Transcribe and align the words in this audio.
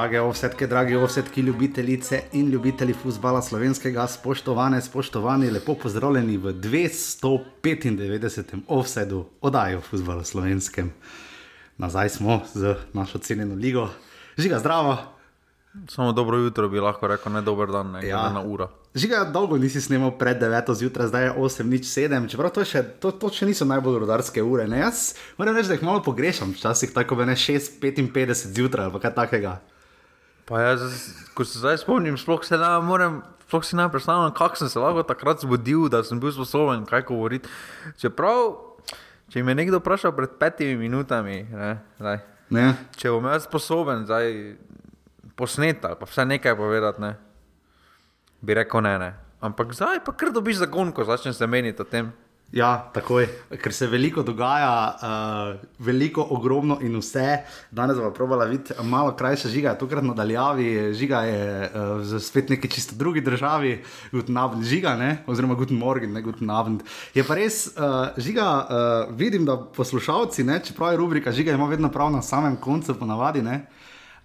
Drage 0.00 0.20
ovsetke, 0.20 0.66
dragi 0.66 0.96
ovsetki, 0.96 1.40
ljubitelice 1.40 2.22
in 2.32 2.50
ljubitelji 2.50 2.94
futbola 3.02 3.42
slovenskega, 3.42 4.06
spoštovane, 4.06 4.80
spoštovani, 4.80 5.50
lepo 5.50 5.74
pozdravljeni 5.74 6.36
v 6.36 6.52
295. 6.52 8.44
offsetu 8.68 9.24
oddaji 9.40 9.76
o 9.76 9.80
futbalu 9.80 10.24
slovenskem. 10.24 10.92
Nazaj 11.78 12.08
smo 12.08 12.40
z 12.54 12.74
našo 12.92 13.18
cenjeno 13.18 13.54
ligo. 13.54 13.88
Žiga, 14.38 14.58
zdravo. 14.58 14.96
Samo 15.88 16.12
dobro 16.12 16.38
jutro 16.38 16.68
bi 16.68 16.80
lahko 16.80 17.06
rekel, 17.06 17.32
ne 17.32 17.42
dober 17.42 17.68
dan, 17.68 17.90
ne 17.90 18.08
Ja. 18.08 18.26
ena 18.30 18.42
ura. 18.42 18.68
Žiga, 18.94 19.24
dolgo 19.24 19.58
nisi 19.58 19.80
snimal 19.80 20.18
pred 20.18 20.42
9. 20.42 20.74
zjutraj, 20.74 21.08
zdaj 21.08 21.24
je 21.24 21.32
8.07, 21.36 22.30
čeprav 22.30 22.50
to 22.50 22.64
še, 22.64 22.82
to, 22.82 23.10
to 23.10 23.28
še 23.28 23.46
niso 23.46 23.64
najbolj 23.64 23.98
rodarske 23.98 24.42
ure. 24.42 24.68
Ne? 24.68 24.78
Jaz 24.78 25.14
moram 25.36 25.56
reči, 25.56 25.68
da 25.68 25.74
jih 25.76 25.82
malo 25.82 26.02
pogrešam, 26.02 26.54
včasih 26.56 26.90
tako 26.94 27.24
ne 27.24 27.36
6.55 27.36 28.46
zjutraj 28.56 28.86
ali 28.88 29.00
kaj 29.00 29.14
takega. 29.14 29.60
Pa 30.50 30.60
jaz, 30.64 30.82
ko 31.34 31.46
se 31.46 31.60
zdaj 31.62 31.78
spomnim, 31.84 32.16
sploh 32.18 32.42
se 32.44 32.58
ne 32.58 32.70
morem. 32.82 33.20
Sploh 33.46 33.64
si 33.66 33.76
ne 33.78 33.86
predstavljam, 33.90 34.34
kako 34.34 34.58
sem 34.58 34.68
se 34.70 34.78
lahko 34.78 35.02
takrat 35.06 35.42
zbudil, 35.42 35.88
da 35.90 36.02
sem 36.06 36.18
bil 36.22 36.30
sposoben 36.34 36.84
kaj 36.86 37.02
govoriti. 37.06 37.48
Čeprav, 37.98 38.52
če 39.30 39.42
me 39.46 39.54
nekdo 39.54 39.78
vpraša 39.78 40.12
pred 40.14 40.34
petimi 40.38 40.76
minutami, 40.78 41.42
ne, 41.50 41.72
zdaj, 41.98 42.20
Ne? 42.50 42.74
če 42.98 43.10
bom 43.14 43.26
jaz 43.30 43.44
sposoben 43.46 44.02
zdaj 44.06 44.56
posneti 45.38 45.86
ali 45.86 45.98
pa 45.98 46.06
vse 46.06 46.24
nekaj 46.26 46.56
povedati, 46.58 47.02
ne, 47.02 47.12
bi 48.42 48.54
rekel 48.58 48.82
ne, 48.82 48.94
ne. 48.98 49.10
Ampak 49.40 49.70
zdaj 49.74 50.02
pa 50.04 50.12
kar 50.12 50.32
dobiš 50.34 50.64
zagon, 50.64 50.90
ko 50.92 51.06
začneš 51.06 51.38
se 51.38 51.46
meniti 51.46 51.82
o 51.82 51.86
tem. 51.86 52.10
Ja, 52.50 52.90
takoj, 52.90 53.28
ker 53.62 53.70
se 53.70 53.86
veliko 53.86 54.24
dogaja, 54.26 54.70
uh, 54.98 55.60
veliko, 55.86 56.24
ogromno 56.34 56.80
in 56.82 56.96
vse. 56.98 57.44
Danes 57.70 57.98
bomo 58.00 58.10
probala 58.10 58.48
videti 58.50 58.74
malo 58.82 59.12
krajše 59.14 59.48
žiga, 59.48 59.76
tokrat 59.78 60.02
nadaljavi. 60.04 60.90
Žiga 60.98 61.20
je 61.28 61.68
uh, 61.70 62.16
spet 62.18 62.50
neki 62.50 62.70
čisto 62.70 62.98
drugi 62.98 63.20
državi, 63.22 63.76
Guten 64.10 64.36
Abend, 64.36 64.66
žiga, 64.66 64.96
ne? 64.98 65.12
oziroma 65.30 65.54
Guten 65.54 65.78
Morgen, 65.78 66.12
ne 66.12 66.22
Guten 66.22 66.50
Abend. 66.50 66.82
Je 67.14 67.22
pa 67.24 67.38
res, 67.38 67.68
uh, 67.76 68.18
žiga, 68.18 68.48
uh, 68.66 69.14
vidim, 69.14 69.46
da 69.46 69.54
poslušalci, 69.56 70.44
ne, 70.44 70.58
čeprav 70.64 70.90
je 70.90 70.98
rubrika 70.98 71.32
žiga, 71.32 71.54
ima 71.54 71.70
vedno 71.70 71.92
prav 71.92 72.10
na 72.10 72.22
samem 72.22 72.56
koncu, 72.56 72.98
ponavadi. 72.98 73.46
Ne? 73.46 73.60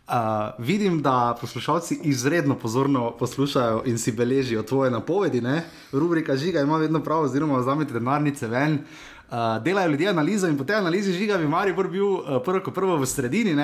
Uh, 0.07 0.13
vidim, 0.57 1.01
da 1.01 1.37
poslušalci 1.41 1.99
izredno 2.03 2.55
pozorno 2.55 3.11
poslušajo 3.11 3.83
in 3.85 3.97
si 3.97 4.11
beležijo 4.11 4.63
tvoje 4.63 4.91
napovedi. 4.91 5.41
Ne? 5.41 5.63
Rubrika 5.91 6.35
žiga 6.37 6.61
ima 6.61 6.77
vedno 6.77 7.03
prav, 7.03 7.23
oziroma 7.23 7.57
vzamete 7.57 7.93
denarnice 7.93 8.47
ven. 8.47 8.73
Uh, 8.73 9.63
delajo 9.63 9.89
ljudje 9.89 10.09
analizo 10.09 10.47
in 10.47 10.57
po 10.57 10.63
tej 10.63 10.75
analizi 10.75 11.13
žiga 11.13 11.37
bi 11.37 11.47
Maribor 11.47 11.87
bil 11.87 12.05
uh, 12.05 12.21
prvo, 12.45 12.71
prvo 12.71 12.97
v 12.97 13.05
sredini. 13.05 13.55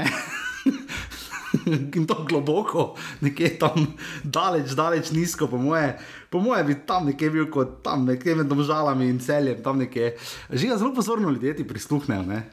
In 1.95 2.07
to 2.07 2.25
globoko, 2.29 2.95
nekje 3.21 3.59
tam, 3.59 3.85
daleč, 4.23 4.71
daleč 4.71 5.11
nizko, 5.11 5.47
po 5.47 5.57
moje, 5.57 5.97
po 6.29 6.39
moje 6.39 6.63
bi 6.63 6.75
tam 6.87 7.05
nekje 7.05 7.29
bil 7.29 7.49
kot 7.51 7.83
tam, 7.83 8.05
nekje 8.05 8.35
med 8.35 8.47
domžalami 8.47 9.09
in 9.09 9.19
celjem, 9.19 9.61
tam 9.63 9.77
nekje. 9.77 10.15
Žiga 10.49 10.77
zelo 10.77 10.93
pozorno 10.95 11.29
ljudje 11.29 11.55
ti 11.55 11.67
prisluhnejo. 11.67 12.21
Ne? 12.23 12.43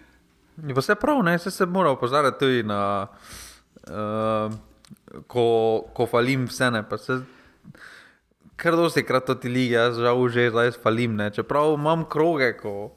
Vse 0.76 0.94
prav, 0.94 1.22
ne, 1.24 1.38
se, 1.38 1.50
se 1.50 1.66
mora 1.66 1.90
opozarjati 1.90 2.38
tudi 2.38 2.62
na, 2.62 3.06
uh, 3.06 3.47
ko, 5.26 5.46
ko 5.94 6.06
falim 6.06 6.46
vse 6.48 6.70
ne. 6.70 6.84
Se, 7.02 7.20
kar 8.56 8.76
dosti 8.76 9.04
krat 9.06 9.26
to 9.26 9.34
ti 9.34 9.48
lige, 9.48 9.76
jaz 9.76 9.98
žal 9.98 10.28
že 10.28 10.50
zdaj 10.50 10.72
falim, 10.82 11.16
ne. 11.16 11.30
čeprav 11.30 11.74
imam 11.74 12.04
kroge, 12.08 12.52
ko 12.58 12.90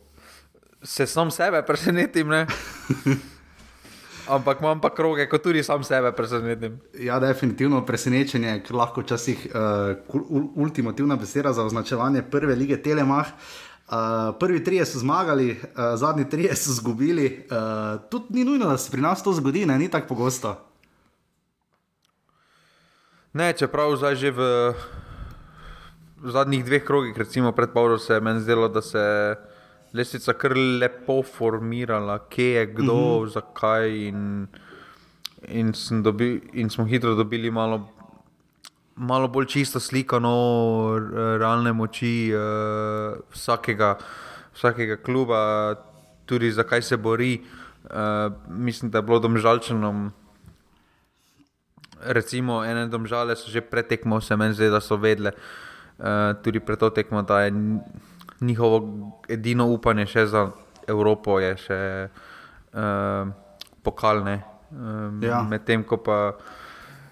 se 0.83 1.07
sam 1.07 1.31
sebe 1.31 1.61
presenetim, 1.65 2.27
ne. 2.27 2.47
Ampak 4.31 4.61
imam 4.61 4.79
pa 4.81 4.89
kroge, 4.95 5.25
ko 5.29 5.37
tudi 5.37 5.63
sam 5.63 5.83
sebe 5.83 6.11
presenetim. 6.15 6.79
Ja, 6.99 7.19
definitivno 7.19 7.81
presenečenje, 7.85 8.61
ker 8.65 8.77
lahko 8.77 9.01
včasih 9.01 9.47
uh, 9.51 10.21
ultimativna 10.55 11.17
beseda 11.19 11.53
za 11.53 11.65
označevanje 11.65 12.23
prve 12.31 12.55
lige 12.55 12.77
Telemah. 12.81 13.27
Uh, 13.91 14.31
prvi 14.39 14.63
trije 14.63 14.85
so 14.85 15.01
zmagali, 15.01 15.51
uh, 15.51 15.97
zadnji 15.99 16.29
trije 16.29 16.55
so 16.55 16.71
izgubili. 16.71 17.47
Uh, 17.49 17.99
tudi 18.09 18.39
ni 18.39 18.45
nujno, 18.45 18.69
da 18.69 18.77
se 18.77 18.91
pri 18.91 19.01
nas 19.01 19.23
to 19.23 19.33
zgodi, 19.33 19.65
ne? 19.65 19.77
ni 19.77 19.89
tako 19.89 20.07
pogosto. 20.07 20.70
Ne, 23.33 23.53
čeprav 23.55 23.95
zdaj 23.95 24.15
že 24.19 24.29
v, 24.35 24.41
v 26.19 26.27
zadnjih 26.35 26.65
dveh 26.67 26.83
krogih, 26.83 27.15
recimo 27.15 27.55
pred 27.55 27.71
Pavlom, 27.71 27.95
se 27.95 28.19
je 28.19 28.19
meni 28.19 28.43
zdelo, 28.43 28.67
da 28.67 28.81
se 28.83 28.99
je 28.99 29.35
lestvica 29.95 30.35
kar 30.35 30.51
lepo 30.57 31.23
formirala, 31.23 32.19
kje 32.27 32.49
je 32.51 32.65
kdo, 32.65 32.93
mm 32.93 33.23
-hmm. 33.23 33.31
zakaj. 33.31 33.87
In, 34.07 34.47
in, 35.47 35.73
sem 35.73 36.03
dobil, 36.03 36.39
in 36.53 36.69
smo 36.69 36.85
hitro 36.85 37.15
dobili 37.15 37.51
malo, 37.51 37.87
malo 38.95 39.27
bolj 39.27 39.45
čisto 39.45 39.79
sliko 39.79 40.19
no, 40.19 40.99
realne 41.39 41.73
moči 41.73 42.33
uh, 42.35 43.15
vsakega, 43.31 43.97
vsakega 44.53 44.95
kluba, 44.95 45.75
tudi 46.25 46.51
zakaj 46.51 46.81
se 46.81 46.97
bori. 46.97 47.41
Uh, 47.83 48.33
mislim, 48.47 48.91
da 48.91 48.97
je 48.97 49.01
bilo 49.01 49.19
domžalčanom 49.19 50.11
recimo 52.05 52.63
ene 52.65 52.87
domžale 52.87 53.35
so 53.35 53.51
že 53.51 53.61
pred 53.61 53.87
tekmo, 53.87 54.21
se 54.21 54.35
meni 54.35 54.53
zdi, 54.53 54.69
da 54.69 54.81
so 54.81 54.97
vedle 54.97 55.31
uh, 55.31 56.33
tudi 56.43 56.59
pred 56.59 56.79
to 56.79 56.89
tekmo, 56.89 57.21
da 57.21 57.41
je 57.41 57.53
njihovo 58.41 58.79
edino 59.29 59.67
upanje 59.67 60.05
še 60.05 60.25
za 60.25 60.49
Evropo, 60.87 61.39
je 61.39 61.57
še 61.57 61.79
uh, 62.73 63.29
pokalne. 63.83 64.41
Um, 64.71 65.19
Ja. 65.23 65.43
Medtem 65.43 65.83
ko 65.83 65.97
pa. 65.97 66.17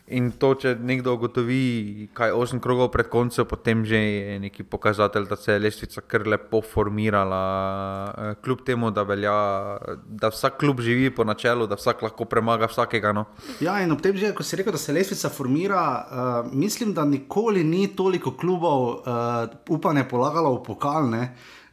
In 0.10 0.32
to, 0.42 0.56
če 0.58 0.74
nekdo 0.82 1.14
ugotovi, 1.18 2.10
kaj 2.18 2.34
osem 2.34 2.62
krogov 2.64 2.90
pred 2.94 3.10
koncem, 3.12 3.46
potem 3.46 3.84
že 3.86 3.98
je 3.98 4.40
neki 4.42 4.64
pokazatelj, 4.66 5.28
da 5.30 5.38
se 5.38 5.54
je 5.54 5.60
lestvica 5.62 6.02
kar 6.02 6.26
lepo 6.28 6.62
formirala. 6.62 7.44
eh, 8.18 8.36
Kljub 8.44 8.64
temu, 8.66 8.92
da 8.92 9.04
velja, 9.04 9.34
da 10.06 10.32
vsak 10.34 10.58
klub 10.58 10.82
živi 10.82 11.12
po 11.16 11.24
načelu, 11.24 11.68
da 11.68 11.76
vsak 11.76 12.02
lahko 12.02 12.26
premaga 12.26 12.68
vsakega. 12.68 13.14
No. 13.14 13.26
Ja, 13.62 13.80
in 13.84 13.92
ob 13.92 14.02
tem, 14.02 14.18
že, 14.18 14.34
ko 14.34 14.44
si 14.44 14.58
rekel, 14.58 14.74
da 14.74 14.82
se 14.82 14.94
lestvica 14.94 15.30
formira, 15.30 15.84
uh, 15.86 16.52
mislim, 16.54 16.94
da 16.94 17.06
nikoli 17.06 17.64
ni 17.64 17.88
toliko 17.96 18.34
klubov 18.38 18.90
uh, 18.90 19.46
upanje 19.70 20.08
polagalo 20.10 20.56
v 20.58 20.64
pokalne. 20.66 21.24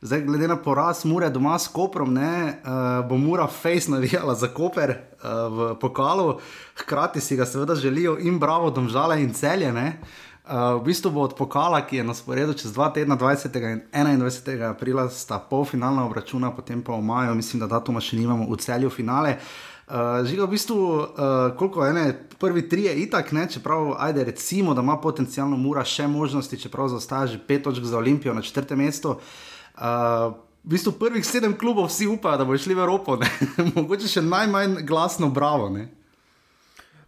Zdaj, 0.01 0.21
glede 0.21 0.49
na 0.49 0.57
poraz 0.57 1.05
Mure 1.05 1.31
doma 1.31 1.59
s 1.59 1.69
Koprom, 1.69 2.13
ne, 2.15 2.61
uh, 2.61 3.09
bo 3.09 3.17
Mura 3.17 3.47
Face 3.47 3.91
navijala 3.91 4.35
za 4.35 4.49
Koper 4.49 4.91
uh, 4.91 4.97
v 5.53 5.79
pokalu, 5.81 6.39
hkrati 6.77 7.21
si 7.21 7.37
ga 7.37 7.47
seveda 7.47 7.75
želijo 7.75 8.19
in 8.21 8.39
Bravo, 8.39 8.71
Domžale 8.71 9.23
in 9.23 9.33
Celje. 9.33 9.73
Ne. 9.73 10.01
Uh, 10.45 10.53
v 10.81 10.85
bistvu 10.85 11.11
bo 11.11 11.21
od 11.21 11.35
pokala, 11.37 11.81
ki 11.87 11.97
je 11.97 12.05
na 12.05 12.15
sporedu 12.15 12.53
čez 12.53 12.73
dva 12.73 12.91
tedna, 12.93 13.17
20. 13.17 13.57
in 13.73 13.81
21. 14.21 14.71
aprila, 14.71 15.09
sta 15.09 15.39
polfinalna 15.39 16.05
obračuna, 16.05 16.53
potem 16.53 16.83
pa 16.83 16.93
v 16.93 17.03
maju, 17.03 17.35
mislim, 17.35 17.61
da 17.61 17.67
datuma 17.67 18.01
še 18.01 18.21
nimamo, 18.21 18.45
v 18.53 18.61
celju 18.61 18.91
finale. 18.91 19.39
Uh, 19.89 20.21
Žiga, 20.29 20.45
v 20.45 20.51
bistvu, 20.51 20.77
uh, 20.77 21.09
koliko 21.57 21.87
ene, 21.87 22.13
prvi 22.39 22.69
tri 22.69 22.85
je 22.85 22.95
itak, 23.09 23.33
ne, 23.33 23.49
čeprav, 23.49 23.95
ajde, 23.99 24.25
recimo, 24.29 24.75
da 24.75 24.85
ima 24.85 25.01
potencialno 25.01 25.57
Mura 25.57 25.85
še 25.89 26.07
možnosti, 26.07 26.61
čeprav 26.61 26.93
zaostaja 26.93 27.33
že 27.33 27.41
pet 27.49 27.65
točk 27.65 27.83
za 27.83 27.97
Olimpijo 27.97 28.35
na 28.35 28.43
četrtem 28.43 28.85
mestu. 28.85 29.17
Uh, 29.17 29.45
v 29.77 30.71
bistvu 30.73 30.97
prvih 30.99 31.27
sedem 31.27 31.55
klubov 31.59 31.91
vsi 31.91 32.09
upajo, 32.11 32.41
da 32.41 32.45
bo 32.45 32.57
šli 32.59 32.75
v 32.75 32.83
Evropo, 32.83 33.17
ne. 33.21 33.29
mogoče 33.77 34.09
še 34.09 34.25
najmanj 34.25 34.81
glasno 34.89 35.29
bravo. 35.31 35.69
Ne. 35.71 35.89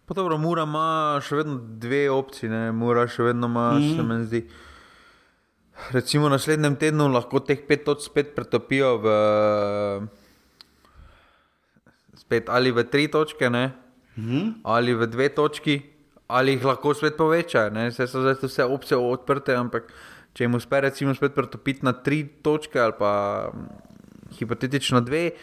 Pa 0.05 0.15
dobro, 0.17 0.37
Mura 0.41 0.63
ima 0.65 1.19
še 1.21 1.41
vedno 1.41 1.59
dve 1.59 2.07
opcije, 2.09 2.49
ne? 2.49 2.63
Mura 2.73 3.07
še 3.09 3.29
vedno 3.29 3.49
ima, 3.51 3.71
mm. 3.77 3.91
se 3.95 4.05
meni 4.05 4.29
zdi. 4.29 4.41
Recimo 5.93 6.29
naslednjem 6.29 6.75
tednu 6.75 7.07
lahko 7.13 7.39
teh 7.45 7.61
pet 7.67 7.85
točk 7.87 8.09
spet 8.09 8.33
pretopijo 8.35 8.97
v 8.99 9.13
spet 12.19 12.49
ali 12.51 12.73
v 12.75 12.83
tri 12.89 13.07
točke, 13.07 13.49
ne? 13.49 13.69
Mm. 14.19 14.59
ali 14.67 14.93
v 14.93 15.07
dve 15.07 15.29
točki, 15.31 15.79
ali 16.27 16.57
jih 16.57 16.65
lahko 16.67 16.91
spet 16.93 17.15
povečajo. 17.17 17.71
Saj 17.95 18.09
so 18.11 18.23
zdaj 18.25 18.41
vse 18.43 18.65
opcije 18.67 18.97
odprte, 18.99 19.55
ampak 19.55 19.87
če 20.39 20.45
jim 20.47 20.55
uspe 20.55 20.79
recimo 20.79 21.11
spet 21.11 21.33
pretopiti 21.35 21.83
na 21.83 21.91
tri 21.91 22.21
točke 22.23 22.79
ali 22.79 22.93
pa 22.95 23.11
mm, 23.51 23.65
hipotetično 24.39 25.01
dve. 25.03 25.33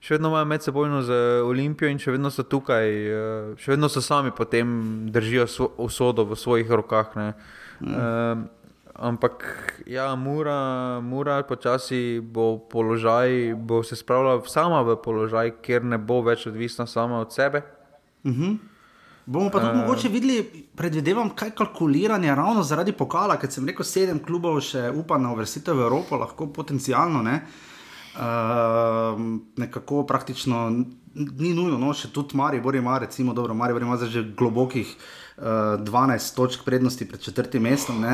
Še 0.00 0.14
vedno 0.14 0.30
imajo 0.32 0.46
med 0.48 0.64
sebojno 0.64 1.02
z 1.04 1.18
Olimpijo 1.44 1.90
in 1.92 2.00
še 2.00 2.14
vedno 2.14 2.30
so 2.32 2.46
tukaj, 2.48 2.88
eh, 2.88 3.50
še 3.60 3.74
vedno 3.74 3.90
so 3.92 4.00
sami 4.00 4.32
potem 4.32 4.70
držijo 5.12 5.44
usodo 5.84 6.24
v 6.24 6.40
svojih 6.40 6.72
rokah. 6.72 7.12
ne. 7.20 7.34
Um, 7.80 8.48
ampak, 8.96 9.44
ja, 9.84 10.08
Mura, 10.16 11.00
Mura 11.04 11.42
počasi 11.44 12.20
bo 12.24 12.56
položaj, 12.64 13.52
bo 13.56 13.82
se 13.84 13.96
spravila 13.96 14.40
sama 14.48 14.80
v 14.88 14.96
položaj, 15.04 15.60
kjer 15.60 15.84
ne 15.84 16.00
bo 16.00 16.22
več 16.24 16.46
odvisna 16.48 16.88
sama 16.88 17.20
od 17.20 17.32
sebe. 17.32 17.60
Bomo 19.30 19.50
pa 19.50 19.60
tudi 19.62 19.78
uh, 19.78 19.84
mogoče 19.84 20.08
videli, 20.10 20.42
predvidevam, 20.74 21.28
kaj 21.38 21.52
kalkuliranje 21.54 22.34
ravno 22.34 22.64
zaradi 22.66 22.92
pokala, 22.92 23.36
ker 23.38 23.50
sem 23.52 23.68
rekel, 23.68 23.86
sedem 23.86 24.18
klubov 24.18 24.58
še 24.66 24.88
upa 24.90 25.20
na 25.22 25.30
uvrstitev 25.30 25.78
v 25.78 25.84
Evropo, 25.86 26.18
lahko 26.18 26.48
potencialno 26.50 27.22
ne. 27.22 27.36
Uh, 28.10 29.20
nekako 29.62 30.02
praktično 30.02 30.64
ni 31.14 31.52
nujno, 31.54 31.78
no, 31.78 31.92
še 31.94 32.10
tudi 32.10 32.34
Maribor 32.38 32.74
ima, 32.74 32.98
recimo, 32.98 33.34
dobro, 33.34 33.54
Maribor 33.54 33.86
ima 33.86 33.98
zdaj 34.00 34.10
že 34.16 34.24
globokih. 34.34 34.96
12 35.40 36.36
točk 36.36 36.64
prednosti 36.64 37.08
pred 37.08 37.20
četrtim 37.20 37.62
mestom, 37.62 38.04
uh, 38.04 38.10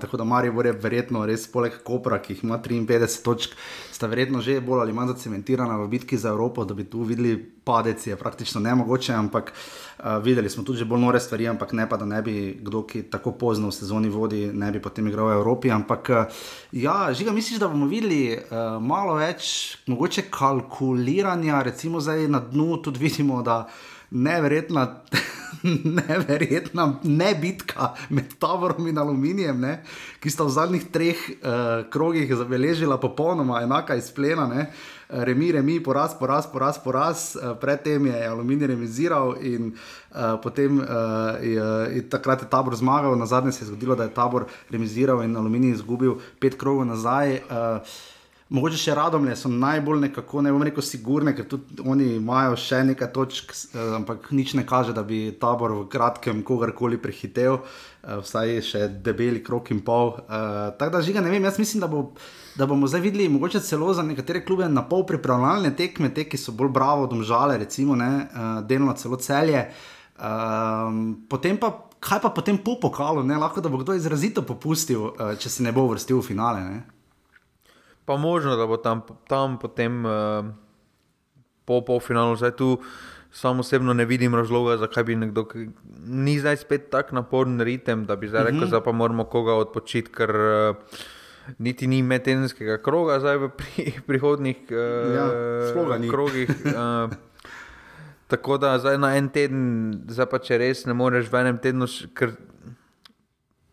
tako 0.00 0.16
da 0.16 0.24
Maribor 0.24 0.66
je 0.66 0.72
verjetno 0.72 1.26
res 1.26 1.46
poleg 1.52 1.72
Kopra, 1.84 2.18
ki 2.18 2.36
ima 2.42 2.58
53 2.58 3.22
točk, 3.24 3.54
sta 3.92 4.06
verjetno 4.06 4.40
že 4.40 4.60
bolj 4.60 4.80
ali 4.80 4.92
manj 4.92 5.14
zacementirana 5.14 5.78
v 5.80 5.88
bitki 5.88 6.18
za 6.18 6.28
Evropo, 6.28 6.64
da 6.64 6.74
bi 6.74 6.84
tu 6.84 7.02
videli 7.02 7.36
padec, 7.64 8.06
je 8.06 8.16
praktično 8.16 8.60
nemogoče, 8.60 9.14
ampak 9.14 9.52
uh, 9.52 10.04
videli 10.22 10.50
smo 10.50 10.64
tudi 10.64 10.84
bolj 10.84 11.00
nore 11.00 11.20
stvari, 11.20 11.48
ampak 11.48 11.72
ne 11.72 11.88
pa, 11.88 11.96
da 11.96 12.04
ne 12.04 12.22
bi 12.22 12.58
kdo, 12.60 12.82
ki 12.82 13.02
tako 13.10 13.32
pozno 13.32 13.72
v 13.72 13.72
sezoni 13.72 14.12
vodi, 14.12 14.44
ne 14.52 14.70
bi 14.72 14.82
potem 14.82 15.08
igral 15.08 15.32
v 15.32 15.40
Evropi. 15.40 15.72
Ampak 15.72 16.10
uh, 16.10 16.44
ja, 16.72 17.08
žiga, 17.12 17.32
misliš, 17.32 17.58
da 17.58 17.72
bomo 17.72 17.88
videli 17.88 18.36
uh, 18.36 18.76
malo 18.80 19.16
več 19.16 19.78
mogoče 19.86 20.28
kalkuliranja, 20.30 21.62
recimo 21.62 22.00
zdaj 22.00 22.28
na 22.28 22.44
dnu 22.44 22.82
tudi 22.84 23.00
vidimo, 23.08 23.40
da 23.42 23.64
neverjetna. 24.10 24.86
neverjetna 26.08 26.98
ne 27.02 27.34
bitka 27.40 27.94
med 28.08 28.34
Tavorom 28.38 28.86
in 28.86 28.98
Aluminijem, 28.98 29.60
ne, 29.60 29.72
ki 30.20 30.30
sta 30.30 30.44
v 30.44 30.52
zadnjih 30.54 30.84
treh 30.92 31.16
uh, 31.16 31.86
krogih 31.90 32.30
zabeležila 32.34 33.00
popolnoma 33.00 33.62
enaka 33.64 33.96
izplena. 33.96 34.46
Ne. 34.46 34.70
Remi, 35.06 35.52
remi, 35.54 35.78
poraz, 35.82 36.16
poraz, 36.18 36.48
poraz, 36.50 36.80
poraz. 36.82 37.36
Eh, 37.36 37.52
predtem 37.62 38.08
je 38.10 38.24
Aluminij 38.26 38.66
remiziral 38.66 39.36
in 39.38 39.68
uh, 39.70 40.34
potem 40.42 40.80
uh, 40.80 40.88
je, 41.38 41.68
je 41.94 42.02
takrat 42.10 42.42
je 42.42 42.48
tabor 42.50 42.74
zmagal. 42.74 43.14
Na 43.14 43.26
zadnje 43.26 43.52
se 43.52 43.62
je 43.64 43.68
zgodilo, 43.68 43.94
da 43.94 44.02
je 44.02 44.14
tabor 44.14 44.48
remiziral 44.70 45.22
in 45.22 45.36
Aluminij 45.36 45.76
izgubil 45.78 46.18
pet 46.42 46.58
krogov 46.58 46.90
nazaj. 46.90 47.38
Uh, 47.46 47.78
Mogoče 48.46 48.78
še 48.78 48.92
radom 48.94 49.24
je, 49.26 49.32
so 49.34 49.50
najbolj 49.50 50.04
nekako, 50.04 50.38
ne 50.46 50.52
bom 50.54 50.62
rekel, 50.62 50.84
sigurne, 50.86 51.32
ker 51.34 51.48
tudi 51.50 51.82
oni 51.82 52.12
imajo 52.20 52.54
še 52.62 52.84
nekaj 52.92 53.08
točk, 53.10 53.50
eh, 53.50 53.96
ampak 53.98 54.28
nič 54.30 54.54
ne 54.54 54.62
kaže, 54.62 54.94
da 54.94 55.02
bi 55.02 55.32
tabor 55.34 55.74
v 55.74 55.88
kratkem 55.90 56.44
kogarkoli 56.46 56.94
prehitev, 57.02 57.58
eh, 57.58 58.20
vsaj 58.22 58.62
še 58.62 58.84
debeli 59.02 59.42
krok 59.42 59.72
in 59.74 59.82
pol. 59.82 60.14
Eh, 60.14 60.70
tako 60.78 60.92
da 60.94 61.02
žiga, 61.02 61.20
ne 61.20 61.34
vem, 61.34 61.42
jaz 61.42 61.58
mislim, 61.58 61.80
da, 61.80 61.90
bo, 61.90 62.14
da 62.54 62.70
bomo 62.70 62.86
zdaj 62.86 63.02
videli, 63.02 63.28
mogoče 63.28 63.60
celo 63.66 63.92
za 63.92 64.06
nekatere 64.06 64.46
klube 64.46 64.70
na 64.70 64.86
pol 64.86 65.02
pripravljalne 65.02 65.74
tekme, 65.74 66.14
te, 66.14 66.30
ki 66.30 66.38
so 66.38 66.54
bolj 66.54 66.70
bravo, 66.70 67.10
domžale, 67.10 67.58
recimo, 67.58 67.96
ne, 67.96 68.28
delno 68.62 68.94
celo 68.94 69.16
celje. 69.16 69.66
Potem 71.28 71.58
pa, 71.58 71.90
kaj 71.98 72.22
pa 72.22 72.30
potem 72.30 72.58
po 72.58 72.78
pokalu, 72.78 73.26
ne, 73.26 73.34
lahko 73.34 73.60
da 73.60 73.68
bo 73.68 73.82
kdo 73.82 73.98
izrazito 73.98 74.46
popustil, 74.46 75.16
če 75.34 75.50
se 75.50 75.66
ne 75.66 75.74
bo 75.74 75.90
vrstil 75.90 76.22
v 76.22 76.30
finale. 76.30 76.62
Ne. 76.62 76.95
Pa 78.06 78.16
možno, 78.16 78.56
da 78.56 78.66
bo 78.66 78.78
tam, 78.78 79.02
tam 79.26 79.58
potem 79.58 80.04
uh, 80.06 80.46
po 81.66 81.80
polfinalu, 81.82 82.36
zdaj 82.38 82.54
tu 82.56 82.78
samo 83.34 83.60
osebno 83.60 83.92
ne 83.92 84.04
vidim 84.04 84.34
razloga, 84.34 84.78
zakaj 84.80 85.04
bi 85.04 85.16
nekdo, 85.18 85.44
ki 85.50 85.68
ni 86.06 86.38
zdaj 86.40 86.56
spet 86.62 86.88
tako 86.90 87.18
naporen 87.18 87.60
ritem, 87.60 88.06
da 88.06 88.16
bi 88.16 88.30
zdaj 88.30 88.48
rekel, 88.50 88.68
da 88.70 88.78
mhm. 88.78 88.84
pa 88.84 88.92
moramo 88.92 89.24
koga 89.24 89.58
odpočiti, 89.58 90.12
ker 90.14 90.30
uh, 90.30 90.98
niti 91.58 91.86
ni 91.86 92.02
metenskega 92.02 92.78
kroga 92.82 93.20
zdaj 93.20 93.38
v 93.42 93.50
pri, 93.58 93.92
prihodnih 94.06 94.56
uh, 94.70 95.14
ja, 95.14 95.28
krogih. 96.10 96.50
Uh, 96.64 97.12
Tako 98.26 98.58
da 98.58 98.78
zdaj 98.78 98.98
na 98.98 99.12
en 99.16 99.28
teden, 99.30 99.60
zdaj 100.10 100.26
pa 100.26 100.38
če 100.42 100.58
res 100.58 100.82
ne 100.86 100.94
moreš 100.98 101.28
v 101.30 101.42
enem 101.44 101.60
tednu, 101.62 101.86
ker 102.18 102.32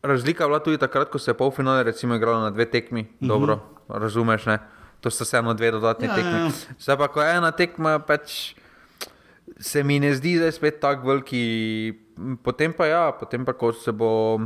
razlika 0.04 0.44
je 0.44 0.48
bila 0.48 0.60
tudi 0.60 0.78
takrat, 0.78 1.10
ko 1.10 1.20
se 1.20 1.32
je 1.32 1.38
polfinale, 1.38 1.84
recimo, 1.84 2.16
igralo 2.16 2.42
na 2.42 2.50
dve 2.50 2.66
tekmi. 2.66 3.02
Mm 3.02 3.08
-hmm. 3.08 3.28
Dobro, 3.28 3.60
razumeš, 3.90 4.46
ne? 4.46 4.60
to 5.04 5.12
so 5.12 5.28
vseeno 5.28 5.54
dve 5.54 5.72
dodatne 5.72 6.08
ja, 6.08 6.16
tekme. 6.16 6.40
Ja. 6.40 6.50
Zdaj 6.80 6.98
pa, 6.98 7.08
ko 7.08 7.22
je 7.22 7.36
ena 7.36 7.52
tekma, 7.52 8.00
pač 8.00 8.56
se 9.60 9.84
mi 9.84 10.00
ne 10.00 10.14
zdi, 10.16 10.38
da 10.40 10.48
je 10.48 10.56
spet 10.56 10.80
tako 10.80 11.12
veliki. 11.12 11.44
Potem 12.44 12.74
pa 12.74 12.88
ja, 12.88 13.12
potem 13.12 13.44
pa, 13.46 13.54
ko 13.54 13.74
se 13.76 13.92
bo. 13.92 14.40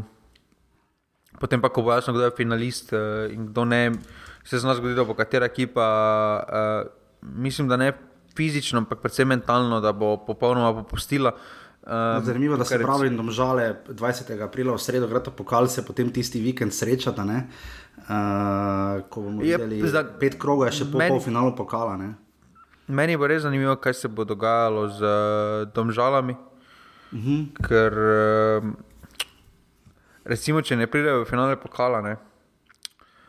Potem 1.37 1.61
pa, 1.61 1.69
ko 1.69 1.85
bo 1.85 1.93
jasno, 1.93 2.15
kdo 2.17 2.25
je 2.25 2.33
finalist 2.33 2.89
uh, 2.97 3.29
in 3.29 3.51
kdo 3.51 3.65
ne, 3.69 3.91
se 4.41 4.57
z 4.57 4.65
nami 4.65 4.81
zgodi, 4.81 4.97
da 4.97 5.05
bo 5.05 5.13
katera 5.13 5.45
ekipa, 5.45 5.85
uh, 6.49 6.89
mislim, 7.21 7.69
da 7.69 7.77
ne 7.77 7.91
fizično, 8.33 8.81
ampak 8.81 9.03
predvsem 9.05 9.29
mentalno, 9.29 9.77
da 9.81 9.93
bo 9.93 10.15
popolnoma 10.25 10.73
popustila. 10.81 11.35
Uh, 11.35 11.66
Zanimivo 12.21 12.53
je, 12.53 12.57
da 12.57 12.65
se 12.65 12.79
pravi, 12.79 13.09
da 13.09 13.31
žale 13.31 13.75
20. 13.89 14.43
aprila 14.43 14.73
v 14.75 14.79
sredo, 14.79 15.07
gre 15.07 15.21
to 15.23 15.31
pokal, 15.31 15.67
se 15.67 15.85
potem 15.85 16.09
tisti 16.11 16.41
vikend 16.43 16.73
srečata. 16.73 17.23
Uh, 17.23 19.01
ko 19.09 19.21
bomo 19.21 19.41
videli, 19.41 19.81
da 19.91 19.99
je 19.99 20.19
pet 20.19 20.35
krogov, 20.39 20.67
je 20.67 20.71
še 20.81 20.87
pol, 20.91 20.99
meni, 20.99 21.15
pol 21.15 21.23
finalu 21.23 21.53
pokala. 21.55 21.95
Ne? 21.97 22.09
Meni 22.87 23.15
bo 23.17 23.27
res 23.27 23.41
zanimivo, 23.43 23.75
kaj 23.79 23.93
se 23.93 24.11
bo 24.11 24.25
dogajalo 24.27 24.87
z 24.89 24.99
uh, 25.03 25.71
domžalami. 25.75 26.35
Uh 26.35 27.19
mhm. 27.19 27.31
-huh. 27.31 27.67
Ker, 27.67 27.93
uh, 27.93 28.73
recimo, 30.25 30.61
če 30.61 30.75
ne 30.75 30.87
pridejo 30.87 31.23
v 31.23 31.25
finale 31.25 31.55
pokala, 31.55 32.17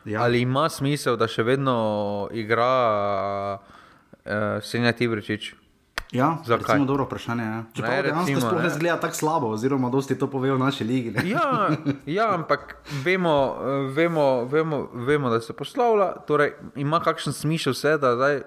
ja. 0.05 0.23
ali 0.23 0.41
ima 0.41 0.69
smisel, 0.69 1.17
da 1.17 1.29
še 1.29 1.43
vedno 1.43 2.29
igra 2.33 3.55
uh, 3.55 4.63
Senja 4.63 4.93
Tibrečič? 4.93 5.55
Ja, 6.13 6.39
Zakaj? 6.45 6.79
Je 6.81 6.85
dobro 6.85 7.05
vprašanje. 7.05 7.45
Ja. 7.45 7.65
Čeprav 7.73 7.93
ne, 7.93 8.03
recimo, 8.03 8.41
sploh 8.41 8.63
ne 8.63 8.71
zgleda 8.71 8.97
tako 9.01 9.15
slabo, 9.15 9.49
oziroma 9.53 9.91
dosti 9.91 10.19
to 10.19 10.27
povejo 10.31 10.57
v 10.57 10.59
naši 10.59 10.85
ligi. 10.85 11.13
Ja, 11.29 11.69
ja, 12.07 12.31
ampak 12.35 12.77
vemo, 13.05 13.57
vemo, 13.95 14.45
vemo, 14.45 14.89
vemo, 14.93 15.31
da 15.31 15.41
se 15.41 15.53
poslavlja, 15.53 16.13
torej 16.27 16.55
ima 16.77 17.01
kakšen 17.01 17.33
smisel 17.33 17.77
vse, 17.77 17.99
da 17.99 18.15
zdaj. 18.17 18.41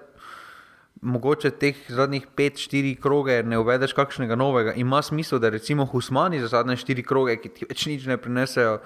Mogoče 1.02 1.50
teh 1.50 1.74
zadnjih 1.90 2.28
5-4 2.38 2.92
kroge 3.02 3.40
ne 3.42 3.58
uvedeš 3.58 3.90
kakšnega 3.92 4.36
novega. 4.38 4.72
Ima 4.78 5.00
smisel, 5.02 5.40
da 5.42 5.48
recimo 5.50 5.82
Husmani 5.86 6.38
za 6.40 6.46
zadnje 6.52 6.76
4 6.78 7.02
kroge, 7.02 7.34
ki 7.42 7.48
ti 7.48 7.66
več 7.66 7.86
nič 7.90 8.06
ne 8.06 8.14
prinesejo, 8.22 8.76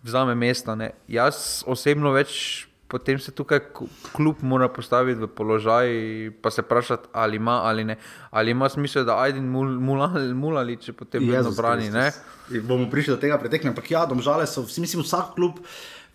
vzame 0.00 0.32
mesta. 0.34 0.72
Ne? 0.74 0.94
Jaz 1.04 1.60
osebno 1.68 2.14
več 2.16 2.64
potem 2.88 3.18
se 3.18 3.32
tukaj 3.32 3.60
kljub 4.12 4.42
mora 4.42 4.68
postaviti 4.68 5.20
v 5.20 5.26
položaj 5.26 5.90
in 5.90 6.50
se 6.50 6.62
vprašati, 6.62 7.08
ali 7.12 7.36
ima 7.36 7.60
ali 7.64 7.84
ne. 7.84 7.96
Ali 8.30 8.50
ima 8.50 8.68
smisel, 8.68 9.04
da 9.04 9.18
ajdi 9.18 9.40
mulali, 9.40 10.76
če 10.76 10.92
potem 10.92 11.30
je 11.30 11.42
to 11.42 11.50
brani. 11.56 11.90
Bomo 12.62 12.90
prišli 12.90 13.14
do 13.14 13.20
tega 13.20 13.38
pretekle, 13.38 13.70
ampak 13.70 13.90
ja, 13.90 14.06
domžale 14.06 14.46
so, 14.46 14.62
mislim, 14.78 15.02
vsak 15.02 15.34
klub. 15.34 15.58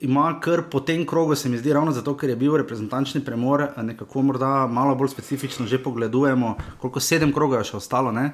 Ima 0.01 0.40
kar 0.42 0.63
po 0.72 0.80
tem 0.80 1.06
krogu, 1.06 1.36
se 1.36 1.50
mi 1.50 1.60
zdi, 1.62 1.74
ravno 1.74 1.92
zato, 1.92 2.16
ker 2.18 2.30
je 2.30 2.36
bil 2.36 2.56
reprezentančni 2.58 3.22
premor, 3.22 3.68
nekako 3.78 4.24
morda 4.25 4.66
malo 4.68 4.96
bolj 4.96 5.12
specifično 5.13 5.68
že 5.68 5.78
pogledujemo, 5.84 6.56
koliko 6.82 7.00
sedem 7.00 7.34
krogov 7.34 7.62
je 7.62 7.70
še 7.70 7.78
ostalo, 7.78 8.12
ne? 8.12 8.32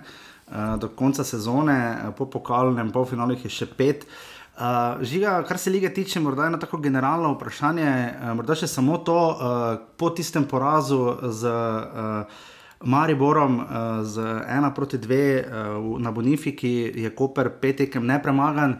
do 0.79 0.88
konca 0.96 1.25
sezone, 1.27 1.75
po 2.15 2.29
pokalnem, 2.32 2.94
po 2.96 3.01
finalih 3.06 3.41
je 3.44 3.50
še 3.51 3.65
pet. 3.67 4.06
Uh, 4.08 4.37
Uh, 4.58 5.04
žiga, 5.06 5.44
kar 5.44 5.58
se 5.58 5.70
lige 5.70 5.94
tiče, 5.94 6.20
morda 6.20 6.44
je 6.44 6.48
eno 6.48 6.58
tako 6.58 6.78
generalno 6.78 7.30
vprašanje, 7.36 7.90
uh, 8.22 8.32
morda 8.40 8.56
še 8.58 8.66
samo 8.68 8.98
to, 9.06 9.18
uh, 9.30 9.66
po 9.98 10.10
tistem 10.10 10.48
porazu 10.50 10.98
z 11.30 11.52
uh, 11.52 12.40
Mariborom, 12.82 13.60
uh, 13.60 13.68
z 14.02 14.26
ena 14.50 14.72
proti 14.74 14.98
dve 14.98 15.46
uh, 15.46 15.86
na 16.02 16.10
Bonifiki, 16.12 16.74
je 17.04 17.14
Koper 17.14 17.52
petekem 17.62 18.10
nepremagan, 18.10 18.80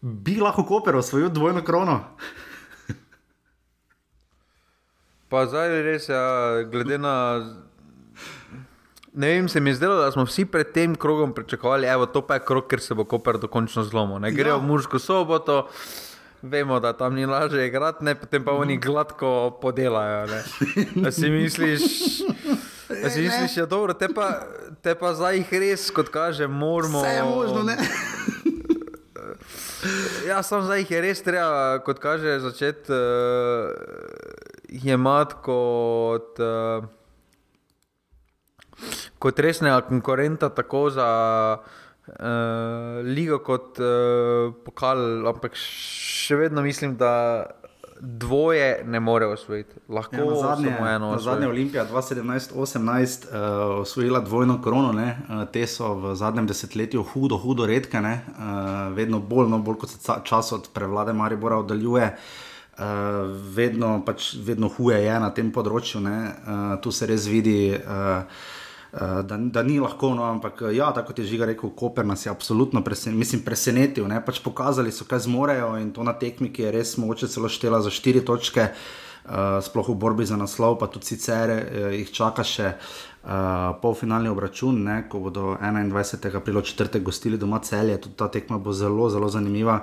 bi 0.00 0.38
lahko 0.40 0.64
Koper 0.64 0.96
osvojil 0.96 1.28
dvojno 1.28 1.60
krono. 1.60 2.00
pa 5.28 5.44
zdaj 5.44 5.76
res, 5.82 6.08
ja, 6.08 6.24
glede 6.72 6.96
na 6.96 7.16
ne 9.16 9.28
vem, 9.28 9.48
se 9.48 9.60
mi 9.60 9.70
je 9.70 9.74
zdelo, 9.74 9.96
da 9.96 10.10
smo 10.12 10.24
vsi 10.24 10.44
pred 10.44 10.72
tem 10.72 10.94
krogom 10.94 11.32
pričakovali, 11.34 11.86
da 11.86 12.06
to 12.06 12.20
pa 12.26 12.34
je 12.34 12.44
krog, 12.44 12.66
ker 12.68 12.80
se 12.80 12.94
bo 12.94 13.04
Koper 13.04 13.38
dokončno 13.38 13.84
zlomil. 13.84 14.18
Ne 14.20 14.32
grejo 14.32 14.54
ja. 14.54 14.60
v 14.60 14.68
Mursko 14.68 14.98
soboto. 14.98 15.68
Vemo, 16.42 16.80
da 16.80 16.92
tam 16.92 17.14
ni 17.14 17.26
lažje 17.26 17.66
igrati, 17.66 18.04
ne, 18.04 18.14
potem 18.14 18.44
pa 18.44 18.52
oni 18.52 18.76
gladko 18.76 19.58
podelajo. 19.62 20.26
Da 20.94 21.10
si 21.12 21.30
misliš, 21.30 21.80
da 22.88 23.10
si 23.10 23.20
misliš, 23.20 23.54
da 23.54 23.60
je 23.60 23.66
dobro, 23.66 23.94
te 23.94 24.08
pa, 24.14 24.42
te 24.82 24.94
pa 24.94 25.14
zdaj 25.14 25.40
jih 25.40 25.52
res, 25.52 25.88
kot 25.90 26.12
kaže, 26.12 26.46
moramo. 26.46 27.00
Vse 27.00 27.14
je 27.16 27.24
možno, 27.24 27.62
ne. 27.62 27.76
Ja, 30.26 30.42
sem 30.42 30.62
zdaj 30.66 30.80
jih 30.80 30.90
je 30.90 31.00
res 31.00 31.20
treba, 31.22 31.78
kot 31.86 32.00
kaže, 32.02 32.40
začeti 32.42 32.92
uh, 32.92 33.70
jemati 34.68 35.40
kot. 35.46 36.40
Uh, 36.42 36.88
kot 39.18 39.38
resnega 39.38 39.80
konkurenta, 39.88 40.48
tako 40.48 40.90
za 40.90 41.08
uh, 41.58 42.14
ligo, 43.04 43.38
kot 43.44 43.80
uh, 43.80 44.54
pokal. 44.64 45.26
Ampak 45.28 45.56
še 45.56 46.36
vedno 46.46 46.64
mislim, 46.66 46.96
da 47.00 47.12
dvoje 48.00 48.82
ne 48.84 49.00
more 49.00 49.26
osvojiti. 49.26 49.74
Lahko 49.88 50.16
ja, 50.16 50.40
zadnje, 50.40 50.72
samo 50.76 50.88
eno. 50.88 51.18
Zadnja 51.18 51.48
Olimpija 51.48 51.86
2017-2018 51.92 53.26
uh, 53.26 53.80
osvojila 53.80 54.20
dvojno 54.20 54.62
krono, 54.62 54.90
uh, 54.90 55.44
te 55.52 55.66
so 55.66 55.94
v 55.94 56.14
zadnjem 56.14 56.46
desetletju 56.46 57.02
hudo, 57.02 57.36
hudo 57.36 57.66
redke, 57.66 57.98
uh, 57.98 58.92
vedno 58.94 59.20
bolj, 59.20 59.48
no, 59.48 59.58
bolj 59.58 59.78
kot 59.78 59.90
se 59.90 60.12
čas 60.24 60.52
od 60.52 60.68
prevlade 60.74 61.12
Maribora 61.12 61.56
oddaljuje. 61.56 62.16
Uh, 62.76 62.84
vedno, 63.56 64.02
pač, 64.04 64.34
vedno 64.44 64.68
huje 64.68 64.98
je 65.00 65.20
na 65.20 65.30
tem 65.32 65.48
področju, 65.52 66.02
uh, 66.04 66.76
tu 66.84 66.92
se 66.92 67.06
res 67.08 67.24
vidi. 67.24 67.72
Uh, 67.72 68.52
da, 69.00 69.36
da 69.36 69.62
ni 69.62 69.80
lahko, 69.80 70.14
no, 70.14 70.24
ampak 70.24 70.62
ja, 70.72 70.88
tako 70.94 71.10
kot 71.10 71.18
je 71.18 71.26
Žiga 71.28 71.50
rekel, 71.50 71.70
Koper 71.76 72.06
nas 72.06 72.26
je 72.26 72.30
absolutno 72.30 72.80
presen, 72.84 73.16
mislim, 73.18 73.42
presenetil. 73.44 74.06
Ne? 74.08 74.22
Pač 74.24 74.40
pokazali 74.40 74.92
so, 74.92 75.04
kaj 75.04 75.26
zmorejo 75.26 75.74
in 75.80 75.90
to 75.92 76.06
na 76.06 76.14
tekmi, 76.16 76.48
ki 76.52 76.64
je 76.64 76.72
res 76.78 76.96
mogoče 76.96 77.28
celo 77.28 77.50
štela 77.52 77.82
za 77.84 77.92
štiri 77.92 78.24
točke. 78.24 78.70
Uh, 79.26 79.58
sploh 79.58 79.88
v 79.90 79.98
borbi 79.98 80.22
za 80.22 80.36
naslov, 80.38 80.76
pa 80.78 80.86
tudi 80.86 81.10
sicer 81.10 81.50
uh, 81.50 81.88
jih 81.90 82.12
čaka 82.14 82.44
še 82.46 82.68
uh, 82.70 83.74
polfinalni 83.82 84.30
obračun, 84.30 84.78
ne, 84.86 85.00
ko 85.10 85.18
bodo 85.24 85.56
21. 85.58 86.36
aprila 86.38 86.62
četrtek 86.62 87.02
gostili 87.02 87.34
doma 87.34 87.58
celje. 87.58 87.98
Tudi 88.04 88.14
ta 88.14 88.30
tekma 88.30 88.62
bo 88.62 88.70
zelo, 88.70 89.10
zelo 89.10 89.26
zanimiva. 89.26 89.80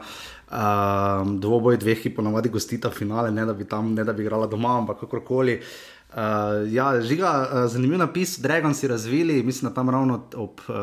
Uh, 0.47 1.27
dvoboj 1.43 1.75
dveh, 1.75 2.05
ki 2.05 2.15
ponovadi 2.15 2.53
gostita 2.55 2.87
finale, 2.89 3.35
ne 3.35 3.43
da 3.43 3.53
bi 3.53 3.67
tam, 3.67 3.91
ne 3.91 4.07
da 4.07 4.15
bi 4.15 4.23
igrala 4.23 4.47
doma, 4.47 4.77
ampak 4.79 5.03
kakorkoli. 5.03 5.59
Uh, 5.59 5.92
Uh, 6.13 6.73
ja, 6.73 7.01
žiga, 7.01 7.29
uh, 7.41 7.71
zanimiv 7.71 7.97
napis, 7.97 8.35
Dragon 8.39 8.73
si 8.73 8.87
razvili, 8.87 9.43
mislim, 9.43 9.69
da 9.69 9.75
tam 9.75 9.89
ravno 9.89 10.19
ob 10.35 10.59
uh, 10.67 10.75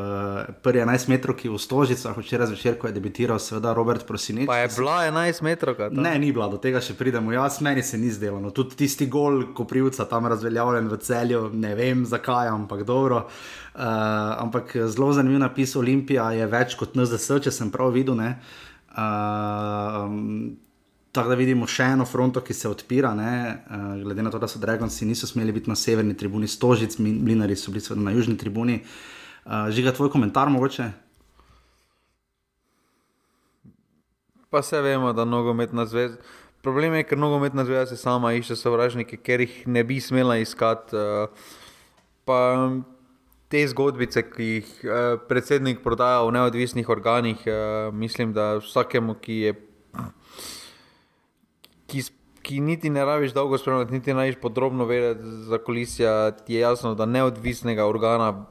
prvi 0.62 0.80
11 0.80 1.08
metrov, 1.08 1.36
ki 1.36 1.46
je 1.48 1.52
v 1.52 1.58
Stožicah, 1.58 2.16
včeraj 2.18 2.48
zvečer, 2.50 2.78
ko 2.78 2.88
je 2.88 2.92
debitiral, 2.92 3.38
seveda 3.38 3.70
Robert 3.74 4.06
Prosinič. 4.06 4.48
Pa 4.50 4.56
je 4.56 4.68
bila 4.76 4.96
11 5.06 5.42
metrov? 5.42 5.76
Ne, 5.92 6.18
ni 6.18 6.32
bila, 6.32 6.48
do 6.50 6.58
tega 6.58 6.82
še 6.82 6.96
pridemo. 6.98 7.30
Jaz, 7.30 7.60
meni 7.62 7.82
se 7.86 7.98
ni 7.98 8.10
zdelo. 8.10 8.40
No, 8.42 8.50
tudi 8.50 8.74
tisti 8.82 9.06
gol, 9.06 9.52
ko 9.54 9.68
privca 9.70 10.08
tam 10.10 10.26
razveljavljen 10.26 10.88
v 10.90 10.98
celju, 10.98 11.44
ne 11.54 11.74
vem 11.78 12.02
zakaj, 12.02 12.50
ampak 12.50 12.82
dobro. 12.82 13.28
Uh, 13.70 13.84
ampak 14.42 14.74
zelo 14.90 15.12
zanimiv 15.14 15.38
napis 15.44 15.76
Olimpija 15.78 16.32
je 16.34 16.50
več 16.50 16.74
kot 16.74 16.98
NZS, 16.98 17.38
če 17.46 17.54
sem 17.54 17.70
prav 17.70 17.94
videl. 17.94 18.18
Uh, 18.18 18.34
um, 18.98 20.58
Tako 21.12 21.32
da 21.32 21.34
vidimo 21.34 21.66
še 21.66 21.88
eno 21.96 22.04
fronto, 22.06 22.38
ki 22.46 22.54
se 22.54 22.68
odpira, 22.70 23.10
ne, 23.18 23.34
uh, 23.66 23.86
glede 24.04 24.22
na 24.22 24.30
to, 24.30 24.38
da 24.38 24.46
so 24.46 24.60
Dragoci 24.62 25.08
niso 25.08 25.26
smeli 25.26 25.50
biti 25.52 25.70
na 25.70 25.74
severni 25.74 26.14
tribuni, 26.14 26.46
stožic, 26.46 27.00
mlinari 27.02 27.56
so 27.58 27.72
bili 27.74 27.82
na 27.98 28.12
južni 28.14 28.36
tribuni. 28.38 28.78
Uh, 29.42 29.66
žiga, 29.74 29.90
tvoj 29.90 30.12
komentar 30.14 30.50
mogoče? 30.54 30.86
Pa 34.50 34.62
se 34.62 34.78
vemo, 34.82 35.10
da 35.12 35.24
nogometna 35.26 35.86
zveza. 35.86 36.20
Problem 36.62 36.94
je, 36.94 37.06
ker 37.08 37.18
nogometna 37.18 37.64
zveza 37.66 37.88
se 37.90 37.98
sama 37.98 38.30
išče 38.38 38.54
sovražnike, 38.60 39.18
ker 39.18 39.42
jih 39.42 39.56
ne 39.66 39.82
bi 39.84 39.98
smela 40.00 40.36
iskati. 40.38 40.94
Uh, 40.94 41.50
pa 42.22 42.38
te 43.50 43.64
zgodbice, 43.66 44.22
ki 44.30 44.46
jih 44.46 44.70
predsednik 45.26 45.82
prodaja 45.82 46.22
v 46.22 46.36
neodvisnih 46.36 46.86
organih, 46.86 47.42
mislim, 47.90 48.30
da 48.30 48.60
vsakemu, 48.62 49.16
ki 49.18 49.40
je 49.40 49.54
ki, 51.90 52.02
ki 52.42 52.60
niti 52.60 52.90
ne 52.90 53.04
rabiš 53.04 53.34
dolgo 53.36 53.58
spremljati, 53.58 53.92
niti 53.92 54.14
ne 54.14 54.22
rabiš 54.22 54.40
podrobno 54.42 54.84
vedeti 54.84 55.26
za 55.50 55.58
kolisijo, 55.58 56.30
ti 56.46 56.54
je 56.54 56.60
jasno, 56.60 56.94
da 56.94 57.06
neodvisnega 57.06 57.86
organa, 57.86 58.46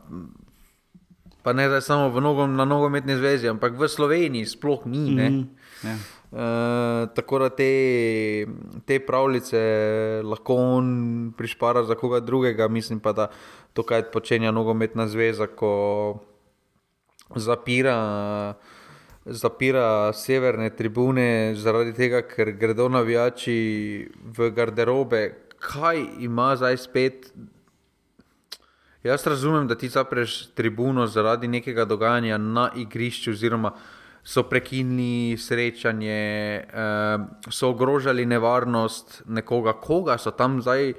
pa 1.43 1.53
ne 1.53 1.67
da 1.67 1.81
samo 1.81 2.19
nogom, 2.19 2.55
na 2.55 2.65
nogometni 2.65 3.15
zvezi, 3.15 3.50
ampak 3.50 3.77
v 3.79 3.88
Sloveniji 3.88 4.46
sploh 4.46 4.86
ni. 4.86 5.12
Mm 5.12 5.17
-hmm. 5.17 5.98
Uh, 6.31 7.10
tako 7.15 7.39
da 7.39 7.50
te, 7.50 8.46
te 8.86 9.00
pravljice 9.00 9.58
lahko 10.24 10.55
on 10.55 11.34
prišpara 11.38 11.84
za 11.84 11.96
koga 11.96 12.19
drugega, 12.19 12.67
mislim 12.67 13.00
pa, 13.00 13.13
da 13.13 13.27
to, 13.74 13.84
kaj 13.84 14.12
počenja 14.12 14.51
nogometna 14.51 15.08
zveza, 15.08 15.48
ko 15.48 16.19
zapira 17.36 17.96
uh, 18.62 18.69
zapira 19.30 20.14
severne 20.14 20.70
tribune, 20.70 21.56
zaradi 21.56 21.94
tega, 21.94 22.22
ker 22.26 22.52
gredo 22.58 22.90
navijači 22.90 24.10
v 24.38 24.50
garderobe. 24.56 25.24
Kaj 25.60 26.04
ima 26.26 26.56
zdaj 26.56 26.78
spet? 26.78 27.32
Jaz 29.04 29.28
razumem, 29.28 29.68
da 29.68 29.76
ti 29.76 29.90
zapreš 29.90 30.50
tribuno 30.56 31.08
zaradi 31.08 31.48
nekega 31.48 31.86
dogajanja 31.86 32.38
na 32.38 32.70
igrišču, 32.76 33.32
oziroma 33.32 33.72
so 34.24 34.44
prekinili 34.44 35.38
srečanje, 35.38 36.20
eh, 36.68 37.18
so 37.50 37.70
ogrožali 37.70 38.26
nevarnost 38.26 39.22
nekoga, 39.28 39.74
koga 39.74 40.18
so 40.18 40.32
tam 40.32 40.62
zdaj, 40.62 40.94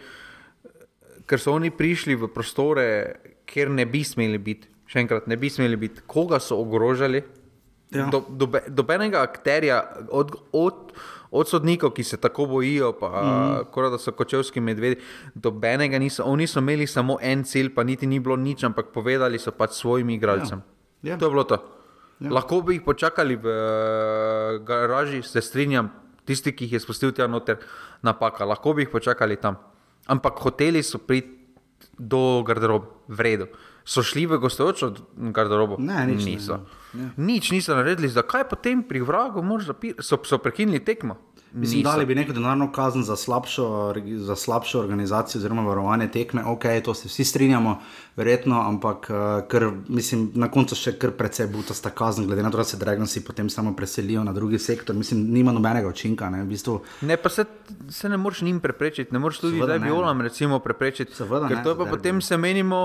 ker 1.26 1.38
so 1.40 1.52
oni 1.52 1.70
prišli 1.70 2.14
v 2.14 2.28
prostore, 2.34 3.14
kjer 3.46 3.70
ne 3.70 3.86
bi 3.86 4.04
smeli 4.04 4.38
biti. 4.38 4.68
Še 4.86 5.04
enkrat, 5.04 5.26
ne 5.26 5.36
bi 5.36 5.50
smeli 5.50 5.76
biti, 5.76 6.02
koga 6.06 6.40
so 6.40 6.56
ogrožali, 6.58 7.22
Ja. 7.90 8.06
Do, 8.06 8.22
do, 8.28 8.46
dobenega 8.68 9.22
akterja, 9.26 9.82
od, 10.14 10.30
od, 10.52 10.92
od 11.30 11.48
sodnikov, 11.48 11.90
ki 11.90 12.04
se 12.06 12.16
tako 12.16 12.46
bojijo, 12.46 12.92
pa 12.92 13.08
mm 13.08 13.66
-hmm. 13.74 13.90
da 13.90 13.98
so 13.98 14.12
kočevski 14.12 14.60
medvedi, 14.60 15.00
dobenega 15.34 15.98
niso. 15.98 16.22
Oni 16.26 16.46
so 16.46 16.58
imeli 16.58 16.86
samo 16.86 17.18
en 17.20 17.44
cilj, 17.44 17.74
pa 17.74 17.82
niti 17.82 18.06
ni 18.06 18.20
bilo 18.20 18.36
nič, 18.36 18.64
ampak 18.64 18.86
povedali 18.94 19.38
so 19.38 19.50
pač 19.50 19.70
svojim 19.70 20.10
igralcem. 20.10 20.62
Ja. 21.02 21.10
Ja. 21.10 21.18
To 21.18 21.26
je 21.26 21.30
bilo 21.30 21.44
to. 21.44 21.58
Ja. 22.20 22.30
Lahko 22.30 22.60
bi 22.60 22.74
jih 22.74 22.82
počakali 22.82 23.36
v 23.36 23.46
uh, 23.46 24.64
garaži, 24.64 25.22
se 25.22 25.40
strinjam, 25.40 25.90
tisti, 26.24 26.52
ki 26.52 26.64
jih 26.64 26.72
je 26.72 26.80
spustil 26.80 27.12
tja 27.12 27.26
noter, 27.26 27.56
napaka. 28.02 28.44
Lahko 28.44 28.72
bi 28.72 28.82
jih 28.82 28.90
počakali 28.92 29.36
tam. 29.36 29.56
Ampak 30.06 30.38
hoteli 30.38 30.82
so 30.82 30.98
priti 30.98 31.40
do 31.98 32.42
garderobe, 32.42 32.86
v 33.08 33.20
redu. 33.20 33.46
So 33.84 34.02
šli 34.02 34.26
v 34.26 34.38
gostujočo 34.38 34.94
garderobo? 35.32 35.76
Ne, 35.78 36.06
nič 36.06 36.24
niso. 36.24 36.56
Ne, 36.56 36.62
ne. 36.62 36.79
Ja. 36.94 37.10
Nič 37.16 37.50
niso 37.50 37.74
naredili, 37.74 38.08
zakaj 38.08 38.48
potem 38.50 38.82
pri 38.82 39.00
vragu 39.00 39.42
so, 40.00 40.18
so 40.24 40.38
prekinili 40.38 40.84
tekmo? 40.84 41.16
Mislim, 41.52 41.82
dali 41.82 42.06
bi 42.06 42.14
neko 42.14 42.32
denarno 42.32 42.72
kazen 42.72 43.02
za 43.02 43.16
slabšo, 43.16 43.94
za 44.16 44.36
slabšo 44.36 44.80
organizacijo 44.80 45.38
oziroma 45.38 45.62
varovanje 45.62 46.08
tekme, 46.08 46.44
ok, 46.44 46.64
to 46.84 46.94
se 46.94 47.08
vsi 47.08 47.24
strinjamo, 47.24 47.80
verjetno, 48.20 48.60
ampak 48.68 49.08
uh, 49.10 49.16
kar, 49.48 49.66
mislim, 49.88 50.28
na 50.38 50.50
koncu 50.52 50.76
še 50.76 50.94
kar 51.00 51.14
precej 51.16 51.48
buta 51.52 51.74
sta 51.76 51.92
kazen, 51.96 52.28
glede 52.28 52.44
na 52.44 52.52
to, 52.52 52.60
da 52.60 52.66
se 52.68 52.78
Dragonci 52.80 53.24
potem 53.24 53.48
samo 53.50 53.72
preselijo 53.76 54.24
na 54.26 54.34
drugi 54.36 54.60
sektor. 54.60 54.96
Mislim, 54.96 55.24
nima 55.32 55.54
nobenega 55.56 55.88
učinka. 55.88 56.28
Ne, 56.30 56.42
v 56.44 56.50
bistvu, 56.52 56.76
ne 57.08 57.16
pa 57.20 57.32
se, 57.32 57.46
se 57.88 58.12
ne 58.12 58.20
moreš 58.20 58.44
njim 58.46 58.60
preprečiti, 58.60 59.14
ne 59.16 59.22
moreš 59.22 59.40
tudi 59.46 59.62
zdaj 59.62 59.80
violam 59.86 60.20
recimo 60.20 60.60
preprečiti. 60.60 61.16
Seveda, 61.16 61.48
ker 61.48 61.60
ne, 61.60 61.64
to 61.64 61.74
pa 61.78 61.88
potem 61.88 62.20
se 62.20 62.36
menimo 62.36 62.80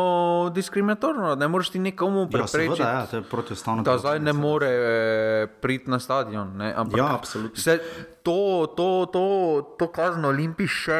diskriminatorno, 0.55 1.35
ne 1.35 1.51
moreš 1.51 1.75
ti 1.75 1.83
nekomu 1.83 2.27
preprečiti. 2.31 2.81
Ja, 2.81 2.81
seveda, 2.81 2.91
ja, 2.91 3.05
to 3.11 3.21
je 3.21 3.29
protiustavno. 3.35 3.83
Da 3.83 3.97
zdaj 3.99 4.23
ne 4.23 4.33
more 4.33 4.71
eh, 4.71 5.47
priti 5.61 5.91
na 5.91 5.99
stadion. 5.99 6.55
Ne, 6.57 6.73
ampak, 6.75 6.99
ja, 6.99 7.13
absolutno 7.15 7.63
to, 8.25 8.73
to, 8.75 9.05
to, 9.13 9.25
to 9.77 9.87
kazen 9.93 10.25
Olimpiji 10.25 10.71
še 10.71 10.99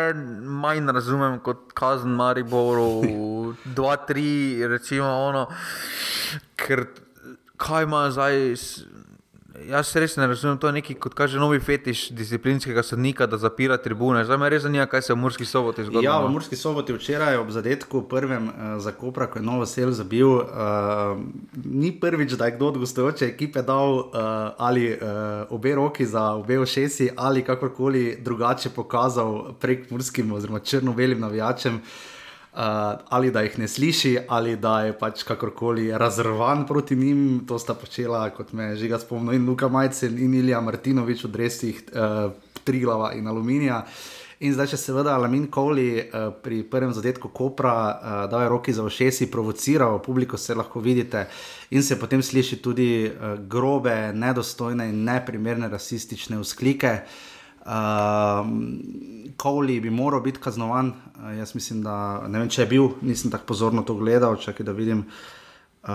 manj 0.62 0.92
razumem 0.94 1.40
kot 1.46 1.72
kazen 1.78 2.14
Mariboru, 2.14 3.02
2-3, 3.80 4.25
recimo 4.68 5.08
ono, 5.08 5.48
ker 6.56 6.86
kaj 7.58 7.84
ima 7.84 8.12
zdaj. 8.12 8.56
Jaz 9.70 9.94
res 9.96 10.18
ne 10.20 10.26
razumem, 10.28 10.58
to 10.60 10.68
je 10.68 10.76
neki, 10.76 10.94
kot 11.00 11.14
kaže 11.16 11.40
novi 11.40 11.62
fetiš 11.64 12.10
disciplinskega 12.12 12.84
sodnika, 12.84 13.24
da 13.26 13.38
zapira 13.40 13.78
tribune. 13.80 14.26
Zdaj 14.28 14.38
me 14.38 14.50
res 14.52 14.66
zanima, 14.66 14.84
kaj 14.92 15.06
se 15.08 15.14
v 15.14 15.18
Murski 15.22 15.46
soboti 15.48 15.86
zgodi. 15.88 16.04
Ja, 16.04 16.18
v 16.26 16.34
Murski 16.34 16.60
soboti 16.60 16.92
včeraj 16.94 17.38
ob 17.40 17.54
zadetku, 17.56 18.02
prvem 18.12 18.50
uh, 18.50 18.66
za 18.84 18.92
Kopra, 18.92 19.30
ko 19.32 19.40
je 19.40 19.46
novo 19.48 19.66
sel 19.66 19.94
zabil, 19.96 20.28
uh, 20.28 21.16
ni 21.64 21.94
prvič, 21.96 22.36
da 22.36 22.50
je 22.50 22.58
kdo 22.58 22.74
od 22.74 22.82
gostujoče 22.84 23.30
ekipe 23.32 23.64
dal 23.64 23.96
uh, 23.96 24.10
ali 24.58 24.90
uh, 24.92 25.48
obe 25.56 25.76
roki 25.80 26.06
za 26.06 26.34
obe 26.36 26.60
ošesi 26.60 27.10
ali 27.16 27.46
kakorkoli 27.48 28.18
drugače 28.20 28.74
pokazal 28.76 29.56
prek 29.60 29.88
murskim 29.92 30.36
oziroma 30.36 30.60
črno-belim 30.60 31.24
navijačem. 31.24 31.80
Uh, 31.80 32.15
uh, 32.56 33.00
ali 33.10 33.32
da 33.32 33.42
jih 33.42 33.60
ne 33.60 33.68
sliši, 33.68 34.18
ali 34.28 34.56
da 34.56 34.82
je 34.82 34.98
pač 35.00 35.24
kakorkoli 35.24 35.92
razrvan 35.98 36.66
proti 36.68 36.96
njim. 36.96 37.46
To 37.48 37.60
sta 37.60 37.74
počela, 37.74 38.30
kot 38.30 38.54
me 38.54 38.76
že 38.76 38.88
ga 38.88 39.00
spomnil, 39.00 39.36
in 39.36 39.50
Luka 39.50 39.68
Majcen 39.68 40.18
in 40.20 40.34
Ilija 40.34 40.62
Martinovič 40.62 41.24
v 41.24 41.32
drevesih 41.32 41.84
uh, 41.92 42.32
Triglava 42.64 43.14
in 43.14 43.28
Aluminija. 43.28 43.86
In 44.44 44.52
zdaj, 44.52 44.74
če 44.74 44.78
seveda 44.78 45.14
Alamin 45.16 45.46
Kowli 45.52 45.90
uh, 46.00 46.32
pri 46.44 46.64
prvem 46.68 46.92
zadetku 46.94 47.30
Kopra 47.32 47.76
uh, 47.76 48.18
da 48.32 48.44
je 48.44 48.50
roki 48.50 48.74
za 48.74 48.84
ošesi 48.84 49.32
provociral, 49.32 50.02
publiko 50.04 50.38
se 50.38 50.56
lahko 50.56 50.80
vidite 50.80 51.28
in 51.72 51.84
se 51.84 52.00
potem 52.00 52.24
sliši 52.24 52.60
tudi 52.62 53.08
uh, 53.08 53.40
grobe, 53.48 54.12
nedostojne 54.14 54.90
in 54.90 55.04
neprimerne 55.04 55.72
rasistične 55.72 56.40
vzklike. 56.40 57.00
Uh, 57.00 57.35
Kowli 59.38 59.80
bi 59.82 59.90
moral 59.90 60.22
biti 60.22 60.40
kaznovan. 60.40 60.94
Uh, 61.16 61.38
jaz 61.38 61.56
mislim, 61.56 61.82
da 61.84 62.28
ne 62.28 62.40
vem, 62.40 62.50
če 62.50 62.62
je 62.62 62.70
bil, 62.70 62.90
nisem 63.02 63.32
tako 63.34 63.50
pozorno 63.54 63.84
to 63.84 63.96
gledal, 63.98 64.38
čakaj, 64.38 64.66
da 64.66 64.76
vidim. 64.76 65.06
Uh, 65.86 65.92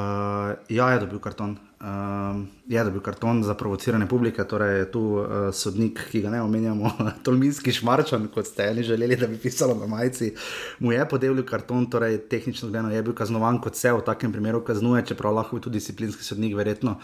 ja, 0.71 0.93
je 0.95 1.01
dobil 1.03 1.19
karton. 1.19 1.57
Uh, 1.81 2.43
je 2.69 2.83
dobil 2.85 3.01
karton 3.03 3.43
za 3.43 3.55
provociranje 3.59 4.07
publike, 4.07 4.45
torej 4.45 4.79
je 4.79 4.91
tu 4.93 5.01
uh, 5.19 5.49
sodnik, 5.55 6.03
ki 6.11 6.21
ga 6.23 6.31
ne 6.31 6.43
omenjamo, 6.43 6.91
Tolminski 7.27 7.73
šmarčan, 7.73 8.29
kot 8.35 8.47
ste 8.47 8.69
eni 8.71 8.85
želeli, 8.87 9.17
da 9.17 9.27
bi 9.27 9.39
pisalo 9.39 9.75
na 9.75 9.87
majici. 9.91 10.35
Mu 10.79 10.93
je 10.93 11.09
podelil 11.09 11.47
karton, 11.47 11.89
torej 11.91 12.21
tehnično 12.31 12.69
gledano 12.69 12.95
je 12.95 13.03
bil 13.03 13.15
kaznovan, 13.19 13.59
kot 13.63 13.79
se 13.79 13.93
v 13.93 14.05
takem 14.07 14.33
primeru 14.33 14.63
kaznuje, 14.65 15.07
čeprav 15.11 15.35
lahko 15.35 15.59
tudi 15.59 15.79
disciplinski 15.79 16.25
sodnik, 16.25 16.55
verjetno. 16.57 16.99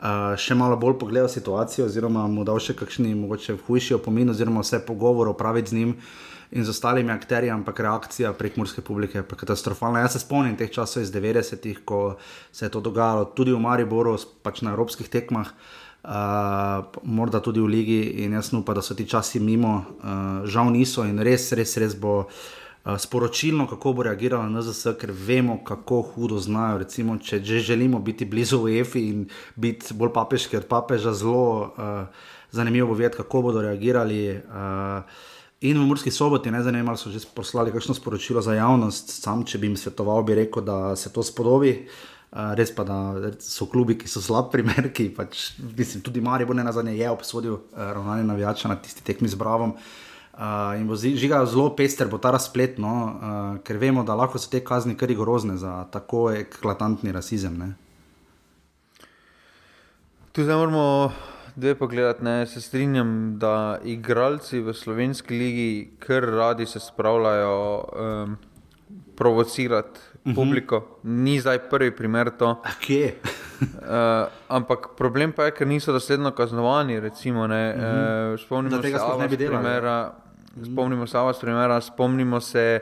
Uh, 0.00 0.32
še 0.40 0.56
malo 0.56 0.78
bolj 0.80 0.94
pogledal 0.96 1.28
situacijo, 1.28 1.84
oziroma 1.84 2.22
mu 2.24 2.40
dal 2.48 2.56
še 2.56 2.72
kakšni, 2.72 3.12
mogoče 3.18 3.58
hujši 3.66 3.98
opomin, 3.98 4.32
oziroma 4.32 4.64
vse 4.64 4.80
pogovor 4.86 5.28
opraviti 5.28 5.74
z 5.74 5.80
njim. 5.80 5.94
in 6.50 6.64
z 6.64 6.70
ostalimi 6.70 7.12
akterji, 7.12 7.50
ampak 7.50 7.80
reakcija 7.80 8.32
prek 8.34 8.56
morske 8.56 8.82
publike 8.82 9.18
je 9.18 9.22
katastrofalna. 9.22 10.00
Jaz 10.00 10.16
se 10.16 10.18
spomnim 10.18 10.56
teh 10.58 10.70
časov 10.70 11.02
iz 11.02 11.12
90-ih, 11.14 11.84
ko 11.84 12.16
se 12.52 12.64
je 12.66 12.70
to 12.74 12.80
dogajalo 12.80 13.24
tudi 13.38 13.52
v 13.54 13.60
Mariboru, 13.62 14.16
pač 14.42 14.62
na 14.66 14.72
evropskih 14.74 15.06
tekmah. 15.06 15.52
Uh, 16.02 16.90
morda 17.04 17.38
tudi 17.44 17.60
v 17.60 17.70
Ligi, 17.70 18.00
in 18.24 18.34
jaz 18.34 18.50
upam, 18.50 18.74
da 18.74 18.82
so 18.82 18.96
ti 18.98 19.06
časi 19.06 19.38
mimo, 19.38 19.84
uh, 20.02 20.42
žal 20.42 20.72
niso, 20.74 21.04
in 21.06 21.22
res, 21.22 21.52
res, 21.52 21.76
res 21.78 21.94
bo 21.94 22.24
uh, 22.24 22.34
sporočilno, 22.98 23.66
kako 23.66 23.92
bo 23.92 24.02
reagirala 24.02 24.48
NZS, 24.48 24.94
ker 25.00 25.12
vemo, 25.12 25.58
kako 25.64 26.00
hudo 26.02 26.38
znajo. 26.40 26.78
Recimo, 26.78 27.18
če 27.18 27.42
že 27.44 27.58
želimo 27.58 27.98
biti 27.98 28.24
blizu 28.24 28.62
UEFI 28.64 29.08
in 29.08 29.26
biti 29.56 29.94
bolj 29.94 30.12
papeški 30.14 30.56
od 30.56 30.66
papeža, 30.66 31.12
zelo 31.12 31.60
uh, 31.60 32.06
zanimivo 32.50 32.88
bo 32.88 32.94
videti, 32.94 33.16
kako 33.16 33.42
bodo 33.42 33.62
reagirali. 33.62 34.40
Uh, 34.48 35.04
In 35.60 35.76
v 35.76 35.84
Murski 35.84 36.08
soboti, 36.10 36.48
ne 36.50 36.62
zanimivo, 36.62 36.96
so 36.96 37.10
že 37.12 37.20
poslali 37.36 37.68
kakšno 37.68 37.92
sporočilo 37.94 38.40
za 38.40 38.54
javnost, 38.56 39.10
sam, 39.12 39.44
če 39.44 39.58
bi 39.60 39.68
jim 39.68 39.76
svetoval, 39.76 40.22
bi 40.24 40.34
rekel, 40.34 40.64
da 40.64 40.96
se 40.96 41.12
to 41.12 41.20
spodobi. 41.20 41.84
Res 42.32 42.72
pa, 42.72 42.84
da 42.88 43.28
so 43.44 43.66
klubi, 43.68 43.98
ki 44.00 44.08
so 44.08 44.22
slab 44.24 44.48
primer, 44.54 44.88
ki 44.88 45.10
pač, 45.12 45.50
mislim, 45.60 46.00
tudi 46.00 46.22
Marijo 46.24 46.56
ne 46.56 46.64
na 46.64 46.72
zadnje 46.72 46.96
je 46.96 47.10
obsodil 47.10 47.58
ravnanje 47.76 48.24
navijača 48.24 48.72
na 48.72 48.78
tisti 48.80 49.04
tekmi 49.04 49.28
z 49.28 49.36
Bravom. 49.36 49.76
Uh, 49.76 50.09
in 50.78 50.86
bo 50.88 50.96
žiga 50.96 51.44
zelo 51.46 51.70
pester, 51.76 52.08
bo 52.08 52.18
ta 52.18 52.30
razplet, 52.30 52.78
no, 52.78 52.92
uh, 52.92 53.58
ker 53.64 53.76
vemo, 53.76 54.04
da 54.04 54.14
lahko 54.14 54.38
so 54.38 54.50
te 54.50 54.62
kazni 54.64 54.96
kar 54.96 55.12
grozne 55.12 55.56
za 55.56 55.84
tako 55.92 56.30
eklatantni 56.32 57.12
rasizem. 57.12 57.58
Ne. 57.58 57.72
Tu 60.32 60.44
zdaj 60.46 60.56
moramo 60.56 61.12
dve 61.56 61.74
pogledati. 61.74 62.24
Ne? 62.24 62.46
Se 62.46 62.60
strinjam, 62.60 63.38
da 63.38 63.80
igralci 63.84 64.60
v 64.60 64.72
slovenski 64.72 65.38
ligi 65.38 65.90
kar 65.98 66.22
radi 66.22 66.66
se 66.66 66.80
spravljajo 66.80 67.84
um, 67.96 68.36
provocirati 69.16 70.00
uh 70.24 70.30
mhm. 70.30 70.30
-huh. 70.30 70.34
publiko. 70.34 70.98
Ni 71.02 71.40
zdaj 71.40 71.58
prvi 71.58 71.90
primer 71.96 72.30
to. 72.30 72.62
Kje? 72.80 73.14
uh, 73.60 74.28
ampak 74.56 74.88
problem 74.96 75.32
pa 75.32 75.44
je, 75.44 75.50
ker 75.50 75.66
niso 75.66 75.92
dosledno 75.92 76.30
kaznovani. 76.30 77.00
Recimo, 77.00 77.46
ne? 77.46 77.74
uh 77.76 77.82
-huh. 77.82 78.32
uh, 78.34 78.40
spomnimo 78.40 78.82
se 78.82 78.96
Avas 78.96 79.36
primera. 79.36 80.12
Spomnimo 80.64 81.06
se 81.06 81.18
Avas 81.18 81.40
primera, 81.40 81.80
spomnimo 81.80 82.40
se. 82.40 82.80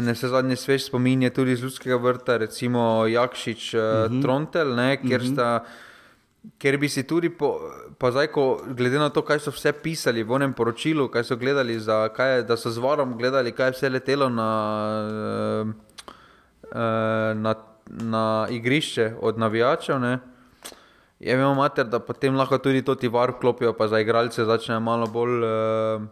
Ne 0.00 0.12
vse 0.12 0.28
zadnje 0.28 0.56
svež 0.56 0.84
spominje 0.84 1.30
tudi 1.30 1.52
iz 1.52 1.62
Ljudskega 1.62 1.96
vrta, 1.96 2.36
recimo 2.36 3.06
Jakšič, 3.06 3.74
uh 3.74 3.80
-huh. 3.80 4.22
Trontel, 4.22 4.74
ne, 4.74 4.96
kjer 4.96 5.20
uh 5.20 5.26
-huh. 5.26 5.32
sta 5.32 5.64
Ker 6.60 6.76
bi 6.76 6.90
si 6.92 7.06
tudi, 7.08 7.30
po, 7.32 7.56
pa 7.96 8.10
zdaj, 8.12 8.28
ko, 8.28 8.60
glede 8.76 9.00
na 9.00 9.08
to, 9.08 9.22
kaj 9.24 9.40
so 9.40 9.52
vse 9.54 9.72
pisali 9.80 10.20
v 10.20 10.36
enem 10.36 10.52
poročilu, 10.52 11.08
kaj 11.08 11.24
so 11.24 11.38
gledali, 11.40 11.78
za, 11.80 12.04
kaj, 12.12 12.42
da 12.44 12.58
so 12.60 12.68
z 12.68 12.84
varom 12.84 13.16
gledali, 13.16 13.54
kaj 13.56 13.72
je 13.72 13.76
vse 13.78 13.88
letelo 13.88 14.28
na, 14.28 14.48
uh, 15.64 15.72
na, 16.74 17.54
na 17.88 18.46
igrišče 18.50 19.12
od 19.20 19.38
navijačev. 19.38 20.00
Ne? 20.00 20.18
Je 21.20 21.34
imel 21.34 21.54
mater, 21.54 21.86
da 21.86 21.98
potem 22.02 22.36
lahko 22.36 22.58
tudi 22.58 22.82
to 22.82 22.94
ti 22.94 23.08
var 23.08 23.32
klopijo, 23.40 23.72
pa 23.72 23.88
za 23.88 24.00
igralce 24.00 24.44
začne 24.44 24.80
malo 24.80 25.06
bolj. 25.06 25.44
Uh, 25.44 26.06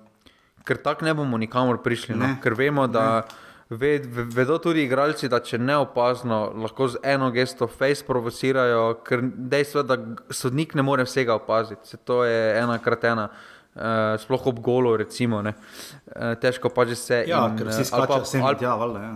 ker 0.65 0.79
tako 0.79 1.05
ne 1.05 1.15
bomo 1.15 1.39
nikamor 1.39 1.83
prišli, 1.83 2.17
no? 2.17 2.37
ker 2.43 2.55
vemo, 2.59 2.87
da. 2.87 3.23
Ne. 3.23 3.49
Ved, 3.73 4.05
vedo 4.35 4.59
tudi 4.61 4.83
igralci, 4.85 5.31
da 5.33 5.39
če 5.41 5.57
neopazno 5.57 6.43
lahko 6.61 6.91
z 6.93 6.99
eno 7.09 7.31
gesto 7.33 7.65
face 7.65 8.05
provocirajo, 8.05 8.99
ker 9.01 9.23
dejstvo 9.25 9.81
je, 9.81 9.87
da 9.89 9.97
sodnik 10.29 10.75
ne 10.77 10.85
more 10.85 11.07
vsega 11.09 11.39
opaziti. 11.39 11.89
Se 11.89 11.97
to 11.97 12.19
je 12.29 12.59
ena 12.61 12.77
krat 12.85 13.07
ena, 13.09 13.31
uh, 13.33 14.19
sploh 14.21 14.45
ob 14.53 14.61
golu, 14.61 14.93
recimo. 15.01 15.41
Uh, 15.41 16.35
težko 16.43 16.69
pa 16.69 16.85
že 16.85 17.01
se. 17.01 17.23
Ja, 17.31 17.47
in, 17.49 17.57
ker 17.63 17.73
si 17.73 17.89
sklepal, 17.89 18.27
da 18.27 18.29
se 18.29 18.43
ja, 18.45 18.77
ja. 19.09 19.15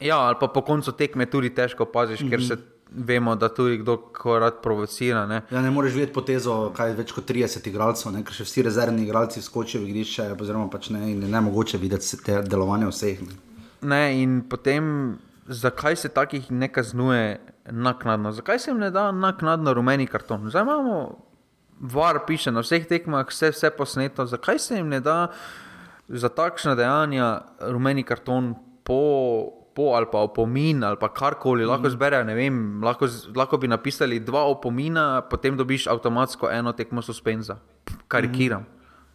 Ja, 0.00 0.18
ali 0.18 0.36
pa 0.40 0.48
po 0.48 0.62
koncu 0.62 0.92
tekme 0.92 1.26
tudi 1.26 1.50
težko 1.54 1.82
opaziš, 1.82 2.20
mm 2.20 2.26
-hmm. 2.26 2.30
ker 2.30 2.38
mhm. 2.38 2.48
se. 2.48 2.56
Vemo, 2.90 3.34
da 3.36 3.48
tudi 3.48 3.76
kdo 3.78 3.98
rad 4.40 4.62
provocira. 4.62 5.26
Ne, 5.26 5.42
ja, 5.50 5.62
ne 5.62 5.70
moreš 5.70 5.92
videti 5.92 6.12
potezo, 6.12 6.72
kaj 6.76 6.88
je 6.88 6.94
več 6.94 7.12
kot 7.12 7.26
30 7.30 7.68
igralcev, 7.68 8.14
ker 8.24 8.34
še 8.34 8.44
vsi 8.44 8.62
rezervni 8.62 9.02
igralci 9.02 9.42
skočijo 9.42 9.82
v 9.82 9.88
igrišče, 9.88 10.36
oziroma 10.40 10.70
pač 10.70 10.90
ne, 10.90 11.00
ne, 11.14 11.28
ne 11.28 11.40
mogoče 11.40 11.78
videti 11.78 12.16
te 12.24 12.42
delovanje 12.42 12.86
vseh. 12.86 13.20
Ne. 13.20 13.34
Ne, 13.82 14.22
in 14.22 14.40
potem, 14.48 15.18
zakaj 15.48 15.96
se 15.96 16.08
takih 16.08 16.50
ne 16.50 16.68
kaznuje 16.72 17.40
naknadno? 17.70 18.32
Zakaj 18.32 18.58
se 18.58 18.70
jim 18.70 18.78
ne 18.78 18.90
da 18.90 19.12
naknadno 19.12 19.74
rumeni 19.74 20.06
karton? 20.06 20.50
Zdaj 20.50 20.62
imamo 20.62 21.26
var, 21.80 22.20
piše 22.26 22.52
na 22.52 22.60
vseh 22.60 22.86
tekmah, 22.86 23.26
vse, 23.28 23.50
vse 23.50 23.70
posneto. 23.70 24.26
Zakaj 24.26 24.58
se 24.58 24.76
jim 24.76 24.88
ne 24.88 25.00
da 25.00 25.28
za 26.08 26.28
takšne 26.28 26.74
dejanja 26.74 27.40
rumeni 27.60 28.02
karton 28.02 28.54
po, 28.84 29.55
po 29.76 29.92
ali 29.94 30.08
pa 30.12 30.24
opomin 30.24 30.84
ali 30.84 30.96
pa 31.00 31.08
karkoli, 31.12 31.64
mm. 31.64 31.68
lahko 31.68 31.92
zberejo, 31.92 32.24
ne 32.24 32.34
vem, 32.34 32.58
lahko, 32.84 33.08
lahko 33.36 33.60
bi 33.60 33.68
napisali 33.68 34.20
dva 34.24 34.46
opomina, 34.48 35.20
potem 35.30 35.56
dobiš 35.56 35.86
avtomatsko 35.92 36.50
eno 36.50 36.72
tekmo 36.72 37.02
suspenza. 37.02 37.60
Karikiram. 38.08 38.64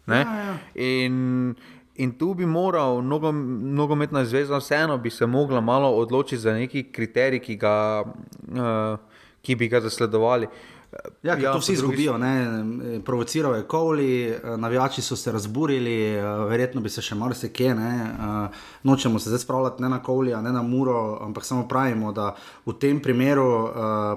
Mm. 0.06 0.12
Ja, 0.12 0.18
ja. 0.18 0.56
In 0.74 1.54
In 1.94 2.18
tu 2.18 2.34
bi 2.34 2.46
moral 2.46 3.02
nogometna 3.04 4.24
zveza, 4.24 4.56
vseeno 4.56 4.98
bi 4.98 5.10
se 5.10 5.26
mogla 5.26 5.60
malo 5.60 5.88
odločiti 5.88 6.38
za 6.38 6.52
neki 6.52 6.82
kriterij, 6.92 7.40
ki, 7.40 7.56
ga, 7.56 8.04
uh, 8.48 8.96
ki 9.42 9.56
bi 9.56 9.68
ga 9.68 9.80
zasledovali. 9.80 10.48
Ja, 11.22 11.38
ja, 11.38 11.52
to 11.52 11.58
vsi 11.58 11.72
izgubijo, 11.72 12.18
provocirajo 13.04 13.54
je 13.54 13.62
kovli, 13.62 14.28
eh, 14.28 14.40
navijači 14.56 15.02
so 15.02 15.16
se 15.16 15.32
razburili, 15.32 16.14
eh, 16.14 16.22
verjetno 16.22 16.80
bi 16.80 16.90
se 16.90 17.02
še 17.02 17.14
marsikje. 17.14 17.76
Nočemo 18.82 19.18
se 19.18 19.30
zdaj 19.30 19.38
spravljati 19.38 19.82
ne 19.82 19.88
na 19.88 20.02
kovli, 20.02 20.34
ne 20.42 20.52
na 20.52 20.62
muro, 20.62 21.18
ampak 21.22 21.44
samo 21.44 21.68
pravimo, 21.68 22.12
da 22.12 22.34
v 22.66 22.72
tem 22.72 23.00
primeru 23.00 23.70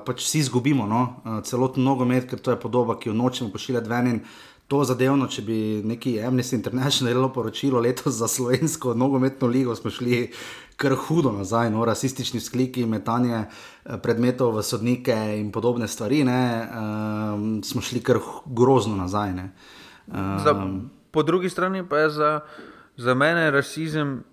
pač 0.05 0.25
vsi 0.25 0.39
izgubimo 0.39 0.87
no? 0.87 1.41
celoten 1.43 1.83
nogomet, 1.83 2.29
ker 2.29 2.39
to 2.39 2.51
je 2.51 2.59
podoba, 2.59 2.99
ki 2.99 3.09
jo 3.09 3.13
nočemo 3.13 3.51
pošiljati 3.51 3.89
ven 3.89 4.19
to 4.67 4.81
zadevno, 4.83 5.27
če 5.29 5.41
bi 5.45 5.57
neki 5.85 6.15
Amnesty 6.25 6.57
International 6.57 7.13
delalo 7.13 7.29
poročilo 7.33 7.79
letos 7.79 8.15
za 8.17 8.27
slovensko 8.27 8.93
nogometno 8.97 9.47
ligo, 9.47 9.75
smo 9.75 9.91
šli 9.93 10.31
kar 10.75 10.95
hudo 11.07 11.31
nazaj, 11.31 11.69
no, 11.71 11.85
rasistični 11.85 12.41
skliki, 12.41 12.85
metanje 12.89 13.45
eh, 13.45 13.97
predmetov 14.03 14.57
v 14.57 14.63
sodnike 14.65 15.15
in 15.39 15.51
podobne 15.55 15.87
stvari, 15.87 16.23
ne, 16.27 16.41
um, 16.65 17.45
smo 17.63 17.81
šli 17.81 18.01
kar 18.03 18.19
grozno 18.45 18.97
nazaj. 18.97 19.31
Um, 19.31 20.23
za, 20.43 20.55
po 21.11 21.23
drugi 21.23 21.49
strani 21.49 21.85
pa 21.87 22.03
je 22.03 22.09
za, 22.17 22.31
za 22.97 23.13
mene 23.13 23.51
rasizem, 23.51 24.23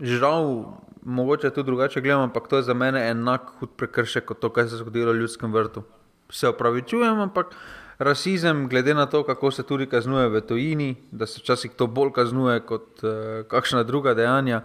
žal, 0.00 0.64
mogoče 1.02 1.50
tudi 1.50 1.66
drugače 1.66 2.00
gledam, 2.00 2.30
ampak 2.30 2.48
to 2.48 2.56
je 2.56 2.68
za 2.70 2.74
mene 2.74 3.02
enak 3.10 3.52
hud 3.58 3.76
prekršek 3.76 4.24
kot 4.24 4.40
to, 4.40 4.50
kar 4.50 4.68
se 4.68 4.74
je 4.74 4.84
zgodilo 4.86 5.12
v 5.12 5.20
ljudskem 5.20 5.52
vrtu. 5.52 5.82
Se 6.30 6.48
opravičujem, 6.48 7.20
ampak 7.20 7.54
rasizem, 7.98 8.68
glede 8.68 8.94
na 8.94 9.06
to, 9.06 9.22
kako 9.24 9.50
se 9.50 9.62
tudi 9.62 9.86
kaznuje 9.86 10.28
v 10.28 10.40
tujini, 10.40 10.94
da 11.10 11.26
se 11.26 11.40
včasih 11.40 11.70
to 11.76 11.86
bolj 11.86 12.12
kaznuje 12.12 12.60
kot 12.60 13.02
uh, 13.02 13.46
kakšna 13.48 13.82
druga 13.82 14.14
dejanja. 14.14 14.62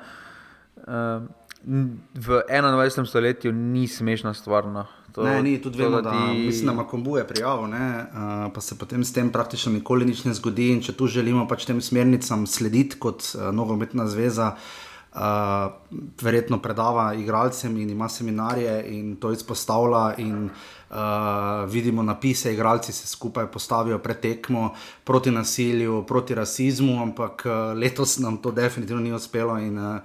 Uh, 0.76 1.24
v 2.14 2.42
21. 2.50 3.06
stoletju 3.06 3.52
ni 3.52 3.88
smešna 3.88 4.34
stvar. 4.34 4.66
No. 4.66 4.86
To, 5.12 5.24
ne, 5.24 5.42
ni 5.44 5.62
tudi 5.62 5.78
vemo, 5.78 6.02
da, 6.02 6.12
ti... 6.12 6.18
da 6.18 6.34
mislim, 6.34 6.66
da 6.66 6.74
ima 6.74 6.88
kombuje 6.88 7.28
prijavo, 7.28 7.68
ne, 7.68 8.06
uh, 8.14 8.54
pa 8.54 8.62
se 8.62 8.78
potem 8.78 9.04
s 9.04 9.14
tem 9.14 9.30
praktično 9.30 9.72
nikoli 9.72 10.06
nič 10.06 10.24
ne 10.26 10.34
zgodi. 10.34 10.72
In 10.72 10.82
če 10.82 10.96
tu 10.98 11.08
želimo 11.08 11.48
pač 11.48 11.66
tem 11.68 11.82
smernicam 11.82 12.48
slediti 12.48 13.00
kot 13.00 13.24
uh, 13.36 13.52
nogometna 13.56 14.08
zveza, 14.08 14.56
uh, 14.56 14.91
verjetno 16.22 16.62
predava 16.62 17.14
igralcem 17.14 17.78
in 17.78 17.90
ima 17.90 18.10
seminarije 18.10 18.86
in 18.88 19.16
to 19.16 19.32
izpostavlja. 19.32 20.16
In, 20.18 20.50
Uh, 20.92 20.98
vidimo 21.72 22.04
napise, 22.04 22.54
igralci 22.54 22.92
se 22.92 23.08
skupaj 23.08 23.46
postavijo 23.48 24.00
pred 24.00 24.20
tekmo 24.20 24.74
proti 25.04 25.32
nasilju, 25.32 26.04
proti 26.08 26.36
rasizmu, 26.36 27.02
ampak 27.02 27.46
uh, 27.46 27.80
letos 27.80 28.18
nam 28.20 28.38
to 28.38 28.52
definitivno 28.52 29.02
ni 29.02 29.14
uspelo. 29.14 29.56
In, 29.58 29.80
uh, 29.80 29.96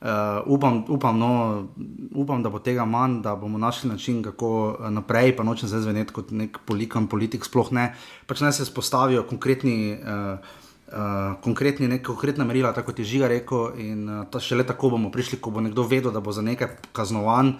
uh, 0.00 0.08
upam, 0.46 0.84
upam, 0.88 1.18
no, 1.18 1.66
upam, 2.14 2.42
da 2.42 2.48
bo 2.48 2.58
tega 2.58 2.84
manj, 2.84 3.20
da 3.22 3.34
bomo 3.36 3.58
našli 3.58 3.90
način, 3.90 4.22
kako 4.22 4.76
naprej. 4.90 5.36
Pa 5.36 5.42
nočem 5.42 5.68
zdaj 5.68 5.80
zveneti 5.80 6.12
kot 6.12 6.30
nek 6.30 6.58
polikan 6.66 7.06
politik, 7.06 7.44
sploh 7.44 7.72
ne. 7.72 7.94
Pač 8.26 8.40
naj 8.40 8.52
se 8.52 8.64
spostavijo 8.64 9.26
konkretni. 9.26 9.98
Uh, 9.98 10.38
Uh, 10.88 11.34
konkretni, 11.44 11.84
nek, 11.88 12.00
konkretna 12.06 12.46
merila, 12.48 12.70
tako 12.72 12.94
kot 12.94 13.02
je 13.02 13.04
Žiga 13.04 13.28
rekel, 13.28 13.74
in 13.76 14.06
uh, 14.08 14.40
šele 14.40 14.64
tako 14.64 14.94
bomo 14.94 15.10
prišli, 15.12 15.36
ko 15.36 15.52
bo 15.52 15.60
nekdo 15.60 15.84
vedel, 15.84 16.14
da 16.14 16.22
bo 16.24 16.32
za 16.32 16.40
nekaj 16.40 16.78
kaznovan, 16.96 17.58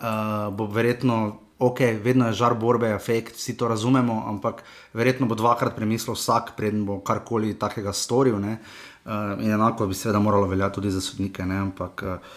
uh, 0.00 0.48
bo 0.56 0.64
verjetno 0.72 1.18
ok, 1.62 1.80
vedno 2.02 2.26
je 2.26 2.38
žar 2.40 2.54
borbe, 2.58 2.90
efekt, 2.94 3.36
vsi 3.36 3.56
to 3.56 3.68
razumemo, 3.68 4.22
ampak 4.26 4.62
verjetno 4.94 5.26
bo 5.26 5.36
dvakrat 5.38 5.76
premislil 5.76 6.16
vsak, 6.16 6.54
preden 6.56 6.86
bo 6.86 6.98
karkoli 7.04 7.54
takega 7.58 7.92
storil. 7.92 8.40
Uh, 8.40 9.36
in 9.42 9.52
enako 9.52 9.86
bi 9.86 9.94
seveda 9.94 10.18
moralo 10.18 10.48
veljati 10.48 10.74
tudi 10.74 10.90
za 10.90 11.00
sodnike. 11.00 11.46
Ne? 11.46 11.60
Ampak 11.68 12.02
uh, 12.06 12.32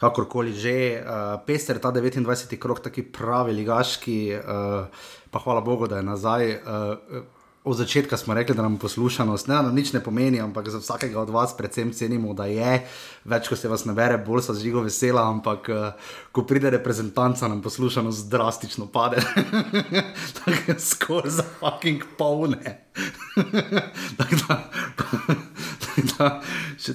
kakorkoli 0.00 0.52
že, 0.52 1.02
uh, 1.02 1.34
pester 1.46 1.78
ta 1.78 1.92
29. 1.92 2.56
krok, 2.58 2.80
taki 2.80 3.02
pravi 3.02 3.52
ligaški, 3.52 4.38
uh, 4.38 5.04
pa 5.30 5.44
hvala 5.44 5.60
Bogu, 5.60 5.88
da 5.88 6.00
je 6.00 6.02
nazaj. 6.02 6.54
Uh, 6.54 7.39
od 7.64 7.76
začetka 7.76 8.16
smo 8.16 8.34
rekli, 8.34 8.54
da 8.54 8.62
nam 8.62 8.78
poslušanost 8.78 9.48
ne, 9.48 9.54
nam 9.54 9.74
nič 9.74 9.92
ne 9.92 10.00
pomeni, 10.00 10.40
ampak 10.40 10.68
za 10.68 10.78
vsakega 10.78 11.20
od 11.20 11.30
vas 11.30 11.56
predvsem 11.56 11.92
cenimo, 11.92 12.32
da 12.34 12.46
je. 12.48 12.86
Več, 13.24 13.48
ko 13.48 13.56
se 13.56 13.68
vas 13.68 13.84
nabere, 13.84 14.16
bolj 14.18 14.46
so 14.46 14.56
žigo 14.56 14.80
vesela, 14.80 15.26
ampak 15.28 15.68
uh, 15.68 16.08
ko 16.32 16.46
pride 16.48 16.70
reprezentanca, 16.70 17.48
nam 17.48 17.60
poslušanost 17.62 18.30
drastično 18.32 18.88
pade. 18.88 19.20
Tako 20.40 20.78
skoraj 20.78 21.36
za 21.36 21.44
fucking 21.60 22.04
polne. 22.16 22.80
Tako 24.18 24.40
da, 24.48 24.60
da, 26.18 26.40
te, 26.86 26.94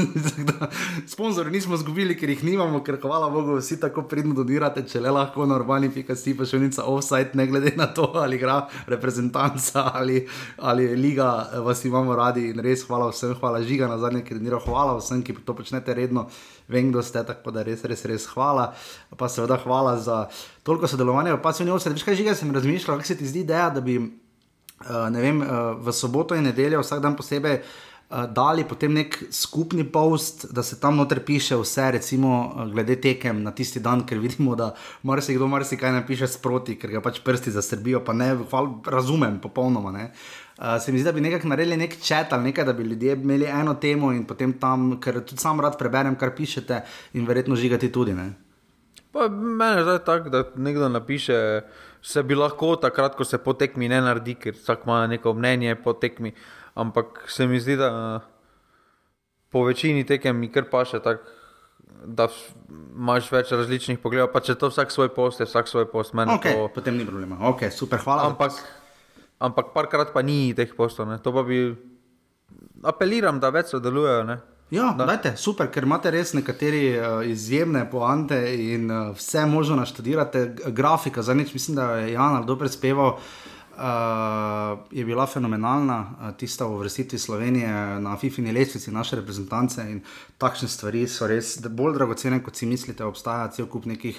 da, 0.48 0.68
sponzorji 1.06 1.52
nismo 1.52 1.74
izgubili, 1.74 2.16
ker 2.18 2.30
jih 2.30 2.44
nimamo, 2.44 2.80
ker 2.84 2.98
hvala 3.02 3.30
Bogu, 3.30 3.56
vsi 3.58 3.78
tako 3.80 4.04
pridno 4.08 4.34
donirate, 4.36 4.84
če 4.88 5.02
le 5.02 5.12
lahko 5.14 5.46
normalni, 5.48 5.90
pika 5.92 6.16
si 6.16 6.34
pa 6.36 6.46
še 6.48 6.60
unica 6.60 6.84
offside, 6.88 7.36
ne 7.38 7.48
glede 7.50 7.74
na 7.76 7.88
to, 7.94 8.10
ali 8.20 8.38
igra 8.38 8.60
reprezentanca 8.86 9.88
ali, 9.98 10.22
ali 10.58 10.88
liga, 10.96 11.30
vas 11.64 11.84
imamo 11.84 12.16
radi 12.16 12.48
in 12.52 12.62
res 12.64 12.84
hvala 12.88 13.10
vsem, 13.12 13.34
hvala 13.40 13.62
žiga 13.66 13.90
na 13.90 13.98
zadnje, 14.00 14.24
ker 14.26 14.40
dniro 14.40 14.60
hvala 14.66 14.98
vsem, 15.00 15.24
ki 15.24 15.38
to 15.44 15.56
počnete 15.56 15.94
redno. 15.96 16.28
Vem, 16.68 16.92
kdo 16.92 17.02
ste, 17.02 17.22
tako 17.24 17.52
da 17.54 17.64
res, 17.64 17.84
res, 17.88 18.04
res 18.04 18.26
hvala. 18.28 18.70
Pa 19.16 19.30
seveda 19.32 19.56
hvala 19.62 19.96
za 20.04 20.26
toliko 20.66 20.88
sodelovanja. 20.90 21.38
Pa 21.40 21.54
se 21.56 21.64
mi 21.64 21.72
vse, 21.72 21.94
veš 21.94 22.04
kaj 22.04 22.18
žiga, 22.18 22.34
sem 22.36 22.52
razmišljal, 22.52 22.98
kako 22.98 23.08
se 23.08 23.16
ti 23.16 23.28
zdi 23.28 23.46
ideja, 23.46 23.70
da 23.72 23.80
bi 23.80 23.96
uh, 23.96 25.08
vem, 25.16 25.40
uh, 25.40 25.78
v 25.80 25.94
soboto 25.96 26.36
in 26.36 26.44
nedeljo 26.44 26.82
vsak 26.84 27.00
dan 27.00 27.16
posebej 27.16 27.62
uh, 27.62 27.87
dali 28.08 28.64
potem 28.64 28.92
nek 28.92 29.18
skupni 29.30 29.84
post, 29.84 30.46
da 30.52 30.62
se 30.62 30.78
tam 30.80 30.96
noter 30.96 31.20
piše 31.24 31.56
vse, 31.60 31.90
recimo 31.92 32.30
uh, 32.48 32.64
glede 32.72 32.96
tekem 32.96 33.42
na 33.42 33.52
tisti 33.52 33.80
dan, 33.84 34.06
ker 34.08 34.18
vidimo, 34.18 34.56
da 34.56 34.70
marsikdo 35.02 35.46
marsikaj 35.46 35.92
napiše 35.92 36.28
sproti, 36.28 36.78
ker 36.80 36.90
ga 36.96 37.02
pač 37.04 37.20
prsti 37.24 37.52
zasrbijo, 37.52 38.00
pa 38.04 38.16
ne, 38.16 38.30
hval, 38.48 38.70
razumem 38.86 39.36
popolnoma. 39.44 39.92
Ne. 39.92 40.06
Uh, 40.56 40.78
se 40.80 40.92
mi 40.92 41.02
zdi, 41.02 41.04
da 41.04 41.12
bi 41.12 41.20
nekako 41.20 41.52
naredili 41.52 41.76
nek 41.84 41.98
čat 42.00 42.32
ali 42.32 42.48
nekaj, 42.48 42.64
da 42.64 42.72
bi 42.72 42.88
ljudje 42.88 43.12
imeli 43.12 43.44
eno 43.44 43.74
temo 43.74 44.12
in 44.16 44.24
potem 44.24 44.56
tam, 44.56 44.94
ker 45.04 45.20
tudi 45.20 45.44
sam 45.44 45.60
rad 45.60 45.76
preberem, 45.78 46.16
kar 46.16 46.32
pišete 46.36 46.80
in 47.12 47.28
verjetno 47.28 47.56
žigati 47.56 47.92
tudi. 47.92 48.16
Ne? 48.16 48.30
Pa 49.12 49.28
meni 49.28 49.84
je 49.84 49.98
tako, 50.04 50.32
da 50.32 50.46
nekdo 50.56 50.88
napiše, 50.88 51.60
se 52.02 52.22
bi 52.22 52.34
lahko 52.34 52.76
takrat, 52.76 53.16
ko 53.16 53.24
se 53.24 53.38
potekmi 53.38 53.88
ne 53.88 54.00
naredi, 54.00 54.34
ker 54.40 54.56
vsak 54.56 54.88
ima 54.88 55.06
neko 55.06 55.34
mnenje 55.34 55.76
potekmi. 55.84 56.32
Ampak 56.78 57.24
se 57.26 57.46
mi 57.46 57.58
zdi, 57.60 57.76
da 57.76 58.20
po 59.50 59.64
večini 59.64 60.06
tekem 60.06 60.36
mi 60.38 60.52
kar 60.52 60.70
paše 60.70 61.02
tako. 61.02 61.34
Da 62.04 62.28
imaš 62.94 63.30
več 63.32 63.50
različnih 63.50 63.98
pogledov, 63.98 64.28
pa 64.30 64.40
če 64.44 64.54
to 64.54 64.68
vsak 64.70 64.92
svoj 64.94 65.08
post, 65.14 65.40
je 65.40 65.48
vsak 65.48 65.66
svoj 65.66 65.88
post. 65.90 66.14
Okay, 66.14 66.54
to... 66.54 66.68
Potem 66.74 66.94
ni 66.94 67.06
problema, 67.06 67.40
ok, 67.50 67.64
super, 67.74 67.98
hvala. 68.04 68.28
Ampak, 68.28 68.60
ampak 69.42 69.72
parkrat 69.74 70.12
pa 70.14 70.22
ni 70.22 70.54
teh 70.54 70.70
postov, 70.76 71.08
ne. 71.10 71.18
to 71.18 71.32
pa 71.34 71.42
bi 71.48 71.58
apeliral, 72.86 73.40
da 73.42 73.50
več 73.50 73.74
sodelujejo. 73.74 74.38
Ja, 74.70 74.92
dajte, 74.92 75.32
super, 75.40 75.70
ker 75.72 75.86
imate 75.88 76.12
res 76.12 76.34
nekateri 76.36 76.82
uh, 76.92 77.22
izjemne 77.24 77.86
poante 77.90 78.36
in 78.52 78.90
uh, 78.92 79.14
vse 79.16 79.46
možno 79.48 79.80
naštudirate. 79.80 80.44
Grafika, 80.76 81.24
za 81.24 81.34
nič 81.34 81.54
mislim, 81.56 81.80
da 81.80 81.86
je 81.96 82.12
Jan 82.12 82.44
dobro 82.46 82.68
speval. 82.68 83.16
Uh, 83.78 84.78
je 84.90 85.04
bila 85.04 85.26
fenomenalna, 85.26 85.98
uh, 86.00 86.30
tista 86.36 86.66
v 86.66 86.80
vrstitvi 86.80 87.18
Slovenije 87.18 87.70
na 88.02 88.16
FIFINI 88.16 88.52
lestvici, 88.52 88.90
naše 88.90 89.16
reprezentance 89.16 89.84
in 89.86 90.00
takšne 90.38 90.68
stvari 90.68 91.04
so 91.06 91.28
res 91.30 91.60
bolj 91.62 91.94
dragocene, 91.94 92.40
kot 92.42 92.58
si 92.58 92.66
mislite. 92.66 93.06
Obstaja 93.06 93.46
cel 93.54 93.68
kup 93.70 93.86
nekih 93.86 94.18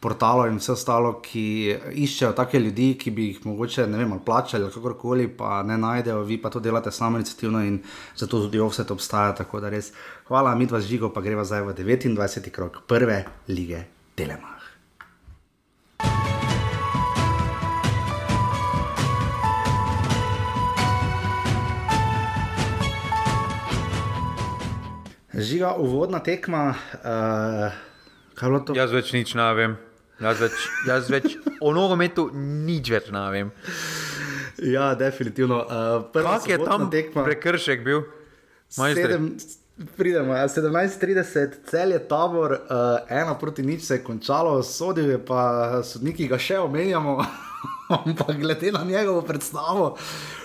portalov 0.00 0.48
in 0.48 0.56
vse 0.56 0.72
ostalo, 0.72 1.18
ki 1.20 1.44
iščejo 2.00 2.32
take 2.32 2.60
ljudi, 2.60 2.94
ki 2.96 3.12
bi 3.12 3.28
jih 3.28 3.44
mogoče 3.44 3.84
ne 3.92 4.00
vem, 4.00 4.16
plačali 4.24 4.64
ali 4.64 4.72
kakorkoli, 4.72 5.28
pa 5.36 5.60
ne 5.62 5.76
najdejo, 5.84 6.24
vi 6.24 6.40
pa 6.40 6.48
to 6.48 6.64
delate 6.64 6.92
samo 6.92 7.20
inicijativno 7.20 7.60
in 7.64 7.78
zato 8.16 8.40
tudi 8.40 8.60
offset 8.60 8.90
obstaja. 8.90 9.36
Tako 9.44 9.60
da 9.60 9.68
res 9.68 9.92
hvala, 10.28 10.56
mi 10.56 10.64
dva 10.64 10.80
žigo, 10.80 11.12
pa 11.12 11.20
greva 11.20 11.44
zdaj 11.44 11.68
v 11.68 11.76
29. 11.84 12.50
krok 12.50 12.86
prve 12.88 13.24
lige 13.52 13.84
Telemach. 14.14 14.53
Žiga, 25.34 25.74
uvodna 25.82 26.20
tekma. 26.22 26.74
Uh, 27.02 28.74
Jaz 28.74 28.92
več 28.94 29.10
nič 29.14 29.32
ne 29.34 29.46
vem. 29.58 29.72
Jaz 30.22 30.38
več, 30.38 30.60
jaz 30.86 31.08
več 31.10 31.34
o 31.58 31.72
nogometu 31.74 32.28
nič 32.34 32.90
več 32.94 33.08
ne 33.14 33.22
vem. 33.34 33.50
Ja, 34.62 34.92
definitivno. 34.94 35.58
Uh, 35.66 36.06
Kak 36.14 36.46
je 36.46 36.58
tam 36.62 36.86
tekma? 36.90 37.26
prekršek 37.26 37.82
bil? 37.82 38.04
Sedem, 38.70 39.32
pridemo, 39.98 40.36
ja, 40.38 40.46
17:30, 40.46 41.58
cel 41.66 41.96
je 41.96 42.00
tabor, 42.06 42.54
uh, 42.54 43.02
ena 43.10 43.34
proti 43.34 43.66
nič 43.66 43.82
se 43.88 43.98
je 43.98 44.04
končalo, 44.06 44.60
sodil 44.62 45.16
je 45.16 45.18
pa 45.18 45.82
sodniki, 45.82 46.30
ga 46.30 46.38
še 46.38 46.62
omenjamo, 46.62 47.18
ampak 47.98 48.38
glede 48.38 48.70
na 48.70 48.86
njegovo 48.86 49.26
predstavo. 49.26 49.96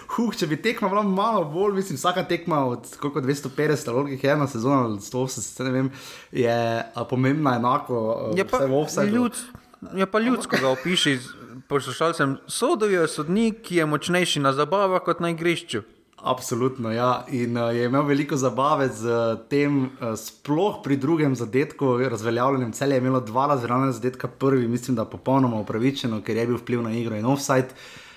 Huh, 0.09 0.31
če 0.33 0.47
bi 0.49 0.57
tekma 0.57 0.89
bila 0.89 1.03
malo 1.05 1.43
bolj, 1.53 1.75
mislim, 1.77 1.97
vsaka 1.99 2.23
tekma 2.25 2.63
od 2.65 2.87
250 3.03 3.91
ali 3.93 4.17
kaj 4.17 4.31
ena 4.33 4.47
sezona, 4.49 4.97
180, 4.97 5.61
ne 5.67 5.73
vem, 5.75 5.91
je 6.31 6.55
pomembna 7.09 7.55
enako. 7.59 7.99
Je 8.37 8.45
pa, 8.47 8.63
ljud, 9.05 9.37
je 9.93 10.07
pa 10.09 10.19
ljudsko, 10.19 10.57
da 10.61 10.73
opiši, 10.73 11.19
poslušal 11.69 12.17
sem, 12.17 12.35
sodovijo 12.47 13.05
sodnik, 13.07 13.61
ki 13.67 13.83
je 13.83 13.85
močnejši 13.85 14.41
na 14.41 14.53
zabavah 14.57 15.05
kot 15.05 15.21
na 15.21 15.29
igrišču. 15.35 15.83
Absolutno, 16.19 16.91
ja. 16.91 17.23
In 17.31 17.55
uh, 17.55 17.69
je 17.75 17.85
imel 17.85 18.03
veliko 18.09 18.35
zabave 18.35 18.89
z 18.91 19.07
uh, 19.07 19.45
tem, 19.47 19.85
uh, 19.85 20.17
sploh 20.19 20.81
pri 20.83 20.97
drugem 20.99 21.37
zadetku, 21.37 21.93
razveljavljenem 22.11 22.73
celem. 22.75 22.97
Je 22.97 23.07
imelo 23.07 23.21
dva 23.23 23.45
razveljavljena 23.53 23.95
zadetka, 23.95 24.27
prvi, 24.27 24.67
mislim, 24.67 24.97
da 24.97 25.05
popolnoma 25.05 25.61
upravičeno, 25.61 26.19
ker 26.25 26.37
je 26.37 26.47
bil 26.49 26.59
vpliv 26.59 26.83
na 26.83 26.97
igro 26.97 27.15
in 27.15 27.29
offside. 27.29 27.69
Uh, 27.69 28.08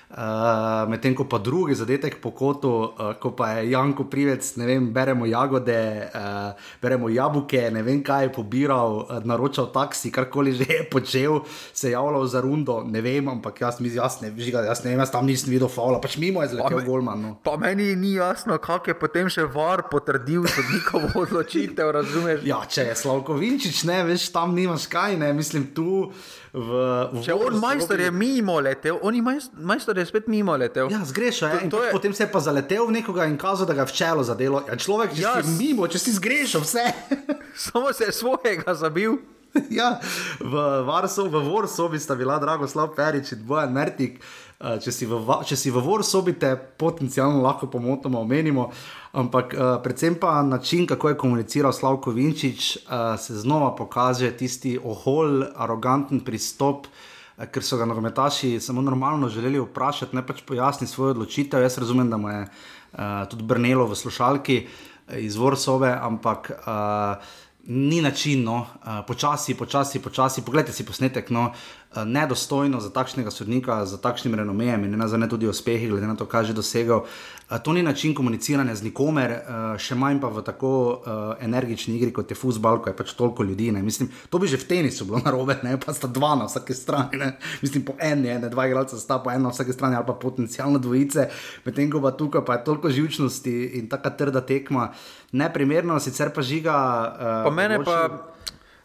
Medtem 0.87 1.15
ko 1.17 1.25
pa 1.25 1.39
drugi 1.41 1.73
zadetek 1.73 2.21
po 2.21 2.29
kotu, 2.31 2.69
uh, 2.69 3.13
ko 3.17 3.31
pa 3.33 3.57
je 3.57 3.71
Janko 3.73 4.05
Privec, 4.05 4.45
ne 4.61 4.65
vem, 4.65 4.85
beremo 4.93 5.25
jagode, 5.25 6.05
uh, 6.13 6.53
beremo 6.81 7.09
jabuke, 7.09 7.71
ne 7.73 7.81
vem 7.81 8.03
kaj 8.05 8.27
je 8.27 8.33
pobiral, 8.35 8.99
uh, 9.09 9.25
naročal 9.25 9.71
taksi, 9.73 10.11
karkoli 10.13 10.53
že 10.53 10.69
je 10.69 10.83
počel, 10.85 11.41
se 11.73 11.91
javljal 11.91 12.27
za 12.29 12.41
rundo, 12.45 12.83
ne 12.85 13.01
vem, 13.01 13.25
ampak 13.27 13.61
jaz 13.61 13.81
jaz 13.81 14.21
ne, 14.21 14.29
žiga, 14.37 14.61
jaz 14.61 14.83
ne 14.83 14.93
vem, 14.93 15.01
jaz 15.01 15.11
tam 15.11 15.25
nisem 15.25 15.49
videl 15.49 15.71
faula, 15.71 15.97
pač 15.97 16.19
mimo 16.21 16.45
je 16.45 16.53
zletel 16.53 16.85
Golman. 16.85 17.17
No. 17.17 17.33
Pa 17.41 17.57
meni 17.57 17.95
ni 17.95 18.13
jasno, 18.13 18.59
kako 18.61 18.93
je 18.93 18.99
potem 18.99 19.33
še 19.33 19.47
var 19.49 19.87
potrdil 19.89 20.45
sodnikovo 20.45 21.09
odločitev, 21.25 21.89
razumeš? 21.89 22.45
Ja, 22.45 22.61
če 22.69 22.91
je 22.91 23.01
Slavko 23.01 23.33
Vinčič, 23.41 23.81
ne 23.89 24.03
veš, 24.05 24.29
tam 24.29 24.53
nimaš 24.53 24.85
kaj, 24.93 25.17
ne, 25.17 25.33
mislim 25.33 25.71
tu. 25.73 26.13
V, 26.13 26.42
v 26.53 26.69
Če 27.25 27.33
on 27.33 27.57
majster 27.57 27.97
je 27.97 28.11
mimo 28.13 28.59
letel, 28.61 28.99
on 29.01 29.15
majster 29.57 29.97
je 29.97 30.05
spet 30.05 30.27
mimo 30.29 30.53
letel. 30.53 30.91
Ja, 30.93 31.01
zgrešil 31.01 31.47
je. 31.49 31.61
je. 31.65 31.91
Potem 31.91 32.13
se 32.13 32.23
je 32.23 32.29
pa 32.29 32.39
zaletel 32.45 32.85
v 32.85 32.99
nekoga 33.01 33.25
in 33.25 33.39
kazal, 33.41 33.65
da 33.65 33.73
ga 33.73 33.87
v 33.89 33.93
čelo 33.97 34.21
zadelo. 34.21 34.61
Ja, 34.69 34.77
človek, 34.77 35.17
če 35.17 35.23
ja, 35.25 35.33
si 35.41 35.57
mimo, 35.57 35.89
če 35.89 35.97
si 35.97 36.13
zgrešil 36.13 36.61
vse. 36.61 36.85
Samo 37.65 37.89
se 37.89 38.05
je 38.05 38.13
svojega 38.13 38.77
zabil. 38.77 39.17
ja, 39.79 39.97
v 40.41 40.53
Varsovi, 40.85 41.29
v 41.29 41.41
Vorsovi 41.45 41.97
sta 42.01 42.13
bila 42.17 42.39
Dragoslav 42.41 42.93
Perič 42.93 43.33
in 43.33 43.41
Bojan 43.45 43.73
Mertik. 43.73 44.21
Uh, 44.63 44.77
če 44.79 44.93
si 44.93 45.09
v, 45.09 45.17
če 45.43 45.57
si 45.59 45.73
v 45.73 45.81
Vorsobi, 45.81 46.37
te 46.37 46.53
potencialno 46.55 47.41
lahko 47.41 47.67
pomotoma 47.67 48.21
omenimo. 48.21 48.69
Ampak 49.13 49.53
uh, 49.53 49.77
predvsem 49.83 50.15
pa 50.17 50.41
način, 50.41 50.87
kako 50.89 51.09
je 51.09 51.17
komuniciral 51.17 51.73
Slavko 51.73 52.11
Vinčič, 52.11 52.77
uh, 52.77 53.19
se 53.19 53.35
znova 53.37 53.75
pokaže 53.75 54.31
tisti 54.37 54.79
ohol, 54.83 55.43
aroganten 55.55 56.23
pristop, 56.25 56.87
uh, 56.87 57.45
ker 57.45 57.63
so 57.63 57.77
ga 57.77 57.85
nogometaši 57.85 58.59
samo 58.59 58.81
normalno 58.81 59.29
želeli 59.29 59.61
vprašati, 59.61 60.15
ne 60.15 60.25
pač 60.25 60.41
pojasniti 60.41 60.93
svojo 60.93 61.11
odločitev. 61.11 61.61
Jaz 61.61 61.77
razumem, 61.77 62.09
da 62.09 62.17
mu 62.17 62.29
je 62.29 62.41
uh, 62.41 62.99
tudi 63.29 63.43
brnelo 63.43 63.85
v 63.85 63.95
slušalki 63.95 64.59
izvor 65.21 65.57
sobe, 65.57 65.93
ampak. 66.01 66.51
Uh, 66.65 67.41
Ni 67.65 68.01
način, 68.01 68.43
no, 68.43 68.57
uh, 68.83 69.05
počasi, 69.07 69.53
počasi, 69.55 69.99
počasi. 70.03 70.41
Poglejte 70.43 70.73
si 70.75 70.83
posnetek, 70.85 71.29
no, 71.29 71.53
uh, 71.95 72.03
nedostojno 72.03 72.81
za 72.83 72.89
takšnega 72.91 73.31
sodnika, 73.31 73.85
za 73.85 73.97
takšnim 73.97 74.35
renomejem 74.35 74.83
in 74.83 74.97
ne 74.99 75.07
za 75.07 75.17
ne 75.17 75.29
tudi 75.29 75.47
uspehi, 75.47 75.87
glede 75.87 76.07
na 76.07 76.15
to, 76.15 76.25
kaj 76.25 76.51
je 76.51 76.53
dosegel. 76.53 77.05
To 77.63 77.73
ni 77.73 77.83
način 77.83 78.15
komuniciranja 78.15 78.75
z 78.75 78.83
nikomer, 78.87 79.33
še 79.77 79.95
manj 79.99 80.21
pa 80.23 80.29
v 80.31 80.41
tako 80.47 80.69
energični 81.43 81.97
igri 81.97 82.13
kot 82.13 82.31
je 82.31 82.37
futbol, 82.39 82.79
ko 82.81 82.89
je 82.89 82.95
pač 82.97 83.11
toliko 83.13 83.43
ljudi. 83.43 83.67
Mislim, 83.71 84.09
to 84.29 84.39
bi 84.39 84.47
že 84.47 84.57
v 84.57 84.67
tenisu 84.67 85.05
bilo 85.05 85.19
narobe, 85.25 85.59
ne 85.63 85.75
pa 85.77 85.93
sta 85.93 86.07
dva 86.07 86.33
na 86.39 86.47
vsaki 86.47 86.73
strani. 86.73 87.19
Ne? 87.19 87.33
Mislim, 87.61 87.83
po 87.85 87.93
eni, 87.99 88.31
ne 88.39 88.49
dva 88.49 88.65
igralca 88.67 88.97
sta 88.97 89.19
po 89.19 89.31
eni 89.31 89.43
na 89.43 89.51
vsaki 89.51 89.73
strani 89.73 89.95
ali 89.99 90.07
pa 90.07 90.13
potencijalno 90.13 90.79
dvojice, 90.79 91.27
medtem 91.65 91.91
ko 91.91 92.01
pa 92.01 92.13
tukaj 92.17 92.45
pa 92.45 92.57
je 92.57 92.63
toliko 92.63 92.89
živčnosti 92.89 93.53
in 93.79 93.89
tako 93.91 94.15
trda 94.17 94.41
tekma. 94.41 94.89
Neprimerno, 95.31 95.99
sicer 95.99 96.31
pa 96.33 96.41
žiga. 96.41 96.73
Uh, 96.73 97.43
pa 97.43 97.51
mene, 97.51 97.83
pa, 97.83 97.97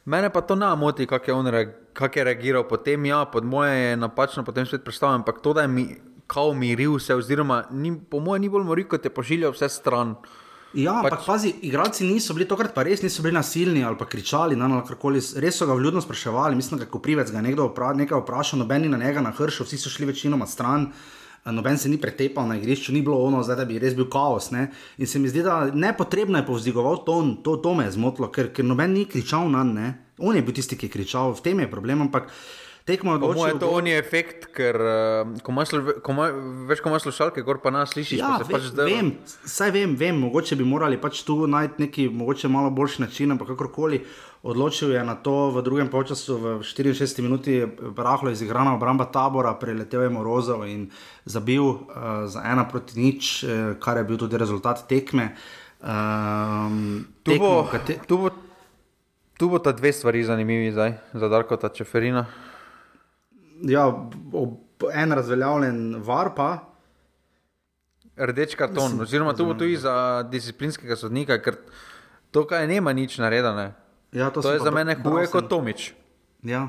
mene 0.04 0.32
pa 0.34 0.40
to 0.40 0.58
ne 0.58 0.74
moti, 0.76 1.06
kako 1.06 1.30
je 1.30 1.34
on 1.34 1.46
re, 1.46 1.64
kak 1.92 2.16
je 2.16 2.24
reagiral. 2.24 2.68
Potem, 2.68 3.06
ja, 3.06 3.24
pod 3.24 3.44
moje 3.44 3.72
je 3.76 3.96
napačno, 3.96 4.44
potem 4.44 4.66
spet 4.66 4.84
predstavljam. 4.84 5.22
Ampak 5.22 5.40
to, 5.42 5.54
da 5.54 5.62
je 5.62 5.68
mi 5.68 5.86
kao 6.28 6.52
miril 6.54 6.98
se, 7.00 7.16
oziroma 7.16 7.64
ni, 7.70 7.94
po 8.10 8.20
mojem 8.20 8.44
ni 8.44 8.52
bolj 8.52 8.66
moril, 8.68 8.86
kot 8.88 9.04
je 9.04 9.14
pošiljal 9.14 9.56
vse 9.56 9.68
stran. 9.72 10.14
Ja, 10.76 10.98
pač... 11.00 11.14
ampak 11.14 11.22
pazi, 11.24 11.54
igralci 11.64 12.04
niso 12.04 12.34
bili 12.36 12.44
tokrat 12.48 12.74
pa 12.76 12.84
res 12.84 13.00
niso 13.00 13.22
bili 13.24 13.32
nasilni 13.38 13.80
ali 13.84 13.96
pa 13.96 14.04
kričali, 14.04 14.56
na 14.56 14.68
no, 14.68 14.82
karkoli. 14.84 15.22
Res 15.40 15.56
so 15.56 15.66
ga 15.66 15.76
vljudno 15.78 16.02
spraševali, 16.04 16.56
mislim, 16.56 16.78
da 16.78 16.84
je 16.84 16.92
Koprivec 16.92 17.32
ga 17.32 17.40
nekdo 17.44 17.70
vpra, 17.70 17.94
nekaj 17.96 18.20
vprašal, 18.20 18.60
noben 18.60 18.84
ni 18.84 18.92
na 18.92 19.00
njega 19.00 19.24
nahršil, 19.24 19.66
vsi 19.66 19.80
so 19.80 19.92
šli 19.92 20.10
večinoma 20.12 20.46
stran. 20.46 20.90
Noben 21.48 21.78
se 21.78 21.88
ni 21.88 21.96
pretepal 21.96 22.44
na 22.48 22.58
igrišču, 22.58 22.92
ni 22.92 23.00
bilo 23.02 23.22
ono, 23.24 23.40
zdaj, 23.42 23.56
da 23.56 23.64
bi 23.64 23.78
res 23.80 23.94
bil 23.96 24.10
kaos. 24.12 24.50
Ne? 24.52 24.66
In 24.98 25.08
se 25.08 25.18
mi 25.18 25.30
zdi, 25.32 25.40
da 25.46 25.70
nepotrebno 25.72 26.36
je 26.42 26.44
povzdigoval 26.44 27.04
ton, 27.06 27.38
to, 27.42 27.56
to 27.64 27.72
me 27.78 27.86
je 27.86 27.94
zmotilo, 27.96 28.28
ker, 28.34 28.50
ker 28.52 28.66
noben 28.68 28.92
ni 28.92 29.06
kričal 29.08 29.48
na 29.48 29.62
ne. 29.64 29.92
On 30.18 30.36
je 30.36 30.42
bil 30.44 30.52
tisti, 30.52 30.76
ki 30.76 30.90
je 30.90 30.92
kričal, 30.98 31.32
v 31.38 31.44
tem 31.46 31.62
je 31.62 31.70
problem. 31.70 32.04
Ampak 32.04 32.28
tekmo 32.88 33.12
je 33.12 33.16
odločilo. 33.20 33.58
To 33.60 33.78
je 33.78 33.84
to 33.84 33.98
efekt, 33.98 34.48
ker 34.56 34.76
uh, 34.80 35.34
ko 35.44 35.52
imaš, 35.52 35.74
ko 36.04 36.14
imaš, 36.14 36.38
veš, 36.70 36.80
ko 36.80 36.92
imaš 36.92 37.04
slušalke, 37.04 37.44
gor 37.44 37.60
pa 37.60 37.72
nas 37.74 37.92
slišiš. 37.92 38.22
Ja, 38.22 38.38
ve, 38.40 38.48
pač 38.48 38.70
vem, 38.72 39.12
saj 39.26 39.74
vem, 39.76 39.92
vem, 40.00 40.16
mogoče 40.24 40.56
bi 40.56 40.64
morali 40.68 40.96
pač 41.00 41.20
tu 41.28 41.44
najti 41.50 41.84
neki, 41.84 42.08
mogoče 42.08 42.48
malo 42.48 42.72
boljši 42.72 43.04
način, 43.04 43.36
ampak 43.36 43.52
kakorkoli. 43.52 44.00
Odločil 44.48 44.92
je 44.94 45.02
na 45.04 45.16
to 45.18 45.50
v 45.50 45.62
drugem 45.66 45.90
času, 45.90 46.38
v 46.38 46.50
64 46.62 47.22
minuti, 47.26 47.58
rahlo 47.98 48.30
izigrana 48.30 48.76
obramba 48.78 49.04
tabora, 49.10 49.52
preletel 49.58 50.06
je 50.06 50.10
Morozov 50.14 50.64
in 50.64 50.88
zabil 51.26 51.60
uh, 51.62 52.24
za 52.24 52.46
ena 52.46 52.64
proti 52.64 53.00
nič, 53.00 53.44
uh, 53.44 53.74
kar 53.82 53.98
je 53.98 54.04
bil 54.04 54.16
tudi 54.16 54.38
rezultat 54.38 54.86
tekme. 54.88 55.34
Um, 55.82 57.04
tu, 57.22 57.34
tekmo, 57.34 57.50
bo, 57.50 57.68
kate... 57.70 57.98
tu, 58.06 58.18
bo, 58.18 58.30
tu 59.38 59.50
bo 59.50 59.58
ta 59.58 59.74
dve 59.74 59.92
stvari 59.92 60.24
zanimivi 60.24 60.70
zdaj, 60.72 60.94
za 61.14 61.28
Darko 61.28 61.58
Čeferina 61.58 62.47
ja, 63.62 64.10
en 64.92 65.12
razveljavljen 65.12 66.02
var 66.04 66.34
pa. 66.36 66.58
Rdeč 68.18 68.54
karton, 68.54 68.82
Mislim, 68.84 69.00
oziroma 69.00 69.32
to 69.32 69.44
bo 69.44 69.54
tudi 69.54 69.76
za 69.76 70.22
disciplinskega 70.30 70.96
sodnika, 70.96 71.38
ker 71.42 71.54
tukaj 72.34 72.66
nema 72.66 72.92
nič 72.92 73.18
naredene. 73.18 73.72
Ja, 74.12 74.30
to 74.30 74.42
to 74.42 74.52
je 74.52 74.58
za 74.58 74.70
mene 74.70 74.96
huje 75.04 75.26
kot 75.30 75.48
Tomič. 75.48 75.92
Ja. 76.42 76.68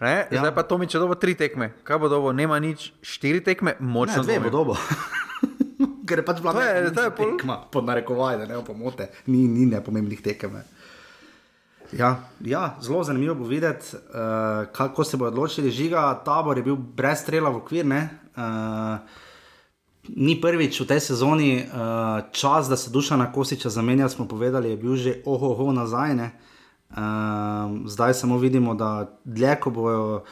Ja. 0.00 0.28
Zdaj 0.30 0.54
pa 0.54 0.62
Tomič 0.62 0.94
je 0.94 1.00
dobo 1.00 1.16
tri 1.16 1.34
tekme. 1.34 1.72
Kaj 1.82 1.98
bo 1.98 2.08
dobo? 2.12 2.32
Nema 2.32 2.60
nič 2.60 2.92
štiri 3.02 3.40
tekme, 3.40 3.74
močno 3.80 4.22
ne, 4.22 4.28
dve 4.28 4.40
bo 4.46 4.50
dobo. 4.52 4.74
Ker 6.08 6.22
je 6.22 6.24
pač 6.24 6.38
bila 6.38 6.52
to 6.54 7.10
pol... 7.16 7.34
tekma, 7.34 7.56
pod 7.72 7.88
narekovaj, 7.88 8.38
da 8.38 8.44
ne 8.46 8.60
bo 8.60 8.62
pomote, 8.62 9.08
ni, 9.26 9.48
ni 9.48 9.66
nepomembnih 9.66 10.20
tekem. 10.22 10.60
Ja, 11.92 12.16
ja, 12.40 12.76
zelo 12.80 13.04
zanimivo 13.04 13.34
bo 13.34 13.44
videti, 13.44 13.96
uh, 13.96 14.66
kako 14.72 15.04
se 15.04 15.16
bo 15.16 15.26
odločili. 15.26 15.70
Žiga, 15.70 16.22
tabor 16.24 16.58
je 16.58 16.62
bil 16.62 16.76
brez 16.76 17.20
strela 17.22 17.50
v 17.50 17.56
okvir. 17.56 17.86
Uh, 17.86 18.98
ni 20.16 20.40
prvič 20.40 20.80
v 20.80 20.86
tej 20.86 21.00
sezoni 21.00 21.62
uh, 21.62 22.30
čas, 22.32 22.68
da 22.68 22.76
se 22.76 22.90
duša 22.90 23.16
na 23.16 23.32
kosiča 23.32 23.70
zamenja, 23.70 24.08
smo 24.08 24.28
povedali, 24.28 24.70
je 24.70 24.76
bil 24.76 24.96
že 24.96 25.22
ohoho 25.24 25.72
nazaj. 25.72 26.14
Uh, 26.14 26.26
zdaj 27.86 28.14
samo 28.14 28.38
vidimo, 28.38 28.74
da 28.74 29.10
dlje, 29.24 29.56
ko 29.60 29.70
bojo 29.70 30.24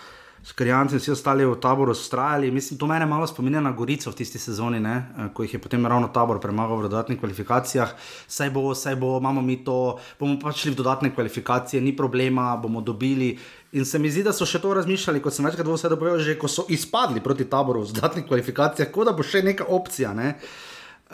skrijanci 0.45 0.95
in 0.95 1.01
vsi 1.01 1.11
ostali 1.11 1.45
v 1.47 1.57
taboru 1.57 1.93
ustrajali. 1.93 2.51
Mislim, 2.51 2.79
to 2.79 2.87
mene 2.87 3.07
malo 3.07 3.27
spominja 3.27 3.61
na 3.61 3.73
Gorico 3.73 4.11
v 4.11 4.15
tisti 4.15 4.39
sezoni, 4.39 4.81
ne? 4.81 4.97
Eh, 4.97 5.29
ko 5.35 5.43
jih 5.43 5.55
je 5.55 5.61
potem 5.61 5.87
ravno 5.87 6.09
tabor 6.13 6.41
premagal 6.41 6.77
v 6.77 6.89
dodatnih 6.89 7.19
kvalifikacijah. 7.19 7.95
Saj 8.29 8.51
bo, 8.51 8.75
saj 8.75 8.97
bo, 8.97 9.17
imamo 9.19 9.43
mi 9.43 9.65
to, 9.65 9.97
bomo 10.21 10.37
pač 10.43 10.65
šli 10.65 10.75
v 10.75 10.81
dodatne 10.83 11.15
kvalifikacije, 11.15 11.81
ni 11.83 11.97
problema, 11.97 12.57
bomo 12.57 12.81
dobili. 12.81 13.39
In 13.73 13.85
se 13.85 13.99
mi 13.99 14.11
zdi, 14.11 14.23
da 14.23 14.33
so 14.33 14.47
še 14.47 14.61
to 14.61 14.75
razmišljali, 14.77 15.23
kot 15.25 15.35
sem 15.35 15.49
večkrat 15.49 15.67
vse 15.67 15.89
dopovedal, 15.89 16.21
že 16.21 16.37
ko 16.39 16.49
so 16.49 16.67
izpadli 16.69 17.25
proti 17.25 17.49
taboru 17.49 17.81
v 17.83 17.97
dodatnih 17.97 18.29
kvalifikacijah, 18.29 18.93
kot 18.93 19.09
da 19.09 19.17
bo 19.17 19.25
še 19.25 19.43
neka 19.43 19.67
opcija. 19.73 20.13
Ne? 20.15 20.37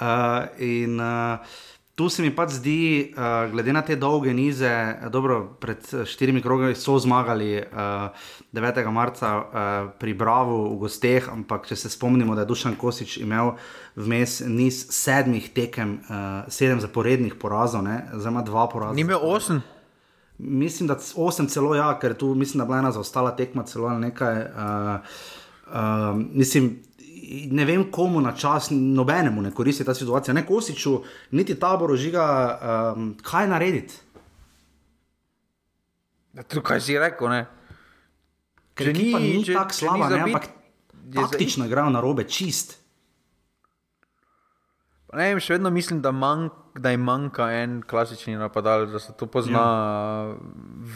Uh, 0.01 0.51
in, 0.59 0.99
uh, 0.99 1.39
tu 2.01 2.09
se 2.09 2.23
mi 2.25 2.31
pač 2.33 2.55
zdi, 2.57 3.13
uh, 3.13 3.51
glede 3.53 3.75
na 3.77 3.83
te 3.85 3.93
dolge 4.01 4.33
nize, 4.33 4.71
dobro, 5.13 5.43
pred 5.61 5.85
štirimi 6.09 6.41
krogi 6.41 6.73
so 6.73 6.95
zmagali 6.97 7.59
uh, 7.61 8.07
eh, 8.57 8.57
9. 8.57 8.89
marca 8.89 9.33
uh, 9.37 9.91
pri 10.01 10.15
Bravo 10.17 10.63
v 10.71 10.79
gosteh, 10.81 11.29
ampak 11.29 11.69
če 11.69 11.77
se 11.77 11.91
spomnimo, 11.93 12.33
da 12.33 12.47
je 12.47 12.49
Dušan 12.49 12.79
Kosič 12.81 13.19
imel 13.21 13.53
vmes 14.01 14.39
niz 14.49 14.81
sedmih 14.97 15.51
tekem, 15.53 15.99
uh, 16.09 16.49
sedem 16.49 16.81
zaporednih 16.81 17.37
porazov, 17.37 17.85
zdaj 17.85 18.33
ima 18.33 18.47
dva 18.49 18.65
poraza. 18.73 18.97
Ni 18.97 19.05
imel 19.05 19.21
osem. 19.21 19.61
Mislim, 20.39 20.89
da 20.89 20.97
osem 21.21 21.53
celo 21.53 21.75
ja, 21.77 21.93
ker 22.01 22.17
tu 22.17 22.33
mislim, 22.33 22.63
da 22.63 22.65
je 22.65 22.73
bila 22.73 22.81
ena 22.87 22.95
zaostala 22.97 23.37
tekma 23.37 23.69
celo 23.69 23.93
nekaj. 24.01 24.41
Uh, 24.57 25.21
uh, 25.69 26.17
mislim, 26.17 26.79
ne 27.51 27.65
vem, 27.65 27.85
komu 27.91 28.21
na 28.21 28.33
čas, 28.37 28.71
nobenemu 28.71 29.43
ne 29.43 29.51
koristi 29.55 29.85
ta 29.85 29.95
situacija, 29.95 30.35
ne 30.35 30.47
kosiču, 30.47 31.01
niti 31.31 31.55
taboru 31.61 31.97
žiga, 31.97 32.27
um, 32.97 33.13
kaj 33.23 33.49
narediti. 33.49 33.95
Ja, 36.35 36.43
tu 36.43 36.63
kaj 36.63 36.81
si 36.81 36.99
rekel, 36.99 37.31
ne? 37.31 37.45
Ker 38.75 38.93
ni, 38.95 39.13
ni 39.15 39.45
tako 39.47 39.75
slaba, 39.75 40.09
ne, 40.11 40.23
ampak 40.27 40.49
taktično 41.15 41.67
igrajo 41.67 41.91
na 41.91 42.01
robe, 42.01 42.25
čist. 42.29 42.79
Ne 45.11 45.33
vem, 45.33 45.41
še 45.43 45.57
vedno 45.57 45.73
mislim, 45.75 45.99
da, 46.03 46.13
manj, 46.15 46.49
da 46.79 46.93
je 46.95 47.01
manjka 47.03 47.49
en 47.59 47.81
klasični 47.83 48.37
napadalec, 48.39 48.93
da 48.95 49.03
se 49.03 49.15
to 49.19 49.27
pozna 49.27 49.63
ja. 49.63 50.35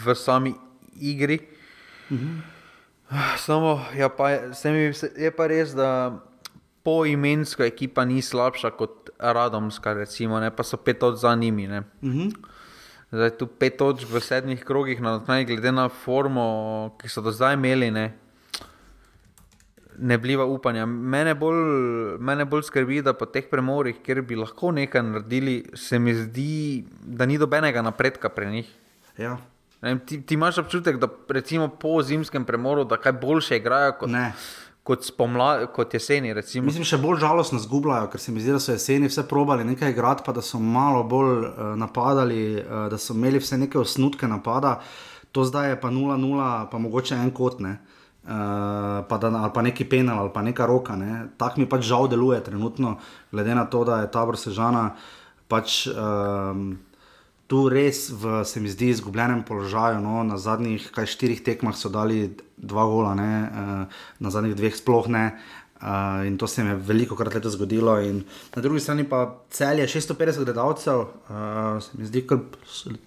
v 0.03 0.15
sami 0.15 0.55
igri. 0.95 1.41
Mhm. 2.11 2.54
Samo, 3.37 3.79
ja, 3.97 4.09
pa, 4.09 4.29
mi, 4.65 4.91
je 5.17 5.31
pa 5.31 5.47
res, 5.47 5.75
da 5.77 6.19
poimensko 6.85 7.65
ekipa 7.65 8.05
ni 8.05 8.21
slabša 8.21 8.71
kot 8.77 9.09
Radomska, 9.19 9.93
recimo, 9.93 10.39
ne, 10.41 10.51
pa 10.51 10.63
so 10.63 10.77
pet 10.77 11.03
od 11.03 11.17
za 11.17 11.35
njimi. 11.35 11.67
Uh 11.67 11.83
mhm. 12.01 12.19
-huh. 12.19 12.33
Zdaj 13.11 13.37
tu 13.37 13.47
pet 13.47 13.77
točk 13.77 14.09
v 14.09 14.19
sedmih 14.19 14.63
krogih, 14.65 15.01
na 15.01 15.15
odknaj, 15.15 15.45
glede 15.45 15.71
na 15.71 15.89
formo, 15.89 16.97
ki 17.01 17.09
so 17.09 17.21
do 17.21 17.31
zdaj 17.31 17.53
imeli, 17.53 17.91
ne, 17.91 18.13
ne 19.97 20.17
bliva 20.17 20.45
upanja. 20.45 20.85
Mene 20.85 21.35
bolj, 21.35 22.17
mene 22.19 22.45
bolj 22.45 22.63
skrbi, 22.63 23.01
da 23.01 23.13
po 23.13 23.25
teh 23.25 23.45
premorih, 23.49 24.01
kjer 24.03 24.21
bi 24.21 24.35
lahko 24.35 24.71
nekaj 24.71 25.03
naredili, 25.03 25.69
se 25.73 25.99
mi 25.99 26.13
zdi, 26.13 26.85
da 27.05 27.25
ni 27.25 27.37
dobenega 27.37 27.81
napredka 27.81 28.29
pri 28.29 28.51
njih. 28.51 28.73
Ja. 29.17 29.37
Ti, 29.81 30.21
ti 30.21 30.33
imaš 30.33 30.57
občutek, 30.57 30.97
da 30.97 31.07
recimo 31.29 31.67
po 31.67 32.01
zimskem 32.03 32.45
premoru, 32.45 32.83
da 32.83 32.97
kaj 32.97 33.13
boljše 33.21 33.57
igrajo 33.57 33.91
kot, 33.99 34.09
kot, 34.83 35.03
spomla, 35.05 35.65
kot 35.73 35.93
jeseni. 35.93 36.33
Recimo. 36.33 36.65
Mislim, 36.65 36.85
še 36.85 36.99
bolj 37.01 37.19
žalostno 37.23 37.59
zgubljajo, 37.61 38.09
ker 38.13 38.21
se 38.21 38.33
mi 38.33 38.43
zdi, 38.43 38.53
da 38.53 38.61
so 38.61 38.75
jeseni 38.75 39.09
vse 39.09 39.25
probali 39.29 39.65
nekaj 39.65 39.93
igrati, 39.93 40.25
pa 40.25 40.33
da 40.33 40.43
so 40.45 40.61
malo 40.61 41.03
bolj 41.09 41.47
uh, 41.47 41.73
napadali, 41.77 42.41
uh, 42.61 42.85
da 42.93 42.99
so 43.01 43.17
imeli 43.17 43.41
vse 43.41 43.57
neke 43.61 43.81
osnutke 43.81 44.29
napada. 44.29 44.79
To 45.35 45.43
zdaj 45.43 45.73
je 45.73 45.81
pa 45.81 45.89
0-0, 45.91 46.49
pa 46.71 46.79
mogoče 46.79 47.17
en 47.17 47.33
kot 47.35 47.59
ne. 47.65 47.75
Uh, 48.25 49.01
pa 49.09 49.17
da, 49.21 49.29
ali 49.41 49.51
pa 49.53 49.61
neki 49.61 49.85
penal, 49.89 50.23
ali 50.23 50.31
pa 50.33 50.41
neka 50.45 50.65
roka. 50.65 50.95
Ne. 50.97 51.25
Tako 51.37 51.61
mi 51.61 51.69
pač 51.69 51.83
žal 51.85 52.07
deluje 52.09 52.39
trenutno, 52.45 52.95
glede 53.33 53.57
na 53.57 53.65
to, 53.69 53.83
da 53.85 53.99
je 54.01 54.11
tabor 54.13 54.37
sežana. 54.37 54.91
Pač, 55.49 55.83
um, 55.91 56.71
tu 57.47 57.65
res, 57.69 58.09
v, 58.09 58.41
se 58.45 58.61
mi 58.61 58.69
zdi, 58.69 58.89
izgubljenem 58.93 59.43
položaju. 59.45 60.01
No, 60.01 60.23
na 60.23 60.37
zadnjih 60.41 60.89
kaj, 60.95 61.09
štirih 61.13 61.43
tekmah 61.45 61.77
so 61.77 61.91
dali 61.93 62.29
dva 62.57 62.85
gola, 62.89 63.13
ne, 63.17 63.33
uh, 63.45 64.01
na 64.19 64.33
zadnjih 64.33 64.57
dveh 64.57 64.75
sploh 64.75 65.09
ne. 65.13 65.27
Uh, 65.75 66.23
in 66.25 66.37
to 66.39 66.47
se 66.47 66.61
jim 66.61 66.71
je 66.71 66.77
veliko 66.87 67.17
krat 67.19 67.35
leto 67.35 67.51
zgodilo. 67.51 67.99
In 68.01 68.23
na 68.55 68.61
drugi 68.63 68.79
strani 68.81 69.03
pa 69.03 69.43
cel 69.53 69.83
je 69.83 69.89
650 69.91 70.47
gledalcev, 70.47 71.03
uh, 71.03 71.83
se 71.83 71.99
mi 71.99 72.07
zdi, 72.07 72.23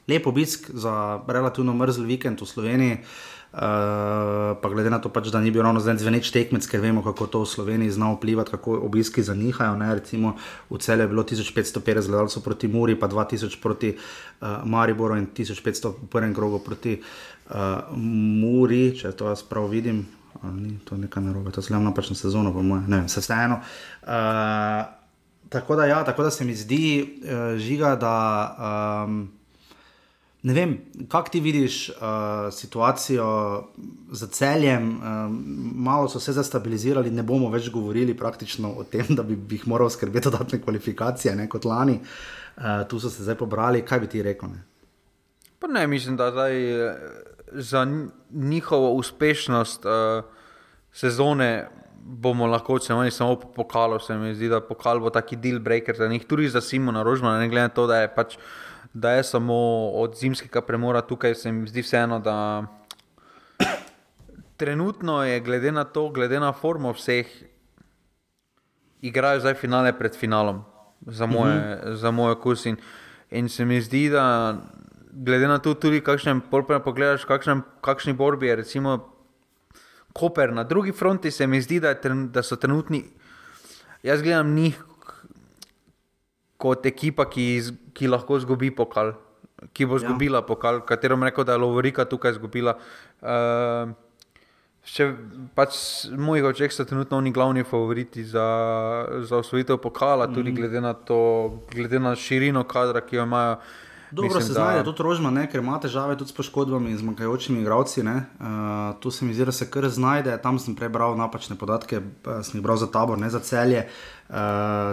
lep 0.09 0.29
obisk 0.29 0.71
za 0.75 1.23
relativno 1.27 1.75
mrzl 1.75 2.07
vikend 2.07 2.45
v 2.45 2.47
Sloveniji. 2.47 3.01
Uh, 3.01 3.38
Uh, 3.49 3.61
pa 4.61 4.69
glede 4.69 4.91
na 4.93 5.01
to, 5.01 5.09
pač, 5.09 5.31
da 5.33 5.41
ni 5.41 5.49
bil 5.49 5.65
ravno 5.65 5.81
zdaj 5.81 6.03
zveneč 6.05 6.29
tekmec, 6.29 6.67
ker 6.69 6.83
vemo, 6.85 7.01
kako 7.01 7.27
to 7.33 7.41
v 7.41 7.49
Sloveniji 7.49 7.97
zna 7.97 8.11
vplivati, 8.13 8.53
kako 8.53 8.77
obiski 8.85 9.25
zanihajo. 9.25 9.73
Ne? 9.81 9.89
Recimo 9.97 10.37
v 10.69 10.77
celju 10.77 11.07
je 11.07 11.09
bilo 11.09 11.25
1550 11.25 12.13
gledalcev 12.13 12.45
proti 12.45 12.69
Muri, 12.69 12.93
pa 12.93 13.09
2000 13.09 13.57
proti 13.57 13.97
uh, 13.97 14.61
Mariboru 14.69 15.17
in 15.17 15.33
1500 15.33 15.95
v 15.97 16.11
prvem 16.13 16.37
krogu 16.37 16.61
proti 16.61 17.01
uh, 17.01 17.89
Muri, 17.97 18.93
če 18.93 19.17
to 19.17 19.33
jaz 19.33 19.41
prav 19.41 19.73
vidim. 19.73 20.05
Ni 20.45 20.77
to 20.85 21.01
nekaj 21.01 21.25
narobe, 21.25 21.49
to 21.49 21.65
je 21.65 21.73
zelo 21.73 21.81
napačna 21.81 22.21
sezona, 22.21 22.53
po 22.53 22.61
mojem, 22.61 22.85
ne 22.85 23.01
vem, 23.01 23.09
se 23.09 23.25
vseeno. 23.25 23.63
Uh, 24.05 24.85
tako, 25.49 25.81
ja, 25.89 26.05
tako 26.05 26.29
da 26.29 26.31
se 26.31 26.45
mi 26.45 26.53
zdi, 26.53 26.85
uh, 27.25 27.57
žiga, 27.57 27.97
da. 27.97 28.15
Um, 29.09 29.38
Ne 30.43 30.55
vem, 30.55 30.77
kako 31.11 31.31
ti 31.35 31.41
vidiš 31.41 31.89
uh, 31.89 31.97
situacijo 32.55 33.27
za 34.11 34.27
celjem, 34.27 34.85
um, 34.89 35.45
malo 35.75 36.09
so 36.09 36.21
se 36.21 36.33
zastabilizirali, 36.33 37.11
ne 37.11 37.23
bomo 37.23 37.51
več 37.51 37.71
govorili 37.75 38.15
praktično 38.17 38.71
o 38.79 38.85
tem, 38.85 39.07
da 39.19 39.23
bi, 39.27 39.37
bi 39.37 39.59
jih 39.59 39.67
moral 39.69 39.91
skrbeti 39.91 40.31
dodatne 40.31 40.61
kvalifikacije 40.63 41.35
ne, 41.37 41.49
kot 41.51 41.67
lani. 41.67 41.99
Uh, 42.57 42.87
tu 42.89 43.01
so 43.01 43.11
se 43.11 43.27
zdaj 43.27 43.35
pobrali, 43.35 43.83
kaj 43.83 44.01
bi 44.01 44.13
ti 44.15 44.23
rekel? 44.23 44.55
Ne? 44.55 44.63
Pa 45.59 45.67
ne, 45.67 45.87
mislim, 45.87 46.17
da 46.17 46.31
zdaj 46.31 46.55
za 47.53 47.87
njihovo 48.31 48.93
uspešnost 48.93 49.85
uh, 49.85 50.25
sezone 50.93 51.69
bomo 52.09 52.47
lahko 52.47 52.75
ocenili 52.75 53.11
samo 53.11 53.37
po 53.37 53.49
pokalu. 53.49 53.99
Se 53.99 54.17
mi 54.17 54.35
zdi, 54.35 54.49
da 54.49 54.61
pokal 54.61 55.01
bo 55.01 55.11
taki 55.11 55.37
deal 55.37 55.59
breaker 55.59 55.97
za 55.97 56.09
njih, 56.09 56.25
tudi 56.25 56.49
za 56.49 56.61
Simona 56.61 57.03
Rožmana, 57.03 57.39
ne 57.39 57.49
glede 57.49 57.63
na 57.63 57.69
to, 57.69 57.87
da 57.87 58.01
je, 58.01 58.15
pač, 58.15 58.39
da 59.01 59.11
je 59.11 59.23
samo 59.23 59.55
od 59.95 60.17
zimskega 60.17 60.61
premora 60.61 61.01
tukaj, 61.01 61.35
se 61.35 61.53
mi 61.53 61.69
zdi 61.69 61.83
vseeno, 61.83 62.19
da 62.19 62.67
trenutno 64.57 65.25
je 65.25 65.41
glede 65.41 65.73
na 65.73 65.85
to, 65.85 66.09
glede 66.11 66.41
na 66.41 66.53
formo 66.53 66.93
vseh, 66.93 67.27
igrajo 69.01 69.41
zdaj 69.41 69.55
finale 69.55 69.93
pred 69.99 70.17
finalom, 70.17 70.65
za 71.07 71.27
moje, 71.27 71.55
mm 71.55 71.63
-hmm. 71.63 71.95
za 71.95 72.11
moje 72.11 72.35
kus. 72.43 72.67
In, 72.67 72.77
in 73.31 73.49
se 73.49 73.65
mi 73.65 73.81
zdi, 73.81 74.09
da 74.11 74.57
glede 75.13 75.49
na 75.49 75.59
to, 75.59 75.75
tudi 75.75 76.01
kakšne 76.01 76.41
pogledaš, 76.85 77.25
kakšne, 77.25 77.61
kakšni 77.81 78.13
borbi 78.13 78.47
je 78.47 78.57
recimo. 78.57 79.15
Koper 80.13 80.53
na 80.53 80.65
drugi 80.65 80.93
fronti 80.93 81.31
se 81.31 81.47
mi 81.47 81.63
zdi, 81.63 81.81
da, 81.81 81.95
tren, 81.95 82.33
da 82.33 82.43
so 82.43 82.57
trenutni. 82.57 83.05
Jaz 84.03 84.23
gledam 84.23 84.55
njih 84.55 84.85
kot 86.57 86.87
ekipa, 86.87 87.31
ki, 87.31 87.63
ki 87.99 88.11
lahko 88.11 88.39
izgubi 88.39 88.71
pokal, 88.75 89.13
ki 89.75 89.87
bo 89.87 89.99
izgubila 89.99 90.43
ja. 90.43 90.47
pokal, 90.47 90.83
katero 90.87 91.17
bom 91.19 91.27
rekel, 91.27 91.47
da 91.47 91.57
je 91.57 91.63
Lovorika 91.65 92.07
tukaj 92.07 92.37
izgubila. 92.37 92.79
Uh, 93.23 93.97
Še 94.89 95.05
pač 95.53 95.75
mojih 96.17 96.47
očeh 96.49 96.73
so 96.73 96.87
trenutno 96.89 97.19
oni 97.19 97.29
glavni 97.35 97.61
favoriti 97.67 98.23
za, 98.25 98.45
za 99.21 99.41
osvojitev 99.43 99.77
pokala, 99.85 100.31
tudi 100.33 100.55
mm. 100.55 100.57
glede 100.57 100.81
na 100.81 100.95
to, 100.95 101.19
glede 101.75 102.01
na 102.01 102.15
širino 102.17 102.63
kadra, 102.65 103.03
ki 103.05 103.19
jo 103.19 103.27
imajo. 103.29 103.59
Dobro 104.11 104.27
Mislim, 104.27 104.43
se 104.43 104.53
znajde 104.53 104.85
tudi 104.85 105.03
rožma, 105.03 105.31
ne, 105.31 105.45
ker 105.51 105.61
ima 105.61 105.77
težave 105.81 106.17
tudi 106.17 106.31
s 106.31 106.37
poškodbami 106.37 106.91
in 106.91 106.99
zmanjkajočimi 106.99 107.61
igravci. 107.61 108.01
Uh, 108.01 108.15
tu 109.01 109.11
se 109.11 109.25
mi 109.25 109.35
zdi, 109.35 109.45
da 109.45 109.53
se 109.53 109.71
kar 109.71 109.89
znajde. 109.89 110.39
Tam 110.43 110.59
sem 110.59 110.77
prebral 110.77 111.17
napačne 111.17 111.57
podatke, 111.57 111.99
uh, 112.01 112.39
sem 112.43 112.59
jih 112.59 112.65
bral 112.65 112.77
za 112.81 112.87
tabor, 112.93 113.19
ne 113.19 113.29
za 113.31 113.41
celje. 113.41 113.85
Uh, 114.29 114.37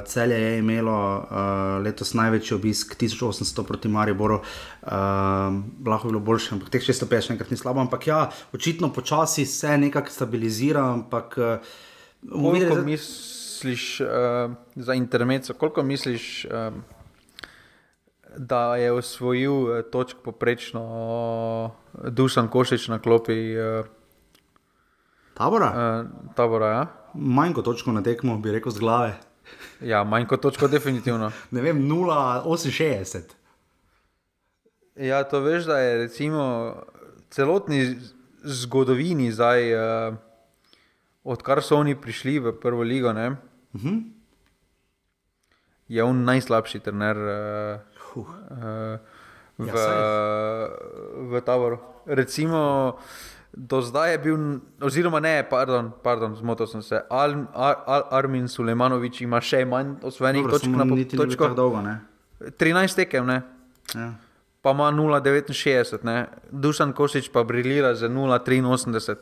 celje 0.06 0.40
je 0.42 0.60
imelo 0.60 0.98
uh, 1.18 1.84
letos 1.84 2.14
največji 2.14 2.56
obisk, 2.56 2.98
1800 3.02 3.64
proti 3.64 3.88
Mariboru. 3.88 4.42
Uh, 4.84 4.92
lahko 5.88 6.08
bi 6.08 6.12
bilo 6.12 6.20
boljše, 6.20 6.56
ampak 6.56 6.70
teh 6.70 6.84
650 6.84 7.32
enkrat 7.32 7.52
ni 7.52 7.58
slabo. 7.58 7.80
Ampak 7.80 8.08
ja, 8.08 8.30
očitno 8.54 8.92
počasi 8.94 9.46
se 9.46 9.78
nekako 9.78 10.12
stabilizira. 10.12 10.84
Ampak, 10.92 11.38
uh, 11.38 12.42
koliko 12.42 12.76
misliš 12.76 14.02
uh, 14.02 14.08
za 14.76 14.94
intermezzo, 14.94 15.54
koliko 15.54 15.84
misliš? 15.84 16.46
Uh, 16.46 16.95
da 18.38 18.76
je 18.76 18.92
osvojil 18.92 19.78
eh, 19.78 19.84
točk 19.92 20.18
poprečno 20.24 20.82
uh, 21.94 22.10
Dušan 22.10 22.48
Košič 22.48 22.88
na 22.88 23.00
klopi. 23.00 23.58
Uh, 23.58 23.86
tabora? 25.34 26.06
Tabora 26.36 26.68
ja. 26.68 26.86
Manj 27.14 27.54
kot 27.54 27.66
točko 27.66 27.92
na 27.92 28.04
tekmo, 28.04 28.38
bi 28.38 28.52
rekel 28.52 28.72
z 28.72 28.80
glave. 28.80 29.14
ja, 29.82 30.04
manj 30.04 30.28
kot 30.28 30.42
točko, 30.42 30.68
definitivno. 30.68 31.32
ne 31.56 31.62
vem, 31.62 31.82
0,68. 31.90 33.22
Ja, 34.96 35.24
to 35.24 35.40
veš, 35.40 35.66
da 35.66 35.80
je 35.80 35.98
recimo 35.98 36.76
celotni 37.30 37.98
zgodovini 38.44 39.32
zdaj, 39.32 39.74
uh, 39.74 40.16
odkar 41.24 41.64
so 41.64 41.80
oni 41.80 41.96
prišli 41.96 42.40
v 42.40 42.54
prvo 42.62 42.84
ligo, 42.84 43.10
uh 43.10 43.16
mhm. 43.16 43.38
-huh. 43.74 44.04
je 45.88 46.04
on 46.04 46.24
najslabši 46.24 46.80
trener. 46.80 47.18
Uh, 47.18 47.95
uh, 48.22 48.98
v, 49.58 49.68
ja, 49.68 50.70
v 51.32 51.42
taboru. 51.42 51.80
Recimo, 52.06 52.96
do 53.56 53.82
zdaj 53.82 54.12
je 54.12 54.18
bil, 54.18 54.38
oziroma 54.82 55.20
ne, 55.20 55.44
pardon, 55.50 55.92
pardon 56.04 56.36
zmotil 56.36 56.68
sem 56.68 56.82
se. 56.82 57.02
Al, 57.10 57.48
Ar, 57.54 57.76
Ar, 57.88 58.04
Armin 58.12 58.48
Sulejmanovič 58.48 59.22
ima 59.22 59.42
še 59.42 59.66
manj 59.66 59.96
osvojenih 60.04 60.48
točk 60.52 60.70
na 60.76 60.86
točko. 61.18 61.50
Dolgo, 61.56 61.82
13 62.40 62.96
tekem, 62.96 63.26
ne. 63.28 63.42
Ja. 63.96 64.14
Pa 64.66 64.74
ima 64.74 64.90
0,69, 64.92 66.26
Dušan 66.52 66.94
Košič 66.94 67.30
pa 67.30 67.44
briljira 67.44 67.94
za 67.96 68.10
0,83. 68.10 69.16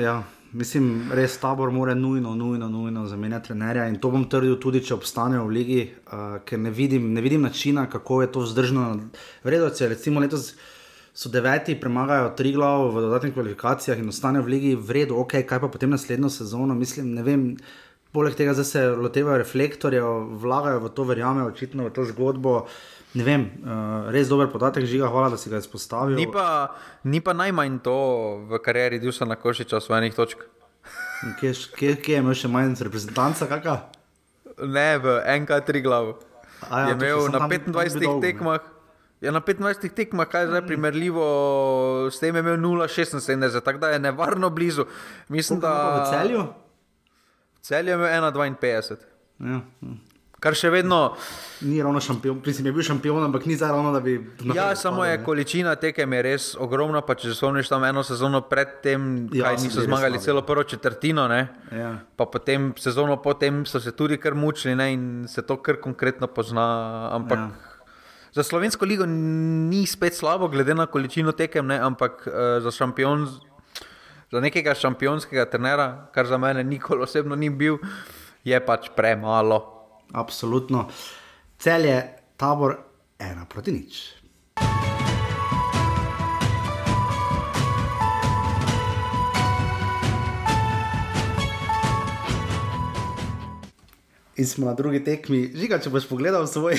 Ja. 0.00 0.22
Mislim, 0.56 1.10
res 1.12 1.34
tabor 1.36 1.68
mora 1.70 1.94
nujno, 1.94 2.34
nujno, 2.34 2.68
nujno 2.68 3.06
zamenjati 3.06 3.48
trenerja 3.48 3.88
in 3.90 3.98
to 4.00 4.08
bom 4.10 4.22
trdil 4.30 4.54
tudi, 4.62 4.80
če 4.80 4.94
obstanejo 4.96 5.42
v 5.44 5.52
ligi, 5.52 5.80
uh, 5.84 6.38
ker 6.48 6.62
ne 6.62 6.70
vidim, 6.72 7.10
ne 7.12 7.20
vidim 7.20 7.44
načina, 7.44 7.84
kako 7.92 8.22
je 8.22 8.30
to 8.32 8.44
vzdržno. 8.46 8.84
Vredno 9.44 9.68
je, 9.68 9.88
recimo 9.92 10.22
letos 10.24 10.54
so 11.12 11.28
deveti, 11.32 11.76
premagajo 11.80 12.30
tri 12.38 12.54
glav 12.56 12.86
v 12.94 13.04
dodatnih 13.04 13.34
kvalifikacijah 13.36 14.00
in 14.00 14.08
ostanejo 14.08 14.46
v 14.46 14.54
ligi, 14.54 14.72
vredno, 14.76 15.20
ok, 15.26 15.42
kaj 15.44 15.60
pa 15.60 15.68
potem 15.72 15.92
naslednjo 15.92 16.32
sezono, 16.32 16.74
mislim, 16.74 17.12
ne 17.18 17.26
vem. 17.26 17.50
Poleg 18.16 18.32
tega, 18.32 18.54
da 18.56 18.64
se 18.64 18.80
lotevajo 18.96 19.42
reflektorjev, 19.42 20.06
vlagajo 20.40 20.80
v 20.86 20.92
to, 20.96 21.04
verjamejo 21.04 21.50
očitno 21.50 21.84
v 21.84 21.92
to 21.92 22.06
zgodbo. 22.08 22.62
Ne 23.14 23.24
vem, 23.24 23.46
uh, 23.62 24.10
res 24.12 24.28
dober 24.28 24.50
podatek, 24.52 24.84
žiga, 24.84 25.08
hvala, 25.08 25.30
da 25.32 25.38
si 25.40 25.50
ga 25.52 25.60
izpostavil. 25.62 26.18
Ni 26.18 26.26
pa, 26.28 26.74
ni 27.04 27.22
pa 27.24 27.32
najmanj 27.32 27.78
to 27.86 27.96
v 28.50 28.60
karieri 28.60 29.00
Dusana 29.00 29.38
Košiča, 29.40 29.80
svojih 29.80 30.14
točk. 30.14 30.42
Kje, 31.40 31.52
kje, 31.76 31.94
kje 32.02 32.18
je 32.18 32.22
imel 32.22 32.36
še 32.36 32.50
manj 32.52 32.76
reprezentanca? 32.84 33.48
Kaka? 33.48 33.76
Ne, 34.60 34.88
v 35.00 35.16
NK3 35.42 35.82
glav. 35.84 36.16
Ja, 36.70 36.88
je 36.88 36.96
imel 36.96 37.28
na 37.32 37.40
25 37.48 38.00
dolgo, 38.00 38.20
tekmah. 38.24 38.60
Ja, 39.24 39.32
na 39.32 39.40
25 39.40 39.96
tekmah, 39.96 40.28
kaj 40.28 40.44
je 40.44 40.50
zdaj 40.52 40.62
primerljivo, 40.68 41.24
s 42.12 42.20
tem 42.20 42.36
je 42.36 42.44
imel 42.44 42.60
0,76, 42.60 43.60
tako 43.64 43.80
da 43.80 43.94
je 43.94 44.02
nevarno 44.04 44.50
blizu. 44.50 44.84
Mislim, 45.28 45.60
da 45.60 45.72
v 45.72 46.04
celju? 46.10 46.44
V 47.56 47.64
celju 47.64 47.94
je 47.94 47.96
imel 47.96 48.12
1,52. 48.28 49.00
Ja, 49.40 49.60
ja. 49.80 49.96
Kar 50.36 50.52
še 50.52 50.68
vedno. 50.68 51.16
Ni 51.64 51.78
ravno 51.80 52.00
šampion, 52.04 52.42
mislim, 52.44 52.66
je 52.68 52.72
bil 52.76 52.84
šampion, 52.84 53.22
ampak 53.24 53.46
ni 53.48 53.54
za 53.56 53.70
ravno, 53.72 53.88
da 53.94 54.02
bi. 54.04 54.18
Ja, 54.52 54.66
samo 54.76 55.04
je 55.06 55.14
ne? 55.16 55.22
količina 55.24 55.72
tekem 55.80 56.12
je 56.12 56.22
res 56.26 56.48
ogromna. 56.60 57.00
Pa 57.00 57.14
če 57.16 57.32
spomniš 57.32 57.70
tam 57.72 57.86
eno 57.88 58.02
sezono 58.04 58.42
predtem, 58.44 59.30
ja, 59.32 59.46
kaj 59.46 59.62
niso 59.64 59.84
zmagali 59.86 60.20
celo 60.20 60.42
prvo 60.44 60.66
četrtino, 60.68 61.24
ja. 61.32 61.94
pa 62.20 62.26
potem 62.28 62.74
sezono 62.76 63.16
potem 63.24 63.62
so 63.64 63.80
se 63.80 63.94
tudi 63.96 64.18
kar 64.20 64.36
mučili 64.36 64.74
ne? 64.76 64.90
in 64.92 65.04
se 65.28 65.40
to 65.40 65.56
kar 65.56 65.80
konkretno 65.80 66.28
pozna. 66.28 66.66
Ampak 67.16 67.38
ja. 67.38 67.48
za 68.36 68.44
slovensko 68.44 68.84
ligo 68.84 69.06
ni 69.08 69.86
spet 69.88 70.18
slabo, 70.18 70.50
glede 70.52 70.76
na 70.76 70.84
količino 70.86 71.32
tekem, 71.32 71.64
ne? 71.66 71.80
ampak 71.80 72.26
uh, 72.28 72.34
za 72.60 72.70
šampion. 72.70 73.24
Za 74.26 74.42
nekega 74.42 74.74
šampionskega 74.74 75.46
trenera, 75.48 76.10
kar 76.12 76.26
za 76.26 76.36
mene 76.36 76.64
nikoli 76.66 77.06
osebno 77.06 77.38
ni 77.38 77.48
bil, 77.48 77.78
je 78.44 78.58
pač 78.60 78.90
premalo. 78.98 79.75
Absolutno. 80.12 80.88
Cel 81.58 81.84
je 81.84 82.16
tabor 82.36 82.76
ena 83.18 83.46
proti 83.48 83.72
nič. 83.72 83.94
In 94.36 94.46
smo 94.46 94.66
na 94.66 94.74
drugi 94.76 95.00
tekmi, 95.00 95.46
žiga, 95.56 95.78
če 95.80 95.88
boš 95.88 96.04
pogledal 96.10 96.44
svoj, 96.44 96.76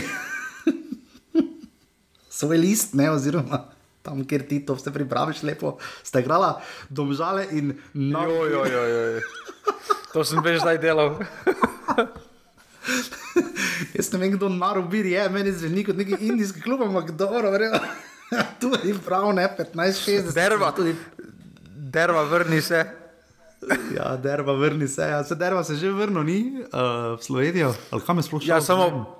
svoj 2.37 2.61
list, 2.61 2.93
ne, 2.93 3.09
oziroma 3.09 3.63
tam, 4.07 4.23
kjer 4.23 4.47
ti 4.47 4.61
to 4.65 4.77
vse 4.77 4.93
pripraviš, 4.93 5.43
lepo 5.43 5.75
ste 6.05 6.21
igrali, 6.23 6.53
domžale 6.89 7.47
in 7.51 7.73
noč. 7.91 8.31
To 10.13 10.23
sem 10.23 10.39
veš 10.45 10.61
zdaj 10.63 10.79
delal. 10.85 11.17
Jaz 13.97 14.12
ne 14.13 14.19
vem, 14.19 14.31
kdo 14.31 14.49
narobi, 14.49 14.99
je 15.12 15.29
meni 15.29 15.52
zveni 15.52 15.83
kot 15.83 15.98
neki 15.98 16.17
indijski 16.19 16.62
klub, 16.62 16.81
ampak 16.85 17.12
dobro, 17.17 17.52
verjamem. 17.52 17.81
tu 18.62 18.71
je 18.83 18.93
prav, 19.06 19.31
ne 19.33 19.48
15-60. 19.60 20.33
Derva, 20.33 20.71
tudi. 20.71 20.95
Derva, 21.75 22.23
vrni 22.23 22.62
se. 22.62 22.85
ja, 23.95 24.17
derva, 24.17 24.54
vrni 24.54 24.87
se. 24.87 25.02
Ja, 25.02 25.23
se 25.23 25.35
derva 25.35 25.63
se 25.63 25.75
že 25.75 25.91
vrnil, 25.91 26.23
ni 26.23 26.39
uh, 26.62 27.17
v 27.17 27.23
Slovenijo, 27.23 27.73
ali 27.91 28.02
kam 28.06 28.17
je 28.17 28.23
sploh 28.23 28.41
šel? 28.41 28.56
Ja, 28.56 28.62
samo. 28.62 29.17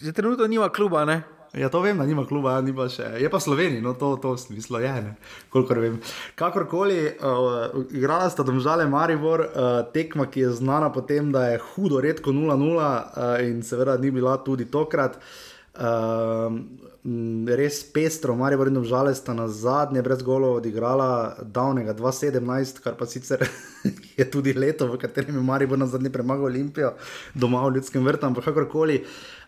Je 0.00 0.12
trenutno 0.12 0.46
nima 0.46 0.68
kluba, 0.68 1.04
ne? 1.04 1.22
Ja, 1.54 1.68
to 1.68 1.80
vem, 1.80 1.98
da 1.98 2.06
nima 2.06 2.24
kluba, 2.26 2.56
ni 2.66 2.72
pa 2.74 2.88
še. 2.90 3.06
Je 3.22 3.28
pa 3.30 3.38
Slovenija, 3.40 3.82
no 3.82 3.92
to, 3.98 4.14
to 4.18 4.32
smislo 4.40 4.80
je, 4.82 4.90
ne, 5.04 5.12
kolikor 5.54 5.78
vem. 5.78 6.00
Kakorkoli, 6.38 6.98
uh, 7.14 7.84
igrala 7.94 8.26
sta 8.32 8.42
domžale 8.46 8.88
Maribor, 8.90 9.44
uh, 9.46 9.74
tekma, 9.94 10.26
ki 10.26 10.48
je 10.48 10.54
znana 10.58 10.90
po 10.90 11.04
tem, 11.06 11.30
da 11.34 11.46
je 11.52 11.60
hudo, 11.68 12.00
redko 12.02 12.34
0-0 12.34 12.80
uh, 12.80 13.36
in 13.46 13.62
seveda 13.62 13.94
ni 14.02 14.10
bila 14.14 14.34
tudi 14.42 14.66
tokrat. 14.66 15.20
Uh, 15.74 16.58
res 17.54 17.80
pestro, 17.92 18.34
Maribor 18.38 18.70
in 18.70 18.78
domžale 18.78 19.14
sta 19.14 19.34
na 19.36 19.46
zadnje 19.50 20.02
brez 20.02 20.22
golo 20.26 20.54
odigrala 20.56 21.36
davnega 21.42 21.94
2017, 21.94 22.82
kar 22.82 22.98
pa 22.98 23.06
sicer 23.06 23.46
je 24.18 24.26
tudi 24.26 24.56
leto, 24.58 24.88
v 24.90 24.98
katerem 25.02 25.38
je 25.38 25.46
Maribor 25.46 25.78
na 25.78 25.86
zadnje 25.86 26.10
premagal 26.10 26.50
Olimpijo, 26.50 26.94
doma 27.34 27.62
v 27.68 27.76
ljudskem 27.78 28.06
vrtu, 28.06 28.26
ampak 28.32 28.50
kakorkoli. 28.50 29.02
Uh, 29.04 29.43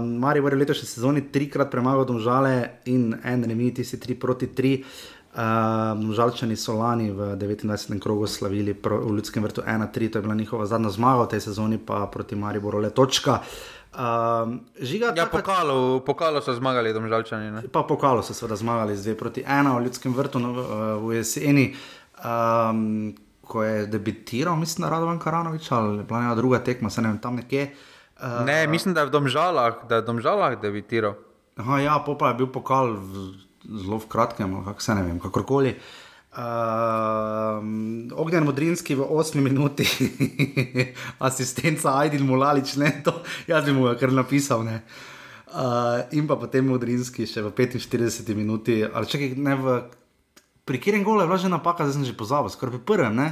Mari 0.00 0.38
je 0.38 0.42
v 0.42 0.56
letošnji 0.56 0.88
sezoni 0.88 1.20
trikrat 1.28 1.70
premagal 1.70 2.04
domžale 2.08 2.80
in 2.88 3.12
en 3.24 3.44
remitij, 3.44 3.84
si 3.84 4.00
tri 4.00 4.14
proti 4.14 4.46
tri. 4.46 4.84
Uh, 5.32 5.96
žalčani 6.12 6.56
so 6.56 6.76
lani 6.76 7.08
v 7.08 7.36
29. 7.40 7.96
krogu 7.96 8.26
slavili 8.28 8.74
pro, 8.74 9.00
v 9.00 9.16
Ljudskem 9.16 9.40
vrtu 9.40 9.64
1-3, 9.64 10.12
to 10.12 10.18
je 10.18 10.22
bila 10.22 10.34
njihova 10.34 10.66
zadnja 10.66 10.90
zmaga 10.92 11.24
v 11.24 11.28
tej 11.28 11.40
sezoni, 11.40 11.78
pa 11.80 12.04
proti 12.06 12.36
Mariboru 12.36 12.78
le 12.78 12.90
točka. 12.90 13.40
Uh, 13.92 14.60
žiga, 14.80 15.06
Ja, 15.16 15.24
taka- 15.24 15.40
pokalo, 15.40 16.00
pokalo 16.04 16.40
so 16.44 16.52
zmagali, 16.52 16.92
domžalčani. 16.92 17.50
Ne? 17.50 17.60
Pa 17.72 17.80
pokalo 17.80 18.20
so 18.22 18.36
seveda 18.36 18.56
zmagali 18.56 18.96
z 18.96 19.16
2 19.16 19.16
proti 19.16 19.40
1 19.40 19.72
v 19.72 19.84
Ljudskem 19.84 20.12
vrtu 20.12 20.38
no, 20.38 20.52
v, 21.00 21.16
jeseni, 21.16 21.72
um, 22.20 23.14
ko 23.40 23.64
je 23.64 23.86
debitiral, 23.86 24.56
mislim, 24.56 24.84
da 24.84 24.92
Radovan 24.92 25.18
Karanovič 25.18 25.72
ali 25.72 26.04
bila 26.04 26.20
njena 26.20 26.34
druga 26.34 26.58
tekma, 26.60 26.90
se 26.90 27.00
ne 27.02 27.08
vem, 27.08 27.18
tam 27.18 27.40
nekje. 27.40 27.72
Uh, 27.72 27.91
Ne, 28.22 28.66
mislim, 28.66 28.94
da 28.94 29.02
je 29.02 29.10
v 29.10 29.10
domžalah, 29.10 29.82
da 29.88 29.98
je 29.98 30.02
v 30.02 30.06
domžalah 30.06 30.60
debitiral. 30.60 31.14
aha, 31.56 31.78
ja, 31.78 31.98
pa 31.98 32.28
je 32.28 32.34
bil 32.34 32.46
pokal 32.46 32.94
v, 32.94 33.34
zelo 33.66 33.98
v 33.98 34.06
kratkem, 34.06 34.64
kako 34.64 34.80
se 34.80 34.94
ne 34.94 35.02
vem, 35.02 35.18
kakorkoli. 35.20 35.76
Um, 36.32 38.08
Ognjen 38.16 38.44
Modrinski 38.44 38.94
v 38.94 39.04
8 39.04 39.40
minuti, 39.40 39.84
asistenca 41.28 41.92
Aidin 42.00 42.24
Mulalič, 42.24 42.76
ne 42.80 43.02
to, 43.04 43.12
jaz 43.44 43.66
bi 43.68 43.74
mu 43.76 43.90
kar 44.00 44.12
napisal. 44.12 44.64
Ne. 44.64 44.80
Uh, 45.52 46.00
in 46.16 46.24
pa 46.24 46.40
potem 46.40 46.64
Modrinski 46.64 47.28
še 47.28 47.44
v 47.44 47.52
45 47.52 48.32
minuti, 48.32 48.80
ali 48.80 49.04
čakaj, 49.04 49.36
ne 49.36 49.54
v. 49.60 49.66
Pri 50.62 50.78
katerem 50.78 51.04
golu 51.04 51.20
je 51.20 51.28
bila 51.28 51.36
že 51.42 51.50
napaka, 51.52 51.84
zdaj 51.84 52.00
sem 52.00 52.08
že 52.08 52.16
pozabil, 52.16 52.48
skoraj 52.48 52.78
pri 52.78 52.86
prvem, 52.86 53.12
ne? 53.12 53.28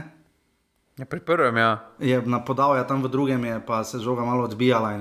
Ja, 0.98 1.04
pri 1.04 1.20
prvem, 1.20 1.56
ja. 1.56 1.86
Je 1.98 2.22
na 2.26 2.44
podal, 2.44 2.76
ja 2.76 2.84
tam 2.84 3.02
v 3.02 3.08
drugem 3.08 3.44
je 3.44 3.60
pa 3.66 3.84
se 3.84 3.98
žoga 3.98 4.24
malo 4.24 4.44
odbijala. 4.44 4.92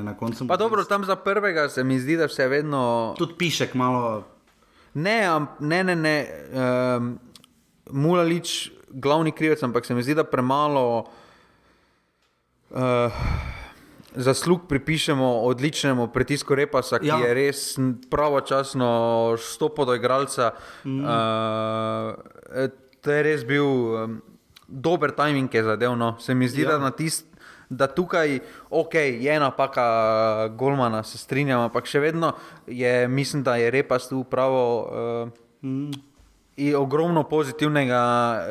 Pa 0.47 0.57
dobro, 0.57 0.83
tam 0.83 1.03
za 1.03 1.15
prvega 1.15 1.69
se 1.69 1.83
mi 1.83 1.99
zdi, 1.99 2.17
da 2.17 2.27
se 2.27 2.47
vedno. 2.47 3.15
Tudi 3.17 3.33
pišek 3.37 3.73
malo. 3.73 4.23
Ne, 4.93 5.27
ne, 5.59 5.83
ne. 5.83 5.95
ne 5.95 6.15
um, 6.97 7.19
Mulalič, 7.91 8.71
glavni 8.89 9.31
krivec, 9.31 9.63
ampak 9.63 9.85
se 9.85 9.95
mi 9.95 10.03
zdi, 10.03 10.13
da 10.13 10.23
premalo 10.23 11.09
uh, 12.69 12.77
zaslug 14.15 14.67
pripišemo 14.69 15.41
odličnemu 15.41 16.07
pritisku 16.07 16.55
Repasa, 16.55 16.99
ki 16.99 17.07
Ja. 17.07 17.17
je 17.17 17.33
res 17.33 17.77
pravočasno 18.09 19.35
stopil 19.41 19.85
do 19.85 19.95
igralca. 19.95 20.51
Mm. 20.85 21.01
Uh, 21.01 22.69
to 23.01 23.11
je 23.11 23.23
res 23.23 23.45
bil 23.45 23.65
um, 23.65 24.21
dober 24.69 25.11
timing, 25.11 25.49
je 25.49 25.63
zadev. 25.63 25.97
No. 25.97 26.15
Se 26.19 26.35
mi 26.35 26.47
zdi, 26.47 26.61
Ja. 26.61 26.71
da 26.71 26.77
na 26.79 26.91
tist. 26.91 27.25
Da 27.69 27.87
tukaj, 27.87 28.39
ok, 28.69 28.93
je 28.95 29.39
napaka 29.39 29.83
Golmana, 30.49 31.03
se 31.03 31.17
strinjam, 31.17 31.61
ampak 31.61 31.85
še 31.85 31.99
vedno 31.99 32.33
je, 32.65 33.07
mislim, 33.07 33.43
da 33.43 33.55
je 33.55 33.71
repas 33.71 34.09
tu 34.09 34.23
pravo. 34.23 34.63
Uh, 35.23 35.29
Mm. 35.61 35.91
In 36.57 36.75
ogromno 36.75 37.23
pozitivnega, 37.23 37.99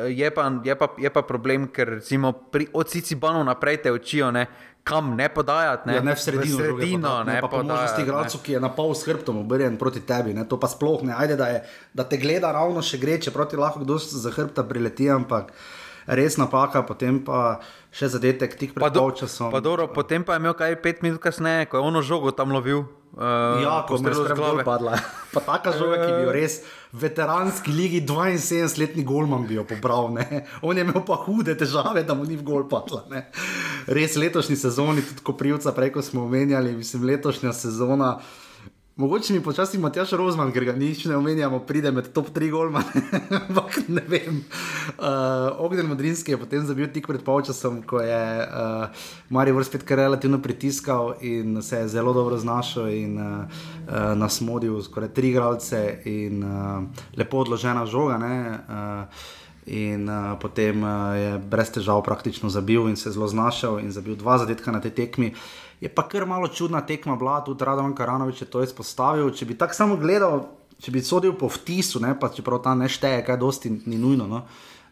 je 0.07 0.31
pa, 0.31 0.51
je 0.63 0.75
pa, 0.75 0.87
je 0.97 1.09
pa 1.09 1.21
problem, 1.21 1.67
ker 1.67 1.89
recimo 1.89 2.31
pri, 2.31 2.67
od 2.73 2.87
Cicibanov 2.87 3.45
naprej 3.45 3.81
te 3.81 3.91
učijo, 3.91 4.31
ne, 4.31 4.47
kam 4.83 5.15
ne 5.15 5.29
podajati. 5.29 5.87
Ne, 5.87 5.93
Ne, 5.93 5.97
ja, 5.97 6.03
ne 6.03 6.13
v 6.13 6.19
sredino, 6.19 6.57
v 6.57 6.61
sredino 6.61 7.07
podati, 7.09 7.29
ne, 7.29 7.41
pa 7.41 7.47
po 7.47 7.57
možnosti 7.57 7.77
podajati, 7.77 8.01
igralcu, 8.01 8.37
ki 8.41 8.51
je 8.51 8.59
na 8.59 8.69
pol 8.69 8.95
s 8.95 9.05
hrbtom 9.05 9.37
obrnjen 9.37 9.77
proti 9.77 10.01
tebi, 10.01 10.33
ne, 10.33 10.45
to 10.45 10.57
pa 10.57 10.65
sploh 10.67 11.01
ne. 11.05 11.13
Ajde, 11.13 11.35
da, 11.35 11.47
je, 11.47 11.63
da 11.93 12.03
te 12.03 12.17
gleda 12.17 12.51
ravno 12.51 12.81
še 12.81 12.97
gre, 12.97 13.21
čeprav 13.21 13.45
ti 13.49 13.57
lahko 13.57 13.79
kdo 13.79 13.97
za 13.97 14.31
hrbta 14.33 14.63
prileti, 14.65 15.09
ampak 15.09 15.53
res 16.09 16.37
napaka, 16.41 16.81
potem 16.81 17.21
pa 17.21 17.59
še 17.93 18.09
zadetek 18.09 18.57
tik 18.57 18.73
pred 18.73 18.93
polčasom. 18.93 19.53
pa 19.53 19.61
dobro, 19.61 19.85
potem 19.87 20.25
pa 20.25 20.35
je 20.35 20.41
imel 20.41 20.57
kaj 20.57 20.81
pet 20.81 21.03
minut 21.05 21.21
kasneje, 21.21 21.69
ko 21.69 21.77
je 21.77 21.85
ono 21.85 22.01
žogo 22.01 22.33
tam 22.33 22.49
lovil. 22.49 22.85
Uh, 23.09 23.57
Ja, 23.65 23.85
ko 23.89 23.97
z 23.97 24.05
se 24.05 24.35
glave. 24.37 24.61
padla. 24.63 24.93
Pa 25.33 25.41
taka 25.41 25.73
žoga, 25.73 25.97
ki 25.97 26.11
bi 26.13 26.21
jo 26.27 26.31
res 26.31 26.61
veteranski 26.93 27.73
ligi 27.73 28.01
72-letni 28.05 29.01
golman 29.01 29.47
bi 29.49 29.57
jo 29.57 29.63
pobral. 29.65 30.13
Ne? 30.13 30.45
On 30.61 30.77
je 30.77 30.85
imel 30.85 31.01
pa 31.01 31.17
hude 31.25 31.57
težave, 31.57 32.05
da 32.05 32.13
mu 32.13 32.21
ni 32.23 32.37
v 32.37 32.45
gol 32.45 32.69
padla. 32.69 33.01
Ne? 33.09 33.25
Res 33.89 34.13
letošnji 34.13 34.55
sezoni, 34.55 35.01
tudi 35.01 35.25
ko 35.25 35.33
privca 35.33 35.73
preko 35.73 36.05
smo 36.05 36.29
omenjali, 36.29 36.77
mislim, 36.77 37.09
letošnja 37.09 37.49
sezona. 37.53 38.19
Mogoče 38.99 39.33
mi 39.33 39.43
počasi 39.43 39.77
Matjaš 39.77 40.11
Rozman, 40.19 40.49
ker 40.51 40.65
ga 40.67 40.73
nič 40.75 41.05
ne 41.07 41.15
omenjamo, 41.15 41.61
pride 41.63 41.87
med 41.95 42.09
top 42.11 42.33
3 42.35 42.49
golmane, 42.51 43.03
ampak 43.37 43.77
ne 43.87 44.03
vem. 44.11 44.41
Uh, 44.99 45.55
Ognjen 45.63 45.87
Modrinski 45.87 46.35
je 46.35 46.39
potem 46.41 46.65
zabil 46.67 46.89
tik 46.91 47.07
pred 47.07 47.23
polčasom, 47.23 47.79
ko 47.87 48.01
je 48.03 48.19
uh, 48.43 49.07
Marijo 49.31 49.63
spet 49.63 49.87
kar 49.87 50.03
relativno 50.03 50.41
pritiskal 50.43 51.13
in 51.21 51.61
se 51.63 51.79
je 51.79 51.87
zelo 51.95 52.11
dobro 52.13 52.37
znašel 52.37 52.91
in 52.91 53.15
uh, 53.15 53.47
uh, 53.87 54.19
nas 54.19 54.41
modil 54.43 54.81
skoraj 54.83 55.13
tri 55.15 55.31
igralce 55.31 56.01
in 56.03 56.43
uh, 56.43 56.83
lepo 57.15 57.39
odložena 57.39 57.85
žoga. 57.87 58.19
Ne, 58.19 58.35
uh, 58.67 59.29
In 59.69 60.09
uh, 60.09 60.33
potem 60.41 60.81
uh, 60.81 61.13
je 61.13 61.37
brez 61.37 61.69
težav 61.69 62.01
praktično 62.01 62.49
zabil 62.49 62.87
in 62.89 62.95
se 62.97 63.11
zelo 63.11 63.27
znašel 63.27 63.79
in 63.79 63.91
zabil 63.91 64.15
dva 64.17 64.39
zadetka 64.41 64.71
na 64.71 64.81
tej 64.81 64.91
tekmi. 64.97 65.33
Je 65.81 65.89
pa 65.89 66.03
kar 66.07 66.25
malo 66.27 66.47
čudna 66.47 66.81
tekma 66.85 67.15
bila, 67.15 67.39
tudi 67.43 67.65
Radovan 67.65 67.95
Karanovič 67.95 68.41
je 68.41 68.49
to 68.51 68.63
izpostavil. 68.63 69.31
Če 69.31 69.45
bi 69.47 69.55
tako 69.57 69.77
samo 69.77 69.95
gledal, 69.99 70.43
če 70.79 70.91
bi 70.91 71.03
sodil 71.03 71.37
po 71.39 71.47
vtisu, 71.47 72.01
ne, 72.03 72.15
pa 72.19 72.31
čeprav 72.35 72.59
ta 72.63 72.75
ne 72.75 72.89
šteje, 72.91 73.23
kaj 73.27 73.39
dosti 73.39 73.71
ni 73.85 73.99
nujno. 73.99 74.27
No. 74.27 74.43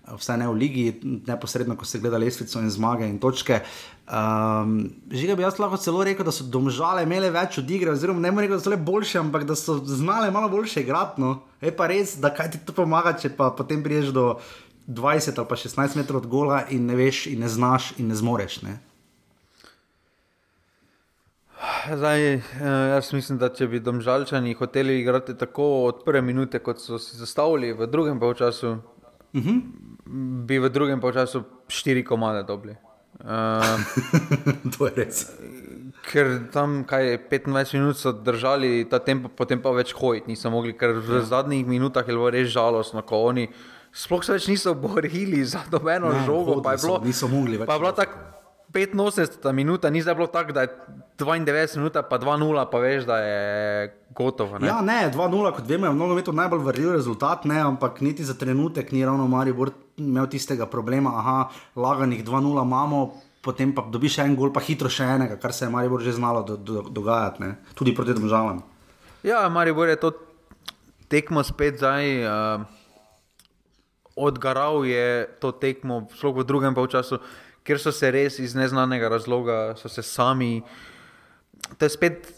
Vsaj 0.07 0.37
ne 0.39 0.45
v 0.47 0.55
ligi, 0.55 0.83
neposredno, 1.27 1.75
ko 1.75 1.83
se 1.83 1.99
gleda 1.99 2.15
lestvico 2.15 2.61
in 2.63 2.71
zmage 2.71 3.03
in 3.03 3.17
točke. 3.19 3.59
Um, 4.07 4.77
Žiga 5.11 5.35
bi 5.35 5.43
jaz 5.43 5.59
lahko 5.59 5.75
celo 5.83 6.05
rekel, 6.07 6.23
da 6.23 6.31
so 6.31 6.47
domžale 6.47 7.03
imele 7.03 7.27
več 7.35 7.59
od 7.59 7.67
igre, 7.67 7.91
oziroma 7.91 8.23
ne 8.23 8.31
morem 8.31 8.47
reči, 8.47 8.61
da 8.61 8.63
so 8.63 8.71
le 8.71 8.79
boljše, 8.79 9.19
ampak 9.19 9.43
da 9.49 9.59
so 9.59 9.75
znale 9.83 10.31
malo 10.31 10.47
boljše 10.53 10.85
igrati. 10.85 11.19
No. 11.19 11.41
Je 11.59 11.75
pa 11.75 11.89
res, 11.91 12.15
da 12.23 12.31
kaj 12.31 12.53
ti 12.55 12.63
to 12.63 12.71
pomaga, 12.77 13.17
če 13.19 13.35
pa 13.35 13.51
potem 13.51 13.83
priješ 13.83 14.15
do 14.15 14.29
20 14.87 15.35
ali 15.35 15.47
pa 15.51 15.59
16 15.59 15.99
metrov 15.99 16.23
od 16.23 16.31
gola 16.31 16.63
in 16.71 16.87
ne 16.87 16.95
veš, 16.95 17.25
in 17.27 17.43
ne 17.43 17.51
znaš, 17.51 17.91
in 17.99 18.07
ne 18.07 18.15
zmoreš. 18.15 18.61
Ne. 18.63 18.79
Zdaj, 21.95 22.33
eh, 22.33 22.41
jaz 22.93 23.13
mislim, 23.13 23.37
da 23.41 23.49
če 23.49 23.67
bi 23.67 23.79
domžalčani 23.79 24.53
hoteli 24.59 24.99
igrati 24.99 25.33
tako 25.37 25.65
od 25.87 26.03
prve 26.05 26.21
minute, 26.21 26.59
kot 26.59 26.81
so 26.81 26.99
si 27.01 27.17
zastavili 27.17 27.73
v 27.73 27.87
drugem 27.87 28.19
polčasu, 28.19 28.77
uh 29.33 29.43
-huh. 29.43 29.61
bi 30.45 30.59
v 30.59 30.69
drugem 30.69 31.01
polčasu 31.01 31.43
štiri 31.67 32.03
komade 32.05 32.43
dobili. 32.43 32.75
Uh, 33.19 33.25
to 34.77 34.85
je 34.85 34.93
res. 34.95 35.31
ker 36.11 36.39
tam, 36.53 36.83
kaj 36.83 37.05
je 37.11 37.17
25 37.29 37.73
minut 37.73 37.97
so 37.97 38.11
držali 38.11 38.85
ta 38.89 38.99
tempo, 38.99 39.29
potem 39.29 39.61
pa 39.61 39.71
več 39.71 39.93
hojiti 39.93 40.29
niso 40.29 40.49
mogli, 40.49 40.77
ker 40.77 40.93
v 40.93 41.21
zadnjih 41.25 41.67
minutah 41.67 42.07
je 42.07 42.13
bilo 42.13 42.29
res 42.29 42.47
žalostno, 42.49 43.01
ko 43.01 43.15
oni 43.15 43.49
sploh 43.91 44.23
se 44.23 44.33
več 44.33 44.47
niso 44.47 44.73
borili 44.73 45.45
za 45.45 45.59
dobeno 45.71 46.13
Ne, 46.13 46.25
žogo. 46.25 46.61
Pa 46.61 46.71
je 46.71 46.77
bilo, 46.85 47.01
niso 47.03 47.27
mogli 47.27 47.57
več 47.57 47.67
Pa 47.67 47.73
je 47.73 47.79
bila 47.79 47.91
tako 47.91 48.36
85 48.77 49.51
minuta, 49.53 49.89
ni 49.89 50.01
zdaj 50.01 50.15
bilo 50.15 50.27
tako, 50.27 50.53
da 50.53 50.61
je 50.61 50.69
92 51.19 51.77
minuta, 51.77 52.03
pa 52.05 52.19
2-0, 52.19 52.65
pa 52.71 52.79
veš, 52.79 53.03
da 53.09 53.17
je 53.17 53.39
gotovo. 54.15 54.59
Ne? 54.59 54.67
Ja, 54.67 54.81
ne, 54.81 55.11
2-0, 55.13 55.51
kot 55.55 55.67
vemo, 55.67 55.85
je 55.85 55.91
v 55.91 55.97
nogometu 55.97 56.33
najbolj 56.33 56.63
vrljiv 56.69 56.91
rezultat, 56.93 57.45
ne, 57.45 57.59
ampak 57.61 58.01
niti 58.01 58.23
za 58.23 58.37
trenutek 58.37 58.91
ni 58.91 59.05
ravno 59.05 59.27
Maribor 59.27 59.71
imel 59.97 60.29
tistega 60.29 60.65
problema, 60.65 61.17
aha, 61.17 61.49
laganih 61.75 62.25
2-0 62.25 62.63
imamo, 62.63 63.01
potem 63.41 63.73
pa 63.73 63.81
dobiš 63.81 64.19
še 64.19 64.29
en 64.29 64.37
gol, 64.37 64.53
pa 64.53 64.61
hitro 64.61 64.89
še 64.89 65.09
enega, 65.17 65.39
kar 65.41 65.53
se 65.53 65.65
je 65.65 65.73
Maribor 65.73 66.05
že 66.05 66.13
znalo 66.17 66.43
do, 66.45 66.57
do, 66.57 66.85
dogajati, 66.89 67.43
ne, 67.43 67.55
tudi 67.73 67.95
proti 67.95 68.13
državam. 68.13 68.61
Ja, 69.25 69.49
Maribor 69.49 69.89
je 69.89 69.97
to 69.97 70.13
tekmo 71.09 71.43
spet 71.43 71.79
zdaj. 71.81 72.05
Uh, 72.23 72.75
Odgaral 74.17 74.81
je 74.81 75.29
to 75.37 75.53
tekmo, 75.53 76.09
sploh 76.09 76.41
v 76.41 76.45
drugem 76.49 76.73
polčasu, 76.73 77.21
ker 77.67 77.79
so 77.81 77.91
se 77.91 78.11
res 78.13 78.39
iz 78.39 78.55
neznanega 78.55 79.09
razloga, 79.11 79.75
so 79.79 79.91
se 79.91 80.03
sami. 80.05 80.61
To 81.77 81.85
je 81.85 81.91
spet, 81.91 82.29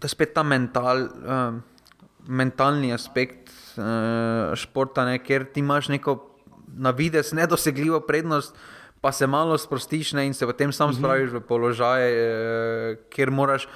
to 0.00 0.08
je 0.08 0.12
spet 0.14 0.32
ta 0.36 0.42
mental, 0.42 1.04
uh, 1.04 1.58
mentalni 2.26 2.94
aspekt 2.96 3.52
uh, 3.76 4.54
športa, 4.56 5.04
ne, 5.04 5.18
ker 5.20 5.44
ti 5.52 5.60
imaš 5.60 5.90
neko 5.92 6.16
na 6.80 6.94
vides 6.96 7.34
nedosegljivo 7.36 8.00
prednost, 8.08 8.56
pa 9.04 9.12
se 9.12 9.28
malo 9.28 9.58
sprostiš 9.60 10.14
ne, 10.16 10.24
in 10.26 10.34
se 10.34 10.48
potem 10.48 10.72
sam 10.72 10.94
spraviš 10.96 11.36
v 11.36 11.44
položaj, 11.44 12.08
uh, 12.08 12.98
kjer 13.12 13.30
moraš 13.30 13.68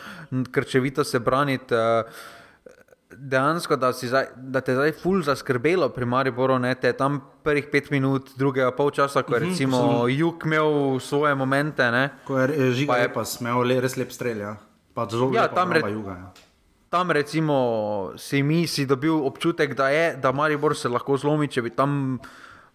krčevito 0.52 1.04
se 1.04 1.20
braniti. 1.20 1.76
Uh, 1.76 2.36
dejansko, 3.10 3.76
da, 3.76 3.92
zdaj, 3.94 4.26
da 4.36 4.60
te 4.60 4.72
je 4.72 4.76
zdaj 4.76 4.92
ful 4.94 5.22
zaskrbelo 5.22 5.88
pri 5.88 6.04
Mariboru, 6.04 6.58
ne, 6.58 6.74
te 6.74 6.92
tam 6.92 7.20
prvih 7.42 7.66
pet 7.66 7.90
minut, 7.90 8.30
drugega 8.36 8.70
polčasa, 8.70 9.22
ko 9.22 9.34
je 9.34 9.40
recimo 9.40 9.78
Juk 10.08 10.44
imel 10.44 10.68
svoje 10.98 11.34
momente. 11.34 11.82
Ne, 11.84 12.10
Ko 12.24 12.38
je 12.38 12.44
eh, 12.46 12.72
žiga 12.72 12.92
Pa 12.92 12.98
je- 12.98 13.02
lepa, 13.04 13.24
smel 13.24 13.62
le, 13.62 13.80
res 13.80 13.96
lep 13.96 14.10
strelj, 14.10 14.40
ja. 14.40 14.56
pa 14.94 15.06
zelo 15.06 15.30
Ja, 15.32 15.42
lepa 15.42 15.54
tam 15.54 15.72
re- 15.72 15.84
juga. 15.88 16.10
Ja. 16.12 16.32
tam 16.90 17.10
recimo 17.10 17.56
si 18.16 18.42
mi 18.42 18.66
si 18.66 18.84
dobil 18.84 19.12
občutek, 19.14 19.74
da 19.74 19.88
je, 19.88 20.16
da 20.16 20.32
Maribor 20.32 20.76
se 20.76 20.88
lahko 20.88 21.16
zlomi, 21.16 21.46
če 21.46 21.62
bi 21.62 21.70
tam 21.70 22.18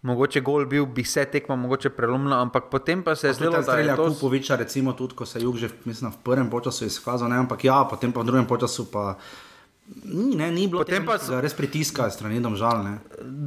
mogoče 0.02 0.40
gol 0.40 0.66
bil, 0.66 0.84
bi 0.84 1.02
se 1.02 1.24
tekma 1.24 1.56
mogoče 1.56 1.88
prelomila, 1.88 2.36
ampak 2.38 2.68
potem 2.68 3.02
pa 3.02 3.14
se 3.14 3.26
je 3.26 3.34
zdelo, 3.34 3.62
da 3.62 3.76
je 3.76 3.96
to. 3.96 4.08
Kupoviča, 4.08 4.56
recimo 4.56 4.92
tudi, 4.92 5.14
ko 5.14 5.24
se 5.24 5.38
je 5.38 5.44
jug 5.44 5.56
že 5.56 5.68
mislim, 5.84 6.10
v 6.10 6.16
prvem 6.18 6.50
času 6.60 6.84
izkazal, 6.84 7.28
ne, 7.28 7.36
ampak 7.36 7.64
ja, 7.64 7.84
potem 7.84 8.12
pa 8.12 8.20
v 8.20 8.24
drugem 8.24 8.46
času 8.50 8.84
pa 8.84 9.16
Ni, 10.04 10.36
ne, 10.36 10.50
ni 10.50 10.64
bilo 10.68 10.80
Potem 10.80 11.04
pa 11.04 11.18
res 11.44 11.52
pritiska 11.52 12.08
strani 12.10 12.40
domžal. 12.40 12.80
Ne. 12.84 12.94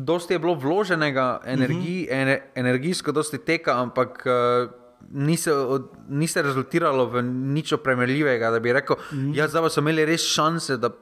dosti 0.06 0.38
je 0.38 0.40
bilo 0.40 0.54
vloženega 0.54 1.42
energij, 1.46 2.06
ene, 2.14 2.52
energijsko, 2.56 3.12
dosti 3.12 3.38
teka, 3.42 3.74
ampak 3.82 4.22
uh, 4.26 4.70
ni, 5.12 5.38
se, 5.38 5.54
od, 5.54 5.90
ni 6.10 6.28
se 6.28 6.42
rezultiralo 6.42 7.10
v 7.10 7.24
nič 7.26 7.74
primerljivega, 7.84 8.52
da 8.54 8.60
bi 8.60 8.74
rekel, 8.74 8.96
ja, 9.34 9.48
zdaj 9.50 9.70
so 9.74 9.82
imeli 9.82 10.06
res 10.06 10.22
šanse, 10.30 10.78
da 10.78 10.94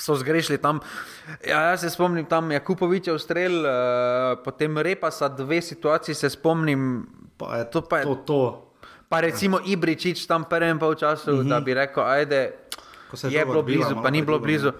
so 0.00 0.16
zgrešili 0.16 0.58
tam. 0.58 0.80
Ja, 1.44 1.60
jaz 1.70 1.84
se 1.84 1.92
spomnim 1.92 2.24
tam 2.26 2.50
Jakupovičev 2.52 3.20
strel, 3.20 3.60
uh, 3.60 4.40
potem 4.44 4.78
Repasa, 4.78 5.28
dve 5.28 5.60
situaciji 5.62 6.14
se 6.14 6.30
spomnim. 6.30 7.06
Pa 7.36 7.56
je 7.56 7.70
To 7.70 7.80
pa 7.82 7.98
je- 7.98 8.04
to. 8.04 8.14
to. 8.14 8.42
Pa 9.08 9.20
recimo 9.20 9.60
Ibričič 9.62 10.26
tam 10.26 10.44
prvem 10.44 10.78
polčasu, 10.78 11.30
uh 11.32 11.38
-huh. 11.38 11.48
da 11.48 11.60
bi 11.60 11.74
rekel, 11.74 12.02
ajde, 12.02 12.52
je 13.12 13.38
je 13.38 13.44
bilo 13.44 13.62
blizu, 13.62 13.94
malo 13.94 14.02
pa 14.02 14.10
ni 14.10 14.22
bilo 14.22 14.38
blizu. 14.38 14.72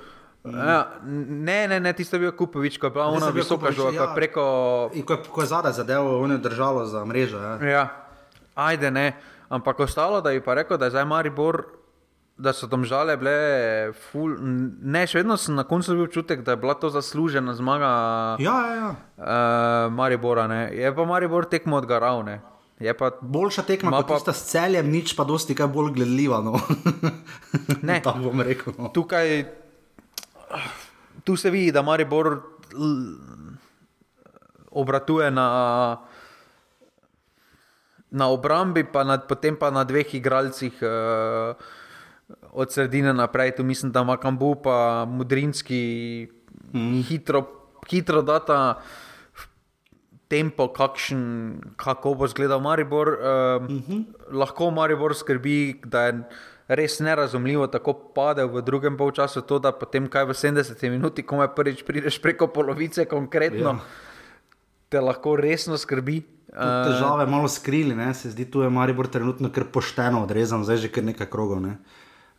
Ja, 0.45 1.01
ne, 1.05 1.68
ne, 1.68 1.81
ne, 1.81 1.93
tisto 1.93 2.16
je 2.16 2.20
bil 2.20 2.33
Kupovič, 2.37 2.77
ko 2.79 2.87
je 2.87 2.91
bila 2.91 3.07
ona 3.07 3.27
je 3.27 3.33
bil 3.33 3.43
visoka 3.43 3.72
žoga, 3.72 3.97
ja. 3.97 4.14
preko 4.14 4.91
In 4.93 5.03
ko 5.03 5.16
je, 5.16 5.18
ko 5.33 5.41
je 5.41 5.47
zadaj 5.49 5.72
zadeval, 5.72 6.20
on 6.20 6.37
je 6.37 6.39
držalo 6.39 6.85
za 6.85 7.05
mrežo. 7.05 7.41
Ja. 7.41 7.57
Ja, 7.64 7.85
ajde 8.55 8.91
ne. 8.91 9.16
Ampak 9.49 9.81
ostalo, 9.81 10.20
da 10.20 10.31
bi 10.31 10.45
pa 10.45 10.55
rekel, 10.55 10.77
da 10.77 10.85
je 10.85 10.91
zdaj 10.91 11.05
Maribor, 11.05 11.64
da 12.37 12.53
so 12.53 12.68
tam 12.68 12.85
žale 12.85 13.16
bile, 13.16 13.93
ful, 14.11 14.37
ne, 14.83 15.07
še 15.07 15.22
vedno 15.22 15.37
sem 15.41 15.55
na 15.55 15.64
koncu 15.64 15.95
dobil 15.95 16.11
občutek, 16.11 16.43
da 16.45 16.53
je 16.53 16.61
bila 16.61 16.75
to 16.75 16.91
zaslužena 16.91 17.55
zmaga 17.55 17.91
Ja, 18.43 18.57
ja, 18.66 18.75
ja. 18.75 18.91
uh, 19.16 19.93
Maribora. 19.95 20.45
Ne. 20.51 20.68
Je 20.77 20.93
pa 20.95 21.05
Maribor 21.09 21.49
tekmo 21.49 21.81
odgaral. 21.81 22.25
Ne. 22.27 22.41
Pa, 22.93 23.11
Boljša 23.20 23.62
tekma 23.64 23.91
Ma 23.91 24.03
kot 24.03 24.09
pa- 24.09 24.18
tista 24.20 24.32
s 24.37 24.51
celjem, 24.53 24.91
nič 24.93 25.16
pa 25.16 25.24
dosti 25.24 25.55
kaj 25.57 25.66
bolj 25.72 25.95
gledljiva. 25.97 26.43
No. 26.45 26.61
Ne. 27.89 28.01
Tako 28.05 28.28
bom 28.28 28.41
rekel. 28.45 28.76
No. 28.76 28.91
tukaj, 28.93 29.45
tu 31.24 31.37
se 31.37 31.51
vidi, 31.51 31.72
da 31.72 31.82
Maribor 31.82 32.43
obratuje 34.74 35.30
na, 35.30 35.47
na 38.11 38.28
obrambi, 38.28 38.85
pa 38.85 39.05
na, 39.05 39.18
potem 39.18 39.57
pa 39.57 39.70
na 39.70 39.85
dveh 39.85 40.14
igralcih. 40.14 40.74
Uh, 40.82 41.57
Od 42.55 42.72
sredine 42.72 43.12
naprej, 43.12 43.57
tu 43.57 43.62
mislim, 43.66 43.93
da 43.93 44.01
ima 44.01 44.16
Kambu, 44.16 44.55
pa 44.62 45.05
Mudrinski, 45.05 46.28
mm. 46.72 47.03
hitro, 47.03 47.43
hitro 47.91 48.22
data 48.22 48.80
tempo, 50.29 50.68
kakšen, 50.72 51.22
kako 51.77 52.14
bo 52.14 52.25
izgledal 52.25 52.61
Maribor. 52.61 53.09
Uh, 53.09 53.70
mm 53.70 53.83
-hmm. 53.89 54.05
Lahko 54.31 54.70
Maribor 54.70 55.14
skrbi, 55.14 55.81
da 55.85 56.03
je 56.03 56.25
res 56.68 57.01
nerazumljivo 57.01 57.66
tako 57.66 57.93
padel 58.14 58.49
v 58.49 58.62
drugem 58.62 58.97
polčasu, 58.97 59.43
to 59.43 59.59
da 59.59 59.72
potem 59.72 60.09
kaj 60.09 60.25
v 60.25 60.37
70 60.37 60.91
minuti, 60.91 61.22
ko 61.22 61.37
me 61.37 61.49
prvič 61.49 61.85
prideš 61.85 62.18
preko 62.22 62.47
polovice, 62.47 63.05
konkretno, 63.05 63.77
Ja. 63.77 63.79
te 64.89 65.01
lahko 65.01 65.37
resno 65.37 65.77
skrbi. 65.79 66.22
Tudi 66.55 66.93
Težave 66.95 67.27
malo 67.27 67.49
skrili, 67.49 67.95
ne? 67.95 68.14
se 68.14 68.31
zdi, 68.31 68.45
tu 68.51 68.62
je 68.62 68.70
Maribor 68.70 69.07
trenutno 69.07 69.51
kar 69.51 69.64
pošteno 69.64 70.22
odrezan, 70.22 70.64
zdaj 70.64 70.77
že 70.77 70.89
kar 70.89 71.05
nekaj 71.05 71.27
krogov. 71.27 71.61
Ne? 71.61 71.77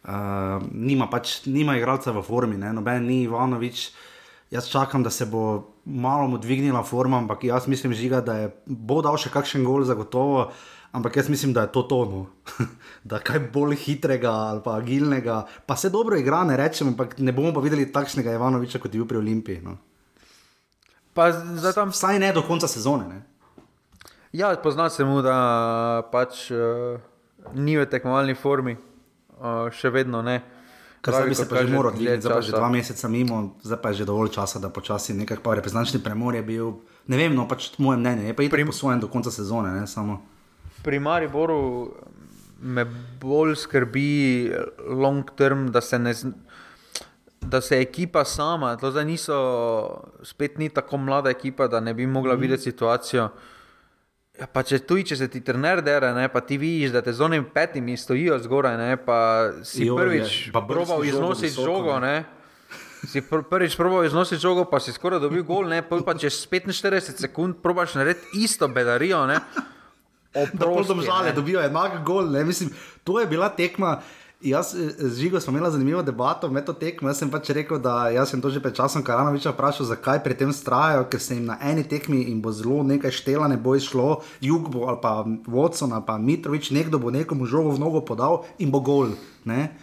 Uh, 0.03 0.63
nima 0.71 1.09
pač, 1.11 1.45
nima 1.45 1.77
igralca 1.77 2.11
v 2.11 2.21
formi, 2.23 2.57
ne? 2.57 2.73
noben 2.73 3.05
ni 3.05 3.23
Ivanovič. 3.23 3.91
Jaz 4.51 4.69
čakam, 4.69 5.03
da 5.03 5.09
se 5.09 5.25
bo 5.25 5.73
malo 5.85 6.27
mu 6.27 6.37
dvignila 6.37 6.83
forma, 6.83 7.17
ampak 7.17 7.43
jaz 7.43 7.67
mislim, 7.67 7.93
žiga, 7.93 8.21
da 8.21 8.37
je, 8.37 8.49
bo 8.65 9.01
dal 9.01 9.17
še 9.17 9.31
kakšen 9.33 9.65
gol, 9.65 9.83
zagotovo. 9.83 10.51
Ampak 10.95 11.17
jaz 11.19 11.29
mislim, 11.29 11.51
da 11.53 11.65
je 11.65 11.71
to 11.75 11.81
tono. 11.89 12.25
da 13.09 13.19
kaj 13.19 13.49
bolj 13.53 13.75
hitrega 13.75 14.31
ali 14.31 14.61
pa 14.63 14.77
agilnega, 14.79 15.41
pa 15.65 15.75
se 15.75 15.89
dobro 15.89 16.17
igra, 16.17 16.43
ne 16.47 16.55
rečem, 16.57 16.93
ampak 16.93 17.17
ne 17.19 17.33
bomo 17.35 17.51
pa 17.53 17.59
videli 17.59 17.89
takšnega 17.91 18.37
Ivanoviča, 18.37 18.79
kot 18.79 18.93
je 18.93 19.01
bil 19.01 19.09
pri 19.09 19.19
Olimpiji. 19.19 19.61
No. 19.65 19.75
Pa 21.13 21.31
tam 21.75 21.91
Vsaj 21.91 22.19
ne 22.19 22.31
do 22.33 22.43
konca 22.47 22.67
sezone. 22.67 23.07
Ne? 23.07 23.21
Ja, 24.35 24.55
pozna 24.63 24.89
se 24.89 25.03
mu, 25.03 25.21
da 25.23 26.03
pač 26.11 26.49
uh, 26.51 26.99
ni 27.55 27.77
v 27.79 27.85
tekmovalni 27.87 28.35
formi, 28.35 28.75
uh, 28.75 29.67
še 29.71 29.91
vedno 29.95 30.19
ne. 30.23 30.41
Ker 31.05 31.13
zdaj 31.13 31.29
bi 31.29 31.35
se 31.37 31.45
pa 31.45 31.61
že 31.61 31.69
moral 31.69 31.93
dvigniti, 31.93 32.25
zdaj 32.25 32.33
pa 32.33 32.41
že 32.41 32.51
dva 32.55 32.69
meseca 32.73 33.07
mimo, 33.13 33.35
zdaj 33.61 33.77
pa 33.77 33.93
je 33.93 34.01
že 34.01 34.05
dovolj 34.09 34.33
časa, 34.33 34.57
da 34.57 34.73
počasi 34.73 35.13
nekako 35.13 35.45
pa 35.45 35.53
reprezentančni 35.61 36.01
premor 36.01 36.33
je 36.33 36.41
bil. 36.41 36.81
Ne 37.05 37.17
vem, 37.21 37.35
no 37.37 37.45
pač 37.45 37.77
moje 37.77 38.01
mnenje, 38.01 38.33
je 38.33 38.33
pa 38.33 38.41
itak 38.41 38.57
Prim- 38.57 38.73
po 38.73 38.73
svojem 38.73 38.99
do 38.99 39.07
konca 39.07 39.29
sezone, 39.29 39.69
ne 39.69 39.85
samo. 39.85 40.25
Pri 40.81 40.97
Mariboru 40.97 41.93
me 42.57 42.85
bolj 43.21 43.53
skrbi 43.55 44.49
long 44.89 45.29
term, 45.37 45.69
da 45.69 45.81
se, 45.81 45.99
ne, 46.01 46.13
da 47.41 47.61
se 47.61 47.77
ekipa 47.77 48.25
sama, 48.25 48.73
to 48.73 48.89
zdaj 48.89 49.05
niso, 49.05 49.37
spet 50.25 50.57
ni 50.57 50.73
tako 50.73 50.97
mlada 50.97 51.29
ekipa, 51.29 51.67
da 51.69 51.79
ne 51.79 51.93
bi 51.93 52.09
mogla 52.09 52.33
mm. 52.33 52.41
videti 52.41 52.73
situacijo. 52.73 53.29
Ja, 54.35 54.47
pa 54.51 54.65
če 54.67 54.81
tuj, 54.83 55.05
če 55.07 55.15
se 55.15 55.27
ti 55.31 55.39
trener 55.45 55.79
dere, 55.83 56.09
ne, 56.15 56.25
pa 56.31 56.41
ti 56.43 56.57
vidiš, 56.59 56.91
da 56.91 57.01
te 57.03 57.13
z 57.15 57.23
onim 57.23 57.45
petimi 57.53 57.95
stojijo 57.95 58.35
zgoraj, 58.43 58.75
ne, 58.77 58.97
pa 58.99 59.19
si 59.63 59.85
Jo, 59.87 59.95
prvič 59.95 60.49
pa 60.51 60.59
probal 60.67 61.05
iznositi 61.07 61.53
visoko, 61.53 61.69
žogo, 61.69 61.99
ne. 62.03 62.25
Si 63.05 63.21
pr 63.23 63.45
prvič 63.47 63.77
probal 63.79 64.03
iznositi 64.03 64.41
žogo, 64.41 64.65
pa 64.67 64.81
si 64.83 64.91
skoraj 64.91 65.21
dobil 65.23 65.45
gol, 65.47 65.69
ne, 65.71 65.79
pa 65.85 66.17
čez 66.19 66.41
45 66.51 67.21
sekund 67.23 67.61
probaš 67.63 67.95
narediti 67.95 68.43
isto 68.43 68.67
bedarijo, 68.67 69.23
ne. 69.29 69.39
Da 70.35 70.43
Oprosti, 70.43 70.91
domžale 70.91 71.31
ne. 71.31 71.35
dobijo 71.37 71.61
enak 71.63 72.01
gol, 72.03 72.27
ne 72.27 72.43
mislim, 72.43 72.73
to 73.07 73.21
je 73.21 73.29
bila 73.31 73.47
tekma. 73.55 74.01
Jaz 74.45 74.75
eh, 74.75 74.93
z 74.97 75.19
Žigo 75.19 75.39
smo 75.39 75.57
imeli 75.57 75.71
zanimivo 75.71 76.01
debato 76.01 76.49
med 76.49 76.65
to 76.65 76.73
tekmo. 76.73 77.09
Jaz 77.09 77.17
sem 77.17 77.31
pač 77.33 77.49
rekel, 77.49 77.79
da 77.81 78.09
jaz 78.13 78.29
sem 78.29 78.41
to 78.41 78.49
že 78.53 78.61
pred 78.61 78.75
časom 78.77 79.01
Karanoviča 79.03 79.55
vprašal, 79.55 79.89
zakaj 79.89 80.21
pri 80.23 80.37
tem 80.37 80.53
strajajo, 80.53 81.07
ker 81.09 81.19
se 81.19 81.33
jim 81.33 81.49
na 81.49 81.57
eni 81.61 81.83
tekmi 81.83 82.21
in 82.29 82.41
bo 82.45 82.53
zelo 82.53 82.83
nekaj 82.85 83.11
štela, 83.11 83.49
ne 83.49 83.57
bo 83.57 83.73
išlo, 83.75 84.21
jug 84.45 84.69
bo 84.69 84.85
ali 84.85 85.01
pa 85.01 85.25
Watson 85.49 85.97
ali 85.97 86.05
pa 86.05 86.17
Mitrovič, 86.21 86.69
nekdo 86.69 87.01
bo 87.01 87.09
nekomu 87.09 87.49
žogo 87.49 87.73
v 87.73 87.81
nogo 87.81 88.05
podal 88.05 88.45
in 88.61 88.69
bo 88.69 88.85
gol. 88.85 89.17
Ne? 89.49 89.73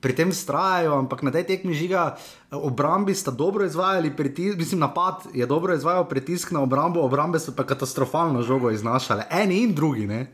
Pri 0.00 0.16
tem 0.16 0.32
strajajo, 0.32 0.96
ampak 0.96 1.22
na 1.22 1.30
tej 1.30 1.46
tekmi 1.46 1.70
žiga 1.70 2.18
eh, 2.18 2.58
obrambi 2.58 3.14
sta 3.14 3.30
dobro 3.30 3.62
izvajali, 3.62 4.10
pritisk, 4.10 4.58
mislim, 4.58 4.82
napad 4.82 5.30
je 5.30 5.46
dobro 5.46 5.70
izvajal 5.70 6.08
pritisk 6.10 6.50
na 6.50 6.66
obrambo, 6.66 7.06
obrambe 7.06 7.38
so 7.38 7.54
pa 7.54 7.62
katastrofalno 7.62 8.42
žogo 8.42 8.74
iznašale, 8.74 9.30
eni 9.30 9.62
in 9.62 9.74
drugi. 9.74 10.10
Ne? 10.10 10.26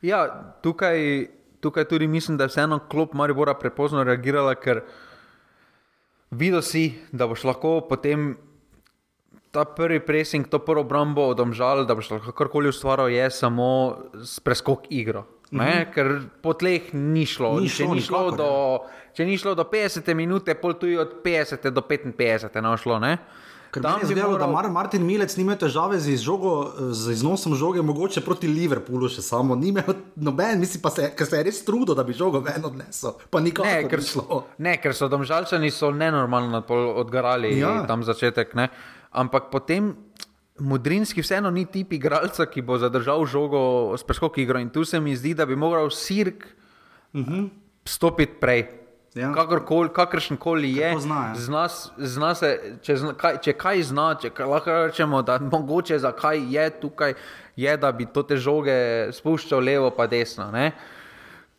Ja, 0.00 0.24
tukaj, 0.64 1.28
tukaj 1.62 1.86
tudi 1.88 2.06
mislim, 2.10 2.36
da 2.36 2.44
je 2.44 2.52
vseeno 2.52 2.78
klop 2.90 3.14
Maribora 3.14 3.54
prepozno 3.54 4.02
reagirala, 4.04 4.54
ker 4.58 4.82
videl 6.30 6.62
si, 6.66 6.88
da 7.12 7.28
boš 7.30 7.44
lahko 7.46 7.76
potem 7.88 8.32
ta 9.52 9.64
prvi 9.68 10.00
pressing, 10.00 10.48
to 10.48 10.58
prvo 10.64 10.82
obrambo 10.82 11.28
odomžal, 11.30 11.84
da 11.86 11.94
boš 11.94 12.10
lahko 12.10 12.34
karkoli 12.34 12.72
ustvaril, 12.72 13.12
je 13.14 13.30
samo 13.30 13.68
preskok 14.44 14.90
igro. 14.90 15.24
Ne, 15.50 15.64
mm 15.64 15.68
-hmm. 15.68 15.92
Ker 15.94 16.20
po 16.42 16.52
tleh 16.52 16.94
ni 16.94 17.26
šlo. 17.26 17.60
Ni 17.60 17.68
če, 17.68 17.84
šlo 17.84 17.94
ni 17.94 18.00
šlo 18.00 18.18
nikakor, 18.18 18.36
do, 18.36 18.78
če 19.12 19.24
ni 19.24 19.38
šlo 19.38 19.54
do 19.54 19.62
50 19.62 20.14
minut, 20.14 20.48
pol 20.60 20.72
tu 20.74 20.86
je 20.86 21.00
od 21.00 21.14
50 21.24 21.70
do 21.70 21.80
55 21.80 22.60
ne 22.62 22.76
šlo. 22.76 22.98
Ne? 22.98 23.18
Ker 23.72 23.80
Tam 23.80 23.96
je 23.96 24.04
bi 24.04 24.12
zdelo, 24.12 24.36
da 24.36 24.44
moral- 24.44 24.52
Mar 24.68 24.84
Martin 24.84 25.00
Milec 25.00 25.32
nima 25.32 25.56
težave 25.56 25.96
z, 25.96 26.12
izžogo, 26.12 26.50
z 26.92 27.08
iznosom 27.10 27.54
žoge, 27.54 27.80
mogoče 27.80 28.20
proti 28.20 28.44
Liverpoolu 28.46 29.08
še 29.08 29.22
samo. 29.22 29.56
Ni 29.56 29.68
imel 29.68 29.84
noben, 30.14 30.60
mislim 30.60 30.82
pa 30.82 30.90
se, 30.90 31.08
ker 31.10 31.24
se 31.24 31.36
je 31.36 31.42
res 31.42 31.64
trudil, 31.64 31.94
da 31.94 32.04
bi 32.04 32.12
žogo 32.12 32.40
ven 32.40 32.60
odnesel. 32.62 33.16
Pa 33.26 33.40
nikakor 33.40 33.64
Ne, 33.64 33.82
ni 33.82 33.88
ker, 33.88 34.02
šlo. 34.02 34.44
ne, 34.58 34.76
ker 34.76 34.92
so 34.92 35.08
domžalčani 35.08 35.70
so 35.70 35.88
nenormalno 35.90 36.60
odgarali 36.94 37.56
Ja. 37.56 37.86
tam 37.86 38.02
začetek. 38.02 38.52
Ne? 38.54 38.68
Ampak 39.10 39.48
potem 39.48 39.96
Mudrinski 40.58 41.18
vseeno 41.18 41.48
ni 41.50 41.64
tip 41.64 41.92
igralca, 41.92 42.44
ki 42.44 42.60
bo 42.60 42.76
zadržal 42.76 43.24
žogo 43.24 43.96
s 43.96 44.02
preskok 44.02 44.36
igro. 44.36 44.60
In 44.60 44.68
tu 44.68 44.84
se 44.84 45.00
mi 45.00 45.16
zdi, 45.16 45.32
da 45.32 45.46
bi 45.46 45.56
moral 45.56 45.88
Sirk 45.88 46.44
uh 47.10 47.20
-huh. 47.20 47.48
stopiti 47.84 48.36
prej. 48.36 48.81
Ja. 49.14 49.32
Kakorkoli, 49.36 49.90
kakršen 49.92 50.36
koli 50.40 50.70
je, 50.76 50.94
zna, 51.00 51.14
ja. 51.28 51.34
zna, 51.36 51.68
zna 51.98 52.34
se, 52.34 52.78
če, 52.82 52.96
zna, 52.96 53.12
kaj, 53.12 53.42
če 53.44 53.52
kaj 53.60 53.82
zna, 53.90 54.06
če 54.16 54.30
kaj, 54.32 54.46
lahko 54.48 54.76
rečemo, 54.86 55.20
da 55.22 55.36
mogoče 55.38 55.98
zakaj 56.00 56.40
je 56.48 56.64
tukaj, 56.80 57.14
je, 57.60 57.76
da 57.76 57.92
bi 57.92 58.06
to 58.08 58.22
te 58.24 58.38
žoge 58.40 58.72
spuščal 59.12 59.60
levo 59.60 59.90
pa 59.92 60.06
desno. 60.08 60.48
Ne? 60.54 60.72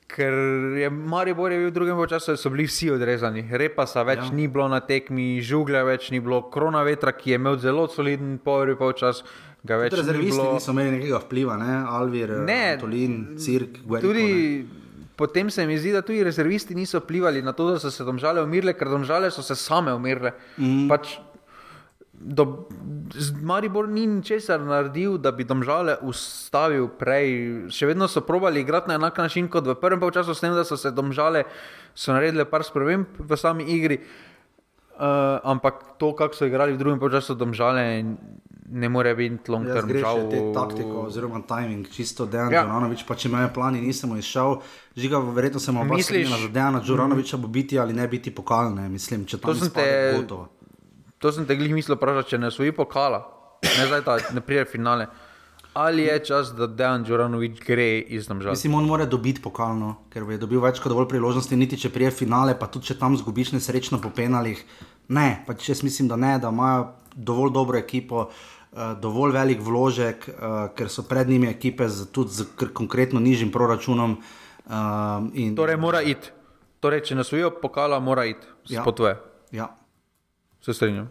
Ker 0.10 0.34
je 0.82 0.89
Maribor 0.89 1.54
je 1.54 1.60
bil 1.62 1.70
v 1.70 1.74
drugem 1.78 2.01
času, 2.10 2.36
so 2.38 2.49
bili 2.49 2.66
vsi 2.66 2.89
odrezani. 2.93 3.45
Repasa 3.51 4.01
več 4.04 4.26
Ja. 4.26 4.34
ni 4.34 4.47
bilo 4.47 4.68
na 4.68 4.80
tekmi, 4.82 5.38
žuglja 5.41 5.84
več 5.86 6.10
ni 6.12 6.20
bilo, 6.20 6.41
krona 6.49 6.82
vetra, 6.84 7.14
ki 7.14 7.32
je 7.32 7.36
imel 7.36 7.58
zelo 7.58 7.88
soliden 7.88 8.39
prvi 8.41 8.76
polčas, 8.76 9.24
ga 9.64 9.78
več 9.78 9.93
ni 9.93 9.97
rezervisti 10.01 10.38
bilo. 10.41 10.54
niso 10.54 10.72
imeli 10.74 10.97
nekega 10.97 11.22
vpliva, 11.22 11.58
ne? 11.58 11.84
Alvir, 11.86 12.30
Ne, 12.45 12.78
Tolin, 12.82 13.38
Cirk, 13.38 13.86
Guerrico. 13.86 14.82
Potem 15.24 15.48
se 15.48 15.64
mi 15.64 15.78
zdi, 15.80 15.94
da 15.96 16.02
tudi 16.04 16.24
rezervisti 16.24 16.76
niso 16.76 17.00
vplivali 17.00 17.40
na 17.42 17.54
to, 17.56 17.70
da 17.72 17.80
so 17.80 17.92
se 17.92 18.04
domžale 18.04 18.44
umirile, 18.44 18.74
ker 18.76 18.92
domžale 18.92 19.32
so 19.32 19.40
se 19.40 19.56
same 19.56 19.94
umirile. 19.96 20.34
Mm. 20.58 20.90
Pač, 20.92 21.16
do, 22.12 22.68
Maribor 23.40 23.88
ni 23.88 24.04
ničesar 24.08 24.60
naredil, 24.60 25.16
da 25.18 25.32
bi 25.32 25.48
domžale 25.48 25.96
ustavil 26.04 26.90
prej. 27.00 27.32
Še 27.72 27.88
vedno 27.88 28.10
so 28.12 28.26
probali 28.28 28.66
igrati 28.68 28.92
na 28.92 29.00
enak 29.00 29.24
način 29.24 29.48
kot 29.48 29.68
v 29.72 29.80
prvem 29.80 30.04
času, 30.12 30.36
s 30.36 30.44
tem, 30.44 30.52
da 30.52 30.68
so 30.68 30.76
se 30.76 30.92
domžale, 30.92 31.46
so 31.96 32.12
naredile 32.12 32.44
par 32.44 32.68
sprememb 32.68 33.24
v 33.24 33.40
sami 33.40 33.68
igri. 33.72 34.04
Uh, 34.94 35.40
ampak 35.48 35.96
to, 35.98 36.12
kako 36.14 36.36
so 36.36 36.52
igrali 36.52 36.76
v 36.76 36.84
drugem 36.84 37.00
času, 37.00 37.40
domžale, 37.40 38.04
ne 38.70 38.89
more 38.89 39.16
biti 39.16 39.51
long 39.51 39.66
term. 39.66 39.88
greš 39.88 40.01
žal. 40.01 40.30
te 40.30 40.39
taktiko 40.53 41.01
oziroma 41.07 41.41
timing, 41.47 41.88
čisto 41.89 42.26
Dejan 42.26 42.51
Ja. 42.53 42.64
Džuranovič, 42.64 43.03
pa 43.07 43.16
če 43.16 43.30
imajo 43.30 43.49
plani, 43.53 43.82
nisem 43.82 44.18
izšel. 44.18 44.55
Žiga, 44.95 45.20
verjetno 45.20 45.59
se 45.59 45.72
mu 45.72 45.82
oba 45.82 45.99
strinjala, 46.01 46.38
da 46.38 46.47
Dejana 46.47 46.82
Džuranoviča 46.82 47.38
bo 47.38 47.47
biti 47.47 47.80
ali 47.80 47.93
ne 47.93 48.07
biti 48.07 48.32
pokalne, 48.32 48.89
mislim, 48.89 49.26
če 49.26 49.38
To 49.38 49.55
sem 49.55 49.70
te- 49.70 50.14
gotovo. 50.18 50.47
To 51.20 51.32
sem 51.32 51.45
te 51.45 51.55
glih 51.55 51.74
mislil, 51.74 51.95
vprašati, 51.95 52.30
če 52.30 52.38
ne 52.38 52.51
svoji 52.51 52.72
pokala, 52.72 53.24
ne 53.64 53.86
zdaj 53.88 54.01
ta, 54.03 54.18
ne 54.34 54.41
pride 54.41 54.66
finale. 54.66 55.07
Ali 55.74 56.03
je 56.03 56.20
čas, 56.20 56.51
da 56.53 56.68
Dejan 56.68 57.05
Džuranovič 57.05 57.61
gre 57.66 57.99
iz 57.99 58.28
domžal? 58.28 58.51
Mislim, 58.51 58.76
on 58.76 58.86
mora 58.86 59.05
dobiti 59.05 59.41
pokalno, 59.41 59.95
ker 60.14 60.24
je 60.30 60.38
dobil 60.38 60.61
več 60.61 60.78
kot 60.80 60.91
dovolj 60.93 61.07
priložnosti, 61.09 61.55
niti 61.55 61.78
če 61.78 61.89
prije 61.89 62.11
finale, 62.11 62.53
pa 62.59 62.68
tudi 62.68 62.86
če 62.86 62.99
tam 62.99 63.18
zgubiš 63.18 63.51
nesrečno 63.51 63.97
po 64.01 64.11
penalih. 64.14 64.61
Ne, 65.09 65.43
pač 65.47 65.70
jaz 65.70 65.82
mislim, 65.84 66.07
da 66.07 66.16
ne, 66.16 66.36
da 66.39 66.51
imajo 66.53 66.91
dovolj 67.16 67.51
dobro 67.51 67.78
ekipo, 67.78 68.28
uh, 68.28 68.53
dovolj 68.96 69.32
velik 69.32 69.62
vložek, 69.62 70.26
uh, 70.28 70.36
ker 70.70 70.90
so 70.90 71.04
pred 71.04 71.30
njimi 71.30 71.48
ekipe 71.48 71.86
z, 71.86 72.08
tudi 72.08 72.32
z 72.32 72.48
kr- 72.54 72.74
konkretno 72.74 73.20
nižjim 73.20 73.52
proračunom. 73.52 74.18
Uh, 74.66 74.74
in, 75.34 75.56
Torej, 75.56 75.78
mora 75.78 76.02
iti. 76.02 76.32
Torej, 76.80 77.02
če 77.02 77.16
ne 77.16 77.24
svojo 77.24 77.52
pokala, 77.52 78.00
mora 78.00 78.26
iti. 78.26 78.48
Ja. 78.68 78.82
Spotuje. 78.82 79.16
ja. 79.52 79.70
Se 80.62 80.74
strinjam. 80.74 81.10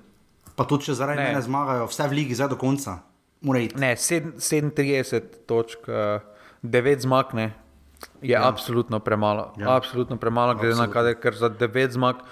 Pa 0.57 0.65
tudi 0.65 0.85
če 0.85 0.95
zaradi 0.95 1.21
Ne. 1.21 1.29
mene 1.29 1.43
zmagajo, 1.43 1.87
vse 1.87 2.09
v 2.09 2.13
ligi 2.13 2.35
zdaj 2.35 2.49
do 2.49 2.57
konca, 2.57 2.99
mora 3.41 3.61
iti. 3.61 3.77
Ne, 3.77 3.95
sedem- 3.95 4.37
37 4.37 5.45
točk, 5.47 5.85
9 6.63 7.01
zmag 7.01 7.35
ne, 7.35 7.53
je 8.23 8.33
ja. 8.33 8.43
absolutno 8.43 8.99
premalo. 8.99 9.53
Ja. 9.57 9.77
Absolutno 9.77 10.17
premalo, 10.17 10.55
glede 10.55 10.75
na 10.75 10.89
kader, 10.89 11.15
ker 11.15 11.35
za 11.35 11.49
9 11.49 11.91
zmag, 11.91 12.25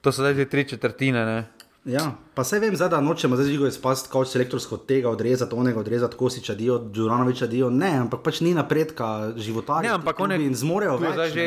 to 0.00 0.12
so 0.12 0.20
zdaj 0.20 0.34
že 0.34 0.44
tri 0.46 0.64
četrtine. 0.64 1.20
Ne. 1.22 1.38
Ja, 1.84 2.14
pa 2.34 2.44
se 2.44 2.58
vem, 2.58 2.72
zdaj, 2.76 2.88
da 2.88 3.00
nočemo 3.00 3.36
zdaj 3.36 3.50
žigo 3.52 3.66
izpasti 3.68 4.08
kot 4.08 4.28
selektorsko 4.28 4.78
od 4.78 4.86
tega, 4.88 5.10
odrezati 5.12 5.54
onega, 5.54 5.80
odrezati 5.80 6.16
Kosiča, 6.16 6.54
Dio, 6.54 6.78
Džuranoviča, 6.92 7.46
Dio. 7.46 7.68
Ne, 7.70 7.90
ampak 8.06 8.22
pač 8.24 8.40
ni 8.40 8.54
napredka, 8.56 9.34
životarji. 9.36 9.88
Ne, 9.88 9.94
ampak 9.98 10.20
on 10.20 10.32
je, 10.32 10.38
in 10.46 10.56
zmorejo 10.56 10.96
več. 10.96 11.34
že, 11.34 11.46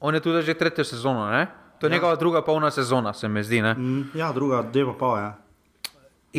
on 0.00 0.16
je 0.16 0.20
tu 0.24 0.32
zdaj 0.32 0.42
že 0.48 0.54
tretjo 0.54 0.84
sezono. 0.84 1.28
Ne? 1.28 1.46
To 1.80 1.86
je 1.86 1.90
ja. 1.92 1.94
njegova 1.98 2.16
druga 2.16 2.40
polna 2.42 2.70
sezona, 2.70 3.12
se 3.12 3.28
mi 3.28 3.44
zdi. 3.44 3.60
Ne? 3.62 3.74
Mm, 3.74 4.16
Ja, 4.16 4.32
druga, 4.32 4.62
dve 4.62 4.86
pa 4.86 4.96
pa 4.98 5.12
je. 5.20 5.32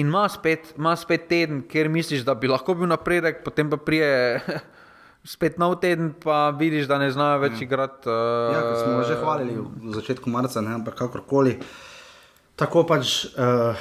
In 0.02 0.08
ima 0.08 0.26
spet, 0.30 0.74
ima 0.78 0.96
spet 0.96 1.28
teden, 1.30 1.62
kjer 1.70 1.90
misliš, 1.90 2.26
da 2.26 2.34
bi 2.34 2.48
lahko 2.48 2.74
bil 2.74 2.90
napredek, 2.90 3.44
potem 3.46 3.70
pa 3.70 3.78
prije 3.78 4.42
spet 5.36 5.58
nov 5.62 5.78
teden, 5.80 6.14
pa 6.24 6.50
vidiš, 6.50 6.90
da 6.90 6.98
ne 6.98 7.12
znajo 7.12 7.40
več 7.46 7.62
igrati. 7.62 8.10
Uh, 8.10 8.50
Ja, 8.50 8.62
kot 8.66 8.82
smo 8.82 9.04
že 9.06 9.16
hvalili 9.22 9.62
v 9.62 9.94
začetku 9.94 10.30
marca, 10.30 10.62
ne, 10.62 10.74
ampak 10.74 10.98
kakorkoli. 10.98 11.60
Tako 12.56 12.84
pač. 12.88 13.26
Uh, 13.36 13.76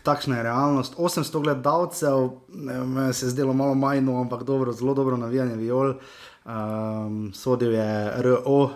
Takšna 0.00 0.36
je 0.36 0.42
realnost. 0.42 0.94
800 0.96 1.42
gledalcev, 1.42 2.30
meni 2.48 3.12
se 3.12 3.26
je 3.26 3.30
zdelo 3.30 3.52
malo 3.52 3.74
manj, 3.74 4.00
no, 4.00 4.20
ampak 4.20 4.42
dobro, 4.48 4.72
zelo 4.72 4.94
dobro 4.94 5.16
navijanje 5.16 5.56
viol. 5.56 5.94
Um, 6.44 7.32
sodil 7.34 7.74
je 7.74 8.12
RO, 8.24 8.62
uh, 8.62 8.70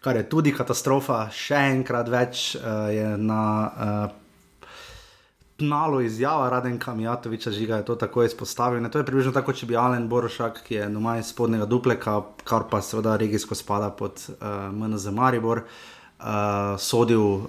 kar 0.00 0.16
je 0.16 0.28
tudi 0.28 0.50
katastrofa, 0.54 1.28
še 1.30 1.60
enkrat 1.76 2.10
več 2.10 2.56
uh, 2.58 2.90
je 2.90 3.14
na 3.18 3.44
uh, 3.70 4.16
Tnalo 5.60 6.00
izjava 6.00 6.48
Radenka 6.50 6.94
Mijatoviča 6.96 7.50
žiga 7.52 7.76
je 7.76 7.84
to 7.84 7.94
tako 7.94 8.24
izpostavil. 8.24 8.80
Ne, 8.82 8.90
To 8.90 8.98
je 8.98 9.04
približno 9.04 9.32
tako, 9.32 9.52
če 9.52 9.68
bi 9.68 9.76
Alen 9.76 10.08
Borošak, 10.08 10.62
ki 10.64 10.74
je 10.74 10.88
doma 10.88 11.18
iz 11.20 11.30
spodnjega 11.30 11.68
dupleka, 11.68 12.16
kar 12.48 12.64
pa 12.70 12.80
seveda 12.82 13.18
regijsko 13.20 13.54
spada 13.54 13.90
pod 13.92 14.24
uh, 14.26 14.72
MNZ 14.72 15.12
Maribor, 15.14 15.62
uh, 15.62 15.99
sodil 16.76 17.20
uh, 17.20 17.44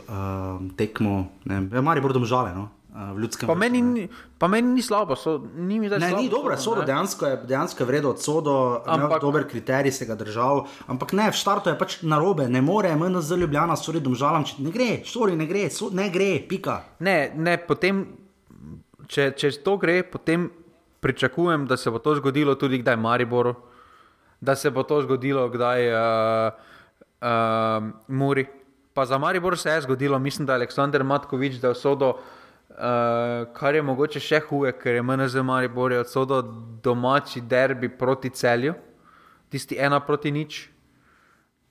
tekmo, 0.74 1.16
ne 1.44 1.56
vem, 1.56 1.70
ja, 1.70 1.82
Maribor 1.82 2.14
domžale, 2.14 2.54
no, 2.54 2.70
uh. 2.90 3.16
Pa 3.42 3.56
meni, 3.56 3.82
ni- 3.82 4.08
pa 4.38 4.48
meni 4.48 4.68
ni 4.70 4.82
slabo, 4.82 5.16
so, 5.16 5.38
ni 5.56 5.80
mi 5.80 5.88
zdaj 5.88 6.00
Ne, 6.00 6.10
slabo. 6.10 6.22
ni 6.22 6.30
dobro, 6.30 6.58
sodo 6.58 6.82
ne. 6.82 6.86
dejansko 6.86 7.26
je, 7.26 7.38
dejansko 7.46 7.80
je 7.80 7.88
vredno 7.88 8.10
od 8.10 8.20
sodo, 8.20 8.56
ampak 8.86 9.22
dober 9.22 9.44
kriterij 9.46 9.92
se 9.92 10.06
ga 10.06 10.16
držal. 10.16 10.64
Ampak 10.88 11.14
ne, 11.14 11.28
v 11.28 11.34
štartu 11.34 11.70
je 11.70 11.78
pač 11.78 12.02
narobe, 12.02 12.48
ne 12.48 12.62
more 12.62 12.92
MNZ 12.92 13.32
Ljubljana 13.34 13.76
sodi 13.76 14.00
domžalam, 14.00 14.44
če 14.44 14.60
ne 14.60 14.72
gre, 14.72 15.02
stori 15.06 15.36
ne 15.36 15.46
gre, 15.46 15.70
so, 15.70 15.88
ne 15.90 16.10
gre, 16.10 16.40
pika. 16.42 16.82
Ne, 17.00 17.32
ne, 17.34 17.58
potem, 17.58 18.06
če, 19.08 19.32
če 19.34 19.52
to 19.62 19.78
gre, 19.78 20.02
potem 20.04 20.50
pričakujem, 21.00 21.66
da 21.66 21.78
se 21.78 21.90
bo 21.90 21.98
to 21.98 22.16
zgodilo 22.16 22.56
tudi 22.56 22.78
kdaj 22.78 22.96
Mariboru, 22.98 23.56
da 24.40 24.56
se 24.56 24.70
bo 24.70 24.84
to 24.84 25.02
zgodilo 25.02 25.48
kdaj 25.48 25.80
uh, 25.88 26.52
uh, 27.22 27.88
Muri. 28.10 28.48
Pa 28.94 29.06
za 29.06 29.18
Maribor 29.18 29.58
se 29.58 29.70
je 29.70 29.82
zgodilo, 29.82 30.20
mislim, 30.20 30.46
da 30.46 30.54
je 30.54 30.56
Aleksandr 30.56 31.04
Matkovič, 31.04 31.56
da 31.56 31.68
je 31.68 31.76
sodo, 31.76 32.10
uh, 32.10 32.76
kar 33.54 33.76
je 33.76 33.82
mogoče 33.82 34.20
še 34.20 34.42
huje, 34.50 34.74
ker 34.76 35.00
je 35.00 35.04
MNZ 35.04 35.46
Maribor 35.48 35.92
je 35.92 36.02
odsodo 36.04 36.42
domači 36.84 37.42
derbi 37.42 37.90
proti 37.90 38.30
celju, 38.30 38.74
tisti 39.50 39.80
ena 39.80 40.00
proti 40.00 40.32
nič. 40.32 40.68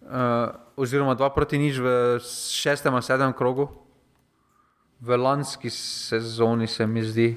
Uh, 0.01 0.49
oziroma, 0.81 1.15
dva 1.15 1.29
proti 1.31 1.61
nič 1.61 1.77
v 1.77 1.93
šestem 2.25 2.95
ali 2.95 3.05
sedmem 3.05 3.37
krogu, 3.37 3.69
v 5.01 5.17
lanski 5.17 5.71
sezoni, 5.71 6.67
se 6.67 6.87
mi 6.87 7.05
zdi, 7.05 7.37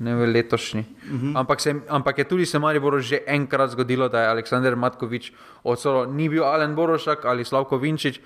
ne 0.00 0.14
v 0.16 0.32
letošnji. 0.32 0.80
Uh 0.80 1.12
-huh. 1.12 1.38
ampak, 1.38 1.60
se, 1.60 1.74
ampak 1.88 2.18
je 2.18 2.24
tudi 2.24 2.46
se 2.46 2.58
Mariboru 2.58 3.00
že 3.00 3.20
enkrat 3.26 3.70
zgodilo, 3.70 4.08
da 4.08 4.20
je 4.20 4.28
Aleksandr 4.28 4.76
Matkovič 4.76 5.32
odsolo, 5.62 6.06
ni 6.06 6.28
bil 6.28 6.44
Alen 6.44 6.74
Borošak 6.74 7.24
ali 7.24 7.44
Slavko 7.44 7.76
Vinčič. 7.76 8.20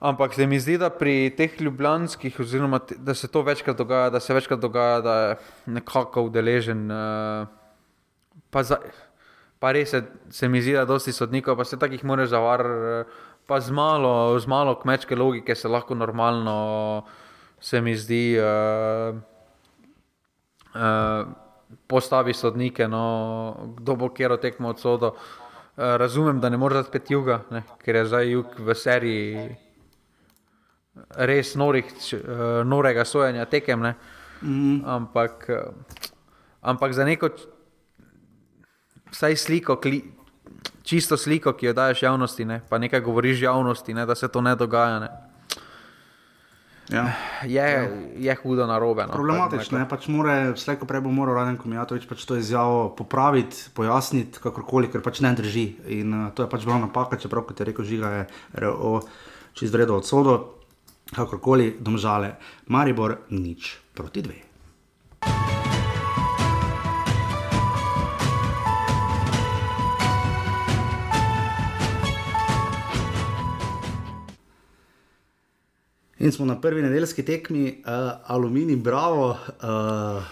Ampak 0.00 0.34
se 0.34 0.46
mi 0.46 0.60
zdi, 0.62 0.76
da 0.78 0.92
pri 0.94 1.34
teh 1.34 1.60
ljubljanskih, 1.60 2.36
oziroma 2.40 2.78
da 2.96 3.14
se 3.14 3.28
to 3.28 3.42
večkrat 3.42 3.76
dogaja, 3.76 4.10
da 4.10 4.20
se 4.20 4.34
večkrat 4.34 4.60
dogaja, 4.60 5.00
da 5.00 5.14
je 5.14 5.36
nekako 5.66 6.22
udeležen. 6.22 6.90
Uh, 6.90 7.48
pa, 8.50 8.62
za, 8.62 8.78
pa 9.58 9.72
res 9.74 9.90
se, 9.90 10.04
se 10.30 10.48
mi 10.48 10.62
zdi, 10.62 10.76
da 10.78 10.86
dosti 10.86 11.12
sodnikov, 11.12 11.58
pa 11.58 11.66
se 11.66 11.78
takih 11.78 12.04
more 12.06 12.28
zavar, 12.30 12.62
eh, 12.62 13.04
pa 13.46 13.60
z 13.60 13.74
malo, 13.74 14.38
z 14.38 14.46
malo 14.46 14.78
kmečke 14.78 15.16
logike 15.16 15.54
se 15.58 15.68
lahko 15.68 15.98
normalno, 15.98 17.02
se 17.60 17.80
mi 17.80 17.96
zdi, 17.98 18.38
uh, 18.38 19.18
uh, 20.78 21.26
postavi 21.90 22.38
sodnike, 22.38 22.86
no, 22.88 23.72
kdo 23.76 23.96
bo 23.96 24.14
kjer 24.14 24.38
tekmo 24.38 24.68
od 24.68 24.78
sodo. 24.78 25.16
Uh, 25.16 25.96
razumem, 25.98 26.38
da 26.40 26.48
ne 26.48 26.56
moreš 26.56 26.84
dati 26.84 26.98
pet 26.98 27.10
juga, 27.10 27.42
ne, 27.50 27.66
ker 27.82 27.96
je 27.96 28.10
zdaj 28.12 28.30
jug 28.30 28.60
v 28.62 28.74
seriji 28.78 29.48
res 31.16 31.54
norih, 31.54 31.84
eh, 32.12 32.18
norega 32.64 33.04
sojenja 33.04 33.44
tekem. 33.44 33.80
Ne? 33.80 33.94
Mm. 34.42 34.82
Ampak, 34.84 35.46
eh, 35.48 35.62
ampak 36.62 36.92
za 36.92 37.04
neko 37.04 37.30
vsaj 39.10 39.36
sliko, 39.36 39.76
kli, 39.76 40.02
čisto 40.82 41.16
sliko, 41.16 41.52
ki 41.52 41.66
jo 41.66 41.72
daješ 41.72 42.02
javnosti, 42.02 42.44
ne? 42.44 42.60
pa 42.68 42.78
nekaj 42.78 43.00
govoriš 43.00 43.42
javnosti, 43.42 43.94
ne? 43.94 44.06
da 44.06 44.14
se 44.14 44.28
to 44.28 44.40
ne 44.40 44.56
dogaja. 44.56 44.98
Ne? 44.98 45.08
Ja. 46.88 47.12
Je, 47.44 47.90
je 48.16 48.34
hudo 48.34 48.66
na 48.66 48.78
robe. 48.78 49.04
No, 49.06 49.12
Problematično 49.12 49.78
je, 49.78 49.88
pač 49.88 50.06
more, 50.08 50.54
vse 50.56 50.78
ko 50.80 50.88
prej 50.88 51.02
bo 51.04 51.12
moral 51.12 51.36
Raden 51.36 51.58
Komijatovič 51.60 52.06
pač 52.08 52.24
to 52.24 52.38
izjavo 52.40 52.88
popraviti, 52.96 53.68
pojasniti, 53.76 54.40
kakorkoli, 54.40 54.88
ker 54.88 55.04
pač 55.04 55.20
ne 55.20 55.34
drži. 55.36 55.66
In 56.00 56.14
uh, 56.16 56.30
to 56.32 56.46
je 56.46 56.48
pač 56.48 56.64
bila 56.64 56.80
napaka, 56.86 57.20
čeprav 57.20 57.44
kot 57.44 57.60
je 57.60 57.68
rekel 57.68 57.84
Žiga, 57.84 58.12
je 58.16 58.24
RO 58.64 59.02
čez 59.58 59.74
vredno 59.74 59.98
od 59.98 60.06
sodo, 60.06 60.57
kakorkoli, 61.14 61.76
domžale. 61.80 62.36
Maribor 62.66 63.18
nič 63.30 63.76
proti 63.94 64.22
dve. 64.22 64.38
In 76.18 76.32
smo 76.32 76.44
na 76.44 76.60
prvi 76.60 76.82
nedeljski 76.82 77.22
tekmi, 77.22 77.82
uh, 77.86 78.10
Aluminij, 78.26 78.76
bravo, 78.82 79.30
uh, 79.62 80.24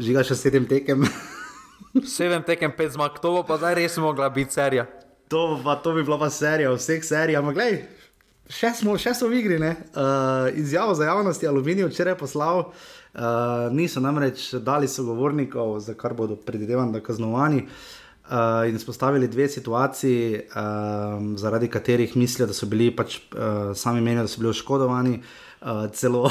žiga 0.00 0.24
še 0.24 0.34
sedem 0.34 0.64
tekem. 0.66 1.04
Sedem 2.16 2.40
tekem, 2.46 2.72
pet 2.72 2.94
zmag, 2.94 3.20
to 3.20 3.34
bo 3.34 3.42
pa 3.44 3.58
zdaj 3.60 3.76
res 3.76 3.98
mogla 4.00 4.30
biti 4.32 4.56
serija. 4.56 4.86
to, 5.28 5.60
pa, 5.64 5.76
to 5.76 5.92
bi 5.92 6.02
bila 6.02 6.18
pa 6.18 6.30
serija 6.30 6.72
vseh 6.72 7.04
serij, 7.04 7.36
ampak 7.36 7.54
gledaj, 7.54 7.78
še 8.52 8.72
smo, 8.76 8.96
še 9.00 9.14
so 9.16 9.28
v 9.30 9.40
igri. 9.40 9.58
Uh, 9.58 10.50
izjavo 10.58 10.94
za 10.94 11.08
javnost 11.08 11.42
je 11.42 11.50
Aluminij 11.50 11.88
včeraj 11.88 12.18
poslal, 12.20 12.68
uh, 12.68 13.72
niso 13.72 14.00
namreč 14.00 14.52
dali 14.60 14.88
sogovornikov, 14.88 15.78
za 15.80 15.96
kar 15.98 16.14
bodo 16.18 16.36
predvidevam, 16.36 16.92
da 16.92 17.02
kaznovani. 17.04 17.66
Uh, 18.32 18.64
in 18.70 18.78
spostavili 18.78 19.28
dve 19.28 19.48
situaciji, 19.50 20.44
um, 20.56 21.32
zaradi 21.36 21.68
katerih 21.68 22.16
mislijo, 22.16 22.46
da 22.48 22.54
so 22.56 22.68
bili 22.70 22.92
pač 22.94 23.18
uh, 23.18 23.72
sami 23.76 24.00
menijo, 24.00 24.28
da 24.28 24.30
so 24.30 24.40
bili 24.40 24.52
oškodovani. 24.54 25.18
uh, 25.62 25.90
celo 25.92 26.30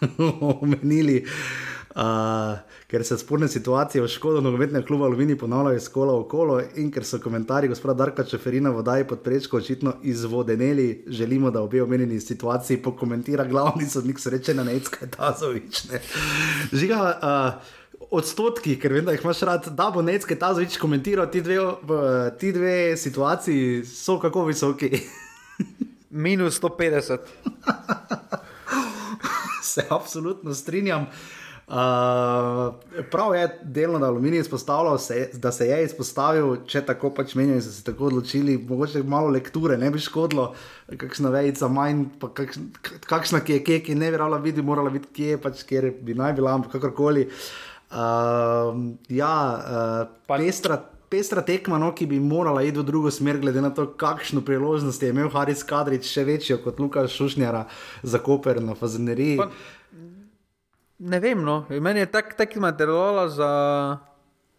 omenili. 0.62 1.22
Uh, 1.22 1.77
ker 2.86 3.04
se 3.04 3.18
sporne 3.18 3.48
situacije 3.48 4.02
v 4.02 4.08
škodo 4.08 4.40
nogometnega 4.40 4.86
kluba 4.86 5.04
Alumini 5.04 5.38
ponavljajo 5.38 5.76
iz 5.76 5.88
kola 5.88 6.18
v 6.20 6.28
kolo 6.28 6.60
in 6.76 6.92
ker 6.94 7.04
so 7.04 7.18
komentarji 7.18 7.68
gospoda 7.68 7.94
Darka 7.94 8.24
Čeferina 8.24 8.70
v 8.70 8.82
Daji 8.82 9.06
pod 9.08 9.22
prečko 9.22 9.56
očitno 9.56 9.92
izvodeneli, 10.02 11.04
želimo, 11.06 11.50
da 11.50 11.62
obe 11.62 11.82
omenjeni 11.82 12.20
situaciji 12.20 12.82
pokomentira 12.82 13.44
glavni 13.44 13.86
sodnik 13.86 14.20
sreče 14.20 14.54
na 14.54 14.64
Necka 14.64 15.06
Tazovič. 15.16 15.84
Ne. 15.90 16.00
Žiga, 16.72 17.00
uh, 17.22 18.08
odstotki, 18.10 18.76
ker 18.78 18.92
vem, 18.92 19.04
da 19.04 19.12
jih 19.12 19.24
imaš 19.24 19.40
rad, 19.40 19.66
da 19.74 19.90
bo 19.90 20.02
Necka 20.02 20.36
Tazovič 20.38 20.76
komentiral 20.78 21.26
ti 21.30 21.42
dve, 21.42 21.58
uh, 21.60 21.74
ti 22.38 22.52
dve 22.52 22.96
situaciji, 22.96 23.82
so 23.84 24.20
kako 24.20 24.44
visoki. 24.44 25.02
Minus 26.10 26.62
150. 26.62 27.18
Se 29.62 29.84
absolutno 29.90 30.54
strinjam. 30.54 31.06
Uh, 31.68 31.74
prav 33.10 33.34
je 33.34 33.58
delno, 33.62 33.98
da 33.98 34.06
aluminij 34.06 34.40
izpostavljal, 34.40 34.98
se, 34.98 35.30
da 35.32 35.52
se 35.52 35.66
je 35.66 35.84
izpostavil, 35.84 36.56
če 36.64 36.80
tako 36.88 37.10
pač 37.12 37.34
menijo 37.36 37.58
in 37.58 37.62
so 37.62 37.72
se 37.72 37.84
tako 37.84 38.06
odločili. 38.08 38.56
Mogoče 38.68 39.02
malo 39.04 39.28
lekture 39.28 39.76
ne 39.76 39.90
bi 39.92 40.00
škodilo, 40.00 40.54
kakšna 40.96 41.28
vejica 41.28 41.68
manj, 41.68 42.06
pa 42.20 42.32
kakšna, 42.32 42.64
kakšna 43.04 43.44
ki 43.44 43.58
je 43.58 43.64
kje, 43.64 43.80
ki 43.84 43.98
ne 44.00 44.08
bi 44.10 44.16
rala 44.16 44.40
videti, 44.40 44.64
morala 44.64 44.90
biti 44.90 45.12
kje, 45.12 45.36
pač 45.44 45.60
kjer 45.68 45.90
bi 46.00 46.16
naj 46.16 46.38
bila, 46.40 46.56
ampak 46.56 46.78
kakorkoli. 46.78 47.28
Uh, 47.92 48.72
ja, 49.12 49.34
uh, 49.58 50.06
pestra. 50.24 50.86
Pestra 51.08 51.40
tekma, 51.40 51.78
no, 51.80 51.94
ki 51.96 52.04
bi 52.04 52.18
morala 52.20 52.60
iti 52.60 52.76
v 52.76 52.82
drugo 52.84 53.08
smer, 53.08 53.38
glede 53.40 53.62
na 53.64 53.70
to, 53.72 53.86
kakšno 53.96 54.42
priložnost 54.44 55.00
je 55.00 55.08
imel 55.08 55.30
Haris 55.32 55.62
Kadrič, 55.64 56.04
še 56.04 56.24
večjo 56.28 56.58
kot 56.60 56.82
Lukaš 56.84 57.14
Šušnjara 57.16 57.62
za 58.04 58.20
Koper 58.20 58.60
na 58.60 58.74
Fazeneriji. 58.76 59.38
Ne 60.98 61.20
vem, 61.20 61.42
no. 61.44 61.62
meni 61.70 62.00
je 62.00 62.10
tak, 62.10 62.34
taki 62.34 62.58
material 62.60 63.28
za 63.30 63.50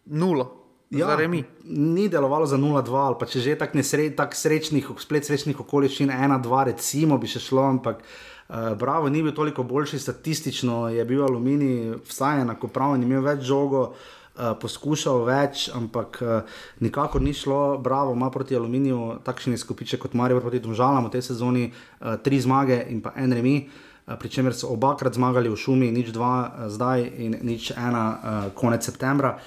nulo. 0.05 0.55
Ja, 0.89 1.17
ni 1.63 2.09
delovalo 2.09 2.45
za 2.45 2.57
0-2, 2.57 2.95
ali 2.95 3.15
pa 3.19 3.27
če 3.29 3.43
že 3.43 3.57
tako 3.59 3.77
nesre, 3.77 4.07
tak 4.09 4.33
srečnih, 4.33 4.87
splet 4.97 5.27
srečnih 5.27 5.59
okoliščin, 5.61 6.09
1-2, 6.09 6.63
recimo 6.71 7.19
bi 7.21 7.29
še 7.29 7.43
šlo, 7.43 7.67
ampak 7.75 7.99
uh, 8.01 8.71
bravo, 8.79 9.11
ni 9.11 9.21
bil 9.21 9.35
toliko 9.37 9.61
boljši 9.67 9.99
statistično, 10.01 10.87
je 10.89 11.05
bil 11.05 11.21
aluminij, 11.27 11.99
vsaj 12.09 12.41
enakopraven, 12.47 13.03
imel 13.05 13.21
več 13.27 13.45
žogo. 13.51 13.91
Uh, 14.39 14.55
poskušal 14.55 15.25
več, 15.27 15.67
ampak 15.75 16.17
uh, 16.23 16.57
nikakor 16.79 17.21
ni 17.21 17.35
šlo, 17.35 17.75
bravo, 17.83 18.15
ima 18.15 18.29
proti 18.31 18.55
aluminiju 18.55 19.19
takšne 19.27 19.59
skupiče 19.59 19.99
kot 19.99 20.15
Marijo 20.15 20.39
proti 20.39 20.63
Domžalam 20.63 21.09
v 21.09 21.13
tej 21.17 21.25
sezoni, 21.27 21.65
uh, 21.67 22.15
tri 22.23 22.39
zmage 22.39 22.79
in 22.87 23.03
pa 23.03 23.11
en 23.19 23.35
remi. 23.35 23.57
Uh, 23.67 23.88
pri 24.15 24.29
čemer 24.29 24.53
so 24.53 24.71
obakrat 24.73 25.13
zmagali 25.13 25.49
v 25.49 25.57
šumi, 25.59 25.91
nič 25.91 26.09
dva, 26.15 26.47
eh, 26.47 26.69
zdaj 26.69 26.99
in 27.05 27.37
nič 27.41 27.71
ena, 27.77 28.05
uh, 28.05 28.19
konec 28.53 28.83
septembra. 28.83 29.37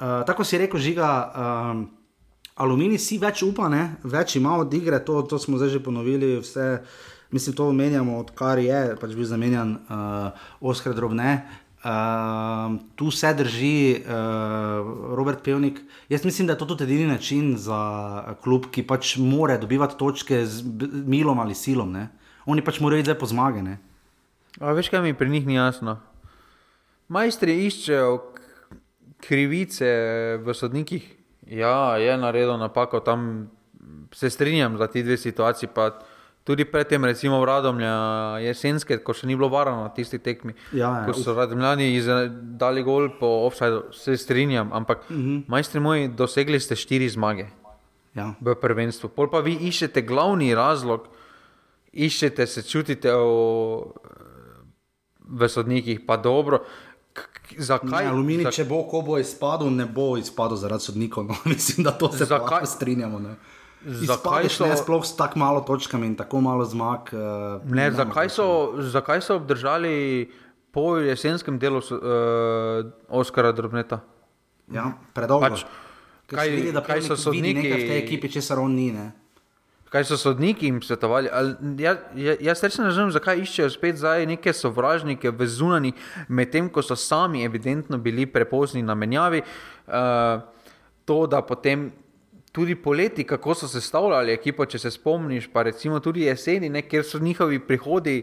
Tako 0.00 0.48
si 0.48 0.56
rekel, 0.56 0.80
žiga, 0.80 1.08
uh, 1.28 1.84
aluminij 2.56 3.00
si 3.00 3.18
več 3.20 3.42
upa, 3.44 3.68
ne? 3.68 4.00
več 4.00 4.36
ima 4.40 4.56
od 4.56 4.72
igre, 4.72 4.96
to, 5.04 5.20
to 5.28 5.36
smo 5.36 5.60
zdaj 5.60 5.76
že 5.76 5.80
ponovili, 5.84 6.38
vse, 6.40 6.80
mislim, 7.36 7.56
to 7.56 7.68
omenjamo, 7.68 8.16
odkar 8.24 8.60
je 8.64 8.96
pač 9.00 9.12
bil 9.12 9.28
zamenjan 9.28 9.76
uh, 9.76 10.32
Oskar 10.60 10.96
Drobne. 10.96 11.44
Uh, 11.80 12.76
tu 12.96 13.08
se 13.12 13.28
drži 13.32 14.00
uh, 14.00 14.88
Robert 15.16 15.40
Pevnik. 15.44 15.80
Jaz 16.08 16.24
mislim, 16.24 16.48
da 16.48 16.52
je 16.52 16.60
to 16.60 16.72
tudi 16.72 16.84
edini 16.84 17.06
način 17.08 17.54
za 17.56 18.36
klub, 18.44 18.68
ki 18.72 18.84
pač 18.84 19.16
more 19.16 19.56
dobivati 19.58 19.96
točke 19.96 20.44
z 20.46 20.64
milom 21.08 21.40
ali 21.40 21.56
silom. 21.56 21.92
Ne? 21.92 22.10
Oni 22.44 22.64
pač 22.64 22.80
morajo 22.84 23.00
iti 23.00 23.08
zdaj 23.08 23.20
po 23.20 23.30
zmage. 23.32 23.64
Ne? 23.64 23.78
A 24.58 24.72
veš, 24.72 24.88
kaj 24.90 25.02
mi 25.02 25.14
pri 25.14 25.30
njih 25.30 25.46
ni 25.46 25.54
jasno? 25.54 26.00
Majstri 27.08 27.54
iščejo 27.66 28.18
krivice 29.20 29.90
v 30.42 30.54
sodnikih. 30.54 31.06
Ja, 31.46 31.96
je 31.96 32.16
naredil 32.18 32.56
napako, 32.58 33.00
tam 33.00 33.50
se 34.12 34.30
strinjam 34.30 34.78
za 34.78 34.86
ti 34.86 35.02
dve 35.02 35.16
situaciji. 35.16 35.68
Tudi 36.44 36.64
predtem, 36.64 37.04
recimo 37.04 37.40
v 37.40 37.44
Radomlju, 37.44 37.86
jesenske, 38.42 38.98
ko 39.04 39.14
še 39.14 39.28
ni 39.28 39.36
bilo 39.36 39.50
varno 39.52 39.84
na 39.84 39.90
tisti 39.94 40.18
tekmi. 40.18 40.54
Ja, 40.72 40.88
ja, 40.88 41.06
ko 41.06 41.14
so 41.14 41.34
Radomljani 41.36 41.92
dali 42.58 42.82
gol 42.82 43.10
po 43.20 43.44
offsajdu, 43.46 43.92
se 43.92 44.16
strinjam, 44.16 44.72
ampak 44.72 45.04
uh 45.10 45.16
mhm. 45.16 45.36
-huh. 45.36 45.42
majstri 45.46 45.80
moji, 45.80 46.08
dosegli 46.08 46.60
ste 46.60 46.76
štiri 46.76 47.08
zmage 47.08 47.46
ja. 48.14 48.34
v 48.40 48.54
prvenstvu. 48.54 49.08
Pol 49.08 49.30
pa 49.30 49.40
vi 49.40 49.54
iščete 49.68 50.02
glavni 50.02 50.54
razlog, 50.54 51.08
iščete 51.92 52.46
se 52.46 52.62
čutite 52.62 53.12
v 53.12 53.20
v 55.30 55.48
sodnikih, 55.48 56.02
pa 56.06 56.16
dobro. 56.16 56.64
Zakaj? 57.58 58.04
Ne, 58.04 58.10
aluminij, 58.10 58.46
Zak... 58.50 58.54
če 58.60 58.66
bo, 58.68 58.82
ko 58.90 59.02
bo 59.06 59.16
izpadel, 59.18 59.70
ne 59.74 59.86
bo 59.86 60.14
izpadel 60.18 60.58
zaradi 60.60 60.90
sodnikov. 60.90 61.26
No, 61.30 61.38
mislim, 61.44 61.84
da 61.86 61.94
to 61.94 62.12
se 62.12 62.24
zakaj... 62.24 62.66
strinjamo. 62.66 63.18
Ne? 63.18 63.34
Zakaj 63.86 64.50
so 64.52 64.68
ne 64.68 64.76
sploh 64.76 65.04
s 65.06 65.16
tako 65.16 65.40
malo 65.40 65.60
točkami 65.64 66.06
in 66.06 66.16
tako 66.16 66.40
malo 66.44 66.64
zmag? 66.68 67.10
Uh, 67.12 67.64
ne, 67.64 67.88
zakaj, 67.92 68.28
so, 68.28 68.46
zakaj 68.92 69.24
so 69.24 69.38
obdržali 69.40 70.28
po 70.70 70.98
jesenskem 71.00 71.58
delu 71.58 71.80
uh, 71.80 72.84
Oskara 73.08 73.52
Drobneta? 73.52 74.02
Ja, 74.70 74.92
predolgo. 75.14 75.48
Pač, 75.48 75.64
kaj, 76.30 76.52
vidi, 76.52 76.74
kaj 76.86 77.02
so 77.08 77.16
sodniki 77.16 77.72
v 77.72 77.80
tej 77.88 77.98
ekipi, 78.04 78.30
če 78.30 78.44
se 78.44 78.54
on 78.54 78.76
ni? 78.76 78.90
Ne? 78.94 79.10
Kaj 79.90 80.04
so 80.04 80.16
sodniki 80.16 80.66
jim 80.66 80.82
svetovali. 80.82 81.28
Ja, 81.78 81.96
ja, 82.14 82.36
jaz 82.40 82.62
resno 82.62 82.84
ne 82.84 82.90
razumem, 82.90 83.10
zakaj 83.10 83.42
iščejo 83.42 83.70
spet 83.74 83.98
zdaj 83.98 84.26
neke 84.30 84.52
sovražnike 84.54 85.32
v 85.34 85.48
zunani, 85.50 85.92
medtem 86.28 86.68
ko 86.70 86.82
so 86.82 86.96
sami 86.96 87.44
evidentno 87.44 87.98
bili 87.98 88.26
prepozni 88.26 88.82
na 88.82 88.94
menjavi. 88.94 89.42
Uh, 89.86 90.42
to, 91.04 91.26
da 91.26 91.42
potem 91.42 91.90
tudi 92.52 92.74
poleti, 92.74 93.24
kako 93.26 93.54
so 93.54 93.68
se 93.68 93.80
stavljali 93.80 94.32
ekipo, 94.32 94.66
če 94.66 94.78
se 94.78 94.90
spomniš, 94.90 95.50
pa 95.52 95.62
recimo 95.66 96.00
tudi 96.00 96.28
jeseni, 96.28 96.68
ne, 96.68 96.82
kjer 96.82 97.04
so 97.04 97.18
njihovi 97.18 97.58
prihodi. 97.58 98.22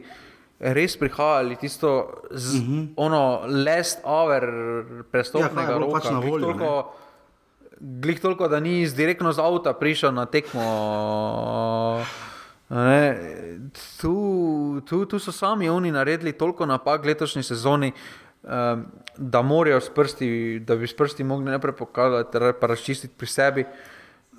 Res 0.57 0.95
prihajali 0.97 1.55
tisto, 1.61 1.89
z, 2.31 2.55
uh 2.57 2.61
mhm. 2.61 2.77
-huh. 2.79 2.87
ono, 2.95 3.41
last 3.45 3.99
hour, 4.03 4.43
prestopnega 5.11 5.71
ja, 5.71 5.77
roka, 5.77 5.99
pač 5.99 6.09
voljo. 6.23 6.47
Toliko, 6.47 6.93
glih 7.79 8.19
toliko, 8.19 8.47
da 8.47 8.59
ni 8.59 8.87
direktno 8.89 9.31
z 9.33 9.39
avta 9.39 9.73
prišel 9.73 10.13
na 10.13 10.25
tekmo. 10.25 12.03
Tu, 14.01 14.81
tu, 14.89 15.05
tu 15.05 15.19
so 15.19 15.31
sami 15.31 15.69
oni 15.69 15.91
naredili 15.91 16.33
toliko 16.33 16.65
napak 16.65 17.03
v 17.03 17.13
letošnji 17.13 17.43
sezoni, 17.43 17.91
da 19.17 19.41
morajo 19.41 19.81
s 19.81 19.89
prsti, 19.89 20.59
da 20.67 20.75
bi 20.75 20.87
s 20.87 20.95
prsti 20.95 21.23
mogli 21.23 21.45
najprej 21.45 21.75
pokazati, 21.75 22.37
pa 22.59 22.67
razčistiti 22.67 23.13
pri 23.17 23.27
sebi. 23.27 23.65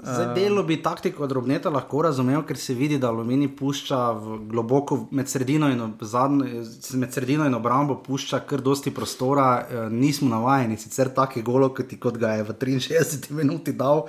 Za 0.02 0.32
delo 0.34 0.62
bi 0.62 0.76
taktiko 0.82 1.26
drobneta 1.26 1.70
lahko 1.74 2.04
razumel, 2.06 2.44
ker 2.46 2.56
se 2.56 2.74
vidi, 2.74 3.00
da 3.02 3.08
aluminij 3.10 3.48
pušča 3.58 3.98
globoko 4.46 4.98
med 5.10 5.28
sredino 5.28 5.70
in, 5.74 5.80
zadnjo, 6.00 6.62
med 7.00 7.14
sredino 7.14 7.46
in 7.46 7.54
obrambo, 7.54 7.96
pušča 8.06 8.38
kar 8.46 8.62
dosti 8.62 8.92
prostora. 8.94 9.48
Eh, 9.58 9.88
nismo 9.90 10.28
navajeni, 10.30 10.76
sicer 10.78 11.10
tako 11.14 11.42
golo, 11.42 11.72
kot, 11.74 11.96
kot 12.00 12.18
ga 12.18 12.36
je 12.38 12.44
v 12.46 12.54
63 12.60 13.34
minuti 13.40 13.74
dal 13.74 14.04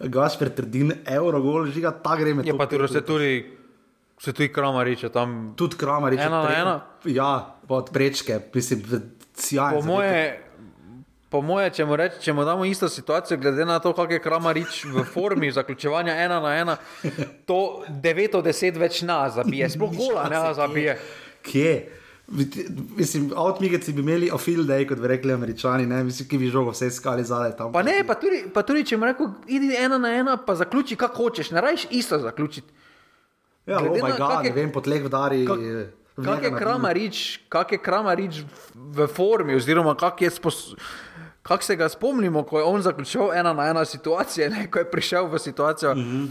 Gašpr 0.00 0.48
Trdin, 0.56 0.94
euro 1.12 1.42
gol, 1.42 1.68
žiga 1.68 1.92
ta 1.92 2.16
gre 2.16 2.34
med. 2.34 2.48
Je 2.48 2.56
pa 2.56 2.66
tudi, 2.70 2.88
se 2.88 3.04
tudi, 3.04 3.34
se 4.18 4.32
tudi 4.32 4.48
kramariče 4.48 5.12
tam. 5.12 5.52
Tudi 5.56 5.76
kramariče. 5.76 6.24
Ena 6.24 6.42
na 6.42 6.56
ena. 6.56 6.74
Ja, 7.04 7.30
pod 7.68 7.92
prečke, 7.92 8.40
mislim, 8.54 8.82
sjajno. 9.36 9.80
Po 9.80 9.86
moje 9.86 10.43
po 11.34 11.40
moje, 11.42 11.72
če 11.74 11.84
mu, 11.88 11.96
reč, 11.98 12.20
če 12.22 12.30
mu 12.30 12.44
damo 12.46 12.62
isto 12.68 12.86
situacijo, 12.86 13.40
glede 13.42 13.66
na 13.66 13.80
to, 13.82 13.90
kako 13.90 14.14
je 14.14 14.22
Kramarič 14.22 14.84
v 14.86 15.02
formi 15.02 15.50
zaključovanja 15.50 16.14
ena 16.22 16.38
na 16.38 16.52
ena, 16.54 16.76
to 17.48 17.82
9 17.90 18.36
od 18.38 18.46
10 18.46 18.78
več 18.78 19.00
na 19.02 19.24
zabije, 19.34 19.72
sploh 19.74 19.90
gola 19.96 20.28
ne 20.30 20.42
zabije. 20.54 20.94
Kje? 21.42 21.72
Mislim, 22.96 23.26
avtomigeci 23.36 23.92
bi 23.92 24.00
imeli 24.00 24.28
a 24.32 24.38
field 24.38 24.70
day, 24.70 24.86
kot 24.88 25.02
bi 25.02 25.10
rekli 25.10 25.34
američani, 25.34 25.88
ne 25.90 26.04
mislim, 26.06 26.28
ki 26.30 26.38
bi 26.38 26.50
žogo 26.54 26.70
vse 26.72 26.92
skali 26.94 27.24
zadaj 27.26 27.56
tam. 27.58 27.72
Pa 27.74 27.82
ne, 27.82 27.96
pa 28.06 28.14
tudi, 28.20 28.44
pa 28.54 28.62
tudi 28.62 28.84
če 28.92 28.96
mu 28.96 29.10
rečem, 29.10 29.34
idi 29.50 29.74
ena 29.74 29.98
na 29.98 30.12
ena, 30.14 30.36
pa 30.38 30.54
zaključi, 30.60 30.96
kako 31.00 31.26
hočeš, 31.26 31.50
ne 31.56 31.64
rajš 31.64 31.88
isto 31.90 32.20
zaključiti. 32.22 32.70
Ja, 33.66 33.80
oh 33.82 33.90
na, 33.90 34.14
God, 34.14 34.44
je, 34.44 34.52
ne 34.52 34.54
vem, 34.54 34.70
potleh 34.70 35.02
vdari. 35.02 35.42
Kak, 35.48 35.66
kak 36.22 36.46
je 36.46 36.54
Kramarič, 36.54 37.24
kak 37.50 37.74
je 37.74 37.80
Kramarič 37.82 38.40
v 38.74 39.08
formi, 39.10 39.58
oziroma 39.58 39.96
kak 39.98 40.22
je 40.22 40.30
sposoben 40.30 41.02
kako 41.44 41.62
se 41.62 41.76
ga 41.76 41.88
spomnimo, 41.88 42.42
ko 42.42 42.58
je 42.58 42.64
on 42.64 42.82
zaključil 42.82 43.32
ena 43.32 43.52
na 43.52 43.68
ena 43.68 43.84
situacijo, 43.84 44.50
ne, 44.50 44.66
ko 44.70 44.80
je 44.80 44.90
prišel 44.90 45.28
v 45.28 45.38
situacijo. 45.38 45.94
Mm 45.94 46.00
-hmm. 46.00 46.28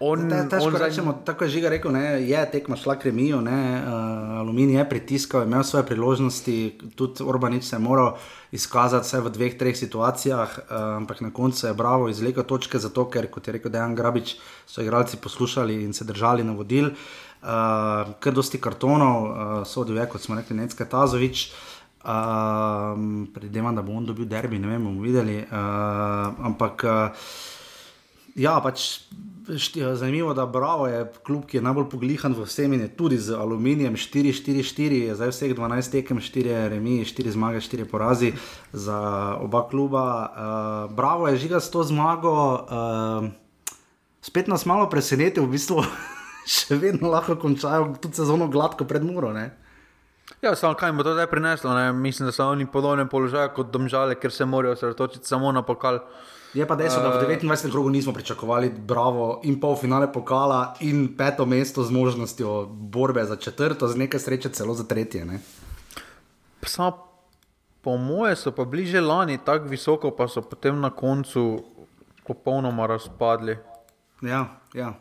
On, 0.00 0.28
te, 0.30 0.44
težko 0.48 0.68
on 0.70 0.76
rečemo, 0.76 1.12
za... 1.12 1.24
tako 1.24 1.44
je 1.44 1.50
žiga 1.50 1.68
rekel, 1.68 1.92
ne, 1.92 2.28
je 2.28 2.50
tekma 2.50 2.76
šla 2.76 2.94
kremijo, 3.02 3.40
ne, 3.40 3.82
uh, 3.82 4.38
aluminij 4.38 4.78
je 4.78 4.88
pritiskal, 4.88 5.42
imel 5.42 5.62
svoje 5.62 5.86
priložnosti, 5.86 6.78
tudi 6.94 7.22
Orbanič 7.22 7.64
se 7.64 7.76
je 7.76 7.80
moral 7.80 8.16
izkazati 8.52 9.06
vse 9.06 9.20
v 9.20 9.30
dveh, 9.30 9.58
treh 9.58 9.76
situacijah, 9.76 10.58
uh, 10.58 10.76
ampak 10.96 11.20
na 11.20 11.30
koncu 11.30 11.66
je 11.66 11.74
bravo 11.74 12.08
izlekel 12.08 12.44
točke 12.44 12.78
zato, 12.78 13.10
ker, 13.10 13.26
kot 13.30 13.46
je 13.46 13.52
rekel 13.52 13.70
Dejan 13.70 13.94
Grabič, 13.94 14.36
so 14.66 14.82
igralci 14.82 15.16
poslušali 15.16 15.82
in 15.84 15.92
se 15.92 16.04
držali 16.04 16.44
na 16.44 16.52
vodil. 16.52 16.90
uh, 17.42 18.14
kar 18.20 18.34
dosti 18.34 18.60
kartonov, 18.60 19.24
uh, 19.24 19.66
sodijo, 19.66 20.06
kot 20.06 20.22
smo 20.22 20.36
rekli, 20.36 20.56
Necka 20.56 20.84
Tazovič. 20.84 21.52
Um, 22.08 23.28
Predvidevam, 23.34 23.74
da 23.76 23.82
bo 23.82 23.92
on 23.92 24.06
dobil 24.08 24.24
derbi, 24.24 24.58
ne 24.58 24.68
vem, 24.68 24.84
bomo 24.84 25.04
videli. 25.04 25.42
Uh, 25.44 26.46
ampak 26.48 26.84
uh, 26.88 27.26
ja, 28.32 28.54
pač 28.64 29.04
šti, 29.56 29.82
zanimivo, 29.94 30.32
da 30.34 30.46
Bravo 30.46 30.86
je 30.88 31.02
klub, 31.26 31.44
ki 31.44 31.58
je 31.58 31.62
najbolj 31.66 31.88
poglihan 31.92 32.32
v 32.32 32.46
vsem 32.48 32.72
in 32.72 32.86
je 32.86 32.88
tudi 32.96 33.18
z 33.20 33.36
aluminijem 33.36 33.92
4-4-4, 33.92 35.02
je 35.04 35.18
zdaj 35.20 35.34
vseh 35.36 35.52
12 35.52 35.92
tekem, 35.98 36.20
4 36.24 36.72
remi, 36.72 37.04
4 37.04 37.36
zmage, 37.36 37.60
4 37.60 37.84
porazi 37.84 38.32
za 38.72 38.98
oba 39.44 39.68
kluba. 39.68 40.04
Uh, 40.08 40.96
Bravo 40.96 41.28
je 41.28 41.44
žiga 41.44 41.60
s 41.60 41.68
to 41.68 41.84
zmago. 41.84 42.32
Uh, 42.64 43.28
spet 44.24 44.48
nas 44.48 44.64
malo 44.64 44.88
preseneti, 44.88 45.44
v 45.44 45.52
bistvu 45.52 45.84
še 46.56 46.80
vedno 46.80 47.12
lahko 47.12 47.36
končajo 47.36 48.00
tudi 48.00 48.16
sezono 48.16 48.48
gladko 48.48 48.88
pred 48.88 49.04
Muro. 49.04 49.36
Ne? 49.36 49.67
Ja, 50.42 50.54
samo 50.56 50.74
kaj 50.74 50.92
bo 50.92 51.02
to 51.02 51.12
zdaj 51.12 51.26
prineslo? 51.26 51.74
Ne? 51.74 51.92
Mislim, 51.92 52.26
da 52.26 52.32
so 52.32 52.46
oni 52.46 52.64
v 52.64 52.70
podobnem 52.70 53.08
položaju 53.08 53.50
kot 53.54 53.70
domžale, 53.74 54.14
ker 54.14 54.32
se 54.32 54.44
morajo 54.44 54.72
osredotočiti 54.72 55.26
samo 55.26 55.52
na 55.52 55.62
pokal. 55.62 55.98
Je 56.54 56.66
pa 56.66 56.76
dejstvo, 56.76 57.02
da 57.02 57.08
v 57.08 57.26
29. 57.26 57.70
krogu 57.70 57.90
nismo 57.90 58.12
pričakovali 58.12 58.70
bravo 58.70 59.40
in 59.44 59.60
pol 59.60 59.76
finale 59.76 60.12
pokala 60.12 60.76
in 60.80 61.16
peto 61.16 61.46
mesto 61.46 61.82
z 61.82 61.90
možnostjo 61.90 62.66
borbe 62.66 63.24
za 63.24 63.36
četrto, 63.36 63.88
z 63.88 63.96
nekaj 63.96 64.20
sreče 64.20 64.48
celo 64.48 64.74
za 64.74 64.84
tretje. 64.84 65.24
Ne? 65.24 65.40
Samo 66.62 67.04
po 67.82 67.96
moje 67.96 68.36
so 68.36 68.52
pa 68.52 68.64
bliže 68.64 69.00
lani 69.00 69.38
tako 69.44 69.68
visoko, 69.68 70.10
pa 70.10 70.28
so 70.28 70.42
potem 70.42 70.80
na 70.80 70.90
koncu 70.90 71.64
popolnoma 72.26 72.86
razpadli. 72.86 73.58
Ja, 74.22 74.46
ja. 74.74 74.94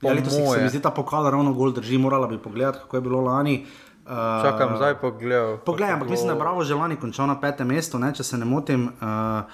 Po 0.00 0.08
Ja, 0.08 0.14
letos 0.14 0.32
se 0.32 0.62
mi 0.62 0.68
zdi 0.68 0.82
ta 0.82 0.90
pokal 0.90 1.30
ravno 1.30 1.52
gol 1.52 1.72
drži, 1.72 1.98
morala 1.98 2.26
bi 2.26 2.38
pogledati, 2.38 2.78
kako 2.78 2.96
je 2.96 3.00
bilo 3.00 3.20
lani. 3.20 3.66
Uh, 3.66 3.87
Čakam, 4.08 4.76
zdaj 4.76 5.00
pa 5.00 5.10
gledam. 5.10 5.58
Poglej, 5.64 5.92
ampak 5.92 6.08
mislim, 6.08 6.26
da 6.28 6.32
je 6.32 6.38
Bravo 6.38 6.64
že 6.64 6.74
lani 6.74 6.96
končal 6.96 7.26
na 7.26 7.40
petem 7.40 7.68
mestu, 7.68 7.98
ne, 7.98 8.08
če 8.14 8.24
se 8.24 8.38
ne 8.38 8.46
motim. 8.48 8.88
Uh, 8.88 9.44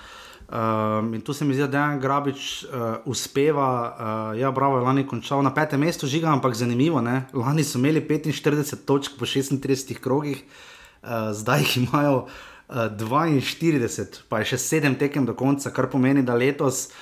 um, 0.46 1.14
in 1.14 1.20
tu 1.20 1.34
se 1.34 1.44
mi 1.44 1.54
zdi, 1.54 1.66
da 1.66 1.72
Dejan 1.74 1.98
Grabič 2.00 2.64
uh, 2.64 3.02
uspeva. 3.04 3.70
Uh, 3.74 4.38
ja, 4.38 4.52
Bravo 4.54 4.78
je 4.78 4.84
lani 4.86 5.06
končal 5.06 5.42
na 5.42 5.50
petem 5.50 5.82
mestu, 5.82 6.06
žiga, 6.06 6.30
ampak 6.30 6.54
zanimivo. 6.54 7.02
Ne? 7.02 7.26
Lani 7.34 7.64
so 7.66 7.82
imeli 7.82 8.04
45 8.06 8.84
točk 8.86 9.18
po 9.18 9.26
36 9.26 9.98
krogih, 9.98 10.44
uh, 11.02 11.34
zdaj 11.34 11.60
jih 11.60 11.76
imajo 11.88 12.28
uh, 12.70 12.94
42, 12.94 14.22
pa 14.30 14.38
je 14.38 14.54
še 14.54 14.60
7 14.78 14.94
tekem 15.02 15.26
do 15.26 15.34
konca, 15.34 15.74
kar 15.74 15.90
pomeni, 15.90 16.22
da 16.22 16.38
letos 16.38 16.92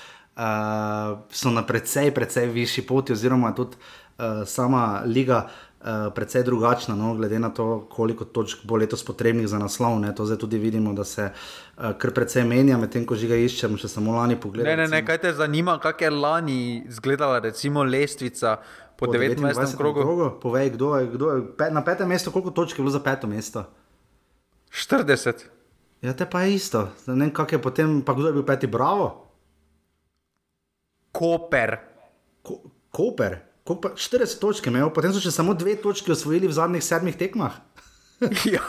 uh, 0.40 1.20
so 1.28 1.52
na 1.52 1.66
precej, 1.68 2.14
precej 2.16 2.48
višji 2.48 2.86
poti, 2.88 3.12
oziroma 3.12 3.52
je 3.52 3.60
tudi 3.60 3.76
uh, 3.76 4.48
sama 4.48 5.02
liga. 5.04 5.44
Uh, 5.44 5.68
precej 6.14 6.44
drugačna, 6.46 6.94
no, 6.94 7.14
glede 7.14 7.38
na 7.38 7.50
to, 7.50 7.86
koliko 7.90 8.24
točk 8.24 8.64
bo 8.64 8.76
letos 8.76 9.02
potrebnih 9.04 9.48
za 9.48 9.58
naslov. 9.58 9.98
Ne, 10.00 10.14
to 10.14 10.26
zdaj 10.26 10.38
tudi 10.38 10.58
vidimo, 10.58 10.92
da 10.92 11.04
se 11.04 11.30
uh, 11.30 11.90
kar 11.98 12.12
precej 12.14 12.44
menja, 12.44 12.78
medtem 12.78 13.06
ko 13.06 13.18
že 13.18 13.26
ga 13.26 13.38
iščemo, 13.38 13.76
še 13.76 13.90
samo 13.90 14.14
lani 14.14 14.38
pogledamo. 14.40 14.70
Ne, 14.70 14.86
ne, 14.86 14.88
ne, 14.88 15.02
kaj 15.06 15.18
te 15.26 15.32
zanima, 15.34 15.78
kako 15.82 16.04
je 16.04 16.10
lani 16.10 16.60
izgledala 16.86 17.38
recimo 17.42 17.82
lestvica 17.82 18.56
po, 18.96 19.06
po 19.06 19.12
29. 19.12 19.76
krogu? 19.76 20.00
krogu. 20.00 20.30
Povej, 20.42 20.70
kdo 20.78 20.96
je, 20.96 21.06
kdo 21.16 21.30
je 21.34 21.46
pe, 21.58 21.70
na 21.70 21.82
petem 21.82 22.08
mestu, 22.08 22.30
koliko 22.30 22.50
točk 22.50 22.78
je 22.78 22.82
bilo 22.82 22.94
za 22.94 23.02
peto 23.02 23.26
mesto? 23.26 23.64
40. 24.70 25.48
Ja, 26.02 26.14
te 26.14 26.26
pa 26.30 26.46
je 26.46 26.54
isto. 26.54 26.88
Ne 27.06 27.26
vem, 27.26 27.30
kak 27.34 27.52
je 27.52 27.62
potem, 27.62 28.00
pa 28.06 28.14
kdo 28.14 28.30
je 28.30 28.36
bil 28.38 28.46
peti, 28.46 28.70
bravo? 28.70 29.10
Koper. 31.12 31.76
Ko, 32.42 32.62
Koper, 32.92 33.51
Koper, 33.64 33.92
40 33.94 34.40
točk 34.42 34.66
imel, 34.66 34.90
potem 34.90 35.12
so 35.14 35.20
še 35.22 35.30
samo 35.30 35.54
dve 35.54 35.76
točki 35.78 36.10
osvojili 36.10 36.50
v 36.50 36.56
zadnjih 36.56 36.82
sedmih 36.82 37.14
tekmah. 37.18 37.60
ja. 38.54 38.62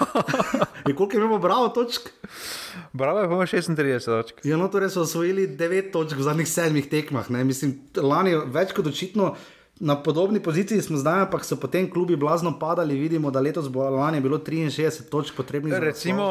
In 0.88 0.96
koliko 0.96 1.18
imel 1.18 1.40
bravo 1.42 1.70
točk? 1.74 2.10
Bravo 2.94 3.20
je 3.20 3.28
pa 3.28 3.34
ima 3.34 3.46
36 3.50 4.06
točk. 4.06 4.46
Ja, 4.46 4.58
no, 4.58 4.68
torej 4.68 4.94
so 4.94 5.02
osvojili 5.02 5.48
9 5.58 5.92
točk 5.94 6.18
v 6.18 6.26
zadnjih 6.26 6.50
sedmih 6.50 6.90
tekmah. 6.90 7.30
Ne? 7.34 7.44
Mislim, 7.44 7.78
lani 7.98 8.36
več 8.54 8.74
kot 8.74 8.88
očitno. 8.88 9.34
Na 9.84 9.96
podobni 9.98 10.38
poziciji 10.40 10.82
smo 10.86 11.00
zdaj, 11.02 11.24
ampak 11.26 11.42
so 11.44 11.58
potem 11.58 11.88
klubi 11.90 12.16
blazno 12.16 12.54
padali. 12.60 12.94
Vidimo, 12.96 13.32
da 13.34 13.42
letos 13.42 13.66
bo 13.74 13.82
lani 13.90 14.22
bilo 14.22 14.38
63 14.38 15.10
točk 15.10 15.34
potrebnih. 15.36 15.74
Recimo, 15.82 16.28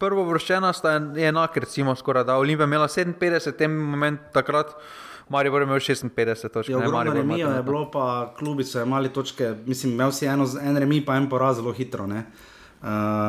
prvo 0.00 0.24
vrščena 0.30 0.72
sta 0.72 0.96
en- 0.96 1.12
enak, 1.20 1.56
recimo, 1.56 1.92
skoraj 1.94 2.24
da. 2.24 2.38
Olimpija 2.40 2.64
je 2.64 2.72
imela 2.72 2.88
57, 2.88 3.52
v 3.52 3.58
tem 3.58 3.76
momentu 3.76 4.32
takrat, 4.32 4.72
Maribor 5.28 5.62
je 5.62 5.64
imel 5.64 5.78
56 5.78 6.48
točk. 6.48 6.68
Ne, 6.68 6.76
ogromno 6.76 7.12
remijev, 7.12 7.52
je 7.56 7.62
bilo 7.62 7.90
pa 7.90 8.34
klubi 8.38 8.64
so 8.64 8.82
imeli 8.82 9.08
točke, 9.08 9.54
mislim, 9.66 9.92
imel 9.92 10.12
si 10.12 10.26
eno, 10.26 10.46
en 10.62 10.76
remi, 10.76 11.00
pa 11.04 11.16
en 11.16 11.28
poraz 11.28 11.56
zelo 11.56 11.72
hitro. 11.72 12.06
Ne? 12.06 12.26
Uh, 12.82 12.88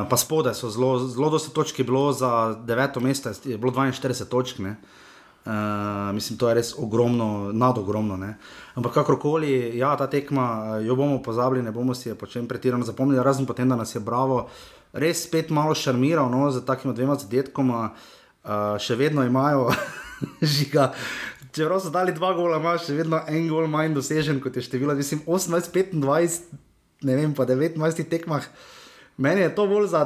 pa 0.09 0.17
spode 0.17 0.53
so 0.53 0.69
zelo, 0.69 0.99
zelo 1.07 1.29
dosti 1.29 1.53
točk 1.53 1.79
je 1.79 1.85
bilo 1.85 2.11
za 2.11 2.55
deveto 2.65 2.99
mesto, 2.99 3.31
je 3.43 3.57
bilo 3.57 3.71
42 3.71 4.29
točk. 4.29 4.59
Ne? 4.59 4.75
Uh, 5.45 5.51
mislim, 6.13 6.37
to 6.37 6.49
je 6.49 6.55
res 6.55 6.73
ogromno, 6.77 7.51
nadogromno. 7.53 8.17
Ne? 8.17 8.37
Ampak 8.75 8.93
kakorkoli, 8.93 9.77
ja, 9.77 9.95
ta 9.95 10.07
tekma, 10.07 10.77
eh, 10.79 10.85
jo 10.87 10.95
bomo 10.95 11.21
pozabili, 11.23 11.63
ne 11.63 11.71
bomo 11.71 11.93
si 11.93 12.09
je 12.09 12.15
po 12.15 12.25
čem 12.25 12.47
pretirano 12.47 12.83
zapomnili, 12.83 13.23
razen 13.23 13.45
potem, 13.45 13.69
da 13.69 13.75
nas 13.75 13.95
je 13.95 14.01
Bravo 14.01 14.49
res 14.95 15.25
spet 15.27 15.51
malo 15.51 15.75
šarmiral 15.75 16.29
no, 16.31 16.47
z 16.51 16.63
takima 16.65 16.93
dvema 16.95 17.17
zadetkoma, 17.19 17.89
uh, 17.91 18.75
še 18.79 18.95
vedno 18.95 19.25
imajo 19.27 19.69
žiga. 20.55 20.93
Čeprav 21.55 21.79
so 21.79 21.89
dali 21.89 22.11
dva 22.11 22.33
gola, 22.35 22.57
imaš 22.59 22.89
še 22.89 22.97
vedno 22.97 23.21
en 23.31 23.45
gol 23.47 23.69
manj 23.71 23.93
dosežen, 23.95 24.41
kot 24.43 24.57
je 24.59 24.63
število, 24.65 24.91
mislim, 24.97 25.21
18, 25.23 25.69
25, 25.71 26.49
ne 27.07 27.15
vem, 27.15 27.35
pa 27.37 27.45
19 27.47 28.09
tekmah. 28.11 28.43
Meni 29.15 29.45
je 29.45 29.53
to 29.55 29.63
bolj 29.71 29.87
za 29.93 30.01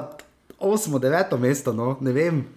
8, 0.59 0.99
9 1.01 1.33
mesto, 1.41 1.73
no, 1.73 1.95
ne 2.05 2.13
vem. 2.13 2.43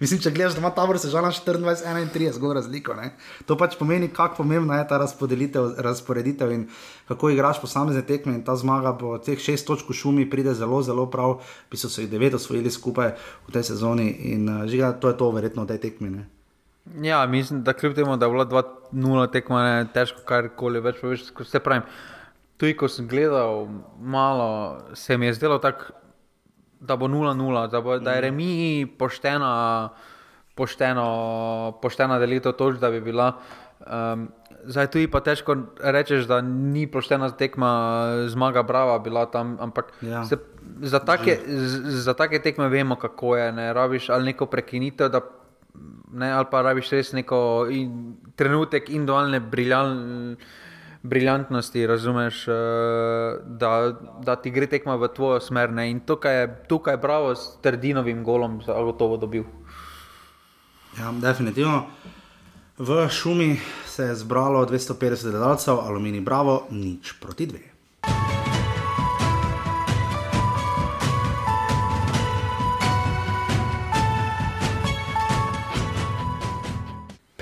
Mislim, 0.00 0.22
če 0.24 0.32
gledaš, 0.32 0.56
da 0.56 0.62
ima 0.62 0.70
tabor 0.72 0.96
sežana 1.02 1.28
24, 1.28 1.84
31, 1.84 2.32
zgolj 2.38 2.56
razliko. 2.56 2.96
Ne? 2.96 3.10
To 3.44 3.58
pač 3.60 3.76
pomeni, 3.76 4.08
kako 4.08 4.40
pomembna 4.40 4.78
je 4.80 4.86
ta 4.88 4.96
razporeditev, 4.96 6.54
in 6.56 6.64
kako 7.10 7.34
igraš 7.34 7.60
posamezne 7.60 8.00
tekme. 8.08 8.38
In 8.38 8.46
ta 8.48 8.56
zmaga 8.56 8.94
po 8.96 9.18
teh 9.20 9.36
šest 9.36 9.68
točk 9.68 9.92
v 9.92 9.98
šumi 9.98 10.24
pride 10.30 10.56
zelo, 10.56 10.80
zelo 10.82 11.04
prav, 11.12 11.42
bi 11.68 11.76
so 11.76 11.92
se 11.92 12.06
jih 12.06 12.10
devet 12.10 12.40
osvojili 12.40 12.72
skupaj 12.72 13.12
v 13.44 13.52
tej 13.52 13.68
sezoni. 13.74 14.08
In 14.32 14.48
uh, 14.48 14.64
žiga, 14.64 14.94
to 14.96 15.12
je 15.12 15.18
to 15.20 15.28
verjetno 15.36 15.68
v 15.68 15.74
tej 15.74 15.84
tekmi. 15.84 16.10
Ne? 16.16 16.24
Ja, 16.86 17.26
mislim, 17.26 17.62
da 17.62 17.72
kljub 17.72 17.94
temu, 17.94 18.16
da 18.16 18.26
je 18.26 18.30
bila 18.30 18.44
2-0 18.46 19.32
tekma, 19.32 19.62
ne 19.64 19.86
težko 19.86 20.20
karkoli 20.22 20.80
več 20.80 21.00
poveš. 21.00 21.22
Se 21.42 21.58
pravi, 21.58 21.80
tudi 22.56 22.74
ko 22.74 22.88
sem 22.88 23.08
gledal 23.08 23.66
malo, 23.98 24.48
se 24.94 25.16
mi 25.16 25.26
je 25.26 25.34
zdelo 25.34 25.58
tako, 25.58 25.94
da 26.80 26.96
bo 26.96 27.06
0-0, 27.06 27.34
da, 27.68 27.80
bo, 27.80 27.98
da 27.98 28.12
je 28.12 28.20
remi 28.20 28.50
poštena, 28.98 29.88
pošteno, 30.54 31.06
poštena 31.80 32.18
delitev 32.18 32.52
točk, 32.52 32.78
da 32.78 32.90
bi 32.90 33.00
bila. 33.00 33.30
Um, 33.80 34.28
zdaj 34.64 34.86
tudi 34.88 35.08
pa 35.08 35.20
težko 35.20 35.56
rečeš, 35.82 36.24
da 36.24 36.40
ni 36.40 36.86
poštena 36.86 37.30
tekma, 37.30 37.70
zmaga 38.28 38.62
brava 38.62 38.98
bila 38.98 39.26
tam, 39.26 39.56
ampak 39.58 39.92
Ja. 40.02 40.24
se, 40.24 40.36
za, 40.82 40.98
take, 41.00 41.38
z- 41.46 41.80
za 41.98 42.14
take 42.14 42.38
tekme 42.38 42.68
vemo, 42.68 42.96
kako 42.96 43.36
je. 43.36 43.52
Ne 43.52 43.72
rabiš 43.72 44.10
ali 44.10 44.24
neko 44.26 44.46
prekinitev, 44.46 45.08
da 45.08 45.20
ne, 46.12 46.32
ali 46.32 46.46
pa 46.50 46.62
rabiš 46.62 46.90
res 46.94 47.12
neko 47.12 47.66
in, 47.70 48.14
trenutek 48.36 48.88
individualne 48.90 49.40
briljan, 49.40 50.36
briljantnosti, 51.02 51.86
razumeš, 51.86 52.48
eh, 52.48 52.54
da, 53.44 53.72
da 54.24 54.36
ti 54.36 54.50
gre 54.50 54.66
tekma 54.66 54.96
v 54.96 55.10
tvojo 55.14 55.40
smer. 55.40 55.72
Ne? 55.72 55.90
In 55.90 56.00
tukaj 56.00 56.40
je, 56.40 56.48
tukaj 56.68 56.94
je 56.94 57.02
bravo 57.02 57.34
s 57.34 57.58
Trdinovim 57.62 58.24
golom 58.24 58.62
zagotovo 58.66 59.16
dobil. 59.16 59.44
Ja, 60.98 61.12
definitivno. 61.12 61.84
V 62.78 63.08
šumi 63.10 63.60
se 63.86 64.02
je 64.02 64.14
zbralo 64.14 64.66
250 64.66 65.30
gledalcev, 65.30 65.78
aluminij 65.78 66.20
bravo, 66.20 66.66
nič 66.70 67.12
proti 67.20 67.46
dve. 67.46 67.73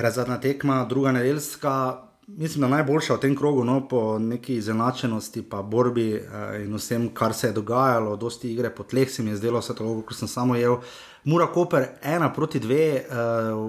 Predzadnja 0.03 0.40
tekma, 0.40 0.84
druga 0.88 1.12
nedeljska, 1.12 1.98
mislim, 2.26 2.61
da 2.61 2.68
najboljša 2.68 3.14
v 3.14 3.20
tem 3.22 3.36
krogu, 3.36 3.62
no, 3.64 3.88
po 3.88 4.18
neki 4.18 4.57
izenačenosti, 4.57 5.42
pa 5.42 5.61
borbi 5.62 6.09
eh, 6.14 6.64
in 6.64 6.74
vsem, 6.74 7.05
kar 7.14 7.34
se 7.34 7.46
je 7.46 7.53
dogajalo, 7.53 8.16
dosti 8.16 8.50
igre 8.50 8.70
po 8.70 8.82
tleh 8.82 9.11
se 9.11 9.22
mi 9.22 9.30
je 9.30 9.36
zdelo, 9.36 9.61
vse 9.62 9.76
tako, 9.78 10.00
kot 10.03 10.18
sem 10.18 10.28
samo 10.28 10.57
jel. 10.59 10.80
Mura 11.24 11.46
Koper, 11.46 11.86
ena 12.03 12.32
proti 12.32 12.59
dve, 12.59 13.05
uh, 13.05 13.14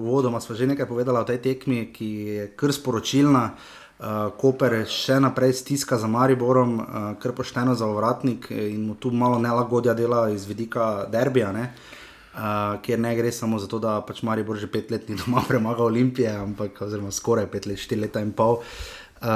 vodoma 0.02 0.40
smo 0.40 0.56
že 0.58 0.66
nekaj 0.66 0.88
povedali 0.88 1.18
o 1.18 1.24
tej 1.24 1.38
tekmi, 1.38 1.92
ki 1.94 2.10
je 2.10 2.50
kar 2.56 2.72
sporočilna. 2.72 3.44
Uh, 3.94 4.34
Koper 4.34 4.80
še 4.90 5.20
naprej 5.22 5.52
stiska 5.54 6.02
za 6.02 6.10
Mariborom, 6.10 6.80
uh, 6.80 6.86
kar 7.22 7.32
pošteno 7.32 7.78
za 7.78 7.86
ovratnik 7.86 8.50
in 8.50 8.88
mu 8.88 8.98
tu 8.98 9.14
malo 9.14 9.38
nelagodja 9.38 9.94
dela 9.94 10.26
iz 10.34 10.48
vidika 10.50 11.06
derbija. 11.06 11.52
Ne? 11.52 11.70
Uh, 12.34 12.80
kjer 12.82 12.98
ne 12.98 13.12
gre 13.14 13.30
samo 13.32 13.60
za 13.62 13.68
to, 13.70 13.78
da 13.78 14.00
pač 14.02 14.24
Maribor 14.26 14.58
že 14.58 14.66
pet 14.66 14.90
let 14.90 15.08
ni 15.08 15.14
doma 15.14 15.44
premagal 15.48 15.86
Olimpije, 15.86 16.32
ampak 16.34 16.80
oziroma 16.82 17.12
skoraj 17.14 17.46
pet 17.46 17.68
let, 17.70 17.78
štiri 17.78 18.00
leta 18.06 18.22
in 18.24 18.32
pol. 18.34 18.58
Uh, 19.24 19.30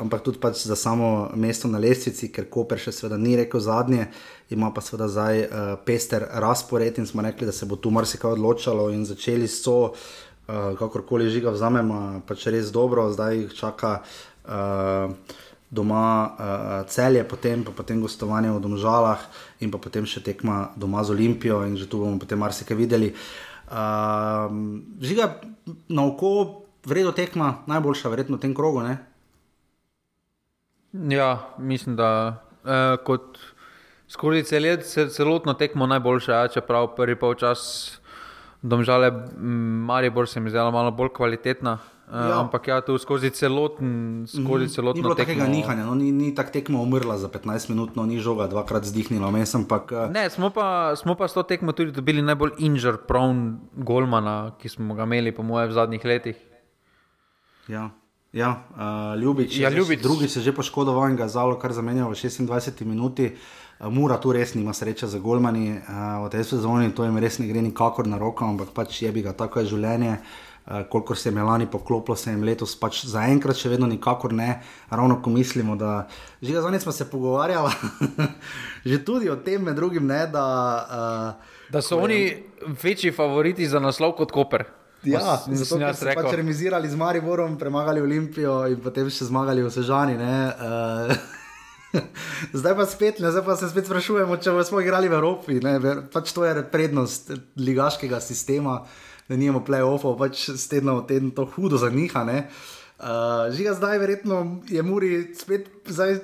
ampak 0.00 0.22
tudi 0.22 0.38
pač 0.38 0.62
za 0.62 0.76
samo 0.78 1.28
mesto 1.34 1.68
na 1.68 1.82
lestvici, 1.82 2.30
ker 2.32 2.46
Koper 2.48 2.78
še 2.80 2.94
seveda 2.94 3.18
ni 3.18 3.34
rekel 3.36 3.60
zadnje, 3.60 4.06
ima 4.54 4.70
pa 4.70 4.80
seveda 4.80 5.10
zdaj 5.10 5.42
uh, 5.42 5.48
pester 5.84 6.22
razpored 6.38 7.02
in 7.02 7.10
smo 7.10 7.26
rekli, 7.26 7.50
da 7.50 7.52
se 7.52 7.66
bo 7.66 7.76
tu 7.76 7.90
marsikaj 7.90 8.38
odločalo 8.38 8.86
in 8.94 9.02
začeli 9.04 9.50
so, 9.50 9.90
uh, 9.90 10.70
kakorkoli 10.78 11.26
žiga 11.34 11.50
vzamemo, 11.50 12.22
pač 12.30 12.46
res 12.54 12.70
dobro, 12.70 13.10
zdaj 13.10 13.42
jih 13.42 13.58
čaka. 13.58 13.92
Uh, 14.46 15.12
Doma 15.66 16.04
uh, 16.30 16.86
celje, 16.86 17.24
potem 17.26 17.64
pa 17.66 17.74
potem 17.74 17.98
gostovanje 17.98 18.54
v 18.54 18.62
Domžalah, 18.62 19.18
in 19.58 19.70
pa 19.70 19.82
potem 19.82 20.06
še 20.06 20.22
tekma 20.22 20.70
doma 20.78 21.02
z 21.02 21.10
Olimpijo, 21.10 21.64
in 21.66 21.74
že 21.74 21.90
tu 21.90 21.98
bomo 21.98 22.22
potem 22.22 22.38
marsikaj 22.38 22.78
videli. 22.78 23.10
Uh, 23.66 24.46
žiga 25.02 25.42
na 25.90 26.06
oko, 26.06 26.62
vredno 26.86 27.10
tekma, 27.10 27.66
najboljša, 27.66 28.08
verjetno 28.14 28.38
v 28.38 28.44
tem 28.46 28.54
krogu. 28.54 28.86
Ne? 28.86 28.98
Ja, 31.10 31.50
mislim, 31.58 31.96
da 31.96 32.40
eh, 32.64 32.96
kot 33.04 33.38
skoraj 34.08 34.46
cel, 34.48 34.68
cel, 34.82 35.08
celotno 35.08 35.54
tekmo 35.54 35.86
najboljše, 35.86 36.32
ja, 36.32 36.48
čeprav 36.48 36.94
prvi 36.96 37.18
polčas 37.18 37.98
domžale 38.62 39.10
Maribor 39.86 40.28
se 40.28 40.40
mi 40.40 40.50
zdela 40.50 40.70
malo 40.70 40.90
bolj 40.90 41.12
kvalitetna. 41.14 41.78
Ja. 42.06 42.38
Ampak 42.38 42.68
ja, 42.70 42.78
tu 42.86 42.94
skozi 43.02 43.34
celoten, 43.34 44.22
skozi 44.30 44.70
mhm. 44.70 44.74
celotno 44.74 44.94
tekmo. 44.94 45.02
Ni 45.02 45.02
bilo 45.02 45.14
tekmo. 45.18 45.34
takega 45.34 45.46
nihanja, 45.50 45.84
no, 45.90 45.94
ni, 45.98 46.12
ni 46.14 46.30
tako 46.34 46.54
tekmo 46.54 46.82
umrla 46.82 47.18
za 47.18 47.26
15 47.26 47.70
minut, 47.74 47.98
no, 47.98 48.06
ni 48.06 48.22
žoga 48.22 48.46
dvakrat 48.46 48.86
zdihnila. 48.86 49.26
Ampak, 49.26 49.90
uh... 49.90 50.06
Ne, 50.14 50.30
smo 50.30 50.54
pa, 50.54 50.94
smo 50.94 51.18
pa 51.18 51.26
s 51.26 51.34
to 51.34 51.42
tekmo 51.42 51.74
tudi 51.74 51.90
dobili 51.90 52.22
najbolj 52.22 52.62
injur 52.62 53.02
prawn 53.10 53.58
Golmana, 53.74 54.54
ki 54.62 54.70
smo 54.70 54.94
ga 54.94 55.02
imeli, 55.02 55.34
po 55.34 55.42
mojem, 55.42 55.74
v 55.74 55.74
zadnjih 55.74 56.04
letih. 56.06 56.38
Ja. 57.66 57.90
Ja, 58.36 58.62
uh, 58.76 59.18
ljubič, 59.18 59.58
ja, 59.58 59.70
ljubič. 59.70 60.02
Drugi 60.02 60.28
se 60.28 60.40
že 60.44 60.52
poškodoval 60.54 61.10
in 61.10 61.16
ga 61.16 61.26
zalo 61.26 61.58
kar 61.58 61.72
zamenjal 61.72 62.12
v 62.12 62.14
26 62.14 62.84
minuti. 62.86 63.34
Uh, 63.80 63.90
Mura 63.90 64.20
tu 64.22 64.30
res 64.32 64.54
nima 64.54 64.70
sreče 64.76 65.08
za 65.10 65.18
golmani 65.18 65.74
uh, 65.74 66.26
v 66.26 66.30
tej 66.30 66.44
sezoni, 66.44 66.92
to 66.94 67.04
jim 67.04 67.16
res 67.18 67.40
ne 67.42 67.48
gre 67.48 67.62
nikakor 67.64 68.06
na 68.06 68.18
roko, 68.20 68.44
ampak 68.44 68.70
pač 68.76 69.02
je 69.02 69.10
bi 69.12 69.24
ga 69.24 69.32
tako 69.32 69.64
je 69.64 69.72
življenje. 69.72 70.20
Uh, 70.20 70.45
kolikor 70.90 71.18
se 71.18 71.28
je 71.28 71.34
Melani 71.34 71.66
poklopilo, 71.70 72.16
se 72.16 72.30
jim 72.30 72.42
letos 72.42 72.74
pač 72.78 73.04
zaenkrat 73.06 73.58
še 73.58 73.70
vedno 73.70 73.86
nikakor 73.86 74.32
ne, 74.34 74.62
ravno 74.90 75.20
ko 75.22 75.30
mislimo, 75.30 75.76
da 75.76 76.08
že 76.42 76.60
za 76.60 76.70
njih 76.70 76.82
smo 76.82 76.92
se 76.92 77.10
pogovarjali, 77.10 77.70
že 78.90 79.04
tudi 79.04 79.30
o 79.30 79.36
tem, 79.36 79.62
med 79.62 79.76
drugim, 79.76 80.06
ne, 80.06 80.24
da, 80.26 80.46
uh, 80.86 81.70
da 81.70 81.82
so 81.82 82.00
oni 82.02 82.18
je... 82.20 82.42
večji 82.82 83.12
favoriti 83.12 83.66
za 83.66 83.80
naslov 83.80 84.16
kot 84.18 84.34
Koper. 84.34 84.66
Ja, 85.06 85.38
zato 85.46 85.64
smo 85.64 85.94
se 85.94 86.14
pač 86.14 86.32
remisirali 86.34 86.88
z 86.90 86.96
Mariborom, 86.96 87.58
premagali 87.58 88.00
Olimpijo 88.02 88.64
in 88.66 88.80
potem 88.82 89.10
še 89.12 89.28
zmagali 89.28 89.62
v 89.62 89.70
Sežani. 89.70 90.16
Uh, 90.18 91.14
zdaj 92.58 92.74
pa 92.74 92.86
spet, 92.90 93.20
ne, 93.22 93.30
zdaj 93.30 93.44
pa 93.46 93.56
se 93.56 93.70
spet 93.70 93.86
sprašujemo, 93.86 94.38
če 94.42 94.54
smo 94.66 94.82
igrali 94.82 95.10
v 95.12 95.18
Evropi. 95.18 95.60
Ne, 95.62 95.78
pač 96.12 96.34
to 96.34 96.42
je 96.42 96.64
prednost 96.72 97.30
ligaškega 97.54 98.18
sistema, 98.24 98.80
da 99.28 99.36
nimamo 99.36 99.64
play-offov, 99.66 100.16
pač 100.18 100.48
s 100.54 100.68
tednom 100.70 101.02
v 101.02 101.06
teden 101.10 101.30
to 101.34 101.46
hudo 101.56 101.78
zaniha. 101.80 102.22
Uh, 102.96 103.52
Žiga 103.52 103.74
zdaj, 103.76 103.98
verjetno 103.98 104.62
je 104.70 104.82
Muri 104.82 105.34
spet, 105.34 105.68
zdaj, 105.84 106.20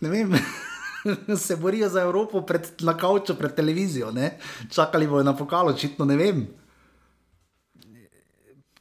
ne 0.00 0.08
vem. 0.12 0.36
Se 1.36 1.56
borijo 1.56 1.88
za 1.88 2.02
Evropo 2.02 2.40
pred, 2.46 2.68
na 2.80 2.96
kauču, 2.96 3.34
pred 3.34 3.54
televizijo. 3.54 4.12
Ne? 4.12 4.38
Čakali 4.70 5.06
bodo 5.06 5.22
na 5.22 5.36
pokalo, 5.36 5.72
očitno 5.72 6.04
ne 6.04 6.16
vem. 6.16 6.46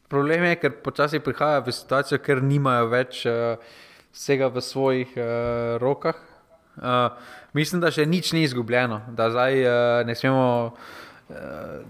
Problem 0.07 0.43
je, 0.43 0.59
ker 0.61 0.76
počasi 0.84 1.20
prihajajo 1.20 1.64
v 1.66 1.74
situacijo, 1.74 2.20
ker 2.22 2.43
nimajo 2.43 2.91
več 2.91 3.24
uh, 3.26 3.57
vsega 4.14 4.51
v 4.53 4.61
svojih 4.61 5.16
uh, 5.18 5.26
rokah. 5.82 6.20
Uh, 6.78 7.18
mislim, 7.57 7.82
da 7.82 7.89
še 7.89 8.05
nič 8.05 8.30
ni 8.38 8.43
izgubljeno, 8.45 9.01
da 9.18 9.32
zdaj 9.34 9.57
uh, 9.66 9.74
ne 10.05 10.14
smemo 10.16 10.45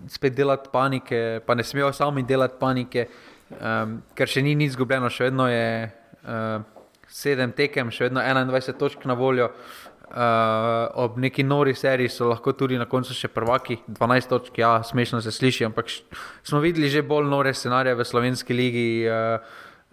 spet 0.08 0.36
delati 0.36 0.70
panike, 0.72 1.42
pa 1.46 1.56
ne 1.56 1.64
smemo 1.64 1.92
sami 1.94 2.24
delati 2.24 2.60
panike, 2.60 3.08
um, 3.60 3.98
ker 4.16 4.30
še 4.30 4.44
ni 4.46 4.56
nič 4.56 4.74
izgubljeno, 4.74 5.10
še 5.12 5.30
vedno 5.30 5.48
je 5.52 5.66
uh, 5.90 6.62
sedem 7.10 7.54
tekem, 7.56 7.92
še 7.94 8.10
vedno 8.10 8.24
21 8.24 8.78
točk 8.80 9.08
na 9.10 9.18
voljo. 9.18 9.52
Uh, 10.14 10.92
ob 11.02 11.16
neki 11.18 11.42
nori 11.42 11.72
seriji 11.74 12.12
so 12.14 12.28
lahko 12.30 12.52
tudi 12.54 12.78
na 12.78 12.86
koncu 12.86 13.16
še 13.18 13.32
prvaki, 13.34 13.80
12 13.98 14.30
točk, 14.30 14.60
ja, 14.62 14.76
smešno 14.86 15.24
se 15.26 15.32
sliši, 15.34 15.66
ampak 15.66 15.90
smo 16.46 16.62
videli 16.62 16.92
že 16.94 17.02
bolj 17.02 17.32
nore 17.32 17.54
scenarije 17.58 17.98
v 17.98 18.06
slovenski 18.06 18.54
ligi. 18.54 18.86
Uh, 19.10 19.42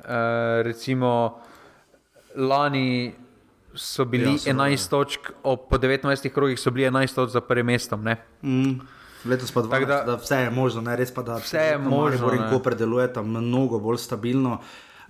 uh, 0.05 0.61
recimo 0.67 1.41
lani 2.37 3.15
so 3.73 4.05
bili 4.05 4.35
ja, 4.45 4.53
11 4.53 4.91
točk, 4.91 5.33
ob, 5.43 5.69
po 5.71 5.79
19 5.81 6.29
krogih 6.35 6.61
so 6.61 6.71
bili 6.71 6.91
11 6.91 7.15
točk 7.15 7.33
za 7.33 7.41
prvim 7.41 7.73
mestom. 7.73 8.05
Mm. 8.43 9.00
Letos 9.25 9.53
pa 9.53 9.63
12, 9.63 9.87
da, 9.87 10.03
da 10.07 10.15
vse 10.17 10.37
je 10.45 10.51
možno, 10.51 10.81
ne 10.81 10.97
res 10.97 11.13
pa 11.15 11.23
da 11.23 11.37
vse 11.41 11.59
je 11.59 11.79
možno. 11.79 12.31
Ko 12.51 12.59
predeluje 12.65 13.13
tam 13.13 13.29
mnogo 13.29 13.79
bolj 13.79 13.99
stabilno, 13.99 14.61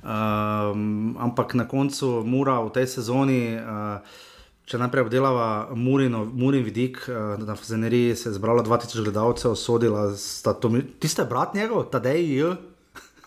um, 0.03 1.17
ampak 1.21 1.55
na 1.55 1.69
koncu 1.69 2.21
mora 2.27 2.59
v 2.61 2.75
tej 2.75 2.91
sezoni. 2.99 3.45
Uh, 3.57 4.27
Če 4.71 4.79
najprej 4.79 5.03
obdelava 5.03 5.47
Murin 5.75 6.63
vidik, 6.63 7.01
da 7.11 7.43
na 7.43 7.57
Feneriji 7.59 8.15
se 8.15 8.29
je 8.29 8.37
zbralo 8.37 8.63
2000 8.63 9.03
gledalcev, 9.03 9.57
sodila 9.59 10.05
sta 10.15 10.53
to, 10.55 10.71
tiste 11.03 11.25
brat 11.27 11.57
njegov, 11.59 11.89
Tadej, 11.91 12.45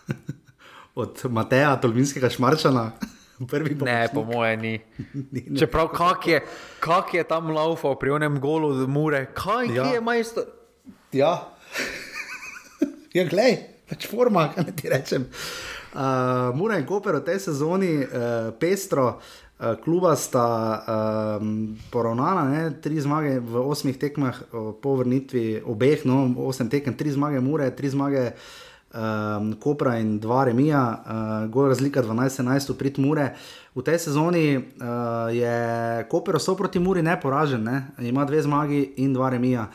od 1.04 1.20
Mateja, 1.28 1.74
Tolminskega 1.76 2.32
šmarčana. 2.32 2.86
Ne, 3.84 4.08
po 4.14 4.22
moje 4.24 4.56
ni. 4.56 4.78
ni 5.34 5.58
Čeprav 5.58 5.88
kak 5.90 6.26
je, 6.26 6.38
kak 6.80 7.14
je 7.14 7.24
tam 7.26 7.50
laufal 7.50 7.98
pri 7.98 8.14
onem 8.14 8.38
golu 8.40 8.68
od 8.68 8.88
Mure, 8.88 9.26
kaj 9.34 9.74
ja. 9.74 9.88
je 9.90 10.00
majster? 10.00 10.44
Ja, 11.14 11.30
ja 13.14 13.22
glej, 13.30 13.60
pač 13.86 14.08
forma, 14.10 14.48
kaj 14.50 14.72
ti 14.74 14.90
rečem. 14.90 15.28
Uh, 15.94 16.50
Mura 16.58 16.80
in 16.80 16.86
Koper 16.88 17.20
v 17.20 17.26
tej 17.28 17.38
sezoni, 17.38 18.02
uh, 18.02 18.50
pestro. 18.58 19.20
Eh, 19.54 19.76
kluba 19.84 20.16
sta 20.18 20.46
um, 21.38 21.76
poravnana, 21.94 22.42
ne? 22.50 22.62
tri 22.82 22.98
zmage 22.98 23.38
v 23.38 23.62
osmih 23.62 23.94
tekmah, 23.94 24.40
po 24.82 24.96
vrnitvi 24.98 25.62
obeh, 25.62 26.02
no, 26.02 26.26
osem 26.42 26.66
tekem, 26.66 26.96
tri 26.98 27.14
zmage, 27.14 27.38
mure, 27.38 27.70
tri 27.70 27.86
zmage, 27.86 28.34
um, 28.90 29.54
Kopra 29.62 29.94
in 30.02 30.18
dva 30.18 30.42
remija, 30.50 30.82
uh, 30.82 31.46
gor 31.54 31.70
razlika 31.70 32.02
12-11, 32.02 32.74
prid 32.74 32.98
mure. 32.98 33.30
V 33.78 33.86
tej 33.86 34.02
sezoni 34.10 34.58
uh, 34.58 35.30
je 35.30 35.54
Koper 36.10 36.42
so 36.42 36.58
proti 36.58 36.82
Muri 36.82 37.06
neporažen, 37.06 37.62
ne? 37.62 37.94
ima 38.02 38.26
dve 38.26 38.42
zmagi 38.42 38.98
in 39.06 39.14
dva 39.14 39.30
remija. 39.30 39.70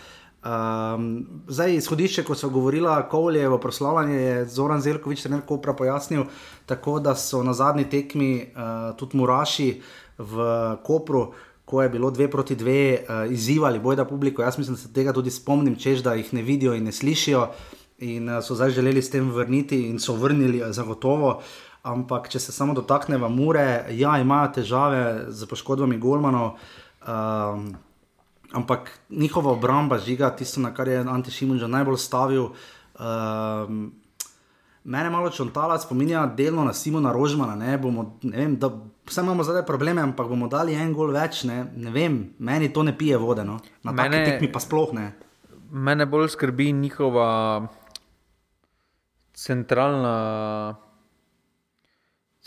Um, 0.49 1.25
zdaj, 1.47 1.75
izhodišče, 1.75 2.23
ko 2.23 2.35
so 2.35 2.47
govorili, 2.49 2.87
Kovlje 3.09 3.49
v 3.49 3.57
proslavljanju, 3.61 4.15
je 4.15 4.45
Zoran 4.45 4.81
Zelkovič, 4.81 5.21
trener 5.21 5.41
Kopra, 5.45 5.73
pojasnil, 5.73 6.23
tako 6.65 6.99
da 6.99 7.13
so 7.15 7.43
na 7.43 7.53
zadnji 7.53 7.85
tekmi 7.89 8.31
uh, 8.41 8.95
tudi 8.97 9.17
Muraši 9.17 9.81
v 10.17 10.45
Kopru, 10.83 11.33
ko 11.65 11.81
je 11.81 11.89
bilo 11.89 12.09
dve 12.11 12.29
proti 12.31 12.55
dve, 12.55 13.03
uh, 13.03 13.31
izzivali 13.31 13.79
bojda 13.79 14.05
publiko. 14.05 14.41
Jaz 14.41 14.57
mislim, 14.57 14.75
da 14.75 14.81
se 14.81 14.93
tega 14.93 15.13
tudi 15.13 15.31
spomnim, 15.31 15.75
čež 15.75 16.01
da 16.01 16.13
jih 16.13 16.33
ne 16.33 16.41
vidijo 16.41 16.73
in 16.73 16.87
ne 16.87 16.91
slišijo, 16.91 17.49
in 17.99 18.29
uh, 18.29 18.39
so 18.41 18.55
zdaj 18.55 18.71
želeli 18.79 19.01
s 19.01 19.11
tem 19.11 19.29
vrniti 19.31 19.83
in 19.89 19.99
so 19.99 20.15
vrnili 20.15 20.63
zagotovo. 20.73 21.41
Ampak, 21.83 22.29
če 22.29 22.39
se 22.39 22.51
samo 22.51 22.73
dotaknemo 22.73 23.29
Mure, 23.29 23.85
ja, 23.91 24.17
imajo 24.17 24.49
težave 24.55 25.03
z 25.29 25.45
poškodbami 25.45 25.97
Golmanov. 25.97 26.57
Um, 27.05 27.75
ampak 28.53 28.91
njihova 29.09 29.51
obramba 29.51 29.97
žiga, 29.97 30.29
tisto, 30.35 30.61
na 30.61 30.73
kar 30.73 30.87
je 30.87 30.97
Antišimun 30.97 31.59
že 31.59 31.67
najbolj 31.67 31.97
stavil. 31.97 32.51
Um, 32.99 33.93
Mene 34.83 35.09
malo 35.09 35.29
čontala 35.29 35.75
spominja 35.79 36.25
delno 36.25 36.63
na 36.63 36.73
Simona 36.73 37.11
Rožmana. 37.11 37.55
Ne, 37.55 37.77
bomo, 37.77 38.17
ne 38.23 38.37
vem, 38.37 38.55
da, 38.57 38.71
vse 39.05 39.21
imamo 39.21 39.43
zdaj 39.43 39.65
probleme, 39.67 40.01
ampak 40.01 40.27
bomo 40.27 40.47
dali 40.47 40.73
en 40.73 40.93
gol 40.95 41.11
več. 41.13 41.43
Ne, 41.43 41.65
ne 41.75 41.91
vem, 41.91 42.15
meni 42.39 42.71
to 42.73 42.83
ne 42.83 42.95
pije 42.97 43.17
vode. 43.19 43.43
No. 43.45 43.59
Na 43.83 43.91
mene, 43.91 44.23
tekmi 44.25 44.47
pa 44.51 44.61
sploh 44.63 44.95
ne. 44.95 45.11
Mene 45.69 46.07
bolj 46.09 46.31
skrbi 46.33 46.71
njihova 46.71 47.27
centralna, 49.35 50.15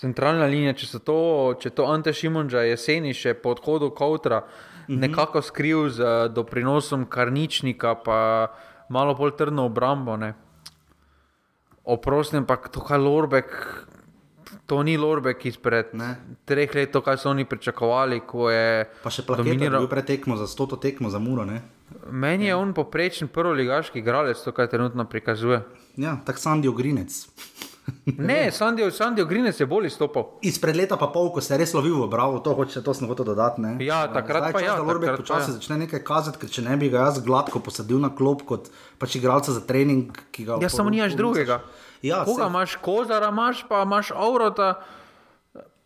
centralna 0.01 0.49
linija. 0.49 0.75
Če, 0.75 0.99
to, 1.05 1.21
če 1.61 1.77
to 1.77 1.87
Ante 1.93 2.17
Šimunča 2.17 2.65
jeseni 2.65 3.13
še 3.15 3.37
po 3.39 3.53
odhodu 3.53 3.93
Kautra, 3.95 4.41
-hmm. 4.41 4.72
Nekako 4.89 5.43
skril 5.43 5.89
z 5.91 6.01
eh, 6.01 6.29
doprinosom 6.29 7.07
karničnika, 7.07 7.95
pa 7.95 8.47
malo 8.89 9.15
bolj 9.15 9.37
trdno 9.37 9.67
obrambo. 9.67 10.17
Ne. 10.17 10.35
Oprostim, 11.85 12.47
pa 12.47 12.57
to, 12.57 12.81
kar 12.81 13.01
Lorbek, 13.01 13.51
to 14.67 14.83
ni 14.83 14.97
Lorbek 14.97 15.47
izpred 15.47 15.91
ne. 15.93 16.17
treh 16.45 16.75
let, 16.75 16.93
to, 16.93 17.01
kar 17.01 17.19
so 17.19 17.31
oni 17.31 17.45
pričakovali. 17.45 18.21
Pa 19.03 19.11
še 19.11 19.27
dominiral 19.27 19.89
pretekmo 19.91 20.37
za 20.37 20.47
stoto 20.47 20.77
tekmo 20.77 21.11
za 21.11 21.19
Muro. 21.19 21.45
Ne. 21.45 21.63
Meni 22.11 22.47
je 22.47 22.55
on 22.55 22.73
poprečen 22.73 23.29
prvoligaški 23.29 23.99
igralec, 23.99 24.39
to, 24.41 24.53
kar 24.53 24.71
trenutno 24.71 25.05
prikazuje. 25.05 25.61
Ja, 25.97 26.17
tako 26.25 26.39
Sandy 26.39 26.71
Ogrinec. 26.71 27.27
Ne, 28.19 28.51
Sandijo, 28.51 28.91
Sandijo 28.91 29.27
Grinec 29.27 29.61
je 29.61 29.67
bolj 29.67 29.87
izstopal. 29.87 30.29
Izpred 30.41 30.77
leta 30.77 30.97
pa 30.97 31.07
pol, 31.09 31.29
ko 31.29 31.41
se 31.41 31.51
je 31.51 31.59
res 31.59 31.73
lovil 31.73 31.97
v 31.97 32.09
bravo, 32.09 32.39
to, 32.39 32.53
hoče, 32.53 32.79
to 32.79 32.93
sem 32.93 33.07
hotel 33.07 33.25
dodati. 33.25 33.59
Ne? 33.59 33.73
Ja, 33.81 34.07
takrat 34.07 34.43
Zdaj, 34.45 34.53
pa 34.53 34.61
čas, 34.61 34.69
ja, 34.69 34.77
Lorbek 34.79 35.17
počasi 35.17 35.51
ja. 35.51 35.55
začne 35.55 35.79
nekaj 35.79 36.01
kazati, 36.01 36.39
ker 36.39 36.49
če 36.49 36.63
ne 36.63 36.77
bi 36.77 36.89
ga 36.89 37.05
jaz 37.05 37.19
gladko 37.21 37.59
posadil 37.59 37.99
na 37.99 38.11
klop 38.11 38.43
kot 38.45 38.71
pač 38.97 39.17
igralca 39.17 39.51
za 39.51 39.61
trening, 39.61 40.11
ki 40.31 40.45
ga 40.45 40.59
Ja, 40.59 40.69
samo 40.69 40.91
nimaš 40.91 41.15
drugega. 41.15 41.61
Ja, 42.03 42.23
Koga 42.23 42.45
saj- 42.45 42.51
imaš, 42.51 42.77
kozara 42.79 43.29
imaš, 43.29 43.65
pa 43.65 43.83
imaš 43.83 44.11
aurota, 44.13 44.83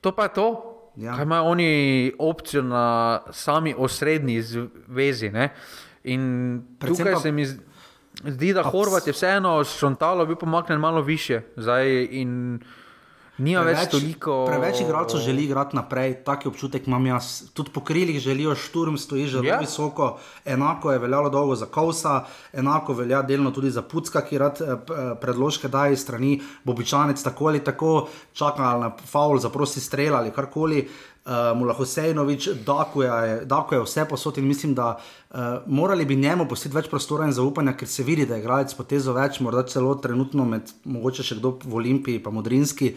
to 0.01 0.13
pa 0.13 0.23
je 0.25 0.33
to. 0.35 0.49
Ja. 0.97 1.13
Kaj 1.13 1.25
imajo 1.25 1.45
oni 1.47 1.71
opcijo 2.19 2.63
na 2.63 2.85
sami 3.31 3.75
osrednji 3.75 4.43
zvezi. 4.43 5.29
Ne? 5.31 5.53
In 6.05 6.23
Predvsem 6.79 6.97
tukaj 6.99 7.13
pa- 7.13 7.21
se 7.21 7.33
mi 7.33 7.45
z- 7.45 7.61
zdi, 8.25 8.53
da 8.53 8.63
Horvat 8.63 9.07
je 9.07 9.13
vseeno 9.13 9.65
s 9.65 9.79
Šontalo 9.79 10.27
bil 10.27 10.37
pomaknjen 10.37 10.81
malo 10.81 11.03
više. 11.03 11.41
Zdaj, 11.57 12.09
in 12.11 12.61
nima 13.39 13.61
več 13.61 13.91
toliko. 13.91 14.47
preveč 14.49 14.81
igralcev 14.81 15.21
želi 15.21 15.45
igrati 15.45 15.77
naprej, 15.77 16.15
taki 16.25 16.49
občutek 16.49 16.87
imam 16.87 17.07
jaz. 17.07 17.43
Tudi 17.55 17.71
po 17.71 17.81
krilih 17.81 18.21
želijo 18.21 18.55
šturm, 18.55 18.97
stoji 18.97 19.29
zelo 19.29 19.45
Ja. 19.45 19.57
yeah. 19.57 19.61
visoko. 19.61 20.19
Enako 20.45 20.93
je 20.93 20.99
veljalo 20.99 21.31
dolgo 21.31 21.55
za 21.55 21.67
Kausa, 21.67 22.25
enako 22.53 22.95
velja 22.95 23.23
delno 23.23 23.51
tudi 23.51 23.71
za 23.71 23.83
Pucka, 23.83 24.21
ki 24.21 24.39
rad 24.39 24.61
eh, 24.61 24.73
eh, 24.73 25.15
predložke 25.21 25.69
daje 25.69 25.93
iz 25.93 26.01
strani 26.01 26.41
Bobičanec, 26.65 27.23
tako 27.23 27.47
ali 27.47 27.65
tako, 27.65 28.09
čaka 28.33 28.79
na 28.79 28.97
faul, 29.07 29.39
zaprosi 29.39 29.81
strel 29.81 30.15
ali 30.15 30.31
karkoli. 30.31 30.89
Uh, 31.27 31.59
mu 31.59 31.65
lahko 31.67 31.83
Sejnovič, 31.83 32.49
Dako 32.63 33.75
je 33.75 33.81
vse 33.83 34.05
posod 34.07 34.39
in 34.39 34.47
mislim, 34.47 34.75
da 34.79 34.93
uh, 34.95 35.39
morali 35.67 36.05
bi 36.07 36.15
njemu 36.17 36.47
pustiti 36.49 36.77
več 36.77 36.87
prostora 36.87 37.27
in 37.27 37.33
zaupanja, 37.35 37.73
ker 37.75 37.89
se 37.91 38.05
vidi, 38.07 38.29
da 38.31 38.37
je 38.37 38.45
igralec 38.45 38.75
potezo 38.79 39.11
več, 39.13 39.41
morda 39.43 39.65
celo 39.67 39.97
trenutno 39.99 40.47
med, 40.47 40.71
mogoče 40.85 41.27
še 41.27 41.41
kdo 41.41 41.57
v 41.65 41.75
Olimpiji, 41.81 42.23
pa 42.23 42.31
Modrinski. 42.31 42.93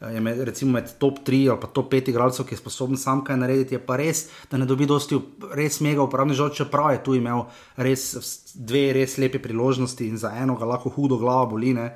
eh, 0.00 0.14
Je 0.14 0.20
med, 0.20 0.40
recimo 0.48 0.72
med 0.72 0.96
top 0.98 1.20
3 1.28 1.50
ali 1.50 1.60
pa 1.60 1.66
top 1.66 1.92
5 1.92 2.08
igralcev, 2.08 2.48
ki 2.48 2.56
je 2.56 2.62
sposoben 2.62 2.96
sam 2.96 3.20
kaj 3.24 3.36
narediti, 3.36 3.76
je 3.76 3.84
pa 3.84 4.00
res, 4.00 4.30
da 4.50 4.56
ne 4.56 4.64
dobi 4.66 4.86
dosti 4.86 5.20
res 5.52 5.80
mega 5.80 6.02
uporabnih 6.02 6.36
žog, 6.36 6.56
čeprav 6.56 6.92
je 6.96 7.04
tu 7.04 7.14
imel 7.14 7.44
res 7.76 8.16
dve 8.54 8.92
res 8.96 9.18
lepe 9.18 9.38
priložnosti 9.38 10.08
in 10.08 10.16
za 10.16 10.32
eno 10.40 10.56
ga 10.56 10.64
lahko 10.64 10.88
hudo 10.88 11.20
glava 11.20 11.44
boli. 11.52 11.74
Ne. 11.74 11.92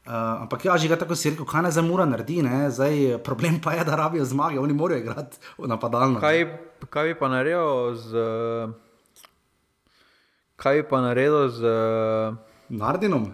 Uh, 0.00 0.42
ampak 0.42 0.64
ja, 0.64 0.76
že 0.80 0.88
ga 0.88 0.96
tako 0.96 1.12
si 1.12 1.28
rekel, 1.28 1.44
kaj 1.44 1.60
naj 1.60 1.76
zdaj 1.76 1.84
mora 1.84 2.06
narediti, 2.08 2.40
ne? 2.40 2.72
zdaj 2.72 3.20
problem 3.20 3.60
pa 3.60 3.76
je, 3.76 3.84
da 3.84 3.98
rabijo 4.00 4.24
zmage, 4.24 4.56
oni 4.58 4.72
morajo 4.72 5.04
igrati 5.04 5.36
napadalno. 5.60 6.20
Kaj, 6.20 6.46
kaj 6.88 7.12
bi 7.12 7.18
pa 7.20 7.28
naredil 7.28 7.94
z. 8.00 8.10
Kaj 10.56 10.80
bi 10.80 10.88
pa 10.88 11.04
naredil 11.04 11.52
z 11.52 11.60
uh, 11.68 12.40
Nardinom? 12.72 13.28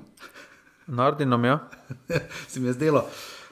Nardinom? 0.86 1.44
Ja? 1.44 1.58
se 2.50 2.60
mi 2.60 2.66
je 2.66 2.72
zdelo. 2.72 3.06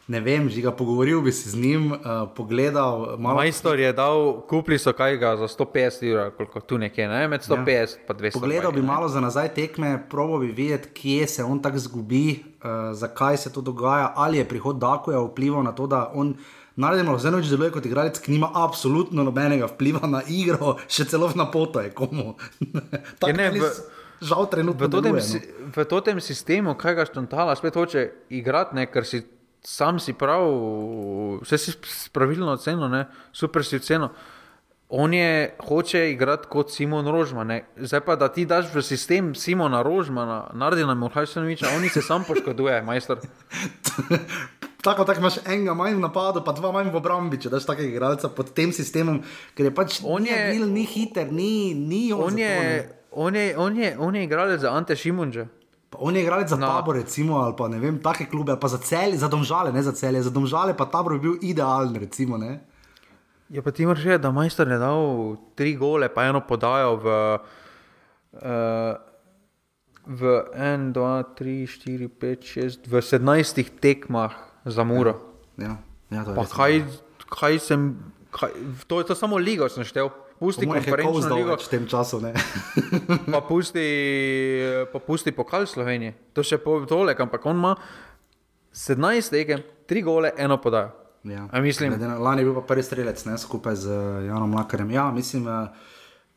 Ne 0.04 0.20
vem, 0.20 0.48
že 0.52 0.60
ga 0.60 0.68
pogovoril 0.68 1.22
bi 1.24 1.32
se 1.32 1.48
z 1.50 1.56
njim, 1.56 1.92
uh, 1.92 2.28
pogledal 2.36 3.16
malo. 3.16 3.40
Majstor 3.40 3.80
je 3.80 3.92
dal, 3.92 4.42
kupili 4.44 4.76
so 4.78 4.92
kaj 4.92 5.16
ga 5.16 5.30
za 5.40 5.48
150 5.48 6.04
evrov, 6.10 6.30
koliko 6.36 6.60
tu 6.60 6.78
nekje, 6.78 7.08
ne? 7.08 7.28
med 7.28 7.40
150 7.40 7.80
ja. 7.80 7.86
pa 8.06 8.12
200. 8.14 8.32
Pogledal 8.36 8.72
bi 8.72 8.84
ne. 8.84 8.86
malo 8.86 9.08
za 9.08 9.20
nazaj 9.20 9.48
tekme, 9.56 9.96
probo 10.10 10.38
bi 10.38 10.52
videti, 10.52 10.92
kje 10.92 11.26
se 11.26 11.44
on 11.44 11.62
tako 11.62 11.78
zgubi, 11.78 12.44
uh, 12.60 12.92
zakaj 12.92 13.36
se 13.36 13.52
to 13.52 13.60
dogaja, 13.60 14.12
ali 14.16 14.38
je 14.38 14.48
prihod 14.48 14.76
Dakoja 14.76 15.24
vplival 15.24 15.64
na 15.64 15.72
to, 15.72 15.86
da 15.86 16.10
on. 16.14 16.36
Naredimo, 16.76 17.14
zelo 17.22 17.38
več 17.38 17.46
deluje 17.46 17.70
kot 17.70 17.84
igralec, 17.86 18.16
ki 18.18 18.32
nima 18.34 18.48
absolutno 18.50 19.22
nobenega 19.22 19.68
vpliva 19.70 20.08
na 20.10 20.24
igro, 20.26 20.74
še 20.90 21.04
celo 21.06 21.28
na 21.38 21.46
poto 21.46 21.78
je 21.78 21.92
komu. 21.94 22.34
Tako 23.22 23.30
Ja, 23.30 23.36
ne, 23.36 23.50
v- 23.54 24.02
Žal 24.24 24.46
trenutno 24.50 24.86
V 24.86 24.90
totem, 24.90 25.14
deluje, 25.14 25.40
no. 25.60 25.70
v 25.74 25.84
totem 25.84 26.20
sistemu, 26.22 26.74
kaj 26.78 26.94
ga 26.94 27.04
štantala, 27.06 27.54
spet 27.58 27.76
hoče 27.76 28.02
igrati, 28.30 28.74
ne, 28.74 28.86
ker 28.86 29.06
si 29.06 29.22
sam 29.64 29.98
si 29.98 30.12
prav, 30.12 30.44
vse 31.42 31.58
si 31.58 31.72
pravilno 32.12 32.52
ocenil, 32.52 32.88
ne, 32.88 33.04
super 33.32 33.64
si 33.64 33.76
ocenil. 33.76 34.08
On 34.90 35.10
je 35.10 35.30
hoče 35.60 36.10
igrati 36.10 36.46
kot 36.46 36.70
Simon 36.70 37.06
Rožman. 37.06 37.46
Ne. 37.46 37.56
Zdaj 37.78 38.00
pa, 38.00 38.16
da 38.16 38.28
ti 38.28 38.44
daš 38.44 38.68
v 38.70 38.82
sistem 38.82 39.34
Simona 39.34 39.82
Rožmana, 39.82 40.50
naredi 40.54 40.84
nam 40.84 41.02
Urhajsanoviča, 41.02 41.66
oni 41.76 41.88
se 41.88 42.02
sam 42.02 42.22
poškoduje, 42.22 42.82
majster. 42.84 43.16
Tako, 44.82 45.04
tako 45.04 45.18
imaš 45.18 45.38
enega 45.46 45.74
manj 45.74 45.94
v 45.94 46.00
napadu, 46.00 46.44
pa 46.44 46.52
dva 46.52 46.70
manj 46.70 46.92
v 46.92 46.96
obrambi, 46.96 47.40
če 47.40 47.48
daš 47.48 47.64
takega 47.64 47.88
igralca 47.88 48.28
pod 48.28 48.52
tem 48.52 48.70
sistemom, 48.70 49.22
ker 49.56 49.66
je 49.66 49.74
pač 49.74 49.98
On 50.04 50.20
je- 50.22 50.36
agil, 50.44 50.66
ni 50.68 50.84
hiter, 50.84 51.32
ni, 51.32 51.50
ni 51.74 52.12
on. 52.12 52.28
On 52.28 52.38
je, 52.38 52.54
on 53.10 53.34
je, 53.34 53.46
on 53.58 53.76
je, 53.76 53.94
on 53.98 54.14
je 54.14 54.22
igralec 54.22 54.60
za 54.60 54.70
Ante 54.70 54.94
Šimunže. 54.94 55.46
Pa 55.94 55.98
On 56.00 56.10
je 56.10 56.20
igralec 56.20 56.48
za 56.48 56.56
No. 56.56 56.66
tabor, 56.66 56.96
recimo, 56.96 57.38
ali 57.38 57.54
pa 57.54 57.68
ne 57.68 57.78
vem, 57.78 57.98
take 57.98 58.26
klube, 58.26 58.50
ali 58.50 58.58
pa 58.58 58.66
za 58.66 58.78
celje, 58.78 59.14
za 59.14 59.28
domžale, 59.28 59.70
ne 59.70 59.78
za 59.78 59.92
celje. 59.92 60.18
Za 60.20 60.30
domžale 60.30 60.74
pa 60.74 60.84
tabor 60.84 61.14
bi 61.14 61.20
bil 61.20 61.38
idealen, 61.40 61.94
recimo. 61.94 62.34
Ne? 62.34 62.58
Ja, 63.46 63.62
pa 63.62 63.70
ti 63.70 63.84
reči, 63.84 64.18
da 64.18 64.30
majster 64.30 64.66
je 64.66 64.78
dal 64.78 65.04
tri 65.54 65.76
gole, 65.76 66.08
pa 66.08 66.24
eno 66.24 66.40
podajo 66.40 66.96
v, 66.96 67.06
uh, 68.34 68.98
v 70.04 70.20
1, 70.52 70.90
2, 70.90 71.24
3, 71.32 71.62
4, 71.62 72.08
5, 72.10 72.42
6, 72.82 72.90
v 72.90 72.94
17 72.98 73.70
tekmah 73.78 74.34
za 74.64 74.82
Muro. 74.82 75.14
Ja, 75.54 75.78
ja, 76.10 76.24
to 76.24 76.30
je 76.30 76.34
Pa 76.34 76.42
res. 76.42 76.50
kaj, 76.50 76.72
kaj 77.30 77.54
sem, 77.60 77.80
kaj, 78.30 78.50
to 78.86 78.98
je 78.98 79.06
to 79.06 79.14
samo 79.14 79.38
ligo, 79.38 79.68
sem 79.68 79.84
štel. 79.84 80.10
Pusti 80.44 80.64
je 80.64 80.68
konferenčno 80.68 81.34
ligo, 81.34 81.50
več 81.50 81.64
v 81.64 81.70
tem 81.70 81.86
času. 81.86 82.20
ne. 82.20 82.32
pa 83.32 83.40
pusti, 83.40 83.84
pa 84.86 84.98
pusti 85.00 85.32
pokal 85.32 85.64
Slovenije. 85.64 86.12
To 86.32 86.42
še 86.42 86.58
po 86.58 86.80
tole, 86.84 87.16
ampak 87.16 87.44
on 87.44 87.56
ima 87.56 87.72
17 88.72 89.30
tekem, 89.30 89.60
tri 89.86 90.02
gole, 90.02 90.32
eno 90.36 90.58
podajo. 90.58 90.90
Ja. 91.24 91.48
A 91.48 91.60
mislim- 91.60 91.90
Glede 91.90 92.06
na- 92.06 92.18
Lani 92.18 92.40
je 92.40 92.44
bil 92.44 92.54
pa 92.54 92.60
prvi 92.62 92.82
strelec 92.82 93.24
ne, 93.24 93.38
skupaj 93.38 93.76
z 93.76 93.88
Janom 94.26 94.52
Lakarjem. 94.52 94.90
Ja, 94.90 95.10
mislim, 95.10 95.48
eh, 95.48 95.68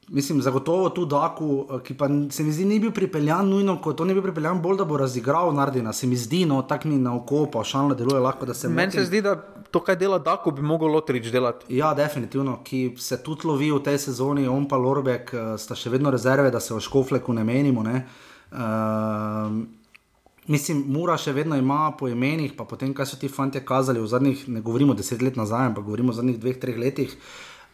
mislim, 0.08 0.42
zagotovo 0.42 0.90
tu 0.90 1.06
Daku, 1.06 1.68
eh, 1.70 1.84
ki 1.84 1.94
pa 1.94 2.08
se 2.30 2.44
mi 2.44 2.52
zdi, 2.52 2.66
ni 2.66 2.80
bil 2.80 2.92
pripeljan 2.92 3.50
nujno, 3.50 3.78
kot 3.82 4.02
on 4.02 4.10
je 4.10 4.16
bil 4.16 4.24
pripeljan 4.24 4.62
bolj, 4.62 4.78
da 4.78 4.86
bo 4.86 4.98
razigral 4.98 5.54
Nardina. 5.54 5.94
Se 5.94 6.08
mi 6.08 6.16
zdi, 6.16 6.46
no, 6.46 6.62
tako 6.62 6.88
mi 6.88 6.98
na 6.98 7.16
oko, 7.16 7.46
pa 7.52 7.64
šalno 7.64 7.96
deluje 7.96 8.20
lahko, 8.20 8.46
da 8.46 8.54
se 8.54 8.70
Meni 8.70 8.92
se 8.92 9.06
zdi, 9.06 9.22
da 9.22 9.36
to, 9.72 9.80
kaj 9.80 9.96
dela 9.96 10.20
Dako, 10.20 10.52
bi 10.52 10.62
mogel 10.62 10.88
Lotrič 10.88 11.32
delati. 11.32 11.76
Ja, 11.76 11.94
definitivno, 11.94 12.60
ki 12.64 12.96
se 12.98 13.24
tudi 13.24 13.48
lovi 13.48 13.72
v 13.72 13.82
tej 13.84 13.98
sezoni, 13.98 14.48
on 14.48 14.68
pa 14.68 14.78
Lorbek, 14.78 15.34
eh, 15.34 15.58
sta 15.58 15.76
še 15.76 15.90
vedno 15.90 16.12
rezerve, 16.12 16.52
da 16.52 16.60
se 16.60 16.74
o 16.74 16.80
Škofleku 16.80 17.34
ne 17.34 17.44
menimo. 17.44 17.84
Ne? 17.84 18.06
Uh, 18.48 19.52
mislim, 20.48 20.86
Mura 20.88 21.18
še 21.20 21.34
vedno 21.36 21.58
ima 21.60 21.92
po 22.00 22.08
imenih, 22.08 22.54
pa 22.56 22.64
potem, 22.64 22.94
kaj 22.96 23.10
so 23.10 23.20
ti 23.20 23.28
fanti 23.28 23.60
kazali 23.60 24.00
v 24.00 24.08
zadnjih, 24.08 24.48
ne 24.48 24.62
govorimo 24.64 24.96
deset 24.96 25.22
let 25.22 25.36
nazaj, 25.36 25.74
ampak 25.74 25.84
govorimo 25.84 26.16
o 26.16 26.16
zadnjih 26.16 26.40
dveh, 26.40 26.60
treh 26.62 26.80
letih. 26.80 27.18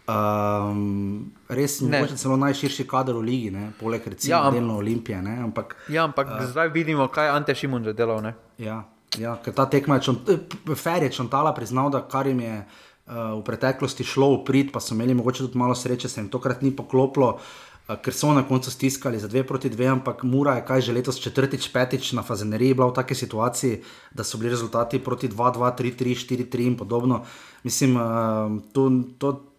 Um, 0.04 1.32
res 1.48 1.78
je 1.82 1.88
mogoče 1.88 2.18
celo 2.20 2.36
najširši 2.36 2.84
kader 2.92 3.16
v 3.16 3.24
ligi, 3.24 3.52
ne? 3.56 3.70
poleg 3.80 4.04
recimo 4.04 4.36
Ja, 4.36 4.52
delno 4.52 4.76
Olimpije. 4.82 5.22
Ne? 5.24 5.38
Ampak 5.46 5.78
Ja, 5.88 6.04
ampak 6.04 6.28
uh, 6.28 6.44
zdaj 6.44 6.74
vidimo, 6.76 7.08
kaj 7.08 7.30
je 7.30 7.32
Ante 7.32 7.56
Šimun 7.56 7.88
že 7.88 7.94
delal. 7.96 8.20
Ne? 8.20 8.34
Ja, 8.60 8.84
ja, 9.16 9.38
ker 9.40 9.56
ta 9.56 9.64
tekma 9.66 10.02
je, 10.02 10.16
eh, 10.28 10.76
Fer 10.76 11.08
je 11.08 11.10
Čantala 11.10 11.56
priznal, 11.56 11.88
da 11.88 12.04
kar 12.04 12.28
jim 12.28 12.40
je 12.44 12.58
uh, 12.60 13.40
v 13.40 13.44
preteklosti 13.48 14.04
šlo 14.04 14.34
v 14.36 14.44
prid, 14.44 14.74
pa 14.76 14.84
so 14.84 14.92
imeli 14.92 15.16
mogoče 15.16 15.48
tudi 15.48 15.58
malo 15.58 15.76
sreče, 15.76 16.12
se 16.12 16.20
jim 16.20 16.28
tokrat 16.28 16.68
ni 16.68 16.76
poklopilo, 16.76 17.40
uh, 17.40 17.96
ker 17.96 18.12
so 18.12 18.34
na 18.36 18.44
koncu 18.44 18.76
stiskali 18.76 19.24
za 19.24 19.32
dve 19.32 19.46
proti 19.48 19.72
dve, 19.72 19.88
ampak 19.88 20.28
Mura 20.28 20.58
je 20.60 20.68
kaj 20.68 20.84
že 20.84 20.98
letos 21.00 21.22
četrtič, 21.24 21.72
petič 21.72 22.12
na 22.12 22.28
Fazeneriji 22.28 22.76
bila 22.76 22.92
v 22.92 23.00
taki 23.00 23.16
situaciji, 23.16 23.80
da 24.12 24.28
so 24.28 24.36
bili 24.36 24.52
rezultati 24.52 25.00
proti 25.00 25.32
2-2, 25.32 25.64
3-3, 25.80 26.44
4-3 26.52 26.68
in 26.68 26.76
podobno. 26.76 27.24
Mislim, 27.64 27.96
uh, 27.96 28.60
to. 28.76 28.92
to 29.16 29.53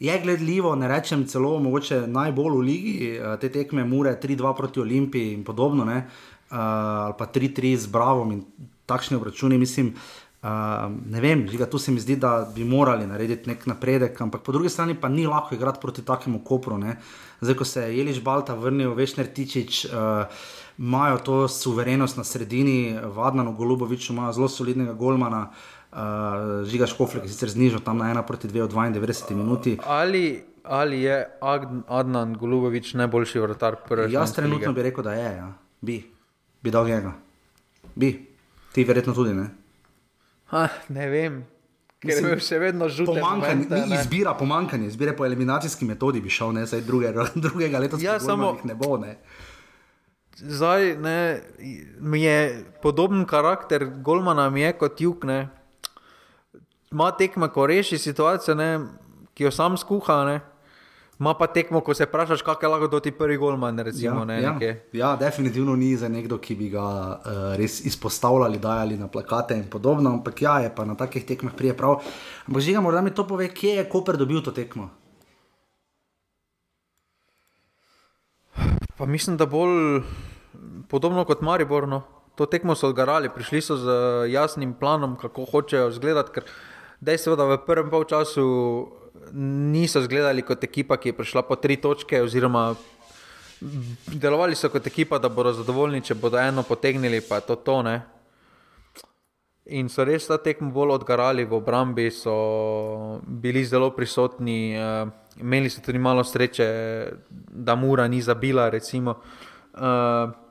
Je 0.00 0.20
gledljivo, 0.22 0.74
ne 0.74 0.88
rečem 0.88 1.26
celo, 1.26 1.58
mogoče 1.58 2.06
najbolj 2.06 2.56
v 2.56 2.60
ligi, 2.60 2.96
eh, 3.16 3.36
te 3.40 3.48
tekme 3.48 3.84
Mure 3.84 4.18
3-2 4.22 4.56
proti 4.56 4.80
Olimpiji 4.80 5.32
in 5.34 5.44
podobno, 5.44 5.84
ne? 5.84 6.06
uh, 6.50 6.56
ali 6.58 7.14
pa 7.18 7.26
3-3 7.26 7.76
z 7.76 7.86
Bravom 7.86 8.32
in 8.32 8.44
takšne 8.86 9.16
obračune, 9.16 9.58
mislim. 9.58 9.94
Uh, 10.38 10.86
ne 11.10 11.20
vem, 11.20 11.48
žiga, 11.50 11.66
tu 11.66 11.78
se 11.78 11.90
mi 11.92 12.00
zdi, 12.00 12.16
da 12.16 12.46
bi 12.54 12.64
morali 12.64 13.06
narediti 13.06 13.50
nek 13.50 13.66
napredek, 13.66 14.20
ampak 14.20 14.44
po 14.46 14.52
drugi 14.52 14.70
strani 14.70 14.94
pa 14.94 15.08
ni 15.08 15.26
lahko 15.26 15.54
igrati 15.54 15.80
proti 15.82 16.04
takemu 16.06 16.44
kopru. 16.44 16.78
Ne? 16.78 16.96
Zdaj, 17.40 17.56
ko 17.58 17.64
se 17.64 17.82
je 17.82 17.98
Jeliš 17.98 18.22
Balta 18.22 18.54
vrnil, 18.54 18.94
Vešner 18.94 19.26
Tičič, 19.34 19.84
uh, 19.84 20.30
imajo 20.78 21.18
to 21.18 21.48
suverenost 21.48 22.16
na 22.16 22.24
sredini, 22.24 22.94
Vadnano 23.02 23.52
Golubovič 23.52 24.10
ima 24.10 24.32
zelo 24.32 24.48
solidnega 24.48 24.94
golmana, 24.94 25.48
uh, 25.92 25.98
Žiga 26.64 26.86
Škofle, 26.86 27.20
ki 27.20 27.26
je 27.26 27.32
sicer 27.32 27.48
znižal 27.48 27.80
tam 27.80 27.98
na 27.98 28.12
1 28.14 28.26
proti 28.26 28.48
2 28.48 28.64
v 28.64 28.68
92 28.68 29.34
minuti. 29.34 29.78
Ali, 29.86 30.44
ali 30.64 31.02
je 31.02 31.26
Adnan 31.88 32.34
Golubovič 32.34 32.94
najboljši 32.94 33.40
vratar 33.40 33.76
prve 33.88 34.12
Jaz 34.12 34.32
trenutno 34.32 34.72
bi 34.72 34.82
rekel, 34.82 35.04
da 35.04 35.12
je, 35.12 35.36
ja. 35.36 35.52
bi, 35.80 36.02
bi 36.62 36.70
dal 36.70 36.86
njega. 36.86 37.12
Bi, 37.94 38.26
ti 38.72 38.84
verjetno 38.84 39.14
tudi 39.14 39.34
ne. 39.34 39.48
Ha, 40.46 40.68
ne 40.88 41.08
vem, 41.08 41.42
ker 42.00 42.08
Mislim, 42.08 42.30
je 42.30 42.40
še 42.40 42.58
vedno 42.58 42.88
žute. 42.88 43.20
Pomankanje, 43.20 43.66
ni 43.86 43.94
izbira, 43.94 44.32
pomankanje, 44.34 44.86
izbire 44.86 45.16
po 45.16 45.26
eliminacijski 45.26 45.84
metodi 45.84 46.20
bi 46.20 46.30
šel, 46.30 46.52
ne, 46.52 46.66
zdaj 46.66 46.80
druge, 46.80 47.12
drugega 47.44 47.78
leta 47.78 48.00
Ja, 48.00 48.20
samo- 48.20 48.56
ne 48.64 48.74
bo. 48.74 48.96
Ne. 48.96 49.18
zdaj 50.38 50.96
ne, 50.96 51.42
mi 52.00 52.22
je 52.22 52.64
podoben 52.82 53.24
karakter 53.24 53.84
Golmana, 54.02 54.50
mi 54.50 54.60
je 54.60 54.72
kot 54.72 55.00
jug. 55.00 55.24
Ne. 55.24 55.48
Ma 56.90 57.10
tekme, 57.12 57.48
ko 57.52 57.66
reši 57.66 57.98
situacijo, 57.98 58.54
ne, 58.54 58.70
ki 59.34 59.44
jo 59.44 59.50
sam 59.50 59.76
skuha. 59.76 60.22
Ne. 60.24 60.40
Ma 61.18 61.34
pa 61.34 61.48
tekmo, 61.50 61.80
ko 61.82 61.94
se 61.94 62.06
vprašaš, 62.06 62.42
kako 62.46 62.64
je 62.64 62.68
lahko 62.70 63.00
ti 63.00 63.10
prvi 63.10 63.36
golman. 63.36 63.78
Recimo, 63.78 64.20
ja, 64.20 64.24
ne, 64.24 64.42
ja. 64.42 64.52
nekje. 64.52 64.88
ja, 64.92 65.16
definitivno 65.16 65.76
ni 65.76 65.96
za 65.96 66.08
nekdo, 66.08 66.38
ki 66.38 66.54
bi 66.54 66.68
ga 66.70 66.84
uh, 66.84 67.40
res 67.58 67.80
izpostavljali, 67.84 68.58
dajali 68.58 68.96
na 68.96 69.08
plakate 69.08 69.56
in 69.58 69.66
podobno, 69.70 70.10
ampak 70.10 70.42
ja, 70.42 70.58
je 70.62 70.70
pa 70.74 70.84
na 70.84 70.94
takih 70.94 71.26
tekmah 71.26 71.52
prije 71.56 71.74
prav. 71.76 71.98
Ampak 72.46 72.62
žiga, 72.62 72.80
morda 72.80 73.02
mi 73.02 73.10
to 73.10 73.26
pove, 73.26 73.48
kje 73.48 73.74
je 73.80 73.88
Koper 73.90 74.16
dobil 74.16 74.42
to 74.42 74.54
tekmo. 74.54 74.90
Pa 78.98 79.06
mislim, 79.06 79.36
da 79.36 79.46
bolj 79.46 80.02
podobno 80.88 81.24
kot 81.24 81.42
Maribor. 81.42 81.88
No. 81.88 82.02
To 82.34 82.46
tekmo 82.46 82.74
so 82.74 82.88
odgarali, 82.88 83.30
prišli 83.34 83.60
so 83.62 83.76
z 83.76 83.90
jasnim 84.30 84.74
planom, 84.74 85.16
kako 85.18 85.44
hočejo 85.50 85.88
izgledati. 85.90 86.30
Ker 86.34 86.44
dejstvo 87.00 87.36
da 87.36 87.44
v 87.44 87.58
prvem 87.66 87.90
polčasu 87.90 88.44
niso 89.72 90.00
izgledali 90.00 90.42
kot 90.42 90.64
ekipa, 90.64 90.96
ki 90.96 91.12
je 91.12 91.16
prišla 91.16 91.42
po 91.42 91.56
tri 91.56 91.76
točke, 91.76 92.22
oziroma 92.22 92.74
delovali 94.06 94.54
so 94.54 94.70
kot 94.70 94.86
ekipa, 94.86 95.18
da 95.18 95.28
bodo 95.28 95.52
zadovoljni, 95.52 96.02
če 96.04 96.14
bodo 96.14 96.38
eno 96.38 96.62
potegnili, 96.62 97.20
pa 97.20 97.40
je 97.40 97.46
to 97.50 97.56
to. 97.56 97.82
Ne. 97.82 97.96
In 99.68 99.90
so 99.92 100.04
res 100.08 100.26
ta 100.26 100.38
tekmo 100.40 100.70
bolj 100.72 100.94
odgarali 100.96 101.44
v 101.44 101.58
obrambi, 101.58 102.08
so 102.10 103.20
bili 103.26 103.64
zelo 103.68 103.90
prisotni, 103.96 104.72
uh, 104.78 105.10
imeli 105.40 105.70
so 105.70 105.82
tudi 105.84 105.98
malo 105.98 106.24
sreče, 106.24 106.68
da 107.28 107.76
Mura 107.76 108.08
ni 108.08 108.22
zabila. 108.22 108.70
Recimo. 108.70 109.18
Uh, 109.74 110.47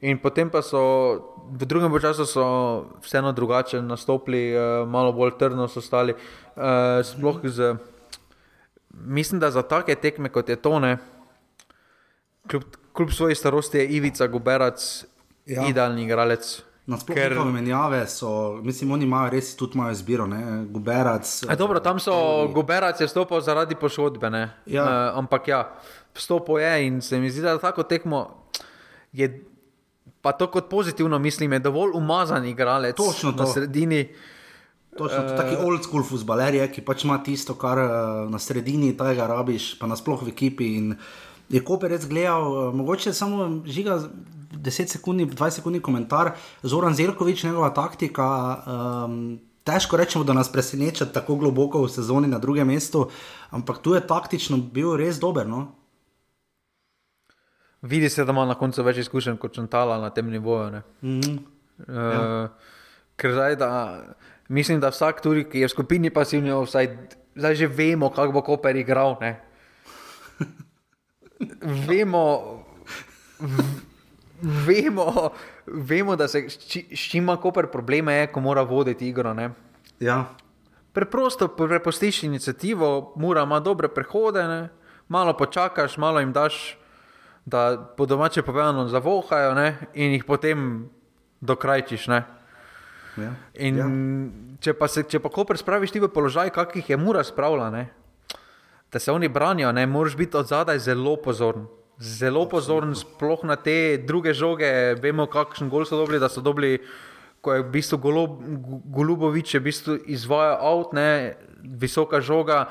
in 0.00 0.18
potem 0.18 0.50
pa 0.50 0.62
so 0.62 0.80
v 1.52 1.66
drugem 1.66 1.92
času 2.00 2.24
vseeno 3.02 3.32
drugače 3.32 3.82
nastopili, 3.82 4.56
uh, 4.56 4.88
malo 4.88 5.12
bolj 5.12 5.36
trdno 5.38 5.68
so 5.68 5.80
stali. 5.80 6.14
Uh, 6.56 7.04
sploh 7.04 7.40
z, 7.44 7.74
mislim, 8.90 9.40
da 9.40 9.50
za 9.50 9.62
take 9.62 9.94
tekme 9.94 10.28
kot 10.28 10.48
je 10.48 10.56
to, 10.56 10.78
ne, 10.78 10.98
kljub, 12.48 12.62
kljub 12.92 13.10
svoji 13.10 13.34
starosti 13.34 13.78
je 13.78 13.88
Ivica 13.88 14.26
Guberac 14.26 15.04
Ja. 15.46 15.66
idealni 15.68 16.04
igralec. 16.04 16.62
Nasplošno 16.86 17.22
Ker- 17.22 17.52
menjave 17.52 18.06
so, 18.06 18.60
mislim, 18.62 18.90
oni 18.92 19.04
imajo 19.04 19.30
res 19.30 19.56
tudi 19.56 19.72
imajo 19.74 19.92
izbiro, 19.92 20.26
ne? 20.26 20.64
Guberac. 20.70 21.42
E, 21.48 21.56
dobro, 21.56 21.80
tam 21.80 21.98
so 21.98 22.48
Guberac 22.54 23.00
je 23.00 23.08
stopil 23.08 23.40
zaradi 23.40 23.74
poškodbe, 23.74 24.30
ne? 24.30 24.50
Ja. 24.66 24.84
Uh, 24.84 25.18
ampak 25.18 25.48
ja, 25.48 25.60
stopil 26.14 26.58
je 26.58 26.86
in 26.86 27.00
se 27.00 27.18
mi 27.18 27.30
zdi, 27.30 27.42
da 27.42 27.58
tako 27.58 27.82
tekmo 27.82 28.30
je. 29.12 29.44
Pa 30.22 30.32
to 30.32 30.46
kot 30.46 30.68
pozitivno 30.68 31.18
mislim, 31.18 31.52
je 31.52 31.58
dovolj 31.58 31.90
umazan 31.94 32.44
igralec 32.44 32.96
Točno 32.96 33.32
to. 33.32 33.42
na 33.42 33.46
sredini. 33.46 34.08
Točno, 34.98 35.16
to 35.18 35.24
je 35.24 35.32
Eh. 35.32 35.36
taki 35.36 35.56
old 35.56 35.82
school 35.82 36.02
futbaler, 36.02 36.54
je, 36.54 36.72
ki 36.72 36.80
pač 36.80 37.04
ima 37.04 37.22
tisto, 37.22 37.54
kar 37.54 37.78
eh, 37.78 37.90
na 38.28 38.38
sredini 38.38 38.96
tega 38.96 39.26
rabiš, 39.26 39.78
pa 39.78 39.86
nasploh 39.86 40.22
v 40.22 40.28
ekipi. 40.28 40.76
In 40.76 40.96
je 41.48 41.60
Koper 41.60 41.90
res 41.90 42.08
gledal, 42.08 42.42
eh, 42.42 42.76
mogoče 42.76 43.12
samo 43.12 43.62
žiga 43.64 44.00
10 44.52 44.88
sekund, 44.88 45.20
20 45.20 45.50
sekund 45.52 45.80
komentar, 45.80 46.32
Zoran 46.62 46.94
Zelkovič, 46.94 47.44
njegova 47.44 47.70
taktika. 47.70 48.26
Um, 49.06 49.38
Težko 49.64 49.96
rečemo, 49.96 50.24
da 50.24 50.32
nas 50.32 50.48
preseneča 50.48 51.04
tako 51.06 51.36
globoko 51.36 51.82
v 51.82 51.88
sezoni 51.88 52.28
na 52.28 52.38
drugem 52.38 52.66
mestu, 52.66 53.08
ampak 53.50 53.78
tu 53.78 53.94
je 53.94 54.00
taktično 54.00 54.56
bil 54.56 54.96
res 54.96 55.18
dober. 55.20 55.46
No? 55.46 55.68
Vidi 57.82 58.08
se, 58.08 58.24
da 58.24 58.32
ima 58.32 58.44
na 58.44 58.54
koncu 58.54 58.82
več 58.82 58.96
izkušenj 58.98 59.36
kot 59.36 59.52
Čantala 59.52 59.98
na 59.98 60.10
tem 60.10 60.28
nivoju. 60.28 60.70
ne. 60.70 60.82
Mm 61.02 61.20
-hmm. 61.20 61.38
Uh, 61.80 61.94
ja. 62.14 62.48
Ker 63.16 63.32
zdaj, 63.32 63.56
da, 63.56 64.00
mislim, 64.48 64.80
da 64.80 64.88
vsak, 64.88 65.20
tudi, 65.20 65.44
ki 65.44 65.58
je 65.58 65.66
v 65.66 65.70
skupini 65.70 66.10
pasivni, 66.10 66.50
vsaj, 66.52 66.88
zdaj 67.34 67.54
že 67.54 67.66
vemo, 67.68 68.10
kako 68.10 68.32
bo 68.32 68.42
Koper 68.42 68.76
igral. 68.76 69.16
Ne? 69.20 69.40
Vemo, 71.88 72.64
v- 73.40 73.80
vemo, 74.42 75.30
vemo, 75.66 76.16
da 76.16 76.28
se 76.28 76.38
s 76.42 76.58
či- 76.60 76.86
s 76.90 77.00
čim 77.00 77.22
ima 77.22 77.36
Koper 77.36 77.66
probleme, 77.66 78.12
je, 78.14 78.26
ko 78.26 78.40
mora 78.40 78.62
voditi 78.62 79.08
igro. 79.08 79.34
Ne? 79.34 79.50
ja. 80.00 80.24
Preprosto 80.92 81.48
prepustiš 81.48 82.22
inicijativo, 82.22 83.12
mora 83.16 83.42
ima 83.42 83.60
dobre 83.60 83.88
prehode, 83.88 84.42
ne? 84.44 84.68
malo 85.08 85.32
počakaš, 85.34 85.96
malo 85.96 86.20
jim 86.20 86.32
daš, 86.32 86.78
da 87.44 87.76
po 87.96 88.06
domače 88.06 88.42
povedano 88.42 88.88
zavohajo 88.88 89.54
ne? 89.54 89.76
in 89.94 90.12
jih 90.12 90.24
potem 90.24 90.88
dokrajčiš. 91.40 92.06
Ne? 92.06 92.24
Ja. 93.16 93.32
In 93.54 93.78
ja. 93.78 93.88
če, 94.60 94.74
pa 94.78 94.88
se, 94.88 95.04
če 95.08 95.20
pa 95.20 95.32
Koper 95.32 95.58
spraviš 95.58 95.94
ti 95.94 96.02
v 96.02 96.10
položaj, 96.12 96.52
kakih 96.54 96.90
je 96.90 97.00
mura 97.00 97.24
spravila, 97.24 97.70
ne? 97.70 97.88
da 98.92 98.98
se 98.98 99.12
oni 99.12 99.28
branijo, 99.28 99.72
ne 99.72 99.86
moraš 99.86 100.16
biti 100.16 100.36
od 100.36 100.46
zadaj 100.46 100.78
zelo 100.78 101.16
pozoren. 101.16 101.66
Zelo 102.00 102.48
pozoren, 102.48 102.94
sploh 102.94 103.44
na 103.44 103.56
te 103.56 104.00
druge 104.06 104.32
žoge. 104.34 104.96
Vemo, 105.02 105.26
kakšen 105.28 105.68
gol 105.68 105.84
so 105.84 105.98
dobili, 106.00 106.18
da 106.18 106.30
so 106.32 106.40
dobili, 106.40 106.78
ko 107.44 107.54
je 107.54 107.62
v 107.62 107.70
bistvu 107.70 107.98
Golob, 108.00 108.38
Golubovič 108.88 109.54
v 109.58 109.62
bistvu 109.68 109.96
izvajal 110.08 110.56
avt, 110.64 110.94
ne, 110.96 111.36
visoka 111.60 112.20
žoga, 112.24 112.64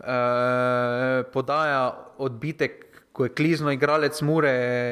eh, 0.00 1.22
podaja 1.34 1.98
odbitek. 2.18 2.85
Ko 3.16 3.24
je 3.24 3.32
klizno 3.32 3.72
igralec 3.72 4.18
Mure, 4.22 4.50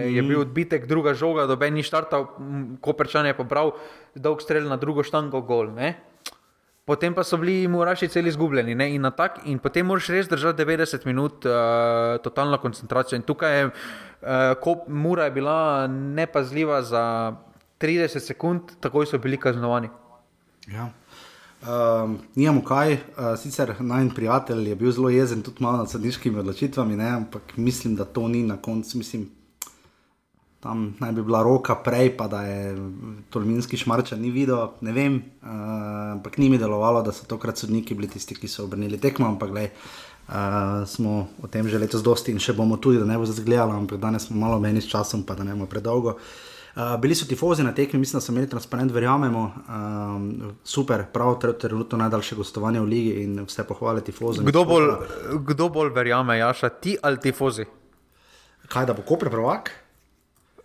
je 0.09 0.22
bil 0.24 0.40
odbitek, 0.40 0.86
druga 0.88 1.12
žoga, 1.12 1.44
doben 1.44 1.74
ni 1.76 1.82
štartal, 1.84 2.30
m, 2.40 2.78
Koperčan 2.80 3.28
je 3.28 3.36
pobral 3.36 3.74
dolg 4.16 4.40
strel 4.40 4.64
na 4.70 4.78
drugo 4.80 5.05
štango, 5.05 5.42
gol. 5.44 5.68
Ne? 5.76 5.92
Potem 6.88 7.14
pa 7.16 7.24
so 7.24 7.36
bili 7.40 7.68
Muraši 7.68 8.09
celi 8.09 8.28
izgubljeni. 8.28 8.74
ne, 8.74 8.90
In, 8.94 9.02
na 9.02 9.10
tak, 9.10 9.40
in 9.44 9.59
potem 9.59 9.86
moraš 9.86 10.09
res 10.09 10.28
držati 10.28 10.64
90 10.64 11.06
minut, 11.06 11.44
uh, 11.44 12.20
totalno 12.24 12.59
koncentracijo. 12.60 13.16
In 13.16 13.22
tukaj 13.22 13.59
je 13.59 13.64
uh, 13.66 13.72
ko 14.60 14.76
Mura 14.88 15.24
je 15.24 15.30
bila 15.30 15.86
nepazljiva 15.88 16.82
za 16.82 17.32
30 17.80 18.18
sekund, 18.18 18.76
takoj 18.80 19.06
so 19.06 19.18
bili 19.18 19.36
kaznovani. 19.36 19.88
Ja. 20.68 20.88
Um, 21.65 22.19
Nijamo 22.35 22.61
kaj, 22.65 22.93
uh, 22.93 22.99
sicer 23.41 23.74
najmen 23.81 24.11
prijatelj 24.15 24.69
je 24.69 24.74
bil 24.77 24.93
zelo 24.93 25.09
jezen, 25.11 25.43
tudi 25.43 25.62
malo 25.65 25.78
nad 25.78 25.91
sodniškimi 25.91 26.39
odločitvami, 26.39 26.97
ne, 26.97 27.09
ampak 27.09 27.57
mislim, 27.57 27.97
da 27.97 28.05
to 28.05 28.28
ni 28.28 28.43
na 28.43 28.57
koncu. 28.57 28.99
Mislim, 28.99 29.31
tam 30.61 30.95
naj 31.01 31.12
bi 31.12 31.23
bila 31.23 31.43
roka 31.43 31.74
prej, 31.74 32.16
pa 32.16 32.28
da 32.28 32.43
je 32.43 32.77
Tolminski 33.31 33.77
šmarča 33.77 34.16
ni 34.16 34.31
videl, 34.31 34.66
ne 34.81 34.93
vem, 34.93 35.16
uh, 35.16 35.49
ampak 36.12 36.39
ni 36.39 36.51
mi 36.51 36.59
delovalo, 36.59 37.03
da 37.03 37.12
so 37.12 37.24
tokrat 37.27 37.57
sodniki 37.57 37.95
bili 37.95 38.09
tisti, 38.09 38.36
ki 38.36 38.49
so 38.49 38.65
obrnili 38.65 39.01
tekmo, 39.01 39.27
ampak 39.27 39.51
gledaj. 39.51 39.70
Uh, 40.24 40.89
smo 40.89 41.28
o 41.43 41.49
tem 41.53 41.69
že 41.69 41.78
letos 41.78 42.03
dosti 42.03 42.32
in 42.32 42.39
še 42.41 42.53
bomo 42.57 42.77
tudi, 42.77 42.99
da 42.99 43.05
ne 43.05 43.19
bo 43.19 43.24
zgledalo, 43.28 43.73
ampak 43.73 44.01
danes 44.01 44.28
smo 44.28 44.36
malo 44.36 44.61
meni 44.61 44.81
s 44.81 44.89
časom, 44.89 45.23
pa 45.24 45.35
da 45.35 45.45
ne 45.45 45.53
bomo 45.53 45.66
predolgo. 45.69 46.16
Uh, 46.16 46.53
bili 46.98 47.14
so 47.14 47.26
tifozi 47.26 47.62
na 47.62 47.72
tekmi, 47.72 47.98
mislim, 47.98 48.16
da 48.16 48.20
so 48.20 48.32
imeli 48.32 48.48
transparent, 48.48 48.92
verjamemo. 48.92 49.42
Um, 49.68 50.32
super, 50.64 51.05
prav, 51.06 51.36
tr- 51.36 51.59
trenutno 51.59 51.98
najdaljše 51.98 52.34
gostovanje 52.34 52.80
v 52.80 52.84
ligi 52.84 53.10
in 53.22 53.40
vse 53.40 53.64
pohvale 53.64 54.01
tifozom. 54.01 54.44
Kdo 54.44 54.64
bolj, 54.64 54.88
kdo 55.40 55.68
bolj 55.68 55.90
verjame, 55.90 56.38
Jaša, 56.38 56.68
ti 56.70 56.96
ali 57.01 57.20
tifozi? 57.20 57.64
Kaj, 58.66 58.86
da 58.86 58.92
bo 58.92 59.02
Koper 59.02 59.30
prvak? 59.30 59.70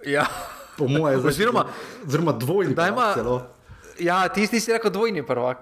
Ja. 0.05 0.25
Po 0.77 0.87
mojem, 0.87 1.19
Oziroma- 1.21 1.65
oziroma 2.07 2.31
dvojni. 2.33 2.73
Da 2.73 2.87
ima- 2.87 2.95
prvak 2.95 3.15
celo. 3.15 3.41
Ja, 3.99 4.27
tisti 4.29 4.59
si 4.59 4.71
rekel 4.71 4.91
dvojni 4.91 5.23
prvak. 5.23 5.57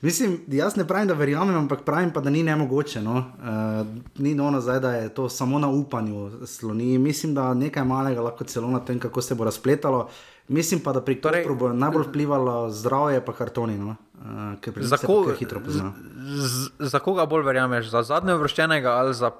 Mislim, 0.00 0.40
jaz 0.48 0.76
ne 0.76 0.86
pravim, 0.86 1.08
da 1.08 1.14
verjamem, 1.14 1.56
ampak 1.56 1.82
pravim 1.82 2.10
pa, 2.10 2.20
da 2.20 2.30
ni 2.30 2.42
nemogoče. 2.42 3.00
No? 3.00 3.12
Uh, 3.12 3.86
ni 4.16 4.34
no 4.34 4.50
nazaj, 4.50 4.80
da 4.80 4.92
je 4.92 5.08
to 5.08 5.28
samo 5.28 5.58
na 5.58 5.68
upanju 5.68 6.46
sloni. 6.46 6.98
Mislim, 6.98 7.34
da 7.34 7.54
nekaj 7.54 7.84
malega 7.84 8.20
lahko 8.20 8.44
celo 8.44 8.68
na 8.68 8.80
tem, 8.80 8.98
kako 8.98 9.22
se 9.22 9.34
bo 9.34 9.44
razpletalo. 9.44 10.08
Mislim 10.48 10.80
pa, 10.80 10.92
da 10.92 11.00
pri 11.00 11.14
Torej- 11.16 11.42
Kopru 11.42 11.56
bo 11.56 11.72
najbolj 11.72 12.06
vplivalo 12.08 12.70
zdravje, 12.70 13.24
pa 13.24 13.32
kartoni, 13.32 13.78
no? 13.78 13.96
uh, 14.14 14.60
ker 14.60 14.72
pri 14.72 14.84
Za, 14.84 14.96
ko, 14.96 15.34
hitro 15.38 15.60
pozna. 15.60 15.92
z, 16.26 16.70
za 16.78 16.98
koga 16.98 17.26
bolj 17.26 17.44
verjameš? 17.44 17.90
Za 17.90 18.02
zadnjo 18.02 18.38
vrščenega 18.38 18.90
ali 18.90 19.14
za 19.14 19.30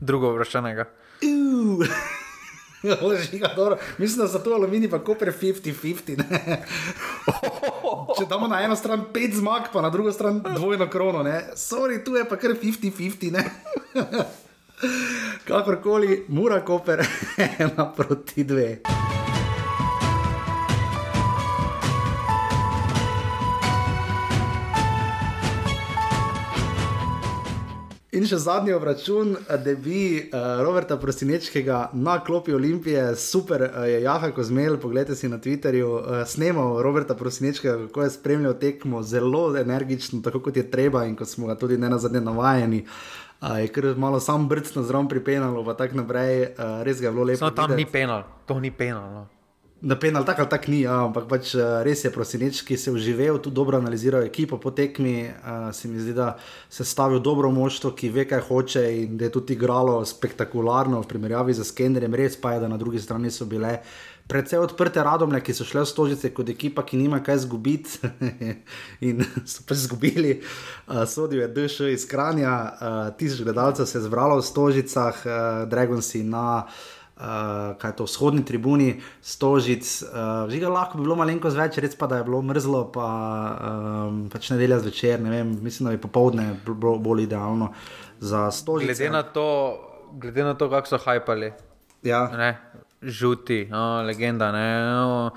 drugo 0.00 0.32
vrščenega? 0.32 0.88
Uh. 1.22 1.86
Žiga, 3.30 3.52
dobro. 3.56 3.78
Mislim, 3.98 4.26
da 4.26 4.32
so 4.32 4.38
to 4.38 4.54
aluminij, 4.54 4.90
pa 4.90 4.98
kopre 5.04 5.32
50-50. 5.32 6.18
ne. 6.18 6.64
Če 8.18 8.26
damo 8.28 8.48
na 8.48 8.62
eno 8.62 8.76
stran 8.76 9.04
pet 9.14 9.34
zmag, 9.34 9.72
pa 9.72 9.82
na 9.82 9.90
drugo 9.90 10.12
stran 10.12 10.42
dvojno 10.56 10.88
krono, 10.90 11.22
ne. 11.22 11.42
Sorry, 11.56 12.04
tu 12.04 12.16
je 12.16 12.24
pa 12.28 12.36
kar 12.36 12.50
50-50. 12.62 13.32
ne. 13.32 13.44
Kakorkoli, 15.48 16.24
mora 16.28 16.60
koper, 16.64 17.02
ena 17.58 17.92
proti 17.96 18.44
dve. 18.44 18.97
In 28.18 28.24
še 28.26 28.40
zadnji 28.42 28.72
obračun, 28.74 29.36
da 29.46 29.72
bi 29.78 30.18
uh, 30.18 30.62
Roberta 30.66 30.96
Prosinečkega 30.98 31.90
na 31.94 32.16
klopi 32.26 32.54
Olimpije, 32.56 33.12
super 33.20 33.62
uh, 33.68 33.84
je 33.86 34.00
Jaha 34.02 34.32
Kozmel, 34.34 34.74
pogledajte 34.82 35.14
si 35.14 35.30
na 35.30 35.38
Twitterju, 35.38 35.90
uh, 35.92 36.24
snemal 36.26 36.80
Roberta 36.82 37.14
Prosinečkega, 37.14 37.76
kako 37.86 38.02
je 38.02 38.10
spremljal 38.16 38.58
tekmo, 38.58 39.04
zelo 39.06 39.44
energično, 39.60 40.18
tako 40.24 40.42
kot 40.48 40.58
je 40.58 40.66
treba 40.70 41.04
in 41.06 41.14
kot 41.16 41.30
smo 41.30 41.46
ga 41.52 41.54
tudi 41.60 41.78
ne 41.78 41.92
na 41.92 41.98
zadnje 42.02 42.24
navajeni. 42.26 42.82
Uh, 43.38 43.60
je 43.62 43.70
kar 43.70 43.92
malo 43.96 44.18
sam 44.20 44.48
brcno 44.50 44.82
zraven 44.82 45.08
pripenalo, 45.08 45.62
pa 45.64 45.78
tako 45.78 46.02
naprej, 46.02 46.42
uh, 46.42 46.82
res 46.82 46.98
ga 46.98 47.12
je 47.12 47.14
bilo 47.14 47.28
lepo. 47.28 47.44
No, 47.44 47.54
tam 47.54 47.70
videti. 47.70 47.84
ni 47.84 47.92
penal, 47.92 48.26
to 48.50 48.58
ni 48.60 48.74
penal. 48.74 49.12
No. 49.14 49.26
Na 49.78 49.94
penal 49.94 50.26
tak 50.26 50.42
ali 50.42 50.50
tak 50.50 50.66
ni, 50.66 50.82
ja, 50.82 51.06
ampak 51.06 51.30
pač 51.30 51.54
eh, 51.54 51.62
res 51.86 52.02
je 52.02 52.10
Prosinečki, 52.10 52.74
ki 52.74 52.76
se 52.76 52.90
je 52.90 52.94
uživel, 52.98 53.38
tu 53.38 53.46
dobro 53.54 53.78
analiziral 53.78 54.26
ekipo 54.26 54.58
po 54.58 54.74
tekmi. 54.74 55.30
Uh, 55.30 55.70
se 55.70 55.86
mi 55.86 56.02
zdi, 56.02 56.10
da 56.18 56.34
se 56.66 56.82
je 56.82 56.86
stavil 56.86 57.22
dobro 57.22 57.46
moštvo, 57.54 57.94
ki 57.94 58.10
ve, 58.10 58.24
kaj 58.26 58.42
hoče 58.48 58.82
in 59.04 59.14
da 59.14 59.28
je 59.28 59.36
tudi 59.38 59.54
igralo 59.54 60.02
spektakularno 60.02 60.98
v 60.98 61.06
primerjavi 61.06 61.54
z 61.54 61.62
Skenderjem. 61.62 62.18
Res 62.18 62.34
pa 62.34 62.56
je, 62.56 62.66
da 62.66 62.72
na 62.74 62.76
drugi 62.76 62.98
strani 62.98 63.30
so 63.30 63.46
bile 63.46 63.78
predvsej 64.26 64.58
odprte 64.66 64.98
radomlje, 64.98 65.44
ki 65.46 65.54
so 65.54 65.62
šle 65.62 65.86
v 65.86 65.92
stožice 65.94 66.34
kot 66.34 66.50
ekipa, 66.50 66.82
ki 66.82 66.98
nima 66.98 67.22
kaj 67.22 67.46
zgubiti 67.46 68.02
in 69.06 69.22
so 69.46 69.62
pač 69.62 69.86
zgubili. 69.86 70.40
Uh, 70.90 71.06
sodil 71.06 71.46
je 71.46 71.52
DŠ 71.54 71.94
iz 71.94 72.10
Kranja, 72.10 72.58
uh, 72.66 73.00
tisoč 73.14 73.46
gledalcev 73.46 73.86
se 73.86 74.02
je 74.02 74.08
zbralo 74.10 74.42
v 74.42 74.48
stožicah, 74.50 75.22
uh, 75.22 75.32
Dragonsi 75.70 76.26
na 76.26 76.66
uh, 76.66 76.97
kaj 77.18 77.90
je 77.90 77.96
to, 77.98 78.06
vzhodni 78.06 78.44
tribuni, 78.46 79.00
stožic. 79.22 79.84
Uh, 80.06 80.46
Žiga 80.50 80.70
lahko 80.70 80.98
bi 80.98 81.06
bilo 81.06 81.18
malenko 81.18 81.50
več, 81.50 81.80
res 81.82 81.96
pa 81.98 82.06
da 82.06 82.20
je 82.20 82.28
bilo 82.28 82.42
mrzlo, 82.46 82.84
pa 82.94 83.08
um, 84.08 84.26
pač 84.32 84.52
nedelja 84.54 84.78
zvečer, 84.84 85.18
ne 85.20 85.32
vem, 85.34 85.56
mislim, 85.62 85.90
da 85.90 85.96
bi 85.96 86.02
popovdne 86.02 86.50
bilo 86.64 86.96
bolj 87.02 87.26
idealno 87.26 87.72
za 88.20 88.48
stožice. 88.54 88.94
Glede 88.94 89.10
na 89.10 89.22
to, 89.22 89.48
glede 90.14 90.46
na 90.46 90.54
to 90.54 90.70
kako 90.70 90.94
so 90.94 91.02
hajpali, 91.02 91.52
Ja, 92.02 92.28
ne, 92.30 92.58
žuti, 93.02 93.66
no, 93.70 94.02
legenda. 94.06 94.52
Ne, 94.52 94.66
no. 94.86 95.30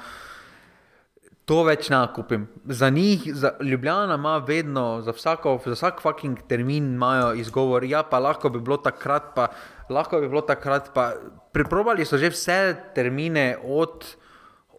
To 1.49 1.63
več 1.65 1.89
ne 1.89 1.99
kupim. 2.15 2.45
Za 2.69 2.89
njih, 2.93 3.25
za 3.35 3.55
Ljubljana 3.65 4.15
ima 4.15 4.37
vedno, 4.37 5.01
za, 5.01 5.11
vsako, 5.11 5.57
za 5.65 5.73
vsak 5.73 6.01
fucking 6.01 6.37
termin 6.47 6.93
imajo 6.93 7.33
izgovor. 7.33 7.83
Ja, 7.83 8.03
pa 8.03 8.19
lahko 8.19 8.49
bi 8.49 8.61
bilo 8.61 8.77
takrat, 8.77 9.33
pa 9.35 9.47
lahko 9.91 10.21
bi 10.21 10.27
bilo 10.31 10.41
takrat. 10.41 10.89
Pa. 10.95 11.11
Priprobali 11.51 12.05
so 12.07 12.15
že 12.17 12.31
vse 12.31 12.75
termine 12.95 13.57
od, 13.59 14.05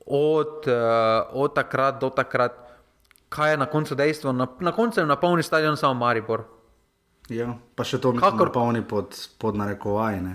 od, 0.07 0.65
uh, 0.67 1.29
od 1.37 1.55
takrat 1.55 2.01
do 2.01 2.09
takrat. 2.11 2.57
Kaj 3.29 3.51
je 3.51 3.57
na 3.57 3.67
koncu 3.67 3.95
dejstvo? 3.95 4.33
Na, 4.33 4.47
na 4.61 4.73
koncu 4.73 5.01
je 5.01 5.07
na 5.07 5.17
polni 5.17 5.43
stadion 5.43 5.77
samo 5.77 5.95
Maribor. 5.95 6.45
ja, 7.29 7.55
pa 7.77 7.85
še 7.85 8.01
to, 8.01 8.13
kako 8.13 8.37
Kakor- 8.37 8.53
polni 8.53 8.83
pod, 8.83 9.13
pod 9.39 9.57
narekovaj. 9.57 10.21
Ne? 10.21 10.35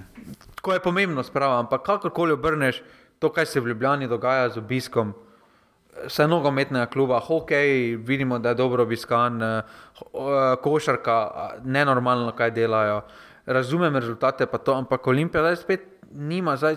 Tako 0.55 0.73
je 0.73 0.79
pomembno, 0.79 1.23
sprava, 1.23 1.59
ampak 1.59 1.83
kakorkoli 1.85 2.33
obrneš 2.33 2.81
to, 3.19 3.29
kaj 3.29 3.45
se 3.45 3.59
v 3.59 3.67
Ljubljani 3.73 4.07
dogaja 4.07 4.49
z 4.49 4.57
obiskom. 4.57 5.13
Vse 6.07 6.27
nogometnega 6.29 6.85
kluba, 6.85 7.19
hokej, 7.19 7.97
vidimo, 7.97 8.37
da 8.39 8.49
je 8.53 8.55
dobro 8.55 8.83
obiskan, 8.83 9.41
eh, 9.41 9.61
eh, 9.61 10.55
košarka, 10.61 11.17
nenormalno, 11.65 12.31
kaj 12.37 12.51
delajo. 12.51 13.01
Razumem 13.47 13.95
rezultate, 13.95 14.45
pa 14.45 14.57
to, 14.57 14.73
ampak 14.75 15.07
Olimpija 15.07 15.41
zdaj 15.41 15.55
spet 15.55 15.83
nima. 16.11 16.57
Zdaj, 16.59 16.75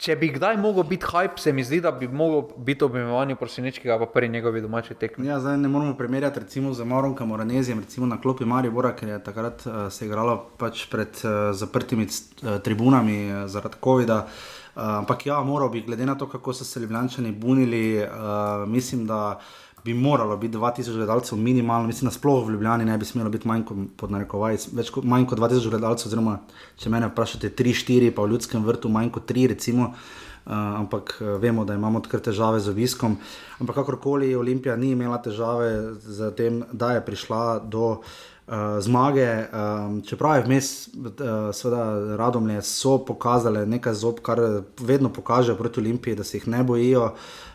če 0.00 0.16
bi 0.20 0.28
kdaj 0.32 0.58
mogel 0.60 0.84
biti 0.88 1.08
hype, 1.08 1.40
se 1.40 1.52
mi 1.52 1.64
zdi, 1.64 1.80
da 1.80 1.92
bi 1.92 2.08
mogel 2.08 2.42
biti 2.64 2.84
objavljanje 2.84 3.36
prosinečkega 3.40 3.96
v 4.00 4.08
prvi 4.12 4.28
njegovi 4.28 4.60
domači 4.60 4.94
tekmi. 5.00 5.26
Ja, 5.26 5.40
zdaj 5.40 5.56
ne 5.60 5.68
moramo 5.68 5.96
primerjati 5.96 6.40
recimo 6.40 6.72
z 6.76 6.84
Maronkom 6.84 7.28
Moranezijem, 7.28 7.80
recimo 7.80 8.06
na 8.06 8.20
klopi 8.20 8.44
Maribora, 8.44 8.92
ker 8.96 9.08
je 9.08 9.18
takrat 9.24 9.64
uh, 9.66 9.88
se 9.92 10.06
igralo 10.06 10.36
pač 10.60 10.86
pred 10.92 11.24
uh, 11.24 11.52
zaprtimi 11.56 12.04
uh, 12.04 12.58
tribunami 12.64 13.18
uh, 13.28 13.44
zaradi 13.48 13.80
COVID-a. 13.84 14.22
Uh, 14.24 14.82
ampak 15.00 15.26
ja, 15.26 15.40
moral 15.44 15.68
bi, 15.68 15.82
glede 15.88 16.06
na 16.06 16.14
to, 16.14 16.28
kako 16.28 16.52
so 16.52 16.64
se 16.64 16.80
Ljubljani 16.80 17.32
bunili, 17.32 17.98
uh, 18.04 18.68
mislim, 18.68 19.06
da 19.06 19.40
bi 19.84 19.94
moralo 19.94 20.36
biti 20.36 20.56
2000 20.56 20.94
gledalcev 20.94 21.38
minimalno, 21.38 21.86
mislim, 21.86 22.08
da 22.08 22.14
sploh 22.14 22.46
v 22.46 22.52
Ljubljani 22.52 22.84
ne 22.84 22.98
bi 22.98 23.04
smelo 23.04 23.30
biti 23.30 23.48
manj 23.48 23.64
kot 23.64 23.78
pod 23.96 24.10
narekovaj, 24.10 24.58
več 24.76 24.90
kot 24.90 25.04
manj 25.04 25.26
kot 25.26 25.38
2000 25.38 25.70
gledalcev, 25.70 26.10
oziroma 26.10 26.38
če 26.76 26.92
mene 26.92 27.08
vprašate 27.08 27.52
3-4, 27.56 28.10
pa 28.14 28.24
v 28.24 28.34
ljudskem 28.34 28.64
vrtu 28.66 28.92
manj 28.92 29.12
kot 29.14 29.30
3 29.30 29.48
recimo. 29.54 29.94
Uh, 30.40 30.56
ampak 30.56 31.18
uh, 31.20 31.34
vemo, 31.38 31.66
da 31.68 31.74
imamo 31.76 32.00
odkar 32.00 32.20
težave 32.24 32.60
z 32.60 32.72
obiskom. 32.72 33.18
Ampak 33.60 33.76
kakorkoli, 33.76 34.32
Olimpija 34.34 34.76
ni 34.76 34.94
imela 34.96 35.18
težave 35.22 35.94
z 36.00 36.30
tem, 36.36 36.62
da 36.72 36.94
je 36.96 37.02
prišla 37.04 37.42
do 37.70 37.90
uh, 37.90 38.80
zmage. 38.80 39.28
Um, 39.28 40.00
čeprav 40.02 40.40
je 40.40 40.46
vmes, 40.48 40.70
uh, 40.96 41.52
seveda, 41.54 42.16
radomlje 42.18 42.64
so 42.66 42.96
pokazale 43.04 43.66
nekaj 43.68 43.94
zob, 44.00 44.24
kar 44.24 44.40
vedno 44.80 45.12
pokažejo 45.12 45.60
proti 45.60 45.84
Olimpiji, 45.84 46.16
da 46.16 46.24
se 46.24 46.40
jih 46.40 46.48
ne 46.48 46.64
bojijo. 46.64 47.04
Uh, 47.12 47.50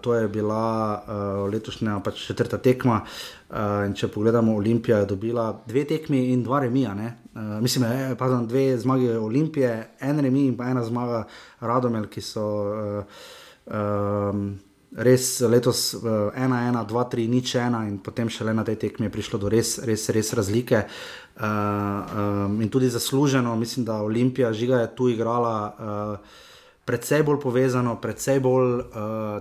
to 0.00 0.14
je 0.14 0.28
bila 0.28 0.94
uh, 0.94 1.52
letošnja 1.52 2.00
pač 2.04 2.26
četrta 2.26 2.58
tekma. 2.58 3.00
Uh, 3.50 3.90
če 3.94 4.08
pogledamo, 4.08 4.54
Olimpija 4.56 5.00
je 5.02 5.10
dobila 5.10 5.50
dve 5.66 5.84
tekmi 5.84 6.28
in 6.32 6.44
dva 6.46 6.60
remija. 6.60 6.94
Uh, 6.94 7.58
mislim, 7.62 7.84
eh, 7.84 8.14
pardon, 8.18 8.46
dve 8.46 8.78
zmage 8.78 9.18
Olimpije, 9.18 9.96
en 10.00 10.20
remi 10.20 10.46
in 10.46 10.56
pa 10.56 10.70
ena 10.70 10.84
zmaga 10.84 11.24
Radomel, 11.60 12.06
ki 12.06 12.22
so 12.22 12.44
uh, 12.70 13.24
um, 13.66 14.52
res 14.96 15.40
letos 15.40 15.94
1-1, 16.02 16.78
2-3, 16.86 17.26
nič 17.30 17.54
1 17.54 17.88
in 17.88 17.98
potem 17.98 18.30
šele 18.30 18.54
na 18.54 18.64
tej 18.66 18.76
tekmi 18.76 19.06
je 19.06 19.14
prišlo 19.14 19.38
do 19.38 19.50
res, 19.50 19.78
res, 19.86 20.08
res 20.14 20.32
razlike. 20.34 20.84
Uh, 21.40 21.46
um, 21.46 22.62
in 22.62 22.70
tudi 22.70 22.90
zasluženo, 22.90 23.56
mislim, 23.56 23.84
da 23.84 24.02
Olimpija 24.02 24.52
žiga 24.52 24.80
je 24.84 24.94
tu 24.94 25.08
igrala. 25.08 25.74
Uh, 25.74 26.46
Predvsej 26.84 27.22
bolj 27.22 27.40
povezano, 27.40 27.96
predvsej 28.00 28.40
bolj 28.40 28.80
uh, 28.80 28.86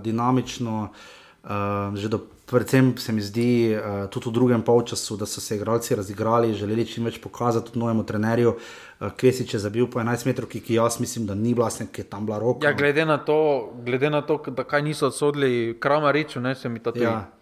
dinamično, 0.03 0.89
uh, 0.89 1.95
že 1.95 2.09
do, 2.09 2.19
predvsem 2.45 2.97
se 2.97 3.13
mi 3.13 3.21
zdi, 3.21 3.73
uh, 3.73 4.09
tudi 4.11 4.29
v 4.29 4.33
drugem 4.33 4.61
polčasu, 4.61 5.17
da 5.17 5.25
so 5.25 5.41
se 5.41 5.55
igralci 5.55 5.95
razigrali, 5.95 6.53
želeli 6.53 6.85
čim 6.85 7.05
več 7.05 7.17
pokazati 7.21 7.71
tudi 7.71 7.79
novemu 7.79 8.03
trenerju. 8.03 8.53
Uh, 8.53 9.09
Kvesič 9.17 9.53
je 9.53 9.59
zabil 9.59 9.87
po 9.87 9.99
11 9.99 10.27
metrov, 10.27 10.51
ki 10.51 10.61
jaz 10.73 10.99
mislim, 10.99 11.25
da 11.25 11.35
ni 11.35 11.55
bila, 11.55 11.69
ker 11.69 12.05
je 12.05 12.09
tam 12.09 12.25
bila 12.25 12.39
roka. 12.39 12.67
Ja, 12.67 12.73
glede 12.73 13.05
na 13.05 13.17
to, 13.17 13.73
glede 13.85 14.09
na 14.09 14.21
to 14.21 14.41
da 14.51 14.63
kaj 14.63 14.81
niso 14.81 15.07
odsodili 15.07 15.77
Kramariču, 15.79 16.39
ne 16.39 16.55
se 16.55 16.69
mi 16.69 16.79
to 16.79 16.91
tudi. 16.91 17.05
ja. 17.05 17.38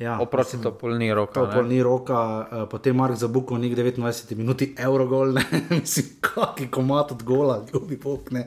Ja. 0.00 0.16
Oprosti 0.20 0.56
to 0.62 0.72
polni 0.72 1.14
roka. 1.14 1.34
To 1.36 1.46
ne. 1.46 1.52
pol 1.52 1.66
ni 1.68 1.82
roka, 1.84 2.16
uh, 2.16 2.64
potem 2.72 2.96
Mark 2.96 3.18
Zabukov, 3.20 3.60
nek 3.60 3.74
29 3.76 4.32
minuti, 4.36 4.70
Eurogol, 4.80 5.36
mislim, 5.70 6.06
kaki 6.24 6.70
komat 6.72 7.12
od 7.12 7.22
gola, 7.22 7.58
ljubi 7.68 7.98
pokne. 8.00 8.46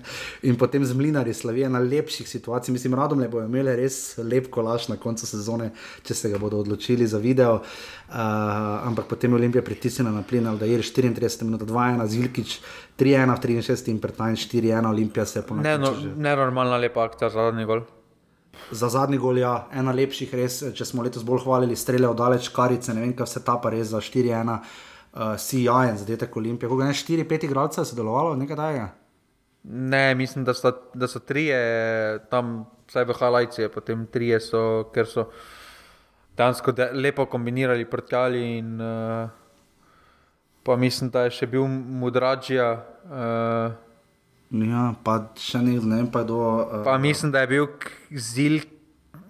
In 0.50 0.58
potem 0.58 0.86
z 0.86 0.98
Mlinari 0.98 1.34
slavijo 1.34 1.70
na 1.70 1.80
lepših 1.80 2.30
situacijah, 2.30 2.74
mislim, 2.74 2.98
radom 2.98 3.22
le 3.22 3.30
bojo 3.30 3.46
imeli 3.46 3.76
res 3.84 4.18
lep 4.18 4.50
kolaš 4.50 4.90
na 4.90 4.98
koncu 4.98 5.30
sezone, 5.30 5.70
če 6.04 6.18
se 6.18 6.34
ga 6.34 6.42
bodo 6.42 6.58
odločili 6.66 7.08
za 7.08 7.22
video. 7.22 7.62
Uh, 8.10 8.18
ampak 8.90 9.06
potem 9.10 9.32
je 9.32 9.44
Olimpija 9.44 9.62
pritisnila 9.62 10.12
na 10.12 10.26
plin, 10.26 10.50
da 10.58 10.66
je 10.66 10.82
34 10.82 11.46
minut, 11.46 11.62
2-1, 11.62 12.08
Zilkič 12.08 12.60
3-1 12.98 13.30
v 13.30 13.62
63 13.62 13.94
in 13.94 14.02
Pertajn 14.02 14.36
4-1, 14.36 14.90
Olimpija 14.90 15.26
se 15.26 15.40
je 15.40 15.44
ponovila. 15.46 15.78
Ne, 15.78 15.86
no, 15.86 16.16
nenormalna 16.18 16.82
lepa 16.82 17.12
za 17.20 17.30
zadnji 17.30 17.66
gol. 17.66 17.86
Za 18.72 18.90
zadnji 18.90 19.18
gol, 19.18 19.38
ja, 19.42 19.68
ena 19.74 19.94
lepših, 19.94 20.34
res, 20.38 20.60
če 20.78 20.86
smo 20.86 21.04
letos 21.06 21.26
bolj 21.26 21.44
hvalili, 21.44 21.78
strele 21.78 22.08
od 22.10 22.18
daleč, 22.18 22.50
karice, 22.54 22.94
ne 22.94 23.04
vem, 23.04 23.14
kaj 23.18 23.28
vse 23.28 23.42
ta 23.46 23.58
pa 23.62 23.72
res 23.74 23.92
za 23.92 24.02
4-1, 24.02 24.54
uh, 24.54 25.34
si 25.42 25.64
jajen, 25.66 25.98
zadetek 26.00 26.38
Olimpije. 26.38 26.70
Koga 26.72 26.88
ne 26.90 26.96
4-5 26.98 27.48
igralcev 27.50 27.84
je 27.84 27.92
sodelovalo, 27.92 28.36
nekaj 28.40 28.60
daje. 28.60 28.88
Ne, 29.64 30.16
mislim, 30.16 30.46
da 30.46 30.54
so, 30.54 30.72
da 30.94 31.08
so 31.08 31.20
trije 31.20 31.60
tam, 32.30 32.66
vsaj 32.90 33.06
v 33.10 33.18
Halajci, 33.20 33.70
potem 33.74 34.08
trije 34.12 34.42
so, 34.44 34.64
ker 34.94 35.08
so 35.08 35.30
dansko 36.38 36.74
lepo 36.94 37.26
kombinirali 37.26 37.86
prtljali 37.86 38.44
in 38.58 38.82
uh, 38.82 39.30
pa 40.64 40.76
mislim, 40.76 41.10
da 41.10 41.28
je 41.28 41.38
še 41.40 41.48
bil 41.48 41.68
mudrađija. 42.04 42.70
Uh, 43.06 43.93
Ja, 44.54 44.92
pa 45.02 45.18
še 45.42 45.64
ne, 45.66 45.80
ne 45.82 46.04
vem, 46.04 46.10
pa 46.14 46.22
je 46.22 46.30
do. 46.30 46.38
Uh, 46.38 46.84
Pa 46.86 47.00
mislim, 47.02 47.32
da 47.34 47.42
je 47.42 47.50
bil 47.50 47.66
zil, 48.14 48.60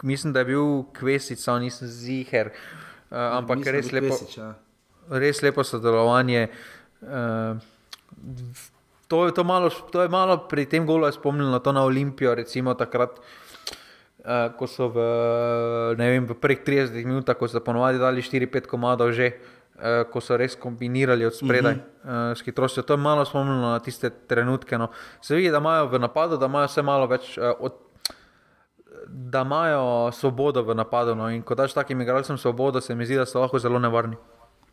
mislim, 0.03 0.33
da 0.35 0.43
je 0.43 0.51
bil 0.51 0.83
kvesic, 0.97 1.39
samo 1.39 1.63
nisem 1.63 1.87
ziger. 1.87 2.51
Uh, 3.07 3.39
ampak 3.39 3.61
mislim, 3.61 3.75
res 3.77 3.91
lepo, 3.95 4.17
Kvesič, 4.17 4.35
ja. 4.41 4.49
res 5.23 5.39
lepo 5.45 5.63
sodelovanje. 5.63 6.49
Uh, 6.99 7.55
to, 9.07 9.29
to, 9.31 9.47
malo, 9.47 9.71
to 9.95 10.03
je 10.03 10.11
malo 10.11 10.41
pri 10.51 10.67
tem 10.67 10.83
golu 10.83 11.07
spomnilo 11.11 11.63
to 11.63 11.71
na 11.71 11.87
Olimpijo, 11.87 12.35
recimo 12.35 12.75
takrat. 12.75 13.15
Uh, 14.23 14.51
ko 14.59 14.67
so 14.71 14.87
v, 14.91 15.03
vem, 15.99 16.27
v 16.27 16.35
prvih 16.35 16.63
30 16.67 16.99
minutah, 17.03 17.35
ko 17.35 17.47
so 17.47 17.63
ponovadi 17.63 17.99
dali 17.99 18.23
4-5 18.23 18.71
komadov, 18.71 19.11
že 19.15 19.39
uh, 19.83 20.11
ko 20.11 20.21
so 20.21 20.37
res 20.39 20.55
kombinirali 20.55 21.25
od 21.25 21.35
spredaj 21.35 21.73
uh 21.73 21.79
-huh. 21.79 22.31
uh, 22.31 22.37
s 22.37 22.45
hitrostjo. 22.45 22.83
To 22.83 22.93
je 22.93 22.97
malo 22.97 23.25
spomnilo 23.25 23.71
na 23.71 23.79
tiste 23.79 24.09
trenutke. 24.09 24.77
No. 24.77 24.87
Se 25.21 25.35
vidi, 25.35 25.51
da 25.51 25.57
imajo 25.57 25.87
v 25.87 25.99
napadu, 25.99 26.37
da 26.37 26.45
imajo 26.45 26.67
vse 26.67 26.81
malo 26.81 27.07
več. 27.07 27.37
Uh, 27.37 27.43
od, 27.59 27.73
Da 29.07 29.41
imajo 29.41 30.11
svobodo 30.11 30.61
v 30.63 30.75
napadu. 30.75 31.15
No. 31.15 31.29
In 31.29 31.41
ko 31.41 31.55
daš 31.55 31.73
takim 31.73 32.01
igralcem 32.01 32.37
svobodo, 32.37 32.81
se 32.81 32.95
mi 32.95 33.05
zdi, 33.05 33.15
da 33.15 33.25
so 33.25 33.39
lahko 33.39 33.59
zelo 33.59 33.79
nevarni. 33.79 34.15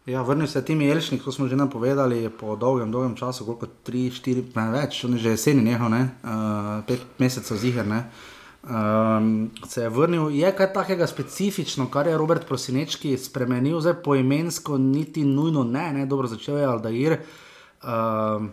Ja, 0.07 0.23
vrnil 0.23 0.47
se 0.47 0.59
je 0.59 0.65
Timi 0.65 0.91
Elšnik, 0.91 1.23
kot 1.25 1.35
smo 1.35 1.47
že 1.49 1.57
napovedali, 1.57 2.31
po 2.31 2.57
dolgem, 2.57 2.93
dolgem 2.93 3.17
času, 3.17 3.45
koliko 3.45 3.67
tri, 3.85 4.11
štiri, 4.11 4.45
ne 4.55 4.71
več, 4.71 5.05
on 5.05 5.13
je 5.13 5.19
že 5.19 5.31
jeseni 5.31 5.63
nehal, 5.63 5.91
ne? 5.91 6.09
uh, 6.25 6.85
pet 6.87 7.05
mesecev 7.19 7.57
ziger. 7.57 7.87
Um, 8.61 9.51
se 9.67 9.83
je 9.83 9.89
vrnil, 9.89 10.31
je 10.31 10.51
kaj 10.57 10.73
takega 10.73 11.07
specifično, 11.07 11.87
kar 11.91 12.07
je 12.07 12.19
Robert 12.19 12.45
Prosinečki 12.47 13.17
spremenil, 13.19 13.81
zdaj 13.81 14.03
poimensko, 14.05 14.79
niti 14.79 15.25
nujno 15.25 15.65
ne, 15.65 15.93
ne 15.93 16.07
dobro 16.07 16.29
začel 16.29 16.59
je 16.59 16.67
Aldair. 16.67 17.13
Uh, 17.81 17.89
uh, 17.89 18.49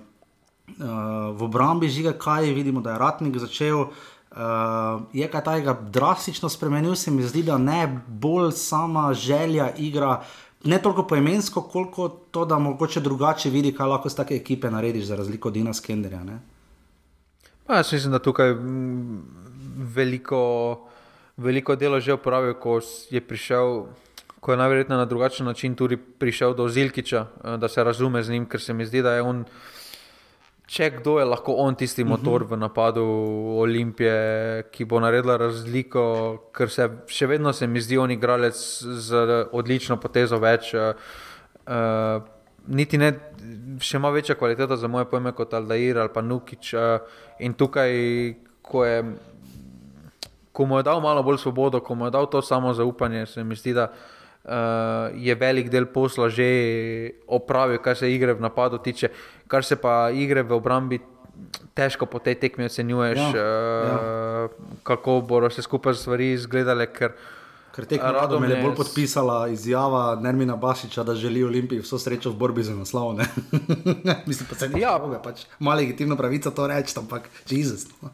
v 1.36 1.44
obrambi 1.44 1.90
žiga, 1.90 2.14
kaj 2.16 2.54
vidimo, 2.56 2.82
da 2.82 2.96
je 2.96 3.00
Ratnik 3.04 3.38
začel. 3.38 3.82
Uh, 4.32 5.04
je 5.14 5.28
kaj 5.28 5.44
takega 5.44 5.74
drastično 5.92 6.50
spremenil, 6.50 6.96
se 6.96 7.12
mi 7.12 7.28
zdi, 7.28 7.44
da 7.44 7.58
ne 7.58 7.84
bolj 8.08 8.52
sama 8.56 9.14
želja 9.14 9.74
igra, 9.76 10.22
ne 10.64 10.80
toliko 10.82 11.04
poemensko, 11.08 11.62
koliko 11.62 12.08
to, 12.10 12.46
da 12.46 12.60
mogoče 12.60 13.04
drugače 13.04 13.50
vidi, 13.50 13.74
kaj 13.76 13.88
lahko 13.88 14.10
z 14.10 14.16
take 14.16 14.36
ekipe 14.36 14.72
narediš, 14.72 15.06
za 15.12 15.16
razliko 15.16 15.52
od 15.52 15.54
Dina 15.54 15.74
Skenderja. 15.74 16.24
Jaz 17.70 17.94
mislim, 17.94 18.12
da 18.12 18.20
tukaj 18.20 18.54
mm, 18.54 19.47
veliko, 19.78 20.88
veliko 21.38 21.76
dela 21.76 22.00
že 22.00 22.18
opravil, 22.18 22.58
ko 22.58 22.82
je 23.10 23.22
prišel. 23.22 23.88
Ko 24.38 24.54
je 24.54 24.58
najverjetneje 24.58 24.98
na 24.98 25.06
drugačen 25.10 25.46
način 25.46 25.76
tudi 25.76 25.98
prišel 25.98 26.54
do 26.54 26.68
Zilkiča, 26.70 27.26
eh, 27.26 27.58
da 27.58 27.68
se 27.68 27.84
razume 27.84 28.24
z 28.24 28.32
njim, 28.32 28.46
ker 28.46 28.62
se 28.62 28.74
mi 28.74 28.86
zdi, 28.86 29.02
da 29.02 29.14
je 29.14 29.22
on. 29.22 29.46
Če 30.68 30.90
kdo 31.00 31.20
je 31.20 31.26
lahko 31.26 31.54
on 31.64 31.76
tisti 31.76 32.04
mhm. 32.04 32.10
motor 32.12 32.44
v 32.44 32.58
napadu 32.60 33.04
Olimpije, 33.64 34.68
ki 34.72 34.86
bo 34.86 35.00
naredila 35.00 35.38
razliko, 35.38 36.04
ker 36.52 36.70
se 36.70 36.90
še 37.08 37.28
vedno 37.28 37.54
se 37.54 37.68
mi 37.68 37.82
zdi 37.82 37.98
on 37.98 38.12
igralec 38.12 38.58
z 38.84 39.48
odlično 39.56 39.98
potezo 39.98 40.40
več. 40.44 40.74
Uh, 40.76 42.20
niti 42.68 43.00
ne, 43.00 43.14
še 43.80 43.98
ima 43.98 44.12
večja 44.12 44.36
kvaliteta 44.36 44.76
za 44.76 44.88
moje 44.92 45.08
pojme 45.08 45.32
kot 45.32 45.54
Aldair 45.56 46.02
ali 46.04 46.12
pa 46.14 46.22
Nukič. 46.22 46.74
Uh, 46.74 47.24
in 47.40 47.56
tukaj, 47.56 47.92
ko, 48.62 48.84
je, 48.86 49.04
ko 50.58 50.66
mu 50.66 50.82
je 50.82 50.88
dal 50.90 50.98
malo 51.02 51.22
bolj 51.22 51.38
svobodo, 51.38 51.78
ko 51.86 51.94
mu 51.94 52.10
je 52.10 52.16
dal 52.18 52.26
to 52.26 52.42
samo 52.42 52.74
zaupanje, 52.74 53.26
se 53.30 53.44
mi 53.44 53.56
zdi, 53.56 53.76
da 53.78 53.92
uh, 53.94 55.14
je 55.14 55.36
velik 55.36 55.70
del 55.70 55.86
posla 55.86 56.32
že 56.34 56.48
opravil, 57.30 57.78
kar 57.78 57.94
se 57.94 58.10
igre 58.10 58.34
v 58.34 58.42
napadu 58.42 58.82
tiče, 58.82 59.12
kar 59.46 59.62
se 59.62 59.78
pa 59.78 60.10
igre 60.10 60.42
v 60.42 60.58
obrambi. 60.58 61.00
Težko 61.78 62.08
po 62.10 62.18
tej 62.18 62.34
tekmi 62.42 62.66
ocenjuješ, 62.66 63.20
ja, 63.22 63.30
uh, 63.30 63.38
ja. 63.38 63.98
kako 64.82 65.22
bodo 65.22 65.52
se 65.54 65.62
skupaj 65.62 65.94
stvari 65.94 66.32
izgledale. 66.34 66.88
Ker, 66.90 67.14
ker 67.76 67.86
tekmo 67.86 68.10
rado 68.16 68.40
me 68.42 68.50
je 68.50 68.58
bolj 68.58 68.74
podpisala 68.80 69.36
izjava 69.54 70.18
Nermina 70.18 70.56
Bašiča, 70.58 71.06
da 71.06 71.14
želi 71.14 71.44
Olimpiji 71.46 71.86
vso 71.86 72.02
srečo 72.02 72.34
v 72.34 72.42
borbi 72.42 72.66
za 72.66 72.74
naslov. 72.74 73.22
Mislim, 74.30 74.50
da 74.50 74.58
se 74.58 74.72
ni 74.74 74.82
ja. 74.82 74.98
pač, 75.22 75.46
malo 75.60 75.78
legitimno 75.78 76.18
pravica 76.18 76.50
to 76.50 76.66
reči, 76.68 76.98
ampak 76.98 77.30
Jezus. 77.46 77.86
No. 78.02 78.10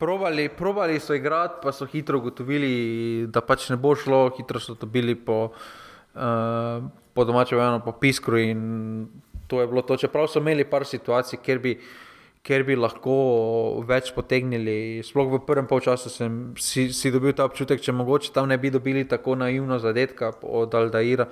Probali, 0.00 0.48
probali 0.48 0.96
so 1.00 1.12
igrati, 1.14 1.60
pa 1.62 1.72
so 1.76 1.84
hitro 1.84 2.18
ugotovili, 2.18 3.26
da 3.28 3.42
pač 3.44 3.66
ne 3.68 3.76
bo 3.76 3.92
šlo, 3.92 4.30
hitro 4.32 4.56
so 4.56 4.72
to 4.72 4.86
bili 4.88 5.12
po, 5.12 5.50
uh, 6.16 6.86
po 7.12 7.24
domačem, 7.28 7.60
eno 7.60 7.82
po 7.84 7.92
piskru. 7.92 8.40
To 9.46 9.60
je 9.60 9.66
bilo 9.68 9.82
to. 9.84 9.98
Čeprav 10.00 10.30
so 10.32 10.40
imeli 10.40 10.64
par 10.64 10.86
situacij, 10.88 11.42
kjer 11.44 11.60
bi, 11.60 11.74
kjer 12.40 12.64
bi 12.64 12.78
lahko 12.80 13.18
več 13.84 14.08
potegnili. 14.16 15.04
Sploh 15.04 15.34
v 15.34 15.42
prvem 15.44 15.68
polčasu 15.68 16.08
sem 16.08 16.40
si, 16.56 16.88
si 16.96 17.12
dobil 17.12 17.36
ta 17.36 17.44
občutek, 17.44 17.84
če 17.84 17.92
mogoče 17.92 18.32
tam 18.32 18.48
ne 18.48 18.56
bi 18.56 18.72
dobili 18.72 19.04
tako 19.04 19.36
naivno 19.36 19.76
zadetka 19.84 20.32
od 20.40 20.80
Aldaira, 20.80 21.28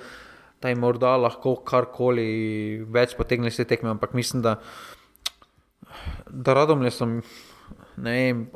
da 0.60 0.68
jim 0.68 0.84
morda 0.84 1.16
lahko 1.16 1.56
karkoli 1.64 2.84
več 2.84 3.16
potegnili 3.16 3.54
se 3.54 3.64
tekme. 3.64 3.96
Ampak 3.96 4.12
mislim, 4.12 4.44
da, 4.44 4.58
da 6.28 6.60
radom 6.60 6.84
le 6.84 6.92
sem 6.92 7.22
ne 8.02 8.12
vem, 8.16 8.46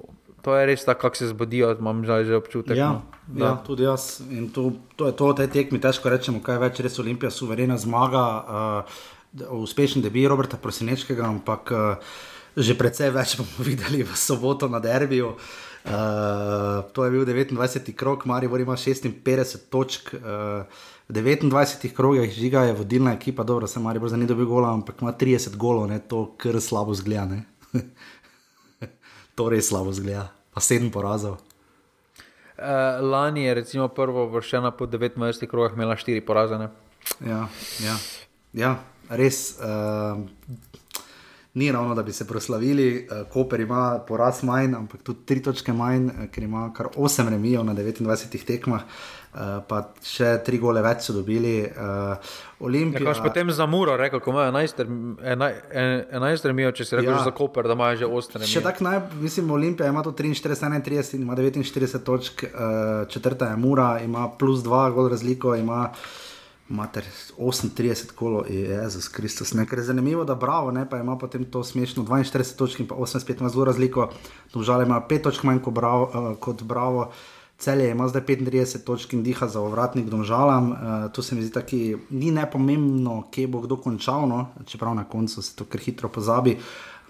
to 0.43 0.57
je 0.57 0.67
res 0.67 0.85
tako, 0.85 1.01
kako 1.07 1.17
se 1.17 1.31
zbudijo, 1.31 1.77
imam 1.79 2.05
že 2.05 2.37
občutek. 2.37 2.77
Ja, 2.77 3.01
no, 3.29 3.45
ja, 3.45 3.55
tudi 3.67 3.87
jaz. 3.87 4.21
In 4.31 4.51
to, 4.51 4.73
to 4.97 5.07
je 5.07 5.17
to, 5.17 5.33
te 5.39 5.47
tekmi, 5.47 5.81
težko 5.81 6.11
rečemo, 6.11 6.43
kaj 6.43 6.59
več, 6.59 6.83
res 6.83 6.99
Olimpija, 6.99 7.31
suverena 7.31 7.79
zmaga, 7.79 8.25
uh, 8.43 9.03
uspešen 9.63 10.03
debi 10.03 10.27
Roberta 10.29 10.59
Prosinečkega, 10.59 11.25
ampak 11.29 11.73
uh, 11.73 12.15
že 12.57 12.75
precej 12.75 13.15
več 13.15 13.37
bomo 13.39 13.67
videli 13.67 14.03
v 14.03 14.17
soboto 14.19 14.69
na 14.69 14.83
derbiju. 14.83 15.37
Uh, 15.83 16.83
to 16.95 17.07
je 17.07 17.11
bil 17.11 17.27
29. 17.27 17.95
krok, 17.95 18.27
Marijo 18.27 18.59
ima 18.59 18.75
56 18.77 19.71
točk. 19.71 20.15
Uh, 20.15 20.67
v 21.09 21.15
29 21.19 21.91
krogih 21.95 22.31
žiga 22.31 22.67
je 22.67 22.75
vodilna 22.75 23.15
ekipa, 23.15 23.43
dobro, 23.43 23.67
se 23.67 23.81
Marijo 23.81 24.09
za 24.09 24.17
ni 24.17 24.27
dobil 24.27 24.47
gola, 24.47 24.73
ampak 24.73 25.03
ima 25.03 25.13
30 25.13 25.57
golov, 25.57 25.87
ne, 25.91 25.99
to 25.99 26.35
kar 26.39 26.61
slabo 26.61 26.95
zgleda. 26.95 27.43
To 29.35 29.49
res 29.49 29.69
slabo 29.69 29.93
zgleda, 29.93 30.31
pa 30.55 30.61
sedem 30.61 30.91
porazov. 30.91 31.41
Uh, 32.59 33.01
lani 33.01 33.45
je 33.45 33.55
recimo 33.55 33.89
prvo 33.89 34.27
vršena 34.31 34.71
po 34.71 34.87
29 34.87 35.47
krogah 35.51 35.73
imela 35.77 35.97
štiri 35.97 36.21
poraze. 36.21 36.59
Ja, 37.27 37.49
ja, 37.83 37.97
ja, 38.53 38.77
res. 39.09 39.59
Uh, 39.59 40.23
Ni 41.53 41.67
ravno, 41.69 41.93
da 41.95 42.01
bi 42.03 42.13
se 42.17 42.25
proslavili, 42.25 43.09
Koper 43.29 43.61
ima 43.61 43.99
poraz 44.09 44.39
manj, 44.43 44.73
ampak 44.73 45.03
tudi 45.05 45.27
tri 45.29 45.43
točke 45.45 45.73
manj, 45.77 46.07
ker 46.33 46.47
ima 46.47 46.71
kar 46.73 46.89
8 46.97 47.29
remijev 47.29 47.61
na 47.69 47.75
29 47.77 48.47
tekmah. 48.47 48.81
Uh, 48.81 49.22
Eh, 49.33 49.53
pa 49.65 49.79
še 50.05 50.43
tri 50.45 50.59
gole 50.61 50.83
več 50.85 51.07
so 51.07 51.15
dobili. 51.17 51.65
Uh, 51.65 52.21
Olimpija. 52.69 53.15
Ja, 53.15 53.23
potem 53.25 53.49
za 53.57 53.65
Muro, 53.65 53.95
rekel, 53.97 54.21
ko 54.21 54.29
imajo 54.35 54.53
11 54.53 56.49
remijo, 56.51 56.73
če 56.77 56.85
se 56.85 56.99
reče 57.01 57.09
ja. 57.09 57.23
za 57.25 57.33
Koper, 57.33 57.65
da 57.65 57.73
imajo 57.73 57.97
že 58.03 58.11
8 58.11 58.37
remijo. 58.37 58.53
Še 58.53 58.63
tako 58.67 58.85
naj, 58.85 59.01
mislim, 59.25 59.49
Olimpija 59.57 59.89
ima 59.89 60.05
to 60.05 60.13
43, 60.13 60.61
31 60.85 61.17
in 61.17 61.25
ima 61.25 61.33
49 61.41 62.05
točk, 62.05 62.45
uh, 62.45 63.09
četrta 63.09 63.49
je 63.55 63.57
Mura, 63.57 63.89
ima 64.05 64.29
plus 64.29 64.61
2 64.69 64.85
gol 64.93 65.09
razliko, 65.17 65.57
ima. 65.57 65.89
Mater 66.73 67.05
38 67.37 68.15
kolo, 68.17 68.47
Jezus 68.49 69.11
Kristus, 69.13 69.51
nekaj 69.53 69.83
je 69.83 69.89
zanimivo, 69.91 70.23
da 70.25 70.39
bravo, 70.41 70.71
ne, 70.73 70.87
pa 70.89 71.03
ima 71.03 71.19
potem 71.21 71.45
to 71.45 71.61
smešno 71.67 72.05
42 72.09 72.57
točk 72.57 72.81
in 72.81 72.89
pa 72.89 72.97
85 72.97 73.43
ima 73.43 73.51
zelo 73.53 73.67
razliko, 73.69 74.09
domžale 74.55 74.87
ima 74.89 75.03
5 75.11 75.27
točk 75.27 75.45
manj 75.45 75.61
kot 75.67 75.75
bravo. 75.75 76.09
Uh, 76.09 76.37
kot 76.41 76.63
bravo. 76.63 77.11
Celje 77.63 77.91
ima 77.91 78.09
zdaj 78.09 78.23
35 78.27 78.85
točk 78.85 79.13
in 79.13 79.21
diha 79.23 79.47
za 79.47 79.61
ovratnik 79.61 80.09
domžalam. 80.11 80.71
Uh, 80.73 80.79
to 81.15 81.23
se 81.23 81.35
mi 81.35 81.43
zdi 81.43 81.53
tako, 81.55 81.77
ni 82.11 82.33
nepomembno, 82.35 83.29
kje 83.31 83.47
bo 83.47 83.61
kdo 83.63 83.77
končal, 83.77 84.27
no? 84.29 84.49
čeprav 84.67 84.95
na 84.99 85.05
koncu 85.05 85.43
se 85.43 85.55
to 85.57 85.65
kar 85.65 85.81
hitro 85.81 86.09
pozabi. 86.09 86.57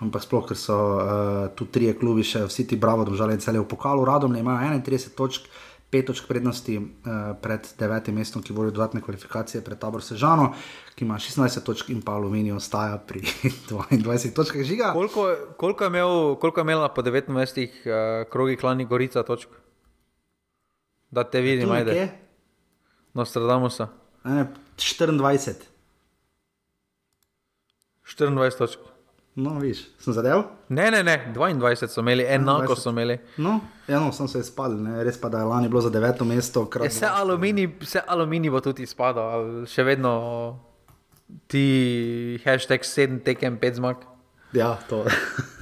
Ampak 0.04 0.26
sploh, 0.26 0.44
ker 0.44 0.58
so 0.58 0.76
uh, 0.76 1.46
tu 1.56 1.64
tri 1.72 1.88
klubi, 1.96 2.20
še 2.26 2.44
vsi 2.50 2.66
ti 2.68 2.76
bravo, 2.76 3.06
domžale 3.08 3.32
in 3.32 3.40
celje 3.40 3.62
v 3.62 3.68
pokalu, 3.70 4.04
radom 4.04 4.36
ima 4.36 4.58
31 4.60 5.16
točk. 5.16 5.48
Pet 5.92 6.06
točk 6.08 6.28
prednosti 6.28 6.76
uh, 6.76 7.32
pred 7.40 7.72
devetim 7.80 8.20
mestom, 8.20 8.44
ki 8.44 8.52
vodi 8.52 8.74
dodatne 8.76 9.00
kvalifikacije, 9.04 9.64
pred 9.64 9.80
tabor 9.80 10.04
Sežano, 10.04 10.50
ki 10.96 11.04
ima 11.08 11.16
16 11.20 11.64
točk 11.64 11.88
in 11.92 12.04
pa 12.04 12.18
Aluminij 12.20 12.52
ostaja 12.56 13.00
pri 13.00 13.24
22 13.72 14.32
točkah 14.36 14.64
žiga. 14.64 14.92
Koliko, 14.92 15.30
koliko, 15.56 15.84
je 15.84 15.92
imel, 15.92 16.36
koliko 16.36 16.60
je 16.60 16.68
imela 16.68 16.92
po 16.92 17.00
19 17.00 17.32
uh, 17.32 18.28
krogih 18.28 18.64
lani 18.64 18.84
Gorica 18.84 19.24
točk? 19.24 19.61
Da 21.12 21.24
te 21.24 21.40
vidim, 21.40 21.70
ajde. 21.70 22.09
Nostradamus. 23.14 23.80
24. 24.24 25.55
24 28.16 28.59
točk. 28.59 28.78
No, 29.34 29.59
viš, 29.59 29.86
sem 29.98 30.12
zadev? 30.12 30.43
Ne, 30.68 30.90
ne, 30.90 31.02
ne, 31.02 31.32
22 31.34 31.89
so 31.89 32.01
imeli, 32.01 32.24
enako 32.28 32.74
21. 32.74 32.80
so 32.80 32.90
imeli. 32.90 33.18
No, 33.36 33.60
ja, 33.89 34.01
no, 34.01 34.12
sem 34.12 34.28
se 34.28 34.43
izpadel, 34.44 34.82
ne? 34.84 35.05
res 35.05 35.16
pa 35.20 35.30
da 35.32 35.40
je 35.40 35.48
lani 35.48 35.68
bilo 35.72 35.80
za 35.80 35.90
deveto 35.90 36.24
mesto. 36.24 36.66
Je, 36.82 36.89
vse, 36.89 37.06
aluminij, 37.09 37.70
vse 37.80 38.02
aluminij 38.06 38.52
bo 38.52 38.60
tudi 38.60 38.84
izpadal, 38.84 39.64
še 39.68 39.86
vedno 39.89 40.12
ti 41.48 42.40
hashtag 42.44 42.84
7 42.84 43.22
tekem 43.24 43.56
5 43.60 43.80
zmag. 43.80 44.05
Ja, 44.52 44.74
to. 44.89 45.05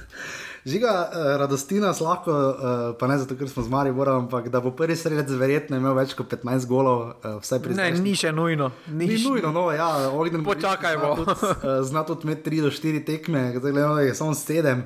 Žiga, 0.65 0.91
uh, 1.09 1.27
radosti 1.41 1.79
nas 1.81 1.99
lahko, 1.99 2.31
uh, 2.31 2.81
pa 2.99 3.07
ne 3.09 3.17
zato, 3.17 3.33
ker 3.37 3.49
smo 3.49 3.63
zmari, 3.65 3.91
moram, 3.91 4.27
ampak 4.27 4.49
da 4.53 4.59
bo 4.61 4.69
prvi 4.77 4.95
sredec 4.95 5.31
verjetno 5.33 5.79
imel 5.79 5.95
več 5.97 6.13
kot 6.13 6.29
15 6.29 6.67
golov, 6.69 7.15
uh, 7.15 7.39
vsaj 7.41 7.63
pri. 7.63 7.77
Ne, 7.79 7.87
ni 7.97 8.13
še 8.17 8.29
nujno. 8.35 8.69
Ni, 8.87 9.07
ni 9.09 9.17
nujno, 9.23 9.49
no, 9.55 9.65
ja, 9.73 9.89
ognjen. 10.13 10.45
Počakajmo. 10.45 11.15
Zna 11.89 12.05
tudi 12.05 12.29
imeti 12.29 12.45
3 12.51 12.61
do 12.67 12.71
4 12.77 13.01
tekme, 13.09 13.47
zdaj 13.57 13.73
gledamo, 13.73 13.97
da 13.97 14.05
je 14.05 14.13
samo 14.15 14.37
7. 14.37 14.85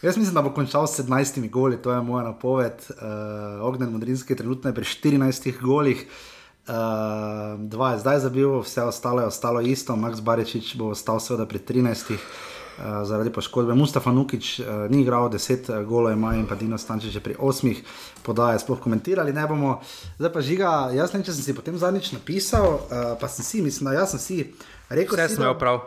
Jaz 0.00 0.16
mislim, 0.16 0.34
da 0.34 0.42
bo 0.42 0.54
končal 0.56 0.86
s 0.88 1.02
17 1.02 1.50
goli, 1.52 1.76
to 1.76 1.92
je 1.92 2.00
moja 2.00 2.24
napoved. 2.24 2.80
Uh, 2.88 3.60
ognjen 3.68 3.92
Modrinski 3.92 4.32
je 4.32 4.40
trenutno 4.40 4.72
pri 4.72 4.84
14 4.84 5.60
golih. 5.60 6.06
Uh, 6.68 7.60
dva 7.60 7.92
je 7.92 7.98
zdaj 7.98 8.18
zabil, 8.24 8.60
vse 8.64 8.82
ostalo 8.82 9.20
je 9.20 9.26
ostalo 9.26 9.60
isto, 9.60 9.96
Max 9.96 10.20
Barečič 10.20 10.76
bo 10.76 10.94
ostal 10.96 11.20
seveda 11.20 11.44
pri 11.46 11.58
13. 11.58 12.16
uh, 12.80 13.04
zaradi 13.04 13.30
poškodbe. 13.30 13.74
Mustafa 13.74 14.10
Nukič 14.10 14.58
uh, 14.58 14.66
ni 14.88 15.02
igral, 15.02 15.28
10 15.28 15.38
uh, 15.70 15.84
golov 15.84 16.12
ima 16.12 16.32
in 16.34 16.44
pa 16.44 16.54
Dino 16.54 16.74
Stančič 16.74 17.12
je 17.12 17.20
pri 17.20 17.36
8 17.36 17.76
podaje 18.22 18.58
sploh 18.58 18.78
komentirali. 18.78 19.32
Ne 19.32 19.46
bomo, 19.46 19.80
zdaj 20.16 20.32
pa 20.32 20.40
žiga, 20.40 20.70
jaz 20.90 21.12
ne 21.12 21.18
vem, 21.18 21.24
če 21.24 21.32
sem 21.32 21.44
si 21.44 21.52
potem 21.52 21.76
zadnjič 21.76 22.12
napisal, 22.12 22.66
uh, 22.80 22.80
pa 23.14 23.28
sem 23.28 23.44
si, 23.44 23.60
mislim, 23.60 23.86
da 23.86 23.98
jaz 23.98 24.10
sem 24.10 24.20
si 24.20 24.36
rekel, 24.88 25.16
da- 25.16 25.44
jo 25.44 25.54
prav. 25.56 25.80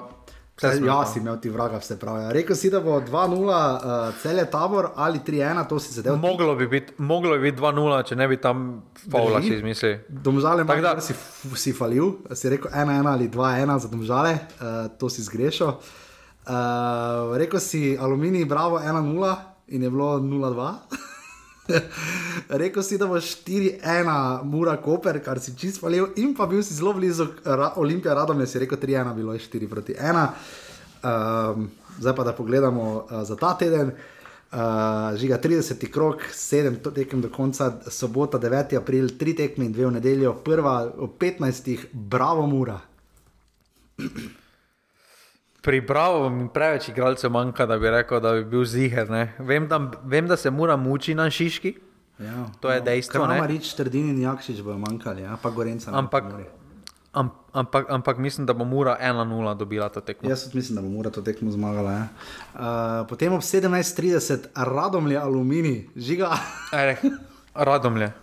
Vse 0.54 0.68
Ja, 0.68 0.86
prav. 0.86 1.06
si 1.08 1.18
imel 1.18 1.38
ti 1.38 1.50
vraga, 1.50 1.80
vse 1.80 1.96
prav. 1.98 2.20
Ja. 2.20 2.28
Rekel 2.30 2.54
si, 2.54 2.70
da 2.70 2.78
bo 2.80 3.00
2-0 3.02 3.10
uh, 3.42 3.74
cel 4.16 4.38
je 4.38 4.46
tabor 4.46 4.92
ali 4.96 5.18
3-1, 5.20 5.66
to 5.66 5.80
si 5.80 5.90
zadev. 5.92 6.14
Moglo 6.16 6.54
bi 6.56 6.68
biti, 6.68 6.94
moglo 7.00 7.34
bi 7.34 7.50
biti 7.50 7.58
2-0, 7.58 7.74
če 8.04 8.16
ne 8.16 8.28
bi 8.28 8.38
tam 8.38 8.84
faula 9.04 9.42
si 9.42 9.50
izmislili. 9.52 9.98
Domžale, 10.08 10.62
Tako 10.62 10.82
da- 10.84 11.02
si, 11.02 11.14
si 11.56 11.74
falil, 11.74 12.06
si 12.32 12.50
rekel 12.50 12.70
1-1 12.72 12.78
ali 13.08 13.30
2-1 13.30 13.80
za 13.80 13.88
domžale, 13.88 14.34
uh, 14.54 14.94
to 14.94 15.10
si 15.10 15.24
zgrešil. 15.24 15.74
Uh, 16.44 17.38
rekel 17.38 17.60
si 17.60 17.98
aluminij, 18.00 18.46
bravo 18.46 18.80
1-0 18.80 19.36
in 19.68 19.82
je 19.82 19.90
bilo 19.90 20.20
0-2. 20.20 20.74
rekel 22.62 22.84
si, 22.84 22.98
da 22.98 23.08
bo 23.08 23.16
4-1 23.16 24.44
Mura 24.44 24.78
Koper, 24.78 25.22
kar 25.24 25.40
si 25.40 25.56
čist 25.56 25.80
falil, 25.80 26.12
in 26.20 26.36
pa 26.36 26.46
bil 26.46 26.64
si 26.64 26.76
zelo 26.76 26.94
blizu 26.94 27.30
ra, 27.46 27.74
Olimpija 27.80 28.14
Radom, 28.14 28.40
je 28.44 28.48
si 28.48 28.60
rekel 28.60 28.78
3-1, 28.78 29.16
bilo 29.16 29.34
je 29.34 29.40
4 29.40 29.70
proti 29.70 29.96
1. 29.96 30.28
Um, 31.04 31.72
zdaj 32.00 32.16
pa 32.16 32.24
da 32.24 32.34
pogledamo 32.34 32.84
uh, 32.96 33.24
za 33.24 33.36
ta 33.36 33.56
teden. 33.58 33.96
Uh, 34.54 34.60
žiga 35.18 35.40
30. 35.40 35.88
krok, 35.92 36.22
7 36.34 36.84
to- 36.84 36.92
tekem 36.92 37.22
do 37.22 37.30
konca, 37.30 37.72
sobota 37.88 38.38
9. 38.38 38.76
april, 38.78 39.08
3 39.08 39.36
tekme 39.36 39.66
in 39.66 39.74
2 39.74 39.88
v 39.88 39.92
nedeljo, 39.92 40.36
prva 40.44 40.92
ob 40.98 41.18
15. 41.18 41.88
bravo 41.94 42.48
mura. 42.48 42.80
Pri 45.64 45.80
Bravo 45.82 46.30
mi 46.30 46.50
preveč 46.52 46.90
igralcev 46.92 47.32
manjka, 47.32 47.66
da 47.66 47.78
bi 47.80 47.90
rekel, 47.90 48.20
da 48.20 48.34
bi 48.34 48.44
bil 48.44 48.66
ziger. 48.66 49.10
ne. 49.10 49.34
Vem 49.40 49.68
da, 49.68 49.80
vem, 50.04 50.28
da 50.28 50.38
se 50.38 50.52
mora 50.52 50.76
muči 50.78 51.16
na 51.16 51.30
Šiški, 51.30 51.74
Ja. 52.20 52.46
To 52.62 52.70
je 52.70 52.82
dejstvo, 52.82 53.26
ne? 53.26 53.36
Kramarič, 53.36 53.74
Trdin 53.74 54.14
in 54.14 54.22
Jakšič 54.22 54.62
bojo 54.62 54.78
manjkali, 54.78 55.26
ja? 55.26 55.34
pa 55.34 55.50
Gorenca. 55.50 55.90
ampak, 55.92 56.24
am, 57.14 57.34
ampak, 57.54 57.90
ampak 57.90 58.18
mislim, 58.18 58.46
da 58.46 58.54
bo 58.54 58.66
Mura 58.66 58.98
1-0 59.02 59.58
dobila 59.58 59.90
to 59.90 60.02
tekmo. 60.02 60.30
Jaz 60.30 60.54
mislim, 60.54 60.76
da 60.76 60.82
bo 60.82 60.90
mora 60.90 61.10
to 61.10 61.22
tekmo 61.22 61.52
zmagala. 61.52 61.92
Ja. 61.92 62.06
Uh, 62.54 63.08
potem 63.10 63.34
ob 63.34 63.42
17:30 63.42 64.54
Radomlje 64.56 65.18
Alumini, 65.18 65.90
žiga. 65.96 66.38
Ere, 66.82 66.98
Radomlje. 67.56 68.14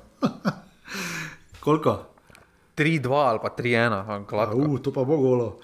Koliko? 1.60 2.06
3-2 2.76 3.12
ali 3.12 3.38
pa 3.42 3.50
3-1, 3.50 4.24
gladko. 4.24 4.56
Uh, 4.56 4.78
to 4.78 4.94
pa 4.94 5.04
bo 5.04 5.18
golo. 5.18 5.58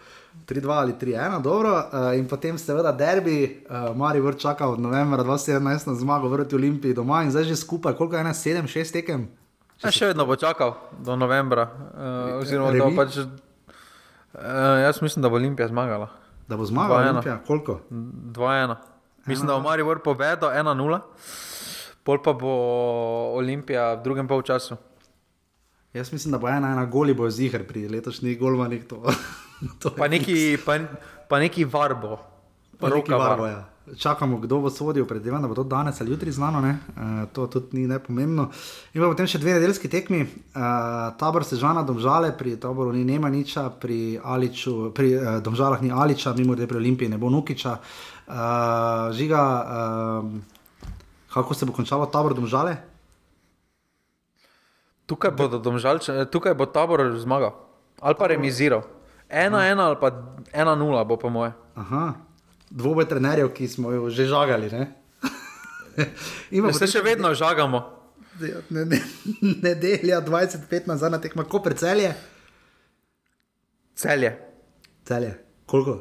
3-2 0.47 0.71
ali 0.71 0.93
3-1, 0.93 1.43
dobro. 1.43 1.73
Uh, 1.75 2.19
in 2.19 2.29
potem 2.29 2.59
seveda 2.59 2.93
derbi, 2.93 3.65
uh, 3.71 3.97
Mari 3.97 4.21
vrt 4.21 4.39
čaka 4.39 4.69
od 4.69 4.81
novembra 4.81 5.25
2017 5.25 5.89
na 5.89 5.95
zmago 5.95 6.29
vrti 6.29 6.55
Olimpiji 6.55 6.95
doma 6.95 7.23
in 7.23 7.31
zdaj 7.31 7.45
že 7.45 7.57
skupaj, 7.57 7.97
koliko 7.97 8.17
je 8.17 8.21
ena, 8.21 8.35
7-6 8.35 8.93
tekem? 8.93 9.29
Ja, 9.83 9.91
še 9.91 10.13
vedno 10.13 10.25
bo 10.27 10.37
čakal 10.37 10.77
do 11.05 11.17
novembra. 11.17 11.67
Uh, 11.67 12.41
oziroma, 12.41 12.73
da 12.73 12.85
bo 12.85 12.95
pač, 12.97 13.19
uh, 13.19 13.31
jaz 14.81 15.03
mislim, 15.03 15.23
da 15.23 15.29
bo 15.29 15.37
Olimpija 15.37 15.69
zmagala. 15.69 16.09
Da 16.49 16.57
bo 16.57 16.65
zmagala 16.65 17.03
2:1. 17.03 17.11
Olimpija, 17.11 17.39
koliko? 17.47 17.81
2-1. 17.91 18.77
Mislim, 19.27 19.47
da 19.47 19.59
bo 19.59 19.61
Maribor 19.61 19.99
povedal 19.99 20.55
1-0, 20.55 21.01
pol 22.07 22.23
pa 22.23 22.33
bo 22.33 22.53
Olimpija 23.35 23.95
v 23.99 24.03
drugem 24.05 24.29
polčasu. 24.29 24.77
Jaz 25.93 26.13
mislim, 26.13 26.33
da 26.33 26.39
bo 26.39 26.49
ena, 26.49 26.73
ena 26.73 26.85
goli 26.87 27.15
bo 27.15 27.31
ziger 27.31 27.67
pri 27.67 27.89
letošnjih 27.89 28.39
golmanih. 28.39 28.85
Pa 29.99 30.09
neki, 30.09 30.59
pa, 30.65 30.79
pa 31.29 31.39
neki 31.39 31.65
varbo. 31.65 32.19
Pa 32.79 32.89
neki 32.89 33.11
Roka 33.11 33.17
varbo, 33.17 33.43
var. 33.43 33.51
ja. 33.51 33.65
Čakamo, 33.99 34.41
kdo 34.43 34.59
bo 34.61 34.71
sodil, 34.71 35.07
predvidevam, 35.07 35.43
da 35.43 35.49
bo 35.49 35.55
to 35.55 35.63
danes 35.65 36.01
ali 36.01 36.11
jutri 36.11 36.33
znano, 36.33 36.59
uh, 36.59 36.75
to 37.33 37.47
tudi 37.47 37.79
ni 37.79 37.87
nepomembno. 37.87 38.51
In 38.95 39.03
pa 39.03 39.09
potem 39.09 39.29
še 39.31 39.39
dve 39.39 39.55
nedeljski 39.55 39.89
tekmi, 39.89 40.25
uh, 40.27 41.15
tabor 41.17 41.47
Sežana, 41.47 41.87
Domžale, 41.87 42.33
pri 42.37 42.57
taboru 42.59 42.91
ni 42.93 43.05
Nemaniča, 43.07 43.71
pri, 43.81 44.19
Aliču, 44.19 44.91
pri 44.91 45.15
uh, 45.15 45.39
Domžalah 45.39 45.87
ni 45.87 45.95
Aliča, 45.95 46.35
mimo 46.35 46.59
grede 46.59 46.67
pri 46.67 46.83
Olimpiji 46.83 47.15
ne 47.15 47.21
bo 47.23 47.31
Nukiča. 47.31 47.77
Uh, 48.27 48.35
žiga, 49.15 49.43
uh, 49.63 50.35
kako 51.31 51.55
se 51.55 51.71
bo 51.71 51.73
končalo 51.73 52.11
tabor 52.11 52.35
Domžale? 52.35 52.77
Tukaj, 55.07 55.31
bodo 55.39 55.63
domžalče, 55.63 56.25
tukaj 56.35 56.59
bo 56.59 56.67
tabor 56.67 57.15
zmagal 57.15 57.55
ali 58.01 58.15
pa 58.19 58.27
remiziral. 58.27 58.83
1-1 59.29 59.51
ali 59.77 59.97
pa 59.97 60.09
1-0 60.53 61.05
bo 61.05 61.17
po 61.17 61.29
moje. 61.29 61.53
Aha, 61.75 62.15
dvoboj 62.69 63.05
trenerjev, 63.05 63.51
ki 63.51 63.69
smo 63.69 63.91
jo 63.91 64.11
že 64.11 64.25
žagali. 64.25 64.71
Ne? 64.71 64.85
In 66.55 66.63
pa 66.63 66.73
Se 66.73 66.87
še 66.87 67.01
vedno 67.01 67.35
žagamo. 67.35 67.83
ne, 68.71 68.85
ne, 68.85 69.01
nedelja 69.63 70.21
25 70.21 70.69
nazaj 70.87 71.11
na 71.11 71.19
tekmo, 71.19 71.43
ko 71.43 71.59
precelje. 71.59 72.13
Celje. 73.95 74.37
Celje. 75.03 75.33
Koliko? 75.65 75.95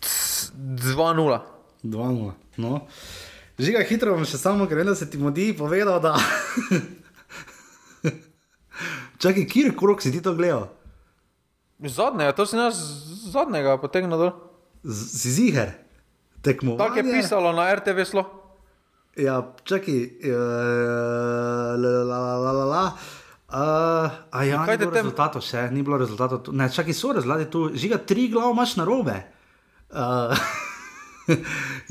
C- 0.00 0.50
2-0. 0.54 1.40
2-0. 1.82 2.32
No. 2.56 2.86
Žiga 3.58 3.82
hitro 3.82 4.14
bom 4.14 4.26
še 4.26 4.38
samo, 4.38 4.66
ker 4.66 4.78
vem, 4.78 4.86
da 4.86 4.94
se 4.94 5.06
ti 5.06 5.18
modi 5.18 5.52
povedal, 5.52 5.98
da. 6.00 6.14
Čakaj, 9.18 9.44
kjer 9.44 9.74
krok 9.74 9.98
si 9.98 10.10
ti 10.10 10.20
to 10.20 10.32
gledal? 10.32 10.68
Zadnjega, 11.80 12.32
to 12.32 12.44
si 12.44 12.54
nas 12.54 12.74
zadnjega 13.28 13.76
potegnil 13.76 14.18
dol. 14.18 14.32
Z- 14.82 15.10
Si 15.12 15.30
ziger? 15.32 15.72
Tekmo. 16.40 16.76
Tako 16.76 16.96
je 16.96 17.12
pisalo 17.12 17.52
na 17.52 17.66
RTV 17.72 18.04
slo. 18.04 18.22
Ja, 19.16 19.36
čakaj. 19.60 19.98
Uh, 20.22 20.30
la, 21.74 21.90
la, 22.00 22.18
la, 22.20 22.36
la, 22.36 22.52
la, 22.52 22.64
la. 22.66 22.84
Uh, 23.48 23.56
a 24.30 24.44
ja, 24.44 24.60
Kaj 24.60 24.76
bilo 24.76 24.90
tem- 24.90 25.02
rezultatov 25.02 25.40
še, 25.40 25.66
ni 25.68 25.82
bilo 25.82 25.96
rezultatov. 25.96 26.38
tu. 26.40 26.52
Ne, 26.52 26.68
čakaj, 26.68 26.92
so 26.92 27.10
rezultati 27.10 27.48
tu. 27.48 27.70
Žiga, 27.72 27.98
tri 28.00 28.28
glav 28.28 28.52
imaš 28.52 28.76
na 28.76 28.84
robe. 28.84 29.16
Uh, 29.88 30.30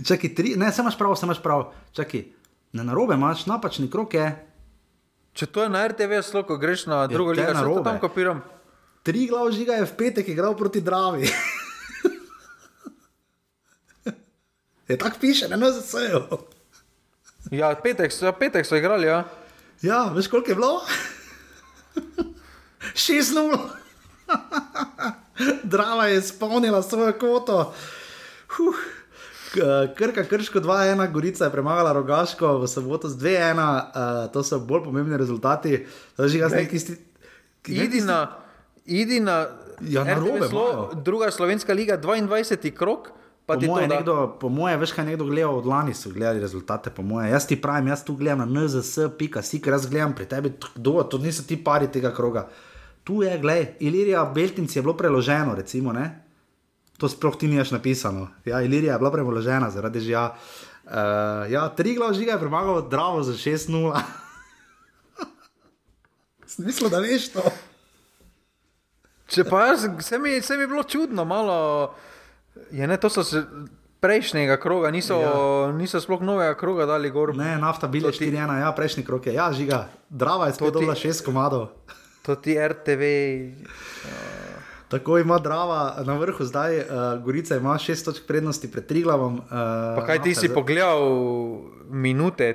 čakaj, 0.01 0.31
tri, 0.31 0.55
ne, 0.55 0.71
se 0.71 0.81
imaš 0.81 0.95
prav, 0.95 1.15
se 1.15 1.25
imaš 1.25 1.41
prav. 1.41 1.65
Čakaj, 1.91 2.23
ne 2.71 2.83
na 2.83 2.93
robe 2.93 3.15
imaš, 3.15 3.45
napačni 3.45 3.89
krok 3.89 4.13
je. 4.13 4.27
Če 5.37 5.45
to 5.45 5.63
je 5.63 5.69
na 5.69 5.85
RTV 5.85 6.21
slo, 6.25 6.41
ko 6.41 6.57
greš 6.57 6.87
na 6.89 7.03
drugo 7.05 7.35
te 7.35 7.41
ligo, 7.45 7.53
narobe. 7.53 7.83
tam 7.85 7.99
kopiram. 8.01 8.41
Tri 9.05 9.27
glav 9.29 9.51
žiga 9.53 9.77
je 9.77 9.85
v 9.85 9.93
petek 9.93 10.27
igral 10.33 10.57
proti 10.57 10.81
Dravi. 10.81 11.29
je 14.89 14.97
tako 14.97 15.17
piše, 15.21 15.47
ne 15.47 15.57
nas 15.57 15.77
vsejo. 15.77 16.25
Ja, 17.53 17.69
petek, 17.77 18.11
so- 18.11 18.33
petek 18.33 18.65
so 18.65 18.75
igrali, 18.75 19.07
ja. 19.07 19.23
Ja, 19.81 20.09
veš 20.09 20.27
koliko 20.27 20.51
je 20.51 20.55
bilo? 20.57 20.81
6-0. 22.97 23.59
Drava 25.63 26.07
je 26.07 26.17
izpolnila 26.17 26.81
svojo 26.81 27.13
kvoto. 27.13 27.73
Huh. 28.57 28.75
K- 29.47 29.59
Krka, 29.95 30.23
krško 30.23 30.59
2-1, 30.59 31.11
Gorica 31.11 31.45
je 31.45 31.51
premagala 31.51 31.93
Rogaško 31.93 32.57
v 32.57 32.67
soboto 32.67 33.09
z 33.09 33.15
2-1, 33.15 33.55
uh, 33.55 34.31
to 34.31 34.43
so 34.43 34.59
bolj 34.59 34.83
pomembni 34.83 35.17
rezultati. 35.17 35.85
To 36.15 36.23
je 36.23 36.29
že 36.29 36.37
jaz 36.37 36.51
Glej, 36.51 36.63
neki 36.63 36.79
sti. 36.79 36.93
Idi 37.67 38.01
na, 38.01 38.27
idi 38.85 39.19
na, 39.19 39.47
Ja, 39.79 40.03
na 40.03 40.13
robe 40.13 40.47
slo, 40.49 40.89
druga 40.95 41.31
slovenska 41.31 41.73
liga, 41.73 41.97
22. 41.97 42.71
krok, 42.71 43.13
Po 43.47 43.55
moje, 43.55 43.87
nekdo, 43.87 44.35
po 44.39 44.49
moje, 44.49 44.75
veš 44.77 44.91
kaj 44.91 45.05
nekdo 45.05 45.23
gledal 45.23 45.55
od 45.55 45.65
lani, 45.65 45.93
so 45.93 46.09
gledali 46.09 46.39
rezultate. 46.39 46.91
Jaz 47.31 47.47
ti 47.47 47.55
pravim, 47.55 47.87
jaz 47.87 48.03
tu 48.03 48.15
gledam 48.15 48.39
na 48.39 48.45
nzs.si, 48.45 49.61
ker 49.61 49.73
jaz 49.73 49.87
gledam 49.87 50.11
pri 50.11 50.25
tebi, 50.25 50.51
kdo, 50.75 51.03
to 51.03 51.17
niso 51.17 51.47
ti 51.47 51.55
pari 51.55 51.87
tega 51.87 52.11
kroga. 52.11 52.49
Tu 53.03 53.23
je, 53.23 53.37
gled, 53.39 53.79
Ilirija 53.79 54.25
Beltinci 54.25 54.79
je 54.79 54.83
bilo 54.83 54.97
preloženo, 54.97 55.55
recimo, 55.55 55.93
ne? 55.93 56.26
To 56.97 57.05
sploh 57.05 57.35
ti 57.35 57.47
nimaš 57.47 57.71
napisano. 57.71 58.27
Ja, 58.43 58.61
Ilirija 58.61 58.93
je 58.93 58.99
bila 58.99 59.11
preložena 59.11 59.69
zaradi 59.69 59.99
že. 59.99 60.11
Ja, 60.11 60.33
uh, 60.83 60.91
ja 61.45 61.69
tri 61.69 61.93
glav 61.93 62.13
žiga 62.13 62.31
je 62.31 62.39
premagal 62.39 62.81
Dravo 62.83 63.23
za 63.23 63.33
6-0. 63.33 63.93
Smislo, 66.47 66.89
da 66.89 66.99
veš 66.99 67.29
to. 67.29 67.43
Če 69.27 69.43
pa 69.43 69.65
jaz, 69.65 69.83
se 69.99 70.17
mi, 70.17 70.41
se 70.41 70.55
mi 70.55 70.63
je 70.63 70.67
bilo 70.67 70.83
čudno, 70.83 71.25
malo. 71.25 71.93
Je, 72.71 72.87
ne, 72.87 72.97
to 72.97 73.09
so 73.09 73.23
se 73.23 73.43
prejšnjega 73.99 74.57
kroga, 74.57 74.91
niso, 74.91 75.17
ja. 75.17 75.33
niso 75.71 75.99
sploh 75.99 76.21
novega 76.21 76.55
kroga 76.55 76.85
dali 76.85 77.11
gor. 77.11 77.35
Ne, 77.35 77.57
nafta 77.57 77.87
bile 77.87 78.07
To 78.07 78.17
ti- 78.17 78.31
4-1, 78.31 78.59
ja, 78.59 78.71
prejšnji 78.71 79.03
krok 79.05 79.27
je. 79.27 79.33
Ja, 79.33 79.51
žiga, 79.51 79.87
Drava 80.09 80.47
je 80.47 80.53
spet 80.53 80.65
To 80.65 80.71
ti- 80.71 80.73
dobila 80.73 80.95
6 80.95 81.25
komadov. 81.25 81.67
To 82.23 82.35
ti 82.35 82.55
RTV. 82.57 83.03
Tako 84.87 85.17
ima 85.17 85.39
Drava 85.39 86.03
na 86.05 86.15
vrhu 86.17 86.45
zdaj, 86.45 86.77
uh, 86.79 86.85
Gorica 87.23 87.57
ima 87.57 87.73
6 87.75 88.05
točk 88.05 88.27
prednosti 88.27 88.71
pred 88.71 88.85
Triglavom. 88.85 89.35
Uh, 89.35 89.43
Pa 89.99 90.03
kaj 90.05 90.21
ti 90.23 90.35
si 90.35 90.49
pogledal 90.49 91.03
minute, 91.89 92.53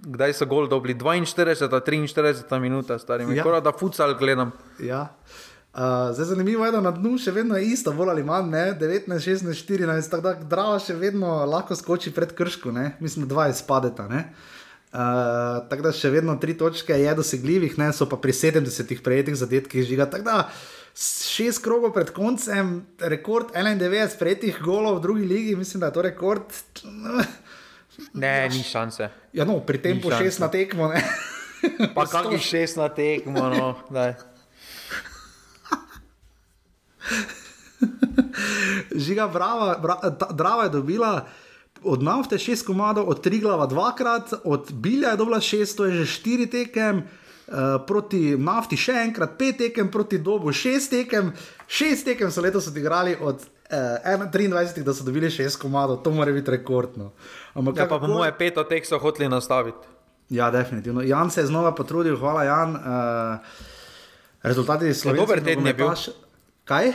kdaj 0.00 0.32
so 0.32 0.46
gol 0.46 0.66
dobili? 0.68 0.94
42, 0.94 1.80
43 1.86 2.58
minuta, 2.58 2.98
stari. 2.98 3.24
Ja. 3.36 3.44
Ja. 3.46 3.60
da 3.60 3.72
futsal 3.72 4.14
gledam. 4.18 4.50
Ja. 4.80 5.14
Uh, 5.74 6.14
zdaj 6.14 6.24
zanimivo 6.24 6.66
je, 6.66 6.72
da 6.72 6.80
na 6.80 6.90
dnu 6.90 7.18
še 7.18 7.30
vedno 7.30 7.54
je 7.56 7.68
isto, 7.70 7.92
bolj 7.94 8.10
ali 8.10 8.24
manj, 8.26 8.48
ne? 8.50 8.62
19, 8.80 9.06
16, 9.22 9.66
14, 9.68 10.10
tako 10.10 10.22
da 10.24 10.32
Drava 10.50 10.78
še 10.82 10.96
vedno 10.98 11.44
lahko 11.46 11.76
skoči 11.78 12.10
pred 12.10 12.32
krško, 12.34 12.72
ne? 12.74 12.96
mislim, 13.00 13.28
dva 13.30 13.46
izpadeta. 13.52 14.08
Ne? 14.10 14.24
Uh, 14.88 15.60
tako 15.70 15.84
da 15.84 15.92
še 15.92 16.10
vedno 16.10 16.34
tri 16.40 16.56
točke 16.58 16.96
je 16.96 17.14
dosegljivih, 17.14 17.78
ne? 17.78 17.92
so 17.92 18.08
pa 18.10 18.18
pri 18.18 18.34
70 18.34 19.04
prejetih 19.04 19.36
zadetkih 19.38 19.86
žiga. 19.86 20.08
Tako 20.10 20.26
da 20.26 20.38
šest 20.98 21.62
krogov 21.62 21.92
pred 21.94 22.10
koncem, 22.10 22.86
rekord 22.98 23.54
91 23.54 24.18
prejetih 24.18 24.58
golov 24.58 24.98
v 24.98 25.02
drugi 25.02 25.24
ligi, 25.24 25.56
mislim, 25.56 25.80
da 25.80 25.86
je 25.86 25.92
to 25.92 26.02
rekord. 26.02 26.42
Ne, 28.14 28.46
ni 28.46 28.62
šanse. 28.62 29.08
Ja, 29.34 29.42
no, 29.42 29.58
pri 29.58 29.82
tem 29.82 29.96
Ni 29.98 30.02
po 30.02 30.10
šest 30.14 30.38
šanse. 30.38 30.40
na 30.40 30.48
tekmo. 30.54 30.86
Ne? 30.86 31.02
Pa 31.98 32.06
kakšnih 32.06 32.38
šest 32.38 32.78
na 32.78 32.86
tekmo, 32.94 33.48
no. 33.50 33.74
daj. 33.90 34.14
Žiga, 39.04 39.26
brava, 39.26 39.74
bra, 39.82 39.98
ta, 40.14 40.30
Drava 40.30 40.68
je 40.68 40.70
dobila 40.78 41.26
od 41.82 42.02
nafte 42.02 42.38
šest 42.38 42.66
komadov, 42.66 43.08
od 43.10 43.18
Triglava 43.22 43.66
dvakrat, 43.66 44.32
od 44.44 44.72
Bilja 44.72 45.08
je 45.10 45.16
dobila 45.16 45.40
šest, 45.40 45.76
to 45.76 45.90
je 45.90 45.92
že 46.02 46.06
štiri 46.06 46.46
tekem. 46.46 47.02
Uh, 47.48 47.78
proti 47.86 48.36
nafti 48.36 48.76
še 48.76 48.92
enkrat, 49.06 49.38
pet 49.38 49.56
tekem, 49.56 49.88
proti 49.88 50.18
dobu 50.18 50.52
šest 50.52 50.90
tekem, 50.92 51.30
šest 51.66 52.04
tekem 52.04 52.28
so 52.30 52.42
letos 52.44 52.66
odigrali 52.68 53.16
od 53.16 53.40
uh, 53.40 54.26
23, 54.28 54.82
da 54.84 54.92
so 54.92 55.04
dobili 55.04 55.30
šest 55.30 55.56
komadov, 55.56 56.02
to 56.04 56.10
mora 56.10 56.32
biti 56.32 56.50
rekordno. 56.50 57.12
Ampak 57.54 57.76
Ja, 57.76 57.86
pa 57.88 57.98
po 57.98 58.06
moje 58.06 58.34
pet 58.36 58.58
od 58.58 58.68
teh 58.68 58.84
so 58.84 58.98
hoteli 58.98 59.28
nastaviti. 59.28 59.88
Ja, 60.28 60.50
definitivno. 60.50 61.00
Jan 61.02 61.30
se 61.30 61.40
je 61.40 61.46
znova 61.46 61.72
potrudil, 61.72 62.16
hvala 62.16 62.44
Jan. 62.44 62.76
Uh, 62.76 62.82
rezultati 64.42 64.92
slovenskega 64.94 65.16
dober 65.16 65.44
teden 65.44 65.66
je 65.66 65.74
bil. 65.74 65.88
Kaj? 66.64 66.92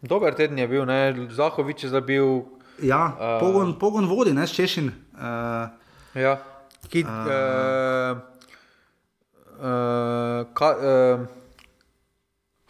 Dober 0.00 0.34
teden 0.34 0.58
je 0.58 0.68
bil, 0.68 0.84
ne? 0.84 1.28
Zahovič 1.30 1.84
je 1.84 1.90
zabil. 1.90 2.42
Ja, 2.82 3.14
Eh. 3.14 3.22
uh, 3.34 3.40
pogon, 3.40 3.78
pogon 3.78 4.06
vodi, 4.06 4.32
ne, 4.32 4.46
Češin. 4.46 4.90
Uh, 5.14 5.70
Ja. 6.14 6.38
Ki, 6.88 7.04
uh, 7.04 7.10
uh, 7.10 8.37
ka, 10.54 10.68
uh, 10.76 11.26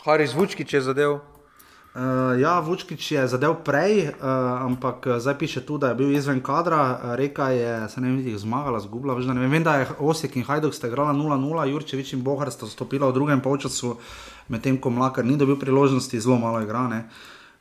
Haris 0.05 0.35
Vučkič 0.35 0.73
je 0.73 0.81
zadev. 0.81 1.19
Uh, 1.99 2.41
ja, 2.41 2.61
Vučkič 2.61 3.13
je 3.13 3.23
zadev 3.29 3.57
prej, 3.65 4.09
uh, 4.09 4.13
ampak 4.63 5.07
uh, 5.07 5.17
zdaj 5.19 5.39
piše 5.39 5.61
tu, 5.67 5.79
da 5.79 5.89
je 5.89 5.95
bil 5.95 6.13
izven 6.13 6.41
kadra. 6.41 6.79
Uh, 6.79 7.15
reka 7.19 7.49
je, 7.51 7.89
se 7.89 8.01
ne 8.01 8.09
vem, 8.09 8.21
jih 8.23 8.39
zmagala, 8.39 8.81
zgubila. 8.81 9.19
Ne 9.19 9.41
vem, 9.41 9.51
vem, 9.51 9.65
da 9.65 9.77
je 9.77 9.89
Osek 9.99 10.37
in 10.37 10.45
Hajduk 10.45 10.75
sta 10.75 10.89
igrala 10.89 11.13
0-0, 11.13 11.69
Jurčevič 11.73 12.13
in 12.13 12.23
Bohar 12.23 12.53
sta 12.53 12.67
stopila 12.67 13.09
v 13.09 13.17
drugem 13.17 13.41
polčasu, 13.41 13.97
medtem 14.49 14.79
ko 14.79 14.91
Mlakar 14.91 15.25
ni 15.25 15.37
dobil 15.37 15.59
priložnosti, 15.59 16.21
zelo 16.21 16.39
malo 16.39 16.63
igrane. 16.63 17.09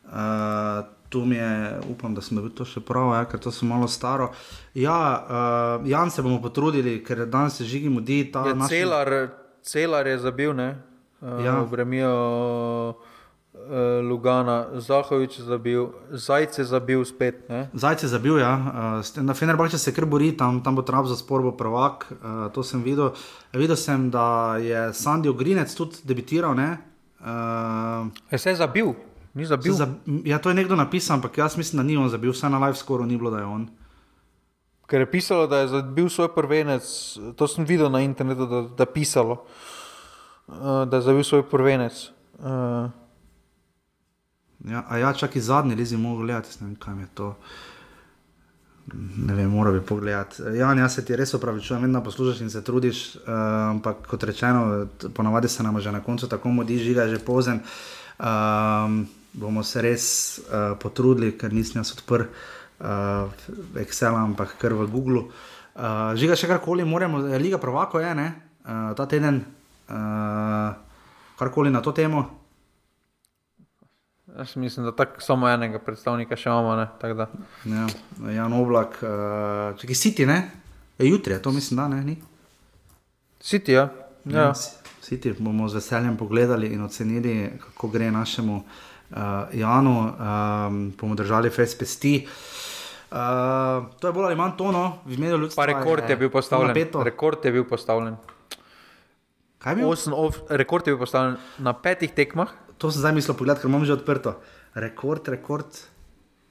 Uh, 0.06 0.86
tu 1.09 1.25
mi 1.25 1.35
je, 1.35 1.51
upam, 1.89 2.13
da 2.13 2.21
sem 2.21 2.38
dobil 2.38 2.51
to 2.51 2.65
še 2.65 2.79
prav, 2.79 3.13
ja, 3.13 3.25
ker 3.25 3.39
to 3.39 3.51
sem 3.51 3.67
malo 3.67 3.88
staro. 3.88 4.31
Ja, 4.75 4.97
uh, 5.79 5.88
Jan 5.88 6.11
se 6.11 6.21
bomo 6.21 6.41
potrudili, 6.41 6.99
ker 7.01 7.25
danes 7.25 7.55
se 7.55 7.65
žigi 7.65 7.89
mudi 7.89 8.31
ta 8.31 8.45
Je 8.47 8.55
naš. 8.55 8.69
celar, 8.69 9.11
celar 9.63 10.07
je 10.07 10.17
zabil, 10.19 10.53
ne? 10.53 10.69
Uh, 11.21 11.39
Ja. 11.43 11.63
Bremijo 11.63 12.11
uh, 12.89 12.95
Lugana, 14.03 14.67
Zahovič 14.75 15.39
je 15.39 15.43
zabil, 15.45 15.88
Zajce 16.11 16.61
je 16.61 16.65
zabil 16.65 17.05
spet. 17.05 17.49
Ne? 17.49 17.69
Zajce 17.73 18.05
je 18.05 18.09
zabil, 18.09 18.38
ja. 18.38 18.53
Uh, 19.01 19.23
na 19.23 19.34
Fenerbahče 19.34 19.77
se 19.77 19.91
kar 19.91 20.05
bori, 20.05 20.31
tam, 20.31 20.61
tam 20.61 20.75
bo 20.75 20.81
trap 20.81 21.05
za 21.05 21.15
spor, 21.15 21.41
bo 21.41 21.51
prvak. 21.51 22.05
Uh, 22.11 22.51
to 22.51 22.63
sem 22.63 22.84
videl. 22.84 23.11
Videl 23.53 23.75
sem, 23.75 24.09
da 24.09 24.57
je 24.57 24.93
Sandy 24.93 25.29
Ogrinec 25.29 25.73
tudi 25.75 26.03
debitiral. 26.05 26.53
Ne? 26.55 26.77
Uh, 27.19 28.07
Je 28.31 28.38
se 28.38 28.55
zabil, 28.55 28.93
ni 29.38 29.45
zabil. 29.45 29.73
za, 29.73 29.88
ja, 30.26 30.41
to 30.41 30.49
je 30.49 30.57
nekdo 30.57 30.76
napisal, 30.76 31.22
ampak 31.22 31.38
jaz 31.38 31.57
mislim, 31.57 31.77
da 31.77 31.88
ni 31.88 31.97
on 31.97 32.09
zabil, 32.09 32.34
vsaj 32.34 32.49
na 32.49 32.59
live 32.65 32.77
scoru 32.77 33.05
ni 33.05 33.18
bilo, 33.18 33.31
da 33.31 33.45
je 33.45 33.45
on. 33.45 33.69
Ker 34.88 35.03
je 35.03 35.11
pisalo, 35.11 35.47
da 35.47 35.61
je 35.61 35.73
zabil 35.77 36.09
svoj 36.09 36.31
prvenec, 36.35 36.84
to 37.35 37.47
sem 37.47 37.65
videl 37.68 37.91
na 37.91 38.01
internetu, 38.01 38.47
da, 38.47 38.61
da 38.73 38.88
je 38.88 38.93
pisalo, 38.93 39.43
uh, 40.47 40.88
da 40.89 40.97
je 40.97 41.07
zabil 41.11 41.23
svoj 41.23 41.43
prvenec. 41.49 42.07
Uh, 42.39 42.89
Ja, 44.65 44.84
a 44.89 44.97
ja, 44.97 45.14
čak 45.14 45.35
iz 45.35 45.45
zadnje 45.45 45.76
lezi 45.76 45.97
mogo 45.97 46.22
gledati, 46.22 46.49
ne 46.59 46.68
vem, 46.68 46.76
kam 46.76 46.99
je 46.99 47.07
to. 47.14 47.35
Ne 49.18 49.34
vem, 49.35 49.49
mora 49.51 49.72
bi 49.72 49.81
pogledati. 49.81 50.41
Jan, 50.55 50.80
jaz 50.80 50.95
se 50.95 51.05
ti 51.05 51.15
res 51.15 51.34
opravičujem, 51.34 51.81
vedno 51.81 52.03
poslušaš 52.03 52.41
in 52.41 52.49
se 52.49 52.64
trudiš, 52.64 53.15
uh, 53.15 53.22
ampak 53.69 54.07
kot 54.07 54.23
rečeno, 54.23 54.88
ponavadi 55.14 55.47
se 55.47 55.64
nam 55.64 55.80
že 55.80 55.91
na 55.91 56.01
koncu 56.03 56.27
tako 56.27 56.49
modi, 56.49 56.77
žiga 56.77 57.03
je 57.03 57.15
že 57.15 57.26
pozen. 57.26 57.59
Um, 58.19 59.05
bomo 59.38 59.64
se 59.64 59.81
res 59.81 60.05
uh, 60.39 60.73
potrudili, 60.81 61.35
ker 61.38 61.53
nisem 61.53 61.80
jaz 61.80 61.93
odprl 61.93 62.26
uh, 62.26 63.30
Excel, 63.77 64.18
ampak 64.18 64.57
kar 64.57 64.73
v 64.73 64.88
Google. 64.89 65.27
Uh, 65.77 66.18
žiga 66.18 66.34
še 66.34 66.49
karkoli, 66.49 66.85
moramo, 66.88 67.22
eh, 67.30 67.38
Liga 67.38 67.61
Provako 67.61 68.01
je, 68.01 68.15
ne? 68.18 68.27
Uh, 68.65 68.91
ta 68.97 69.05
teden, 69.05 69.43
uh, 69.93 70.73
karkoli 71.38 71.69
na 71.69 71.84
to 71.85 71.93
temo. 71.93 72.26
jaz 74.38 74.55
mislim, 74.55 74.85
da 74.85 74.91
tako 74.91 75.22
samo 75.22 75.49
enega 75.49 75.80
predstavnika 75.80 76.35
še 76.35 76.49
imamo. 76.49 76.76
Ne. 76.76 76.88
Ja, 77.73 77.85
Jan 78.41 78.53
Oblak, 78.53 78.99
uh, 79.05 79.77
če 79.77 79.88
ki 79.88 79.95
siti, 79.95 80.26
ne? 80.26 80.41
Je 80.97 81.09
jutri, 81.09 81.38
je 81.38 81.41
to 81.45 81.53
mislim, 81.53 81.77
da 81.77 81.88
ne. 81.93 82.01
Ni? 82.03 82.18
City, 83.38 83.77
ja. 83.77 83.89
ja. 84.26 84.49
Siti 85.01 85.31
bomo 85.38 85.69
z 85.69 85.77
veseljem 85.77 86.18
pogledali 86.18 86.73
in 86.73 86.81
ocenili, 86.84 87.53
kako 87.61 87.93
gre 87.93 88.09
našemu 88.11 88.57
uh, 88.57 88.85
Janu, 89.53 89.95
um, 90.03 90.79
bomo 90.99 91.15
držali 91.15 91.49
fez 91.49 91.75
pesti. 91.79 92.27
Uh, 93.07 93.88
to 93.99 94.07
je 94.07 94.13
bolj 94.13 94.25
ali 94.25 94.35
manj 94.35 94.57
tono, 94.59 94.99
v 95.05 95.15
imenu 95.15 95.38
ljudstva. 95.38 95.63
Pa 95.63 95.67
rekord 95.71 96.09
je 96.09 96.17
bil 96.19 96.29
postavljen. 96.29 96.75
Rekord 97.03 97.45
je 97.45 97.51
bil 97.51 97.63
postavljen. 97.63 98.17
Kaj 99.63 99.71
je 99.71 99.75
bil? 99.79 99.89
Osem, 99.89 100.13
off, 100.13 100.41
rekord 100.49 100.88
je 100.88 100.91
bil 100.93 100.99
postavljen 100.99 101.38
na 101.57 101.73
petih 101.73 102.11
tekmah. 102.11 102.51
To 102.77 102.91
sem 102.91 102.99
zdaj 102.99 103.15
mislil 103.15 103.38
pogledati, 103.39 103.63
ker 103.63 103.71
imam 103.71 103.85
že 103.88 103.95
odprto. 103.95 104.35
Rekord, 104.75 105.27
rekord. 105.31 105.79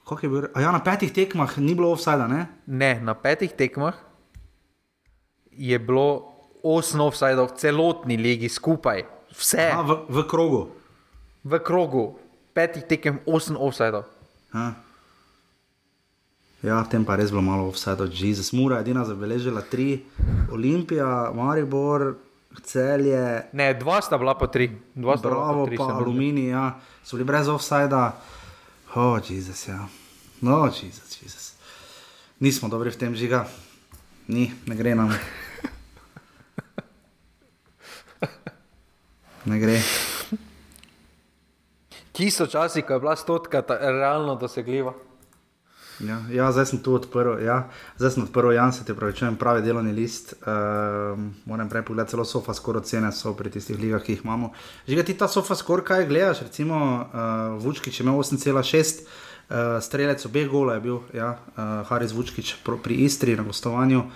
Koliko 0.03 0.25
je 0.25 0.29
bil? 0.29 0.49
A 0.55 0.65
ja, 0.65 0.71
na 0.73 0.81
petih 0.83 1.13
tekmah 1.13 1.57
ni 1.61 1.75
bilo 1.77 1.93
offsajda, 1.93 2.27
ne? 2.27 2.47
Ne, 2.65 2.97
na 3.05 3.13
petih 3.13 3.53
tekmah 3.53 3.93
je 5.51 5.77
bilo 5.79 6.33
osem 6.65 7.01
offsajdov 7.05 7.53
v 7.53 7.57
celotni 7.61 8.17
ligi 8.17 8.49
skupaj. 8.49 9.05
Vse 9.37 9.69
A, 9.71 9.81
v, 9.85 10.01
v 10.09 10.25
krogu. 10.25 10.61
v 11.43 11.59
krogu, 11.61 12.17
petih 12.57 12.81
tekem, 12.89 13.21
osem 13.29 13.53
offsajdov. 13.53 14.09
A. 14.57 14.73
Ja, 16.65 16.81
v 16.81 16.89
tem 16.89 17.05
pa 17.05 17.13
je 17.13 17.21
res 17.21 17.29
bilo 17.29 17.45
malo 17.45 17.69
offside 17.69 18.01
od 18.01 18.09
Jezus. 18.09 18.49
Mura 18.49 18.81
je 18.81 18.89
edina 18.89 19.05
zabeležila 19.05 19.61
tri, 19.61 20.01
Olimpija, 20.49 21.29
Maribor, 21.37 22.17
Celje, 22.65 23.45
Ne, 23.53 23.73
dva 23.77 24.01
sta 24.01 24.17
bila 24.17 24.33
po 24.33 24.49
tri. 24.49 24.73
Dva 24.97 25.13
sta 25.17 25.29
bila 25.29 25.45
Bravo, 25.45 25.63
po 25.63 25.69
tri, 25.69 25.77
pa. 25.77 25.93
Aluminij, 26.01 26.49
ja, 26.49 26.81
so 27.05 27.13
bili 27.13 27.29
brez 27.29 27.45
offsajda. 27.45 28.17
Oh, 28.97 29.21
Jezus, 29.21 29.67
ja. 29.69 29.85
No, 30.41 30.65
Jezus, 30.65 31.21
Jezus. 31.21 31.53
Nismo 32.41 32.65
dobri 32.69 32.89
v 32.89 32.97
tem 32.97 33.13
žiga. 33.13 33.45
Ni, 34.25 34.49
ne 34.65 34.75
gre 34.75 34.97
nam. 34.97 35.13
Ne 39.47 39.59
gre. 39.63 39.79
Tisoč 42.17 42.51
časi, 42.51 42.81
ko 42.81 42.93
je 42.93 42.99
bila 42.99 43.15
stotka 43.15 43.61
realno 43.69 44.35
dosegljiva. 44.35 44.93
Ja, 45.99 46.17
ja, 46.29 46.51
zdaj 46.51 46.65
sem 46.65 46.79
tu 46.81 46.93
odprl. 46.97 47.37
Ja. 47.41 47.69
Zdaj 47.97 48.11
sem 48.11 48.23
odprl, 48.23 48.51
Jan, 48.53 48.73
se 48.73 48.85
ti 48.85 48.93
pravičujem, 48.93 49.37
pravi 49.37 49.61
delovni 49.61 49.93
list. 49.93 50.33
Um, 50.41 51.31
moram 51.45 51.69
prej 51.69 51.85
pogledati, 51.85 52.15
celo 52.15 52.25
sofa 52.25 52.53
skoraj 52.53 52.85
ocene 52.85 53.11
so 53.13 53.33
pri 53.37 53.53
tistih 53.53 53.79
ligah, 53.79 54.01
ki 54.01 54.17
jih 54.17 54.25
imamo. 54.25 54.51
Že 54.87 55.05
ti 55.05 55.17
ta 55.17 55.27
sofa 55.27 55.55
skoraj 55.55 55.85
kaj 55.85 56.05
gledaš, 56.09 56.41
recimo 56.45 56.77
uh, 56.77 57.63
Vučkič 57.63 57.99
je 57.99 58.05
imel 58.05 58.17
8,6. 58.17 59.05
Uh, 59.47 59.77
strelec 59.81 60.25
obeh 60.25 60.49
gola 60.49 60.75
je 60.77 60.85
bil, 60.85 60.99
ja, 61.13 61.37
uh, 61.37 61.85
Haris 61.87 62.13
Vučkič 62.13 62.57
pri 62.65 62.95
Istri 63.07 63.37
na 63.37 63.45
gostovanju, 63.47 63.99
uh, 63.99 64.09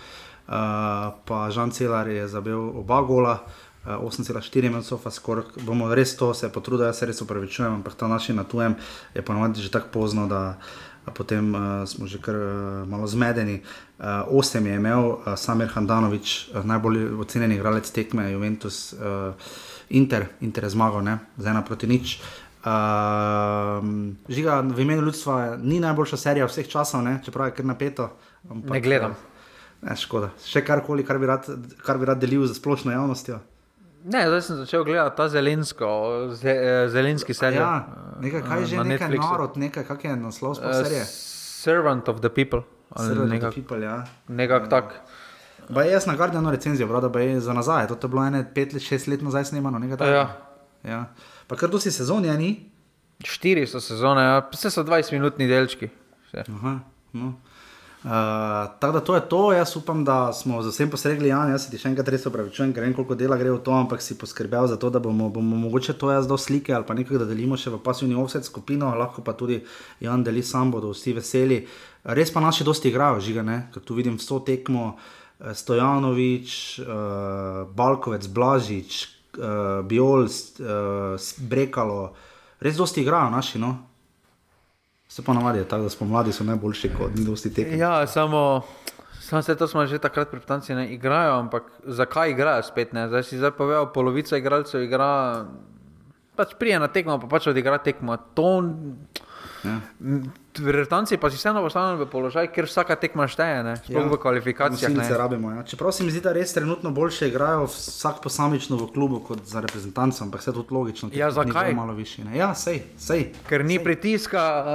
pa 1.25 1.49
Žan 1.49 1.71
Celar 1.71 2.09
je 2.09 2.27
zabil 2.27 2.57
oba 2.57 3.01
gola, 3.01 3.39
uh, 3.39 3.70
8,4 3.85 4.65
imel 4.65 4.83
sofa 4.83 5.11
skoraj. 5.11 5.43
Bomo 5.65 5.89
res 5.95 6.15
to 6.17 6.33
se 6.33 6.49
potrudili, 6.49 6.87
jaz 6.89 7.01
se 7.01 7.05
res 7.09 7.21
upravičujem, 7.21 7.73
ampak 7.73 7.95
ta 7.97 8.07
naši 8.07 8.33
na 8.33 8.43
tujem 8.43 8.75
je 9.15 9.21
ponovadi 9.21 9.61
že 9.61 9.71
tako 9.71 9.87
pozno, 9.91 10.27
da 10.27 10.57
potem 11.15 11.55
uh, 11.55 11.61
smo 11.89 12.05
že 12.05 12.21
kar 12.21 12.35
uh, 12.35 12.45
malo 12.85 13.07
zmedeni. 13.07 13.61
Uh, 13.97 14.05
osem 14.37 14.65
je 14.65 14.75
imel 14.75 15.17
uh, 15.17 15.33
Samir 15.35 15.73
Handanovič, 15.73 16.53
uh, 16.53 16.65
najbolj 16.65 17.17
ocenjeni 17.17 17.57
igralec 17.57 17.89
tekme, 17.89 18.31
Juventus, 18.31 18.93
uh, 18.93 19.33
Inter, 19.89 20.29
Inter 20.41 20.63
je 20.63 20.69
zmagal, 20.69 21.01
ne? 21.01 21.17
z 21.37 21.45
ena 21.49 21.65
proti 21.65 21.89
nič. 21.89 22.21
Uh, 22.61 23.81
žiga 24.29 24.61
v 24.61 24.85
imenu 24.85 25.01
ljudstva 25.01 25.57
ni 25.57 25.81
najboljša 25.81 26.17
serija 26.17 26.45
vseh 26.45 26.69
časov, 26.69 27.01
ne? 27.01 27.17
čeprav 27.25 27.49
je 27.49 27.57
kar 27.57 27.65
napeto. 27.65 28.13
Ampak, 28.49 28.71
Ne 28.71 28.81
gledam. 28.81 29.17
Ne, 29.81 29.97
škoda. 29.97 30.29
Še 30.45 30.61
karkoli, 30.61 31.01
kar 31.01 31.17
bi 31.17 31.25
rad, 31.25 31.49
kar 31.81 31.97
bi 31.97 32.05
rad 32.05 32.21
delil 32.21 32.45
z 32.45 32.53
splošno 32.61 32.93
javnostjo. 32.93 33.41
Ne, 34.03 34.27
zdaj 34.27 34.41
sem 34.41 34.57
začel 34.57 34.83
gledati 34.83 35.17
ta 35.17 35.29
zelensko, 35.29 35.87
ze, 36.33 36.49
eh, 36.49 36.89
zelenski 36.89 37.33
serial. 37.33 37.61
Ja, 37.61 37.87
nekaj, 38.21 38.41
kaj 38.41 38.57
eh, 38.57 38.61
je 38.61 38.65
že, 38.65 38.77
na 38.77 38.83
nekaj 38.83 39.09
Netflixu. 39.09 39.31
narod, 39.31 39.57
nekaj, 39.57 39.83
kak 39.85 40.03
je 40.03 40.15
naslov 40.15 40.55
sploh 40.55 40.71
Eh, 40.71 40.83
serije. 40.83 41.05
Servant 41.61 42.09
of 42.09 42.21
the 42.21 42.29
people. 42.29 42.63
Servant 42.97 43.33
of 43.33 43.39
the 43.39 43.61
People, 43.61 43.83
ja. 43.83 44.03
nekak 44.27 44.69
tak. 44.69 45.01
Ba 45.69 45.83
jaz 45.83 46.05
na 46.05 46.15
Guardianu 46.15 46.51
recenzijo, 46.51 46.87
bral, 46.87 47.01
da 47.01 47.09
bi 47.09 47.21
je 47.21 47.39
za 47.39 47.53
nazaj, 47.53 47.87
to 47.87 47.95
je 48.01 48.09
bilo 48.09 48.25
ene 48.25 48.43
pet, 48.53 48.73
let, 48.73 48.81
šest 48.83 49.07
let 49.07 49.21
nazaj 49.21 49.45
snemano, 49.45 49.79
nekaj 49.79 49.97
takega. 49.97 50.17
Ja. 50.83 50.91
ja. 50.91 51.05
Pa 51.47 51.55
kar 51.55 51.69
dosti 51.69 51.91
sezon 51.91 52.25
je, 52.25 52.37
ni? 52.37 52.69
Štiri 53.23 53.67
so 53.67 53.79
sezone, 53.79 54.21
ja. 54.21 54.41
vse 54.51 54.69
so 54.73 54.83
20-minutni 54.83 55.47
delčki. 55.47 55.89
Vse. 56.27 56.43
Aha, 56.49 56.79
no. 57.13 57.33
Uh, 58.03 58.09
tako 58.79 58.93
da 58.93 58.99
to 58.99 59.15
je 59.15 59.21
to, 59.29 59.53
jaz 59.53 59.75
upam, 59.77 60.05
da 60.05 60.33
smo 60.33 60.61
z 60.61 60.71
vsem 60.73 60.89
posregli, 60.89 61.29
Jan, 61.29 61.51
jaz 61.53 61.67
se 61.67 61.69
ti 61.69 61.77
še 61.77 61.91
enkrat 61.91 62.07
res 62.09 62.23
opravičujem, 62.25 62.71
ker 62.73 62.81
vem, 62.81 62.95
koliko 62.97 63.13
dela 63.13 63.37
gre 63.37 63.51
v 63.53 63.59
to, 63.61 63.75
ampak 63.77 64.01
si 64.01 64.17
poskrbel 64.17 64.65
za 64.71 64.77
to, 64.81 64.89
da 64.89 64.97
bomo, 64.97 65.27
bomo 65.29 65.59
mogoče 65.67 65.93
to 66.01 66.09
jaz 66.09 66.25
do 66.25 66.33
slike 66.33 66.73
ali 66.73 66.87
pa 66.87 66.95
nekaj, 66.97 67.19
da 67.21 67.27
delimo 67.29 67.59
še 67.61 67.69
v 67.69 67.77
pasivni 67.85 68.17
offset 68.17 68.47
skupino, 68.49 68.89
lahko 68.97 69.21
pa 69.21 69.35
tudi 69.37 69.59
Jan 70.01 70.25
deli 70.25 70.41
sam, 70.41 70.73
bodo 70.73 70.95
vsi 70.95 71.13
veseli. 71.19 71.59
Res 72.17 72.33
pa 72.33 72.41
naši 72.41 72.65
dosti 72.65 72.89
igrajo, 72.89 73.21
žiga, 73.21 73.45
ne, 73.45 73.59
ker 73.69 73.85
tu 73.85 73.93
vidim 73.93 74.17
vso 74.17 74.41
tekmo, 74.41 74.95
eh, 75.37 75.53
Stojanovič, 75.53 76.57
uh, 76.81 77.69
Balkovec, 77.69 78.25
Blažič, 78.33 78.97
uh, 79.37 79.85
Biol, 79.85 80.25
uh, 80.25 81.29
Brekalo, 81.37 82.01
res 82.65 82.81
dosti 82.81 83.05
igrajo 83.05 83.29
naši, 83.29 83.61
no. 83.61 83.75
Se 85.11 85.21
pa 85.21 85.33
navadi 85.33 85.59
je 85.59 85.67
tako, 85.67 85.83
da 85.83 85.89
smo 85.89 86.07
mladi, 86.07 86.31
so 86.31 86.43
najboljši, 86.43 86.89
kot 86.97 87.15
ni 87.15 87.25
dosti 87.25 87.49
tekem. 87.53 87.79
Ja, 87.79 88.07
samo, 88.07 88.61
samo 89.19 89.41
se 89.41 89.55
to 89.55 89.67
smo 89.67 89.85
že 89.85 89.99
takrat 89.99 90.31
pripravljeni, 90.31 90.75
ne 90.75 90.93
igrajo, 90.93 91.33
ampak 91.39 91.63
zakaj 91.83 92.31
igrajo 92.31 92.63
spet 92.63 92.93
ne? 92.93 93.07
Zdaj 93.07 93.23
si 93.23 93.37
zdaj 93.37 93.51
povedal, 93.51 93.89
polovica 93.93 94.37
igralcev 94.37 94.83
igra, 94.83 95.45
pač 96.35 96.55
prije 96.59 96.79
na 96.79 96.87
tekmo, 96.87 97.19
pa 97.19 97.27
pač 97.27 97.49
odigra 97.51 97.77
tekmo. 97.83 98.15
To, 98.39 98.63
Ja. 99.63 99.79
Vretanci 100.59 101.17
pa 101.17 101.29
si 101.29 101.37
vseeno 101.37 101.61
postavljeni 101.63 102.01
v 102.01 102.07
položaj, 102.11 102.49
ker 102.51 102.65
vsaka 102.67 102.95
tekma 102.99 103.27
šteje, 103.29 103.61
ne? 103.63 103.75
sploh 103.79 104.03
Ja. 104.03 104.09
v 104.09 104.17
kvalifikacijah. 104.19 104.91
Ne? 104.91 105.07
rabimo. 105.17 105.51
Ja. 105.51 105.63
Čeprav 105.63 105.91
se 105.95 106.03
mi 106.03 106.11
zdi, 106.11 106.21
da 106.21 106.33
res 106.35 106.53
trenutno 106.53 106.91
boljše 106.91 107.29
igrajo 107.29 107.69
vsak 107.69 108.19
posamično 108.23 108.77
v 108.81 108.89
klubu 108.91 109.21
kot 109.23 109.45
za 109.45 109.61
reprezentanco, 109.61 110.23
ampak 110.23 110.41
vse 110.41 110.53
tudi 110.53 110.73
logično. 110.73 111.09
Ja, 111.13 111.31
zakaj? 111.31 111.73
malo 111.73 111.93
višji. 111.93 112.25
Ne. 112.25 112.37
Ja, 112.37 112.51
sej, 112.55 112.83
sej. 112.97 113.31
Ker 113.47 113.65
ni 113.65 113.79
pritiska 113.79 114.43
uh, 114.43 114.67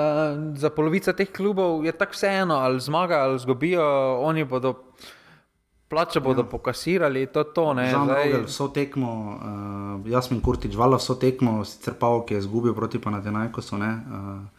za 0.57 0.71
polovico 0.71 1.13
teh 1.13 1.29
klubov, 1.29 1.85
je 1.85 1.93
tako 1.93 2.17
vseeno, 2.17 2.63
ali 2.63 2.81
zmagajo 2.81 3.31
ali 3.31 3.39
zgubijo, 3.39 3.87
oni 4.23 4.45
bodo. 4.45 4.75
Plače 5.89 6.19
bodo 6.21 6.43
ja. 6.43 6.49
pokasirali, 6.51 7.27
to 7.31 7.41
je 7.41 7.53
to. 7.55 7.65
Žan 7.79 8.09
zdaj, 8.11 8.25
Rogel, 8.25 8.45
vso 8.51 8.67
tekmo, 8.75 9.11
uh, 9.39 10.11
Jasmin 10.11 10.41
Kurtič, 10.43 10.75
Vala 10.75 10.99
vso 10.99 11.15
tekmo, 11.15 11.63
sicer 11.65 11.95
Pavok 11.95 12.31
je 12.31 12.39
izgubil 12.43 12.75
proti 12.75 12.99
Panathinaikosu, 12.99 13.79
ne. 13.79 13.93
Uh, 13.95 14.56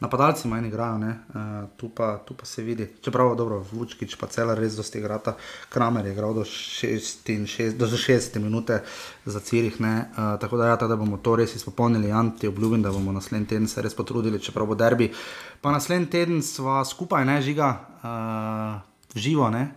Napadalci 0.00 0.48
manj 0.48 0.66
igrajo, 0.66 0.98
ne, 0.98 1.08
uh, 1.08 1.68
tu, 1.76 1.88
pa, 1.88 2.18
tu 2.18 2.34
pa 2.34 2.44
se 2.44 2.62
vidi. 2.62 2.88
Čeprav 3.00 3.34
dobro, 3.36 3.62
Vučkič 3.72 4.16
pa 4.20 4.26
cela 4.26 4.54
res 4.54 4.76
dosti 4.76 4.98
igrata, 4.98 5.36
Kramer 5.68 6.06
je 6.06 6.12
igral 6.12 6.34
do 6.34 6.44
66 6.44 7.76
do 7.76 7.86
60 7.86 8.38
minute 8.38 8.82
za 9.24 9.40
Cirih, 9.40 9.80
ne, 9.80 10.10
uh, 10.10 10.40
tako 10.40 10.56
da 10.56 10.66
ja, 10.66 10.76
tako 10.76 10.88
da 10.88 10.96
bomo 10.96 11.16
to 11.16 11.36
res 11.36 11.56
izpopolnili, 11.56 12.08
Jan, 12.08 12.30
ti 12.36 12.48
obljubim, 12.48 12.82
da 12.82 12.92
bomo 12.92 13.12
naslednji 13.12 13.46
teden 13.46 13.68
se 13.68 13.82
res 13.82 13.96
potrudili, 13.96 14.40
čeprav 14.40 14.66
bo 14.66 14.74
derbi. 14.74 15.12
Pa 15.60 15.72
naslednji 15.72 16.10
teden 16.12 16.42
sva 16.42 16.84
skupaj, 16.84 17.24
ne, 17.24 17.40
žiga, 17.42 17.72
uh, 18.02 19.16
živo, 19.16 19.50
ne. 19.50 19.70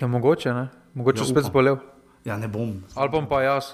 Ja, 0.00 0.06
mogoče 0.06 0.52
ne, 0.52 0.68
mogoče 0.94 1.24
Ja, 1.24 1.32
spet 1.32 1.48
zbolel. 1.48 1.76
Ja, 2.24 2.36
ne 2.36 2.48
bom. 2.48 2.82
Ali 2.94 3.08
bom 3.08 3.28
pa 3.28 3.42
jaz. 3.42 3.72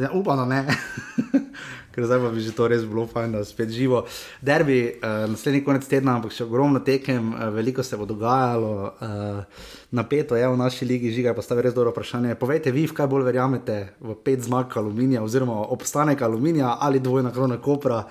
Ja, 0.00 0.10
upam, 0.12 0.36
da 0.36 0.44
ne. 0.44 0.66
Ker 1.92 2.06
zdaj 2.08 2.22
pa 2.24 2.30
bi 2.32 2.40
že 2.40 2.54
to 2.56 2.66
res 2.72 2.84
bilo 2.88 3.04
fajn, 3.06 3.36
da 3.36 3.44
spet 3.44 3.68
živo. 3.68 4.06
Derbi, 4.40 4.80
uh, 4.96 5.28
naslednji 5.28 5.60
konec 5.64 5.84
tedna, 5.88 6.16
ampak 6.16 6.32
še 6.32 6.46
ogromno 6.46 6.80
tekem, 6.80 7.34
uh, 7.34 7.50
veliko 7.52 7.84
se 7.84 7.98
bo 8.00 8.06
dogajalo, 8.08 8.72
uh, 8.88 9.66
napeto 9.92 10.38
je 10.38 10.48
v 10.48 10.56
naši 10.56 10.88
ligi, 10.88 11.12
žiga 11.12 11.36
pa 11.36 11.44
sta 11.44 11.60
res 11.60 11.76
dobro 11.76 11.92
vprašanje. 11.92 12.38
Povejte 12.40 12.72
vi, 12.72 12.86
v 12.88 12.96
kaj 12.96 13.10
bolj 13.12 13.28
verjamete, 13.28 13.76
v 14.00 14.16
pet 14.24 14.40
zmag 14.48 14.72
aluminija, 14.80 15.20
oziroma 15.20 15.60
obstanek 15.68 16.24
aluminija 16.24 16.78
ali 16.80 17.00
dvojna 17.00 17.32
krona 17.32 17.60
kopra. 17.60 18.06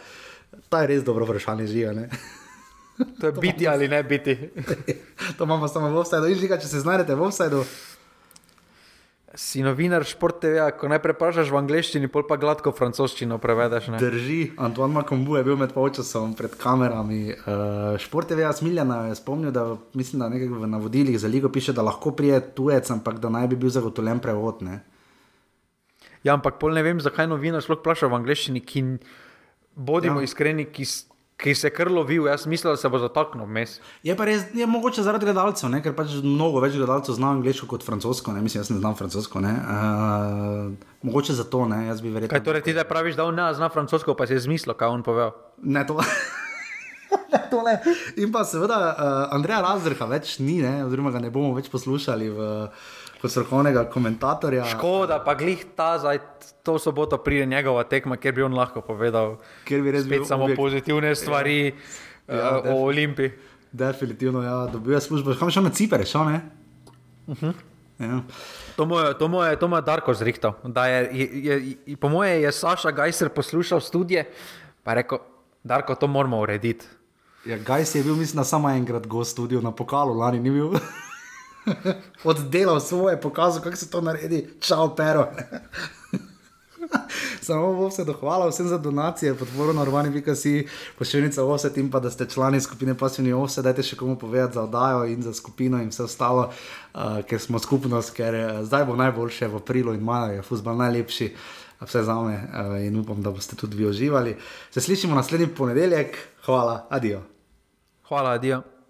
Ta 0.70 0.86
je 0.86 0.94
res 0.94 1.08
dobro 1.08 1.26
vprašanje, 1.26 1.66
žiga. 1.68 2.06
To 3.18 3.28
je 3.28 3.34
biti 3.46 3.68
ali 3.68 3.88
ne 3.90 4.04
biti. 4.04 4.38
to 5.38 5.44
imamo 5.44 5.68
samo 5.68 5.90
v 5.90 6.06
offsajdu. 6.06 6.30
In 6.30 6.38
žiga, 6.38 6.62
če 6.62 6.70
se 6.70 6.86
znajdete 6.86 7.18
v 7.18 7.26
offsajdu, 7.26 7.66
Si 9.36 9.62
novinar 9.64 10.04
šport 10.04 10.42
TV, 10.44 10.60
ko 10.76 10.90
najprej 10.92 11.16
vprašaš 11.16 11.52
v 11.54 11.60
angleščini, 11.62 12.10
pol 12.12 12.26
pa 12.28 12.36
gladko 12.36 12.74
francoščino 12.76 13.38
prevedeš. 13.40 13.88
Ne? 13.94 14.00
Drži, 14.02 14.58
Antoine 14.60 14.92
Makombu 14.98 15.38
je 15.40 15.44
bil 15.48 15.56
med 15.56 15.72
polčasom 15.72 16.34
pred 16.36 16.52
kamerami. 16.60 17.32
Uh, 17.32 17.96
šport 17.96 18.28
je 18.28 18.36
veja 18.36 18.52
smiljena, 18.52 19.06
je 19.08 19.16
spomnil, 19.16 19.54
da 19.56 19.64
mislim, 19.96 20.20
da 20.20 20.28
nekaj 20.34 20.52
v 20.52 20.68
navodilih 20.68 21.16
za 21.16 21.32
ligo 21.32 21.48
piše, 21.48 21.72
da 21.72 21.80
lahko 21.82 22.12
prije 22.12 22.42
tujec, 22.58 22.92
ampak 22.92 23.24
da 23.24 23.32
naj 23.32 23.48
bi 23.54 23.62
bil 23.64 23.72
zagotovljen 23.72 24.20
prevod. 24.20 24.66
Ne? 24.68 24.82
Ja, 26.28 26.36
ampak 26.36 26.60
pol 26.60 26.76
ne 26.76 26.84
vem, 26.84 27.00
zakaj 27.00 27.32
novinar 27.32 27.64
sploh 27.64 27.80
vpraša 27.80 28.12
v 28.12 28.20
angleščini, 28.20 28.60
ki 28.60 28.84
bodimo 29.80 30.20
Ja. 30.20 30.28
iskreni, 30.28 30.68
ki, 30.68 30.84
ki 31.42 31.56
se 31.56 31.70
kar 31.74 31.90
lovil. 31.92 32.28
Jaz 32.28 32.46
mislim, 32.46 32.74
da 32.74 32.78
se 32.78 32.90
bo 32.90 33.00
zataknil 33.02 33.46
vmes. 33.46 33.80
Je 34.04 34.16
pa 34.18 34.26
res, 34.30 34.46
je 34.54 34.68
mogoče 34.68 35.04
zaradi 35.06 35.26
gledalcev, 35.26 35.72
ne? 35.74 35.82
ker 35.84 35.96
pač 35.98 36.14
mnogo 36.24 36.62
več 36.64 36.78
gledalcev 36.78 37.18
zna 37.18 37.34
angliško 37.38 37.70
kot 37.72 37.86
francosko. 37.86 38.36
Ne? 38.36 38.44
Mislim, 38.46 38.62
jaz 38.62 38.70
ne 38.74 38.78
znam 38.82 38.98
francosko. 39.00 39.42
Ne? 39.44 39.56
Uh, 39.58 40.92
mogoče 41.08 41.38
zato, 41.40 41.66
ne? 41.70 41.86
jaz 41.90 42.04
bi 42.04 42.14
verjetno. 42.14 42.36
Kaj 42.36 42.46
torej 42.46 42.66
ti 42.68 42.78
zdaj 42.78 42.88
praviš, 42.90 43.18
da 43.20 43.26
on 43.26 43.38
ne 43.38 43.50
zna 43.58 43.72
francosko, 43.74 44.16
pa 44.18 44.30
si 44.30 44.38
je 44.38 44.46
zmislil, 44.46 44.78
kaj 44.78 44.94
on 45.00 45.06
povedal? 45.08 45.36
Ne, 45.64 45.86
to. 45.88 46.00
Ne, 47.32 47.40
to 47.52 47.62
ne. 47.64 47.74
In 48.24 48.32
pa 48.32 48.44
seveda 48.48 48.76
uh, 48.76 49.36
Andreja 49.36 49.62
Razdrha 49.64 50.06
več 50.08 50.38
ni, 50.40 50.58
ne? 50.64 50.86
oziroma 50.86 51.12
ga 51.12 51.20
ne 51.24 51.32
bomo 51.32 51.54
več 51.56 51.68
poslušali 51.72 52.28
v, 52.32 52.48
kot 53.22 53.32
strokovnega 53.32 53.84
komentatorja. 53.86 54.66
Škoda, 54.68 55.20
pa 55.20 55.36
glih 55.36 55.66
ta 55.76 55.98
zdaj, 55.98 56.20
to 56.64 56.78
soboto 56.78 57.18
pride 57.18 57.46
njegova 57.46 57.84
tekma, 57.84 58.18
kjer 58.18 58.34
bi 58.34 58.42
on 58.42 58.54
lahko 58.54 58.82
povedal 58.82 59.38
Ker 59.64 59.82
bi 59.82 59.92
res 59.92 60.06
bil 60.06 60.20
spet 60.20 60.28
samo 60.28 60.46
objekt- 60.46 60.58
pozitivne 60.58 61.16
stvari 61.16 61.74
Ja, 62.28 62.36
ja, 62.36 62.58
uh, 62.60 62.66
o. 62.68 62.86
Olimpiji. 62.86 63.32
Definitivno, 63.72 64.42
ja, 64.42 64.68
dobil 64.68 64.94
je 64.94 65.02
službo. 65.02 65.34
Kam 65.34 65.50
šel 65.50 65.64
na 65.64 65.70
Ciper, 65.72 66.02
šel 66.04 66.26
ne? 66.26 66.42
Uh 67.28 67.34
Mhm. 67.34 67.46
-huh. 67.46 67.54
ja. 68.02 68.22
To 68.76 68.86
mu 68.86 68.98
je, 68.98 69.14
to 69.14 69.28
mu 69.28 69.44
je, 69.44 69.56
to 69.56 69.68
mu 69.68 69.76
je 69.76 69.82
Darko 69.82 70.14
zrihtal. 70.14 70.54
Da 70.64 70.86
Je, 70.86 71.10
je, 71.12 71.30
je, 71.36 71.56
je, 71.86 71.96
po 71.96 72.10
moje 72.10 72.42
je 72.42 72.52
Saša 72.52 72.92
Gajser 72.92 73.30
poslušal 73.30 73.80
študije, 73.80 74.26
pa 74.84 74.92
je 74.92 74.96
rekel, 74.96 75.18
Darko, 75.64 75.96
to 75.96 76.08
moramo 76.08 76.40
urediti. 76.40 76.86
ja, 77.46 77.58
Gajs 77.58 77.96
je 77.96 78.04
bil, 78.04 78.16
mislim, 78.16 78.38
da 78.38 78.44
samo 78.44 78.70
enkrat 78.70 79.08
gost 79.08 79.30
v 79.30 79.34
studiu 79.34 79.62
na 79.62 79.72
pokalu, 79.72 80.14
lani 80.14 80.40
ni 80.40 80.50
bil. 80.52 80.70
Oddelal 82.24 82.80
svoje, 82.80 83.22
pokazal, 83.22 83.62
kako 83.62 83.76
se 83.76 83.90
to 83.90 84.02
naredi, 84.02 84.48
čau, 84.60 84.96
pero. 84.96 85.28
Samo 87.42 87.74
bo 87.74 87.92
se 87.92 88.06
dohvala 88.06 88.50
vsem 88.50 88.68
za 88.68 88.78
donacije, 88.78 89.36
podporo 89.36 89.74
na 89.74 89.82
urbani 89.82 90.10
vikasi, 90.10 90.68
pošiljnica 90.98 91.44
offset 91.44 91.78
in 91.78 91.92
pa 91.92 92.00
da 92.00 92.12
ste 92.12 92.26
člani 92.30 92.62
skupine 92.62 92.98
Pasivni 92.98 93.34
offset, 93.34 93.64
dajte 93.64 93.84
še 93.84 93.96
komu 93.96 94.18
povedati 94.20 94.54
za 94.54 94.64
oddajo 94.64 95.06
in 95.06 95.24
za 95.24 95.34
skupino 95.34 95.82
in 95.82 95.90
vse 95.90 96.04
ostalo, 96.04 96.50
uh, 96.50 97.22
ker 97.28 97.40
smo 97.40 97.60
skupnost, 97.60 98.14
ker 98.18 98.36
uh, 98.36 98.62
zdaj 98.66 98.86
bo 98.86 98.96
najboljše 98.96 99.48
v 99.48 99.62
aprilu 99.62 99.94
in 99.94 100.04
maju, 100.04 100.36
je 100.36 100.46
futbol 100.46 100.78
najlepši, 100.84 101.32
uh, 101.32 101.62
vse 101.86 102.04
za 102.04 102.22
me 102.22 102.34
uh, 102.34 102.86
in 102.86 103.00
upam, 103.00 103.22
da 103.22 103.32
boste 103.32 103.56
tudi 103.56 103.78
vi 103.78 103.86
uživali. 103.86 104.38
Se 104.72 104.82
slišimo 104.82 105.16
naslednji 105.16 105.48
ponedeljek, 105.48 106.18
hvala, 106.46 106.88
adijo. 106.90 107.22
Hvala, 108.08 108.38
Dio. 108.38 108.81